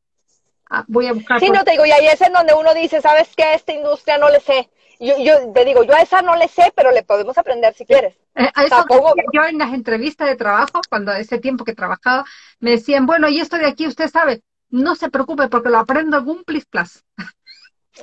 ah, 0.72 0.84
voy 0.88 1.06
a 1.06 1.14
buscar. 1.14 1.40
Sí, 1.40 1.52
no 1.52 1.64
te 1.64 1.72
digo, 1.72 1.86
y 1.86 1.92
ahí 1.92 2.08
es 2.08 2.20
en 2.22 2.34
donde 2.34 2.56
uno 2.56 2.74
dice, 2.74 3.00
¿sabes 3.00 3.30
qué? 3.38 3.44
A 3.44 3.54
esta 3.54 3.74
industria 3.74 4.18
no 4.18 4.28
le 4.30 4.40
sé. 4.40 4.72
Yo, 5.00 5.14
yo 5.20 5.54
te 5.54 5.66
digo, 5.66 5.84
yo 5.84 5.94
a 5.94 6.02
esa 6.02 6.24
no 6.24 6.36
le 6.36 6.48
sé, 6.48 6.74
pero 6.76 6.90
le 6.90 7.04
podemos 7.04 7.38
aprender 7.38 7.76
si 7.76 7.86
quieres. 7.86 8.16
Eh, 8.34 8.50
a 8.56 8.64
eso 8.66 8.86
yo 9.32 9.44
en 9.44 9.60
las 9.60 9.72
entrevistas 9.72 10.28
de 10.28 10.36
trabajo, 10.36 10.82
cuando 10.90 11.12
ese 11.14 11.38
tiempo 11.38 11.64
que 11.64 11.76
trabajaba, 11.76 12.26
me 12.60 12.72
decían, 12.72 13.06
bueno, 13.06 13.30
y 13.30 13.40
esto 13.40 13.58
de 13.60 13.68
aquí 13.68 13.86
usted 13.86 14.10
sabe, 14.10 14.42
no 14.72 14.96
se 14.96 15.12
preocupe 15.12 15.48
porque 15.48 15.70
lo 15.70 15.78
aprendo 15.78 16.18
en 16.18 16.28
un 16.28 16.44
plis. 16.44 16.66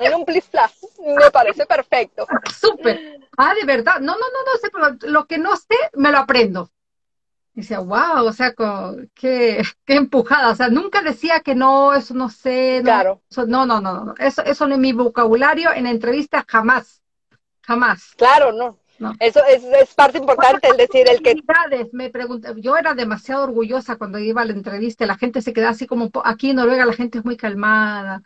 En 0.01 0.15
un 0.15 0.25
plis 0.25 0.45
plus, 0.45 0.91
me 0.99 1.31
parece 1.31 1.67
perfecto. 1.67 2.27
Súper. 2.59 3.21
Ah, 3.37 3.55
de 3.55 3.65
verdad. 3.65 4.01
No, 4.01 4.13
no, 4.13 4.19
no, 4.19 4.53
no 4.53 4.59
sé, 4.61 4.71
pero 4.71 5.13
lo 5.13 5.27
que 5.27 5.39
no 5.39 5.57
sé, 5.57 5.77
me 5.95 6.11
lo 6.11 6.19
aprendo. 6.19 6.71
Y 7.55 7.61
decía, 7.61 7.79
wow, 7.79 8.27
o 8.27 8.33
sea, 8.33 8.55
qué, 9.15 9.63
qué 9.85 9.95
empujada. 9.95 10.51
O 10.51 10.55
sea, 10.55 10.69
nunca 10.69 11.01
decía 11.01 11.41
que 11.41 11.55
no, 11.55 11.95
eso 11.95 12.13
no 12.13 12.29
sé. 12.29 12.79
No, 12.79 12.85
claro. 12.85 13.23
no, 13.47 13.65
no, 13.65 13.81
no, 13.81 14.05
no. 14.05 14.15
Eso, 14.19 14.45
eso 14.45 14.67
no 14.67 14.75
es 14.75 14.81
mi 14.81 14.93
vocabulario 14.93 15.73
en 15.73 15.87
entrevistas 15.87 16.45
jamás. 16.47 17.03
Jamás. 17.63 18.13
Claro, 18.17 18.53
no. 18.53 18.79
No. 18.99 19.13
Eso 19.21 19.41
es, 19.45 19.63
es, 19.63 19.95
parte 19.95 20.19
importante, 20.19 20.69
el 20.69 20.77
decir, 20.77 21.07
el 21.09 21.21
que... 21.21 21.37
Me 21.93 22.09
pregunté, 22.09 22.49
yo 22.57 22.77
era 22.77 22.95
demasiado 22.95 23.45
orgullosa 23.45 23.97
cuando 23.97 24.19
iba 24.19 24.41
a 24.41 24.45
la 24.45 24.53
entrevista, 24.53 25.05
la 25.05 25.19
gente 25.19 25.43
se 25.43 25.53
quedaba 25.53 25.73
así 25.73 25.87
como, 25.87 26.11
aquí 26.25 26.51
en 26.51 26.57
Noruega 26.57 26.87
la 26.87 26.95
gente 26.95 27.19
es 27.19 27.25
muy 27.25 27.37
calmada, 27.37 28.23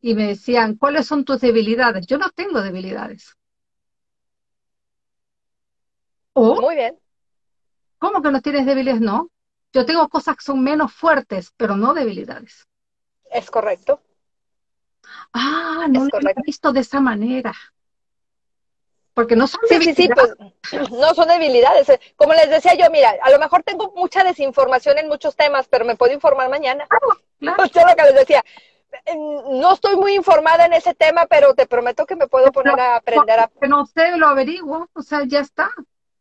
y 0.00 0.14
me 0.14 0.28
decían, 0.28 0.76
¿cuáles 0.76 1.06
son 1.06 1.24
tus 1.24 1.40
debilidades? 1.40 2.06
Yo 2.06 2.18
no 2.18 2.30
tengo 2.30 2.62
debilidades. 2.62 3.36
¿O? 6.32 6.60
Muy 6.60 6.76
bien. 6.76 6.98
¿Cómo 7.98 8.22
que 8.22 8.30
no 8.30 8.40
tienes 8.40 8.66
debilidades? 8.66 9.02
No. 9.02 9.30
Yo 9.72 9.84
tengo 9.84 10.08
cosas 10.08 10.36
que 10.36 10.44
son 10.44 10.62
menos 10.62 10.92
fuertes, 10.92 11.52
pero 11.56 11.76
no 11.76 11.94
debilidades. 11.94 12.66
Es 13.30 13.50
correcto. 13.50 14.02
Ah, 15.32 15.86
no 15.88 16.06
lo 16.06 16.30
he 16.30 16.42
visto 16.44 16.72
de 16.72 16.80
esa 16.80 17.00
manera. 17.00 17.54
Porque 19.14 19.36
no 19.36 19.46
son 19.46 19.60
sí, 19.68 19.74
debilidades. 19.74 20.34
Sí, 20.62 20.68
sí, 20.70 20.78
pues 20.78 20.90
no 20.90 21.14
son 21.14 21.28
debilidades. 21.28 21.86
Como 22.16 22.32
les 22.32 22.48
decía 22.48 22.74
yo, 22.74 22.90
mira, 22.90 23.14
a 23.22 23.30
lo 23.30 23.38
mejor 23.38 23.62
tengo 23.62 23.92
mucha 23.94 24.24
desinformación 24.24 24.98
en 24.98 25.08
muchos 25.08 25.36
temas, 25.36 25.68
pero 25.68 25.84
me 25.84 25.96
puedo 25.96 26.12
informar 26.14 26.48
mañana. 26.48 26.86
Claro, 26.86 27.20
claro. 27.38 27.64
Yo 27.74 27.86
lo 27.86 27.96
que 27.96 28.02
les 28.04 28.14
decía, 28.14 28.44
no 29.14 29.72
estoy 29.72 29.96
muy 29.96 30.14
informada 30.14 30.66
en 30.66 30.72
ese 30.72 30.94
tema, 30.94 31.26
pero 31.28 31.54
te 31.54 31.66
prometo 31.66 32.06
que 32.06 32.16
me 32.16 32.26
puedo 32.26 32.52
poner 32.52 32.78
a 32.78 32.96
aprender 32.96 33.38
a... 33.38 33.50
No 33.68 33.86
sé, 33.86 34.16
lo 34.16 34.28
averiguo, 34.28 34.88
o 34.92 35.02
sea, 35.02 35.24
ya 35.24 35.40
está. 35.40 35.70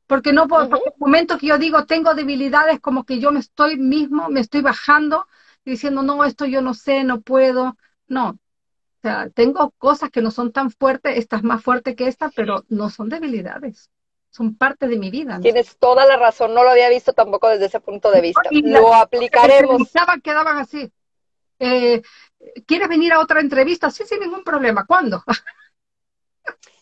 Porque 0.08 0.34
no 0.34 0.48
puedo, 0.48 0.70
porque 0.70 0.90
el 0.90 1.00
momento 1.00 1.38
que 1.38 1.48
yo 1.48 1.58
digo 1.60 1.86
tengo 1.86 2.16
debilidades, 2.16 2.80
como 2.80 3.04
que 3.04 3.20
yo 3.20 3.32
me 3.32 3.40
estoy 3.40 3.78
mismo, 3.78 4.28
me 4.30 4.40
estoy 4.40 4.62
bajando, 4.62 5.28
diciendo, 5.64 6.02
no, 6.02 6.24
esto 6.24 6.46
yo 6.46 6.62
no 6.62 6.74
sé, 6.74 7.04
no 7.04 7.22
puedo. 7.22 7.78
No. 8.08 8.30
O 8.30 9.02
sea, 9.04 9.30
tengo 9.30 9.72
cosas 9.78 10.10
que 10.10 10.22
no 10.22 10.32
son 10.32 10.52
tan 10.52 10.72
fuertes, 10.72 11.18
esta 11.18 11.38
es 11.38 11.44
más 11.44 11.64
fuerte 11.64 11.96
que 11.96 12.08
esta, 12.08 12.32
pero 12.36 12.66
no 12.70 12.90
son 12.90 13.10
debilidades. 13.10 13.92
Son 14.32 14.56
parte 14.56 14.88
de 14.88 14.98
mi 14.98 15.10
vida. 15.10 15.40
Tienes 15.40 15.78
toda 15.78 16.06
la 16.06 16.18
razón, 16.18 16.54
no 16.54 16.64
lo 16.64 16.72
había 16.72 16.90
visto 16.90 17.14
tampoco 17.14 17.48
desde 17.50 17.66
ese 17.66 17.80
punto 17.80 18.12
de 18.12 18.22
vista. 18.22 18.42
lo 18.52 18.94
aplicaremos. 18.94 19.92
quedaban 20.24 20.58
así. 20.58 20.92
Eh, 21.60 22.02
¿Quieres 22.66 22.88
venir 22.88 23.14
a 23.14 23.20
otra 23.20 23.40
entrevista? 23.40 23.90
Sí, 23.90 24.04
sin 24.06 24.20
ningún 24.20 24.44
problema. 24.44 24.86
¿Cuándo? 24.86 25.24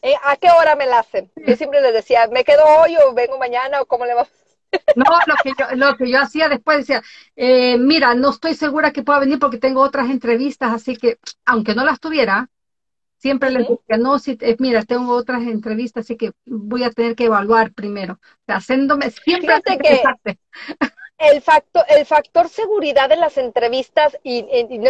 Eh, 0.02 0.14
¿A 0.24 0.38
qué 0.38 0.48
hora 0.50 0.76
me 0.76 0.86
la 0.86 1.00
hacen? 1.00 1.30
Yo 1.36 1.56
siempre 1.56 1.82
les 1.82 1.92
decía, 1.92 2.28
¿me 2.32 2.46
quedo 2.46 2.64
hoy 2.80 2.96
o 2.96 3.14
vengo 3.14 3.38
mañana 3.38 3.82
o 3.82 3.86
cómo 3.86 4.06
le 4.06 4.14
va? 4.14 4.28
No, 4.96 5.04
lo 5.26 5.36
que 5.44 5.52
yo, 5.58 5.76
lo 5.76 5.98
que 5.98 6.10
yo 6.10 6.22
hacía 6.22 6.50
después 6.50 6.80
decía, 6.80 7.02
eh, 7.36 7.78
mira, 7.78 8.14
no 8.14 8.30
estoy 8.30 8.54
segura 8.54 8.92
que 8.92 9.04
pueda 9.04 9.20
venir 9.20 9.40
porque 9.40 9.58
tengo 9.58 9.82
otras 9.82 10.10
entrevistas, 10.10 10.72
así 10.72 10.96
que 10.96 11.20
aunque 11.46 11.76
no 11.76 11.84
las 11.84 12.00
tuviera, 12.00 12.50
siempre 13.18 13.52
les 13.52 13.68
decía, 13.68 13.98
no, 13.98 14.20
si, 14.20 14.38
eh, 14.40 14.56
mira, 14.60 14.84
tengo 14.84 15.14
otras 15.14 15.44
entrevistas, 15.44 16.06
así 16.06 16.16
que 16.16 16.32
voy 16.46 16.84
a 16.84 16.92
tener 16.92 17.16
que 17.16 17.26
evaluar 17.26 17.74
primero. 17.74 18.14
O 18.14 18.46
sea, 18.46 18.58
haciéndome 18.58 19.10
siempre 19.12 19.62
que 19.64 20.04
el 21.18 21.42
factor, 21.42 21.84
el 21.90 22.06
factor 22.06 22.50
seguridad 22.50 23.12
en 23.12 23.20
las 23.20 23.38
entrevistas, 23.38 24.18
y, 24.24 24.46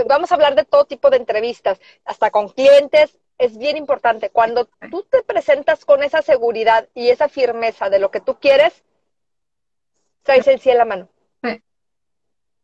vamos 0.08 0.32
a 0.32 0.36
hablar 0.36 0.56
de 0.56 0.66
todo 0.66 0.86
tipo 0.86 1.10
de 1.10 1.18
entrevistas, 1.18 1.80
hasta 2.06 2.32
con 2.32 2.50
clientes, 2.50 3.18
es 3.38 3.58
bien 3.58 3.78
importante. 3.78 4.30
Cuando 4.30 4.68
tú 4.92 5.06
te 5.10 5.24
presentas 5.24 5.86
con 5.86 6.04
esa 6.04 6.22
seguridad 6.22 6.90
y 6.94 7.10
esa 7.10 7.30
firmeza 7.30 7.90
de 7.90 8.00
lo 8.00 8.12
que 8.12 8.20
tú 8.20 8.40
quieres, 8.40 8.84
traes 10.24 10.48
el 10.48 10.60
cielo 10.60 10.82
a 10.82 10.86
la 10.86 10.90
mano. 10.90 11.10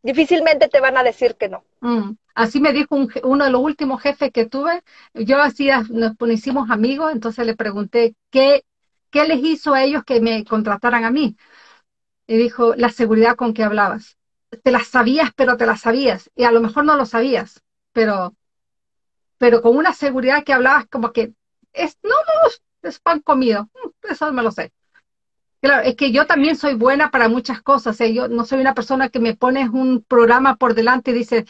Difícilmente 0.02 0.68
te 0.68 0.82
van 0.82 0.98
a 0.98 1.04
decir 1.04 1.36
que 1.36 1.48
no. 1.48 1.64
Mm. 1.80 2.18
Así 2.36 2.60
me 2.60 2.74
dijo 2.74 2.98
uno 3.24 3.46
de 3.46 3.52
los 3.52 3.62
últimos 3.62 4.02
jefes 4.02 4.34
que 4.34 4.46
tuve. 4.46 4.84
Yo 5.14 5.42
hacía, 5.42 5.82
nos 5.90 6.16
hicimos 6.28 6.70
amigos, 6.70 7.14
entonces 7.14 7.46
le 7.46 7.56
pregunté 7.56 8.14
qué, 8.30 8.66
qué 9.12 9.26
les 9.26 9.40
hizo 9.42 9.74
a 9.74 9.82
ellos 9.82 10.04
que 10.04 10.20
me 10.20 10.44
contrataran 10.44 11.06
a 11.06 11.12
mí 11.12 11.38
y 12.28 12.38
dijo, 12.38 12.76
la 12.76 12.90
seguridad 12.90 13.36
con 13.36 13.54
que 13.54 13.64
hablabas. 13.64 14.18
Te 14.64 14.72
las 14.72 14.88
sabías, 14.88 15.32
pero 15.36 15.58
te 15.58 15.66
las 15.66 15.82
sabías. 15.82 16.30
Y 16.36 16.44
a 16.44 16.52
lo 16.52 16.62
mejor 16.62 16.86
no 16.86 16.96
lo 16.96 17.06
sabías, 17.06 17.64
pero, 17.92 18.36
pero 19.38 19.62
con 19.62 19.76
una 19.76 19.94
seguridad 19.94 20.44
que 20.44 20.54
hablabas 20.54 20.86
como 20.88 21.12
que, 21.12 21.34
es, 21.74 21.98
no, 22.04 22.10
no, 22.10 22.90
es 22.90 23.00
pan 23.00 23.20
comido. 23.20 23.70
Mm, 23.74 24.12
eso 24.12 24.32
me 24.32 24.44
lo 24.44 24.52
sé. 24.52 24.72
Claro, 25.62 25.84
es 25.84 25.96
que 25.96 26.12
yo 26.12 26.28
también 26.28 26.56
soy 26.58 26.76
buena 26.76 27.10
para 27.10 27.30
muchas 27.30 27.62
cosas. 27.62 28.00
¿eh? 28.02 28.14
Yo 28.14 28.28
no 28.28 28.46
soy 28.46 28.60
una 28.62 28.74
persona 28.74 29.10
que 29.10 29.20
me 29.20 29.36
pones 29.36 29.70
un 29.70 30.04
programa 30.04 30.58
por 30.58 30.76
delante 30.76 31.12
y 31.12 31.16
dice, 31.16 31.46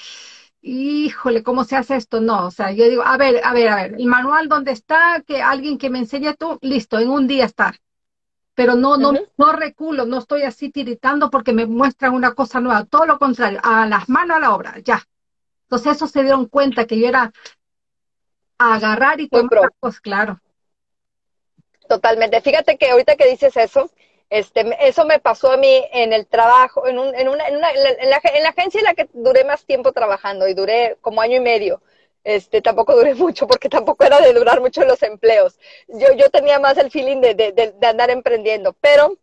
híjole, 0.62 1.44
¿cómo 1.44 1.66
se 1.66 1.76
hace 1.76 1.96
esto? 1.98 2.22
No, 2.22 2.48
o 2.48 2.52
sea, 2.52 2.72
yo 2.72 2.88
digo, 2.90 3.04
a 3.04 3.18
ver, 3.18 3.42
a 3.44 3.54
ver, 3.54 3.70
a 3.70 3.76
ver, 3.76 3.96
el 3.98 4.06
manual 4.06 4.48
donde 4.50 4.72
está, 4.72 5.24
que 5.28 5.42
alguien 5.42 5.78
que 5.78 5.90
me 5.90 6.00
enseñe 6.00 6.34
tú, 6.38 6.58
listo, 6.62 7.00
en 7.00 7.10
un 7.10 7.28
día 7.28 7.46
estar 7.46 7.76
pero 8.56 8.76
no, 8.76 8.98
no, 8.98 9.14
no 9.38 9.52
reculo, 9.52 10.06
no 10.06 10.20
estoy 10.20 10.44
así 10.44 10.70
tiritando 10.70 11.30
porque 11.30 11.54
me 11.54 11.66
muestran 11.66 12.14
una 12.14 12.34
cosa 12.34 12.60
nueva, 12.60 12.86
todo 12.86 13.06
lo 13.06 13.18
contrario, 13.18 13.60
a 13.64 13.88
las 13.88 14.10
manos 14.10 14.38
a 14.38 14.40
la 14.40 14.54
obra, 14.54 14.76
ya. 14.84 15.02
Entonces 15.64 15.96
eso 15.96 16.08
se 16.08 16.22
dieron 16.22 16.46
cuenta 16.48 16.86
que 16.86 17.00
yo 17.00 17.08
era 17.08 17.32
agarrar 18.58 19.20
y 19.20 19.28
tomar 19.28 19.72
pues 19.80 20.00
claro. 20.00 20.40
Totalmente. 21.88 22.42
Fíjate 22.42 22.78
que 22.78 22.92
ahorita 22.92 23.16
que 23.16 23.30
dices 23.30 23.58
eso, 23.58 23.90
este, 24.30 24.78
eso 24.88 25.06
me 25.06 25.20
pasó 25.20 25.52
a 25.52 25.58
mí 25.58 25.84
en 25.92 26.14
el 26.14 26.28
trabajo, 26.28 26.88
en, 26.88 26.98
un, 26.98 27.14
en, 27.16 27.28
una, 27.28 27.48
en, 27.48 27.58
una, 27.58 27.72
en, 27.72 28.10
la, 28.10 28.22
en 28.24 28.44
la 28.44 28.50
agencia 28.50 28.80
en 28.80 28.86
la 28.86 28.94
que 28.94 29.10
duré 29.14 29.44
más 29.44 29.66
tiempo 29.66 29.92
trabajando 29.92 30.48
y 30.48 30.54
duré 30.54 30.98
como 31.02 31.22
año 31.22 31.38
y 31.38 31.42
medio 31.42 31.82
este, 32.24 32.62
tampoco 32.62 32.96
duré 32.96 33.16
mucho 33.16 33.48
porque 33.48 33.70
tampoco 33.70 34.04
era 34.04 34.20
de 34.20 34.34
durar 34.34 34.62
mucho 34.62 34.84
los 34.86 35.02
empleos. 35.04 35.60
Yo, 35.88 36.14
yo 36.14 36.30
tenía 36.30 36.60
más 36.60 36.78
el 36.78 36.92
feeling 36.92 37.22
de, 37.22 37.36
de, 37.36 37.52
de, 37.52 37.88
andar 37.88 38.10
emprendiendo, 38.10 38.74
pero 38.74 39.18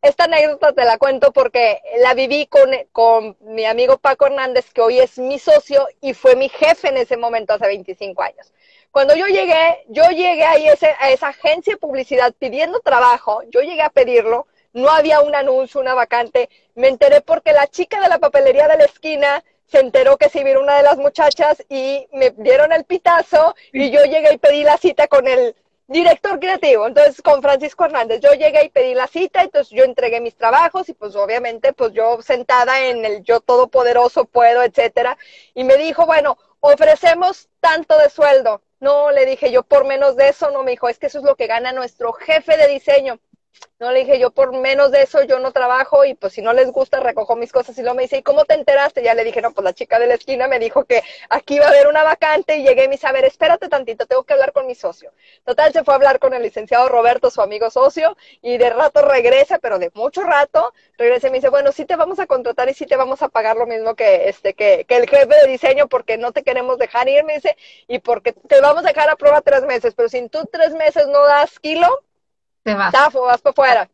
esta 0.00 0.24
anécdota 0.24 0.72
te 0.72 0.84
la 0.84 0.98
cuento 0.98 1.32
porque 1.32 1.80
la 1.98 2.14
viví 2.14 2.46
con, 2.46 2.70
con 2.92 3.36
mi 3.40 3.64
amigo 3.64 3.98
Paco 3.98 4.26
Hernández, 4.26 4.70
que 4.72 4.80
hoy 4.80 5.00
es 5.00 5.18
mi 5.18 5.38
socio 5.38 5.88
y 6.00 6.14
fue 6.14 6.36
mi 6.36 6.48
jefe 6.48 6.88
en 6.88 6.98
ese 6.98 7.16
momento 7.16 7.54
hace 7.54 7.66
25 7.66 8.22
años. 8.22 8.52
Cuando 8.90 9.14
yo 9.14 9.26
llegué, 9.26 9.84
yo 9.88 10.08
llegué 10.10 10.44
ahí 10.44 10.66
ese, 10.68 10.94
a 10.98 11.10
esa 11.10 11.28
agencia 11.28 11.74
de 11.74 11.78
publicidad 11.78 12.32
pidiendo 12.38 12.80
trabajo, 12.80 13.42
yo 13.50 13.60
llegué 13.60 13.82
a 13.82 13.90
pedirlo, 13.90 14.46
no 14.72 14.90
había 14.90 15.20
un 15.20 15.34
anuncio, 15.34 15.80
una 15.80 15.94
vacante, 15.94 16.48
me 16.74 16.88
enteré 16.88 17.20
porque 17.20 17.52
la 17.52 17.66
chica 17.66 18.00
de 18.00 18.08
la 18.08 18.18
papelería 18.18 18.68
de 18.68 18.76
la 18.76 18.84
esquina 18.84 19.44
se 19.68 19.80
enteró 19.80 20.16
que 20.16 20.28
sí 20.28 20.42
vino 20.42 20.60
una 20.60 20.76
de 20.76 20.82
las 20.82 20.96
muchachas 20.96 21.62
y 21.68 22.08
me 22.12 22.30
dieron 22.30 22.72
el 22.72 22.84
pitazo 22.84 23.54
y 23.72 23.90
yo 23.90 24.02
llegué 24.04 24.32
y 24.32 24.38
pedí 24.38 24.62
la 24.62 24.78
cita 24.78 25.08
con 25.08 25.28
el 25.28 25.54
director 25.88 26.38
creativo, 26.38 26.86
entonces 26.86 27.20
con 27.22 27.42
Francisco 27.42 27.84
Hernández. 27.84 28.20
Yo 28.20 28.32
llegué 28.32 28.64
y 28.64 28.68
pedí 28.68 28.94
la 28.94 29.06
cita, 29.06 29.42
entonces 29.42 29.70
yo 29.70 29.84
entregué 29.84 30.20
mis 30.20 30.36
trabajos 30.36 30.88
y 30.88 30.94
pues 30.94 31.16
obviamente 31.16 31.72
pues 31.72 31.92
yo 31.92 32.20
sentada 32.22 32.88
en 32.88 33.04
el 33.04 33.22
yo 33.24 33.40
todopoderoso 33.40 34.24
puedo, 34.26 34.62
etcétera, 34.62 35.16
y 35.54 35.64
me 35.64 35.76
dijo, 35.76 36.06
bueno, 36.06 36.38
ofrecemos 36.60 37.48
tanto 37.60 37.96
de 37.98 38.10
sueldo. 38.10 38.62
No, 38.80 39.10
le 39.10 39.26
dije 39.26 39.50
yo 39.50 39.64
por 39.64 39.84
menos 39.86 40.16
de 40.16 40.28
eso, 40.28 40.50
no 40.50 40.62
me 40.62 40.70
dijo, 40.72 40.88
es 40.88 40.98
que 40.98 41.06
eso 41.06 41.18
es 41.18 41.24
lo 41.24 41.36
que 41.36 41.46
gana 41.46 41.72
nuestro 41.72 42.12
jefe 42.12 42.56
de 42.56 42.68
diseño. 42.68 43.18
No 43.78 43.92
le 43.92 44.00
dije, 44.00 44.18
yo 44.18 44.30
por 44.30 44.52
menos 44.52 44.90
de 44.90 45.02
eso 45.02 45.22
yo 45.22 45.38
no 45.38 45.52
trabajo 45.52 46.04
y 46.04 46.14
pues 46.14 46.32
si 46.32 46.42
no 46.42 46.52
les 46.52 46.70
gusta 46.72 46.98
recojo 46.98 47.36
mis 47.36 47.52
cosas 47.52 47.78
y 47.78 47.82
luego 47.82 47.94
me 47.96 48.02
dice, 48.02 48.18
¿y 48.18 48.22
cómo 48.22 48.44
te 48.44 48.54
enteraste? 48.54 49.02
Ya 49.04 49.14
le 49.14 49.22
dije, 49.22 49.40
no, 49.40 49.52
pues 49.52 49.64
la 49.64 49.72
chica 49.72 50.00
de 50.00 50.06
la 50.08 50.14
esquina 50.14 50.48
me 50.48 50.58
dijo 50.58 50.84
que 50.84 51.02
aquí 51.30 51.56
iba 51.56 51.66
a 51.66 51.68
haber 51.68 51.86
una 51.86 52.02
vacante 52.02 52.56
y 52.56 52.64
llegué 52.64 52.84
y 52.84 52.88
me 52.88 52.94
dice, 52.96 53.06
a 53.06 53.12
ver, 53.12 53.24
espérate 53.24 53.68
tantito, 53.68 54.06
tengo 54.06 54.24
que 54.24 54.32
hablar 54.32 54.52
con 54.52 54.66
mi 54.66 54.74
socio. 54.74 55.12
Total, 55.44 55.72
se 55.72 55.84
fue 55.84 55.94
a 55.94 55.96
hablar 55.96 56.18
con 56.18 56.34
el 56.34 56.42
licenciado 56.42 56.88
Roberto, 56.88 57.30
su 57.30 57.40
amigo 57.40 57.70
socio, 57.70 58.16
y 58.42 58.58
de 58.58 58.70
rato 58.70 59.02
regresa, 59.02 59.58
pero 59.58 59.78
de 59.78 59.90
mucho 59.94 60.22
rato, 60.22 60.72
regresa 60.96 61.28
y 61.28 61.30
me 61.30 61.36
dice, 61.38 61.48
bueno, 61.48 61.70
sí 61.70 61.84
te 61.84 61.94
vamos 61.96 62.18
a 62.18 62.26
contratar 62.26 62.68
y 62.68 62.74
sí 62.74 62.84
te 62.86 62.96
vamos 62.96 63.22
a 63.22 63.28
pagar 63.28 63.56
lo 63.56 63.66
mismo 63.66 63.94
que 63.94 64.28
este, 64.28 64.54
que, 64.54 64.84
que 64.88 64.96
el 64.96 65.08
jefe 65.08 65.34
de 65.42 65.48
diseño 65.48 65.86
porque 65.88 66.18
no 66.18 66.32
te 66.32 66.42
queremos 66.42 66.78
dejar 66.78 67.08
ir, 67.08 67.24
me 67.24 67.34
dice, 67.34 67.56
y 67.86 68.00
porque 68.00 68.32
te 68.32 68.60
vamos 68.60 68.84
a 68.84 68.88
dejar 68.88 69.08
a 69.08 69.16
prueba 69.16 69.40
tres 69.40 69.62
meses, 69.64 69.94
pero 69.94 70.08
si 70.08 70.28
tú 70.28 70.48
tres 70.52 70.74
meses 70.74 71.06
no 71.06 71.22
das 71.24 71.58
kilo, 71.60 72.02
Te 72.62 72.74
vas. 72.74 72.92
Tafo, 72.92 73.22
vas 73.22 73.40
para 73.40 73.52
afuera. 73.52 73.90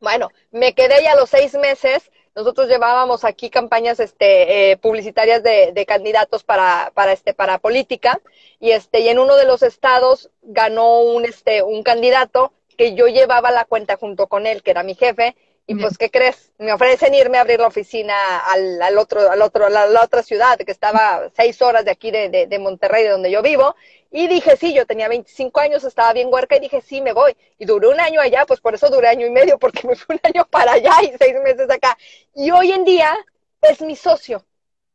Bueno, 0.00 0.30
me 0.50 0.74
quedé 0.74 1.02
ya 1.02 1.12
a 1.12 1.16
los 1.16 1.30
seis 1.30 1.54
meses. 1.54 2.10
Nosotros 2.34 2.68
llevábamos 2.68 3.24
aquí 3.24 3.48
campañas 3.48 4.00
este, 4.00 4.72
eh, 4.72 4.76
publicitarias 4.76 5.42
de, 5.42 5.70
de 5.72 5.86
candidatos 5.86 6.42
para, 6.42 6.90
para, 6.94 7.12
este, 7.12 7.32
para 7.32 7.58
política 7.58 8.20
y, 8.58 8.72
este, 8.72 9.00
y 9.00 9.08
en 9.08 9.20
uno 9.20 9.36
de 9.36 9.44
los 9.44 9.62
estados 9.62 10.30
ganó 10.42 10.98
un, 11.00 11.24
este, 11.24 11.62
un 11.62 11.84
candidato 11.84 12.52
que 12.76 12.94
yo 12.94 13.06
llevaba 13.06 13.52
la 13.52 13.64
cuenta 13.64 13.96
junto 13.96 14.26
con 14.26 14.48
él, 14.48 14.64
que 14.64 14.72
era 14.72 14.82
mi 14.82 14.96
jefe, 14.96 15.36
y 15.66 15.74
pues, 15.76 15.96
¿qué 15.96 16.10
crees? 16.10 16.52
Me 16.58 16.72
ofrecen 16.72 17.14
irme 17.14 17.38
a 17.38 17.40
abrir 17.40 17.58
la 17.60 17.68
oficina 17.68 18.14
al, 18.40 18.82
al 18.82 18.98
otro, 18.98 19.30
al 19.30 19.40
otro, 19.40 19.66
a 19.66 19.70
la, 19.70 19.86
la 19.86 20.02
otra 20.04 20.22
ciudad, 20.22 20.58
que 20.58 20.70
estaba 20.72 21.30
seis 21.34 21.62
horas 21.62 21.84
de 21.84 21.90
aquí 21.90 22.10
de, 22.10 22.28
de, 22.28 22.46
de 22.46 22.58
Monterrey, 22.58 23.04
de 23.04 23.10
donde 23.10 23.30
yo 23.30 23.40
vivo, 23.42 23.74
y 24.10 24.28
dije, 24.28 24.56
sí, 24.56 24.74
yo 24.74 24.86
tenía 24.86 25.08
25 25.08 25.60
años, 25.60 25.82
estaba 25.84 26.12
bien 26.12 26.28
huerca, 26.30 26.56
y 26.56 26.60
dije, 26.60 26.80
sí, 26.82 27.00
me 27.00 27.12
voy. 27.12 27.36
Y 27.58 27.64
duré 27.64 27.88
un 27.88 27.98
año 28.00 28.20
allá, 28.20 28.44
pues 28.46 28.60
por 28.60 28.74
eso 28.74 28.90
duré 28.90 29.08
año 29.08 29.26
y 29.26 29.30
medio, 29.30 29.58
porque 29.58 29.86
me 29.88 29.96
fui 29.96 30.16
un 30.16 30.20
año 30.22 30.46
para 30.50 30.72
allá 30.72 31.02
y 31.02 31.12
seis 31.18 31.34
meses 31.42 31.68
acá. 31.70 31.96
Y 32.34 32.50
hoy 32.50 32.72
en 32.72 32.84
día 32.84 33.16
es 33.62 33.80
mi 33.80 33.96
socio. 33.96 34.44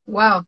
Wow. 0.05 0.45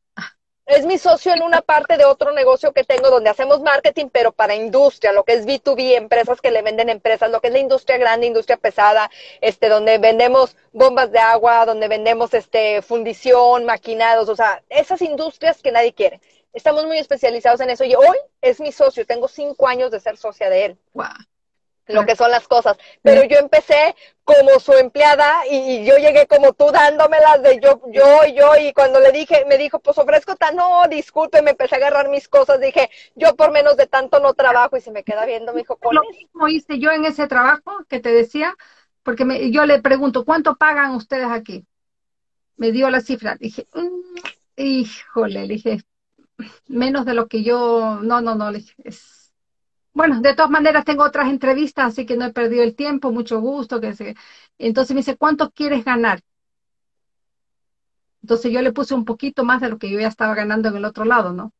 Es 0.71 0.85
mi 0.85 0.97
socio 0.97 1.33
en 1.33 1.43
una 1.43 1.61
parte 1.61 1.97
de 1.97 2.05
otro 2.05 2.31
negocio 2.31 2.71
que 2.71 2.85
tengo 2.85 3.09
donde 3.09 3.29
hacemos 3.29 3.59
marketing, 3.59 4.05
pero 4.09 4.31
para 4.31 4.55
industria, 4.55 5.11
lo 5.11 5.25
que 5.25 5.33
es 5.33 5.45
B2B, 5.45 5.97
empresas 5.97 6.39
que 6.39 6.49
le 6.49 6.61
venden 6.61 6.87
empresas, 6.87 7.29
lo 7.29 7.41
que 7.41 7.47
es 7.47 7.53
la 7.53 7.59
industria 7.59 7.97
grande, 7.97 8.27
industria 8.27 8.55
pesada, 8.55 9.11
este, 9.41 9.67
donde 9.67 9.97
vendemos 9.97 10.55
bombas 10.71 11.11
de 11.11 11.19
agua, 11.19 11.65
donde 11.65 11.89
vendemos 11.89 12.33
este, 12.33 12.81
fundición, 12.81 13.65
maquinados, 13.65 14.29
o 14.29 14.35
sea, 14.37 14.63
esas 14.69 15.01
industrias 15.01 15.61
que 15.61 15.73
nadie 15.73 15.93
quiere. 15.93 16.21
Estamos 16.53 16.85
muy 16.85 16.99
especializados 16.99 17.59
en 17.59 17.69
eso 17.69 17.83
y 17.83 17.93
hoy 17.93 18.17
es 18.41 18.61
mi 18.61 18.71
socio, 18.71 19.05
tengo 19.05 19.27
cinco 19.27 19.67
años 19.67 19.91
de 19.91 19.99
ser 19.99 20.15
socia 20.15 20.49
de 20.49 20.65
él 20.65 20.77
Wow. 20.93 21.07
Lo 21.87 22.05
que 22.05 22.15
son 22.15 22.31
las 22.31 22.47
cosas. 22.47 22.77
Pero 23.01 23.23
yo 23.23 23.37
empecé 23.37 23.95
como 24.23 24.59
su 24.59 24.71
empleada 24.73 25.27
y, 25.49 25.55
y 25.57 25.85
yo 25.85 25.97
llegué 25.97 26.27
como 26.27 26.53
tú 26.53 26.71
dándomelas 26.71 27.41
de 27.43 27.59
yo, 27.61 27.81
yo, 27.91 28.25
yo, 28.33 28.55
y 28.57 28.71
cuando 28.73 28.99
le 28.99 29.11
dije, 29.11 29.45
me 29.47 29.57
dijo, 29.57 29.79
pues 29.79 29.97
ofrezco 29.97 30.35
tan, 30.35 30.55
no, 30.55 30.83
disculpe, 30.89 31.41
me 31.41 31.51
empecé 31.51 31.75
a 31.75 31.77
agarrar 31.79 32.09
mis 32.09 32.27
cosas, 32.29 32.59
dije, 32.61 32.89
yo 33.15 33.35
por 33.35 33.51
menos 33.51 33.75
de 33.77 33.87
tanto 33.87 34.19
no 34.19 34.33
trabajo 34.33 34.77
y 34.77 34.81
se 34.81 34.91
me 34.91 35.03
queda 35.03 35.25
viendo, 35.25 35.53
me 35.53 35.59
dijo, 35.61 35.75
con 35.77 35.95
Lo 35.95 36.01
mismo 36.09 36.47
hice 36.47 36.79
yo 36.79 36.91
en 36.91 37.05
ese 37.05 37.27
trabajo 37.27 37.83
que 37.89 37.99
te 37.99 38.13
decía, 38.13 38.55
porque 39.03 39.25
me- 39.25 39.51
yo 39.51 39.65
le 39.65 39.81
pregunto, 39.81 40.23
¿cuánto 40.23 40.55
pagan 40.55 40.91
ustedes 40.95 41.27
aquí? 41.29 41.65
Me 42.57 42.71
dio 42.71 42.89
la 42.89 43.01
cifra. 43.01 43.35
Dije, 43.35 43.67
"Mm, 43.73 44.17
híjole, 44.55 45.47
le 45.47 45.53
dije, 45.55 45.81
menos 46.67 47.05
de 47.05 47.13
lo 47.13 47.27
que 47.27 47.43
yo, 47.43 47.99
no, 48.01 48.21
no, 48.21 48.35
no, 48.35 48.51
le 48.51 48.59
dije, 48.59 48.75
es... 48.83 49.20
Bueno, 49.93 50.21
de 50.21 50.33
todas 50.35 50.49
maneras 50.51 50.85
tengo 50.85 51.03
otras 51.03 51.29
entrevistas, 51.29 51.85
así 51.87 52.05
que 52.05 52.17
no 52.17 52.25
he 52.25 52.33
perdido 52.33 52.63
el 52.63 52.75
tiempo, 52.75 53.11
mucho 53.11 53.39
gusto, 53.41 53.81
que. 53.81 54.15
Entonces 54.57 54.93
me 54.93 54.99
dice, 55.01 55.17
¿cuánto 55.17 55.51
quieres 55.51 55.83
ganar? 55.85 56.21
Entonces 58.21 58.51
yo 58.51 58.61
le 58.61 58.71
puse 58.71 58.93
un 58.93 59.05
poquito 59.05 59.43
más 59.43 59.61
de 59.61 59.69
lo 59.69 59.77
que 59.77 59.89
yo 59.89 59.99
ya 59.99 60.07
estaba 60.07 60.35
ganando 60.35 60.69
en 60.69 60.75
el 60.77 60.85
otro 60.85 61.05
lado, 61.05 61.33
¿no? 61.33 61.53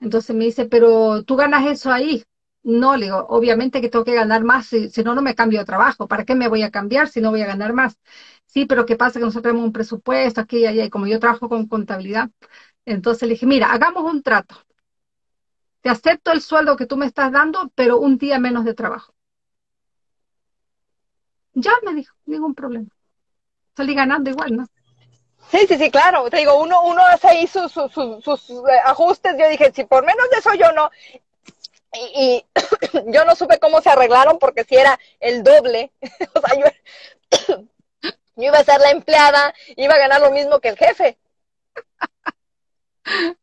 Entonces 0.00 0.36
me 0.36 0.44
dice, 0.46 0.66
pero 0.66 1.24
tú 1.24 1.36
ganas 1.36 1.66
eso 1.66 1.92
ahí. 1.92 2.24
No, 2.64 2.96
le 2.96 3.06
digo, 3.06 3.26
obviamente 3.30 3.80
que 3.80 3.88
tengo 3.90 4.04
que 4.04 4.14
ganar 4.14 4.44
más, 4.44 4.66
si, 4.66 4.90
si 4.90 5.02
no, 5.04 5.14
no 5.14 5.22
me 5.22 5.34
cambio 5.34 5.60
de 5.60 5.64
trabajo. 5.66 6.08
¿Para 6.08 6.24
qué 6.24 6.34
me 6.36 6.48
voy 6.48 6.62
a 6.62 6.70
cambiar 6.70 7.08
si 7.08 7.20
no 7.20 7.30
voy 7.30 7.42
a 7.42 7.46
ganar 7.46 7.72
más? 7.74 7.98
Sí, 8.46 8.66
pero 8.66 8.86
¿qué 8.86 8.96
pasa? 8.96 9.18
Que 9.20 9.26
nosotros 9.26 9.44
tenemos 9.44 9.64
un 9.66 9.72
presupuesto 9.72 10.40
aquí 10.42 10.58
y 10.60 10.66
allá, 10.66 10.84
y 10.84 10.90
como 10.90 11.06
yo 11.08 11.20
trabajo 11.20 11.48
con 11.48 11.66
contabilidad, 11.68 12.30
entonces 12.86 13.28
le 13.28 13.34
dije, 13.34 13.46
mira, 13.46 13.72
hagamos 13.72 14.04
un 14.04 14.22
trato. 14.22 14.56
Te 15.82 15.90
acepto 15.90 16.30
el 16.32 16.40
sueldo 16.40 16.76
que 16.76 16.86
tú 16.86 16.96
me 16.96 17.06
estás 17.06 17.32
dando, 17.32 17.70
pero 17.74 17.98
un 17.98 18.16
día 18.16 18.38
menos 18.38 18.64
de 18.64 18.74
trabajo. 18.74 19.12
Ya 21.54 21.72
me 21.82 21.94
dijo, 21.94 22.14
ningún 22.24 22.54
problema. 22.54 22.88
Salí 23.76 23.94
ganando 23.94 24.30
igual, 24.30 24.56
¿no? 24.56 24.66
Sí, 25.50 25.66
sí, 25.66 25.76
sí, 25.76 25.90
claro. 25.90 26.30
Te 26.30 26.38
digo, 26.38 26.58
uno, 26.60 26.82
uno 26.82 27.02
hace 27.04 27.28
ahí 27.28 27.46
sus, 27.46 27.70
sus, 27.72 27.92
sus, 27.92 28.24
sus, 28.24 28.50
eh, 28.50 28.80
ajustes. 28.84 29.34
Yo 29.38 29.48
dije, 29.48 29.72
si 29.74 29.84
por 29.84 30.04
menos 30.04 30.30
de 30.30 30.38
eso 30.38 30.54
yo 30.54 30.72
no. 30.72 30.90
Y, 31.94 32.44
yo 33.12 33.24
no 33.24 33.34
supe 33.34 33.58
cómo 33.58 33.82
se 33.82 33.90
arreglaron 33.90 34.38
porque 34.38 34.64
si 34.64 34.76
era 34.76 34.98
el 35.20 35.42
doble. 35.42 35.92
o 36.34 36.40
sea, 36.40 36.58
yo, 36.58 37.56
yo 38.36 38.44
iba 38.44 38.58
a 38.58 38.64
ser 38.64 38.80
la 38.80 38.90
empleada, 38.90 39.52
iba 39.76 39.94
a 39.94 39.98
ganar 39.98 40.20
lo 40.20 40.30
mismo 40.30 40.60
que 40.60 40.68
el 40.68 40.78
jefe. 40.78 41.18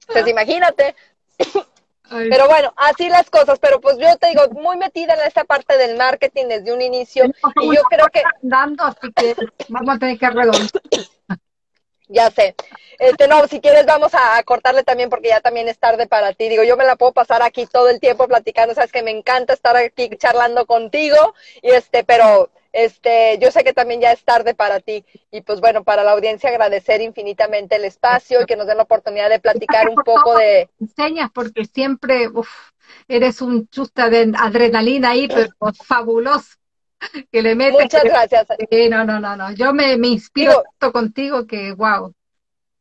Pues 0.07 0.27
imagínate. 0.27 0.95
Ay, 2.09 2.29
Pero 2.29 2.47
bueno, 2.47 2.73
así 2.75 3.09
las 3.09 3.29
cosas. 3.29 3.59
Pero 3.59 3.79
pues 3.79 3.97
yo 3.97 4.15
te 4.17 4.27
digo, 4.27 4.43
muy 4.51 4.77
metida 4.77 5.13
en 5.13 5.21
esta 5.27 5.43
parte 5.43 5.77
del 5.77 5.97
marketing 5.97 6.45
desde 6.47 6.73
un 6.73 6.81
inicio. 6.81 7.25
Y 7.61 7.75
yo 7.75 7.81
creo 7.89 8.07
que, 8.07 8.23
dando, 8.41 8.83
así 8.83 9.11
que 9.15 9.35
vamos 9.69 9.95
a 9.95 9.99
tener 9.99 10.17
que 10.17 10.29
redondear. 10.29 10.69
Ya 12.11 12.31
sé. 12.31 12.55
Este, 12.97 13.27
no, 13.27 13.47
si 13.47 13.61
quieres 13.61 13.85
vamos 13.85 14.15
a, 14.15 14.37
a 14.37 14.43
cortarle 14.43 14.83
también 14.83 15.11
porque 15.11 15.29
ya 15.29 15.41
también 15.41 15.69
es 15.69 15.77
tarde 15.77 16.07
para 16.07 16.33
ti. 16.33 16.49
Digo, 16.49 16.63
yo 16.63 16.75
me 16.75 16.83
la 16.83 16.95
puedo 16.95 17.13
pasar 17.13 17.43
aquí 17.43 17.67
todo 17.67 17.87
el 17.89 17.99
tiempo 17.99 18.27
platicando, 18.27 18.73
sabes 18.73 18.91
que 18.91 19.03
me 19.03 19.11
encanta 19.11 19.53
estar 19.53 19.77
aquí 19.77 20.09
charlando 20.17 20.65
contigo 20.65 21.35
y 21.61 21.69
este, 21.69 22.03
pero 22.03 22.49
este, 22.71 23.37
yo 23.39 23.51
sé 23.51 23.63
que 23.63 23.73
también 23.73 24.01
ya 24.01 24.11
es 24.11 24.23
tarde 24.23 24.53
para 24.53 24.79
ti 24.79 25.03
y 25.31 25.41
pues 25.41 25.59
bueno, 25.59 25.83
para 25.83 26.03
la 26.03 26.11
audiencia 26.11 26.49
agradecer 26.49 27.01
infinitamente 27.01 27.75
el 27.77 27.85
espacio 27.85 28.41
y 28.41 28.45
que 28.45 28.55
nos 28.55 28.67
den 28.67 28.77
la 28.77 28.83
oportunidad 28.83 29.29
de 29.29 29.39
platicar 29.39 29.89
un 29.89 29.95
poco 29.95 30.37
de 30.37 30.69
enseñas 30.79 31.29
porque 31.33 31.65
siempre 31.65 32.27
uf, 32.27 32.49
eres 33.07 33.41
un 33.41 33.67
chusta 33.69 34.09
de 34.09 34.31
adrenalina 34.37 35.11
ahí, 35.11 35.27
pero 35.27 35.49
fabuloso. 35.85 36.55
Que 37.31 37.41
le 37.41 37.55
metes. 37.55 37.81
muchas 37.81 38.03
gracias. 38.03 38.47
Sí, 38.69 38.89
no, 38.89 39.05
no, 39.05 39.21
no, 39.21 39.35
no. 39.37 39.51
Yo 39.53 39.73
me, 39.73 39.95
me 39.97 40.09
inspiro 40.09 40.63
Digo- 40.81 40.91
contigo 40.91 41.47
que, 41.47 41.71
wow. 41.71 42.13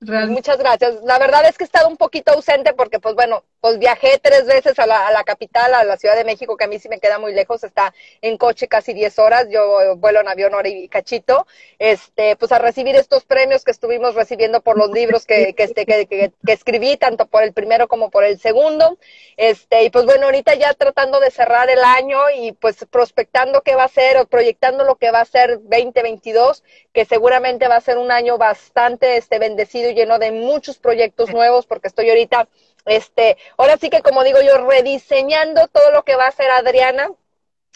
Muchas 0.01 0.59
gracias. 0.59 1.03
La 1.03 1.19
verdad 1.19 1.45
es 1.49 1.59
que 1.59 1.65
he 1.65 1.67
estado 1.67 1.89
un 1.89 1.97
poquito 1.97 2.33
ausente 2.33 2.73
porque, 2.73 3.01
pues 3.01 3.17
bueno, 3.17 3.43
pues 3.61 3.81
viajé 3.81 4.21
tres 4.23 4.47
veces 4.47 4.79
a 4.79 4.87
la, 4.87 5.09
a 5.09 5.11
la 5.11 5.25
capital, 5.25 5.75
a 5.75 5.83
la 5.83 5.97
Ciudad 5.97 6.15
de 6.15 6.23
México, 6.23 6.57
que 6.57 6.67
a 6.67 6.69
mí 6.69 6.79
sí 6.79 6.89
me 6.89 7.01
queda 7.01 7.19
muy 7.19 7.35
lejos, 7.35 7.65
está 7.65 7.93
en 8.23 8.39
coche 8.39 8.69
casi 8.69 8.95
10 8.95 9.19
horas, 9.19 9.49
yo 9.51 9.97
vuelo 9.97 10.21
en 10.21 10.29
avión 10.29 10.55
hora 10.55 10.69
y 10.69 10.89
cachito, 10.89 11.49
este, 11.81 12.37
pues 12.37 12.53
a 12.53 12.61
recibir 12.61 12.95
estos 12.95 13.25
premios 13.25 13.65
que 13.65 13.73
estuvimos 13.73 14.15
recibiendo 14.15 14.61
por 14.61 14.79
los 14.79 14.93
libros 14.93 15.27
que, 15.27 15.55
que, 15.55 15.65
este, 15.65 15.85
que, 15.85 16.07
que, 16.07 16.33
que 16.47 16.53
escribí, 16.53 16.97
tanto 16.97 17.27
por 17.27 17.43
el 17.43 17.53
primero 17.53 17.89
como 17.89 18.09
por 18.09 18.23
el 18.23 18.39
segundo, 18.39 18.99
este, 19.37 19.83
y 19.83 19.91
pues 19.91 20.05
bueno, 20.05 20.27
ahorita 20.27 20.55
ya 20.55 20.75
tratando 20.75 21.19
de 21.19 21.33
cerrar 21.33 21.71
el 21.71 21.83
año 21.83 22.19
y 22.37 22.53
pues 22.53 22.87
prospectando 22.89 23.63
qué 23.63 23.75
va 23.75 23.85
a 23.85 23.89
ser 23.89 24.17
o 24.19 24.27
proyectando 24.27 24.85
lo 24.85 24.95
que 24.95 25.11
va 25.11 25.23
a 25.23 25.25
ser 25.25 25.59
2022, 25.63 26.63
que 26.93 27.05
seguramente 27.05 27.67
va 27.67 27.77
a 27.77 27.81
ser 27.81 27.99
un 27.99 28.13
año 28.13 28.39
bastante 28.39 29.17
este, 29.17 29.41
bendecido 29.41 29.88
lleno 29.95 30.19
de 30.19 30.33
muchos 30.33 30.79
proyectos 30.79 31.31
nuevos, 31.31 31.67
porque 31.67 31.89
estoy 31.89 32.09
ahorita, 32.11 32.49
este, 32.87 33.37
ahora 33.57 33.77
sí 33.77 33.91
que 33.91 34.03
como 34.03 34.25
digo 34.25 34.41
yo, 34.43 34.67
rediseñando 34.69 35.69
todo 35.69 35.91
lo 35.93 36.05
que 36.05 36.17
va 36.17 36.25
a 36.27 36.29
hacer 36.29 36.51
Adriana 36.51 37.11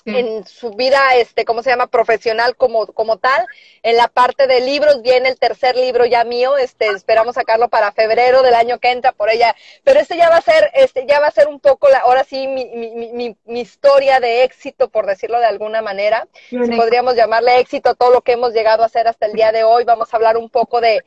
Sí. 0.05 0.11
en 0.19 0.45
su 0.47 0.71
vida, 0.71 1.15
este, 1.15 1.45
¿cómo 1.45 1.63
se 1.63 1.71
llama? 1.71 1.87
Profesional 1.87 2.57
como, 2.57 2.89
como 2.89 3.19
tal. 3.19 3.47
En 3.85 3.97
la 3.97 4.09
parte 4.09 4.49
de 4.49 4.61
libros 4.61 5.01
viene 5.01 5.29
el 5.29 5.39
tercer 5.39 5.77
libro 5.77 6.05
ya 6.07 6.25
mío, 6.25 6.57
este, 6.57 6.89
esperamos 6.89 7.37
sacarlo 7.37 7.69
para 7.69 7.93
febrero 7.93 8.43
del 8.43 8.55
año 8.55 8.81
que 8.81 8.91
entra 8.91 9.13
por 9.13 9.31
ella, 9.31 9.55
pero 9.85 10.01
este 10.01 10.17
ya 10.17 10.29
va 10.29 10.39
a 10.39 10.41
ser, 10.43 10.71
este, 10.75 11.07
ya 11.07 11.21
va 11.21 11.29
a 11.29 11.31
ser 11.31 11.47
un 11.47 11.61
poco 11.61 11.89
la, 11.89 11.99
ahora 11.99 12.25
sí, 12.25 12.49
mi, 12.49 12.65
mi, 12.65 13.13
mi, 13.13 13.37
mi 13.45 13.61
historia 13.61 14.19
de 14.19 14.43
éxito, 14.43 14.89
por 14.89 15.07
decirlo 15.07 15.39
de 15.39 15.47
alguna 15.47 15.83
manera. 15.83 16.27
Podríamos 16.75 17.15
llamarle 17.15 17.61
éxito 17.61 17.95
todo 17.95 18.11
lo 18.13 18.23
que 18.23 18.33
hemos 18.33 18.53
llegado 18.53 18.83
a 18.83 18.87
hacer 18.87 19.07
hasta 19.07 19.27
el 19.27 19.35
día 19.35 19.53
de 19.53 19.63
hoy. 19.63 19.85
Vamos 19.85 20.13
a 20.13 20.17
hablar 20.17 20.37
un 20.37 20.51
poco 20.51 20.81
de. 20.81 21.05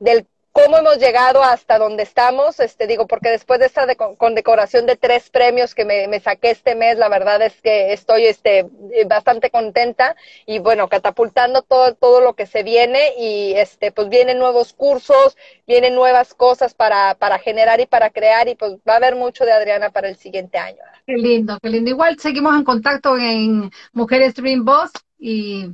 Del 0.00 0.26
cómo 0.52 0.78
hemos 0.78 0.98
llegado 0.98 1.42
hasta 1.42 1.78
donde 1.78 2.02
estamos, 2.02 2.58
este 2.60 2.86
digo, 2.86 3.06
porque 3.06 3.30
después 3.30 3.60
de 3.60 3.66
esta 3.66 3.86
de, 3.86 3.96
condecoración 3.96 4.86
de 4.86 4.96
tres 4.96 5.30
premios 5.30 5.74
que 5.74 5.84
me, 5.84 6.08
me, 6.08 6.20
saqué 6.20 6.50
este 6.50 6.74
mes, 6.74 6.98
la 6.98 7.08
verdad 7.08 7.40
es 7.42 7.60
que 7.60 7.92
estoy 7.92 8.26
este, 8.26 8.66
bastante 9.06 9.50
contenta 9.50 10.16
y 10.46 10.58
bueno, 10.58 10.88
catapultando 10.88 11.62
todo, 11.62 11.94
todo 11.94 12.20
lo 12.20 12.34
que 12.34 12.46
se 12.46 12.62
viene 12.62 13.00
y 13.18 13.52
este, 13.52 13.92
pues 13.92 14.08
vienen 14.08 14.38
nuevos 14.38 14.72
cursos, 14.72 15.36
vienen 15.66 15.94
nuevas 15.94 16.34
cosas 16.34 16.74
para, 16.74 17.14
para 17.14 17.38
generar 17.38 17.80
y 17.80 17.86
para 17.86 18.10
crear 18.10 18.48
y 18.48 18.56
pues 18.56 18.72
va 18.88 18.94
a 18.94 18.96
haber 18.96 19.14
mucho 19.14 19.44
de 19.44 19.52
Adriana 19.52 19.90
para 19.90 20.08
el 20.08 20.16
siguiente 20.16 20.58
año. 20.58 20.82
Qué 21.06 21.14
lindo, 21.14 21.58
qué 21.62 21.68
lindo. 21.68 21.90
Igual 21.90 22.18
seguimos 22.18 22.56
en 22.56 22.64
contacto 22.64 23.16
en 23.16 23.70
Mujeres 23.92 24.34
Dream 24.34 24.64
Boss 24.64 24.90
y 25.18 25.70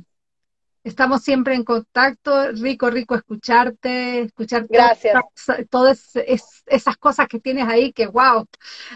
Estamos 0.87 1.21
siempre 1.21 1.53
en 1.53 1.65
contacto, 1.65 2.53
rico, 2.53 2.89
rico 2.89 3.13
escucharte, 3.15 4.21
escuchar 4.21 4.67
Gracias. 4.69 5.21
todas, 5.69 6.11
esas 6.15 6.95
cosas 6.95 7.27
que 7.27 7.41
tienes 7.41 7.67
ahí, 7.67 7.91
que 7.91 8.07
wow, 8.07 8.45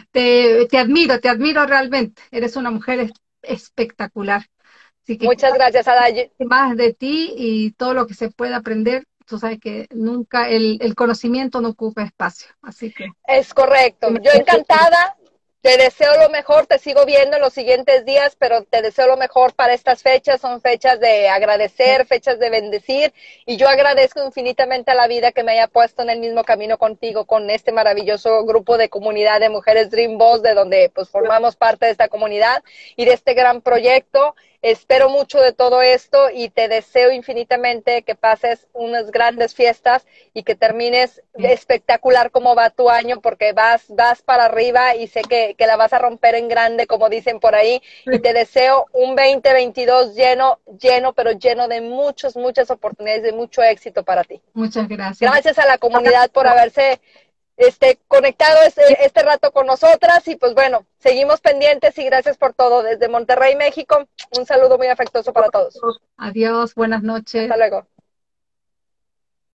te, 0.09 0.67
te, 0.67 0.77
admiro, 0.77 1.19
te 1.19 1.27
admiro 1.27 1.65
realmente, 1.65 2.21
eres 2.31 2.55
una 2.55 2.71
mujer 2.71 3.11
espectacular. 3.41 4.45
Así 5.03 5.17
que 5.17 5.25
Muchas 5.25 5.53
gracias, 5.53 5.85
Ada. 5.89 6.05
Más 6.39 6.77
de 6.77 6.93
ti 6.93 7.33
y 7.35 7.71
todo 7.71 7.93
lo 7.93 8.07
que 8.07 8.13
se 8.13 8.29
puede 8.29 8.53
aprender, 8.53 9.03
tú 9.25 9.37
sabes 9.37 9.59
que 9.59 9.87
nunca 9.91 10.47
el, 10.47 10.77
el 10.79 10.95
conocimiento 10.95 11.59
no 11.59 11.69
ocupa 11.69 12.03
espacio, 12.03 12.47
así 12.61 12.93
que. 12.93 13.07
Es 13.27 13.53
correcto, 13.53 14.07
yo 14.23 14.31
encantada 14.33 15.17
te 15.61 15.77
deseo 15.77 16.17
lo 16.17 16.29
mejor, 16.29 16.65
te 16.65 16.79
sigo 16.79 17.05
viendo 17.05 17.37
en 17.37 17.41
los 17.41 17.53
siguientes 17.53 18.03
días, 18.03 18.35
pero 18.39 18.63
te 18.63 18.81
deseo 18.81 19.05
lo 19.05 19.15
mejor 19.15 19.53
para 19.53 19.73
estas 19.73 20.01
fechas. 20.01 20.41
Son 20.41 20.59
fechas 20.59 20.99
de 20.99 21.29
agradecer, 21.29 22.07
fechas 22.07 22.39
de 22.39 22.49
bendecir. 22.49 23.13
Y 23.45 23.57
yo 23.57 23.69
agradezco 23.69 24.25
infinitamente 24.25 24.89
a 24.89 24.95
la 24.95 25.07
vida 25.07 25.31
que 25.31 25.43
me 25.43 25.51
haya 25.51 25.67
puesto 25.67 26.01
en 26.01 26.09
el 26.09 26.19
mismo 26.19 26.43
camino 26.43 26.79
contigo, 26.79 27.25
con 27.25 27.51
este 27.51 27.71
maravilloso 27.71 28.43
grupo 28.43 28.79
de 28.79 28.89
comunidad 28.89 29.39
de 29.39 29.49
mujeres 29.49 29.91
Dream 29.91 30.17
Boss, 30.17 30.41
de 30.41 30.55
donde 30.55 30.91
pues 30.95 31.09
formamos 31.09 31.55
parte 31.55 31.85
de 31.85 31.91
esta 31.91 32.07
comunidad 32.07 32.63
y 32.95 33.05
de 33.05 33.13
este 33.13 33.35
gran 33.35 33.61
proyecto. 33.61 34.35
Espero 34.61 35.09
mucho 35.09 35.39
de 35.39 35.53
todo 35.53 35.81
esto 35.81 36.29
y 36.33 36.49
te 36.49 36.67
deseo 36.67 37.11
infinitamente 37.11 38.03
que 38.03 38.15
pases 38.15 38.67
unas 38.73 39.09
grandes 39.09 39.55
fiestas 39.55 40.05
y 40.33 40.43
que 40.43 40.55
termines 40.55 41.23
espectacular 41.33 42.29
como 42.29 42.53
va 42.53 42.69
tu 42.69 42.89
año 42.89 43.21
porque 43.21 43.53
vas, 43.53 43.85
vas 43.89 44.21
para 44.21 44.45
arriba 44.45 44.95
y 44.95 45.07
sé 45.07 45.23
que, 45.23 45.55
que 45.57 45.65
la 45.65 45.77
vas 45.77 45.93
a 45.93 45.99
romper 45.99 46.35
en 46.35 46.47
grande 46.47 46.85
como 46.85 47.09
dicen 47.09 47.39
por 47.39 47.55
ahí 47.55 47.81
y 48.05 48.19
te 48.19 48.33
deseo 48.33 48.85
un 48.93 49.15
2022 49.15 50.15
lleno, 50.15 50.59
lleno, 50.79 51.13
pero 51.13 51.31
lleno 51.31 51.67
de 51.67 51.81
muchas, 51.81 52.35
muchas 52.35 52.69
oportunidades, 52.69 53.23
de 53.23 53.33
mucho 53.33 53.63
éxito 53.63 54.03
para 54.03 54.23
ti. 54.23 54.41
Muchas 54.53 54.87
gracias. 54.87 55.31
Gracias 55.31 55.57
a 55.57 55.65
la 55.65 55.77
comunidad 55.77 56.29
por 56.29 56.47
haberse 56.47 57.01
este, 57.61 57.99
conectado 58.07 58.57
este, 58.65 59.05
este 59.05 59.21
rato 59.23 59.51
con 59.51 59.67
nosotras 59.67 60.27
y 60.27 60.35
pues 60.35 60.53
bueno, 60.53 60.85
seguimos 60.99 61.41
pendientes 61.41 61.97
y 61.97 62.05
gracias 62.05 62.37
por 62.37 62.53
todo. 62.53 62.83
Desde 62.83 63.07
Monterrey, 63.07 63.55
México, 63.55 64.07
un 64.37 64.45
saludo 64.45 64.77
muy 64.77 64.87
afectuoso 64.87 65.31
para 65.31 65.49
todos. 65.49 65.79
Adiós, 66.17 66.75
buenas 66.75 67.03
noches. 67.03 67.43
Hasta 67.43 67.57
luego. 67.57 67.87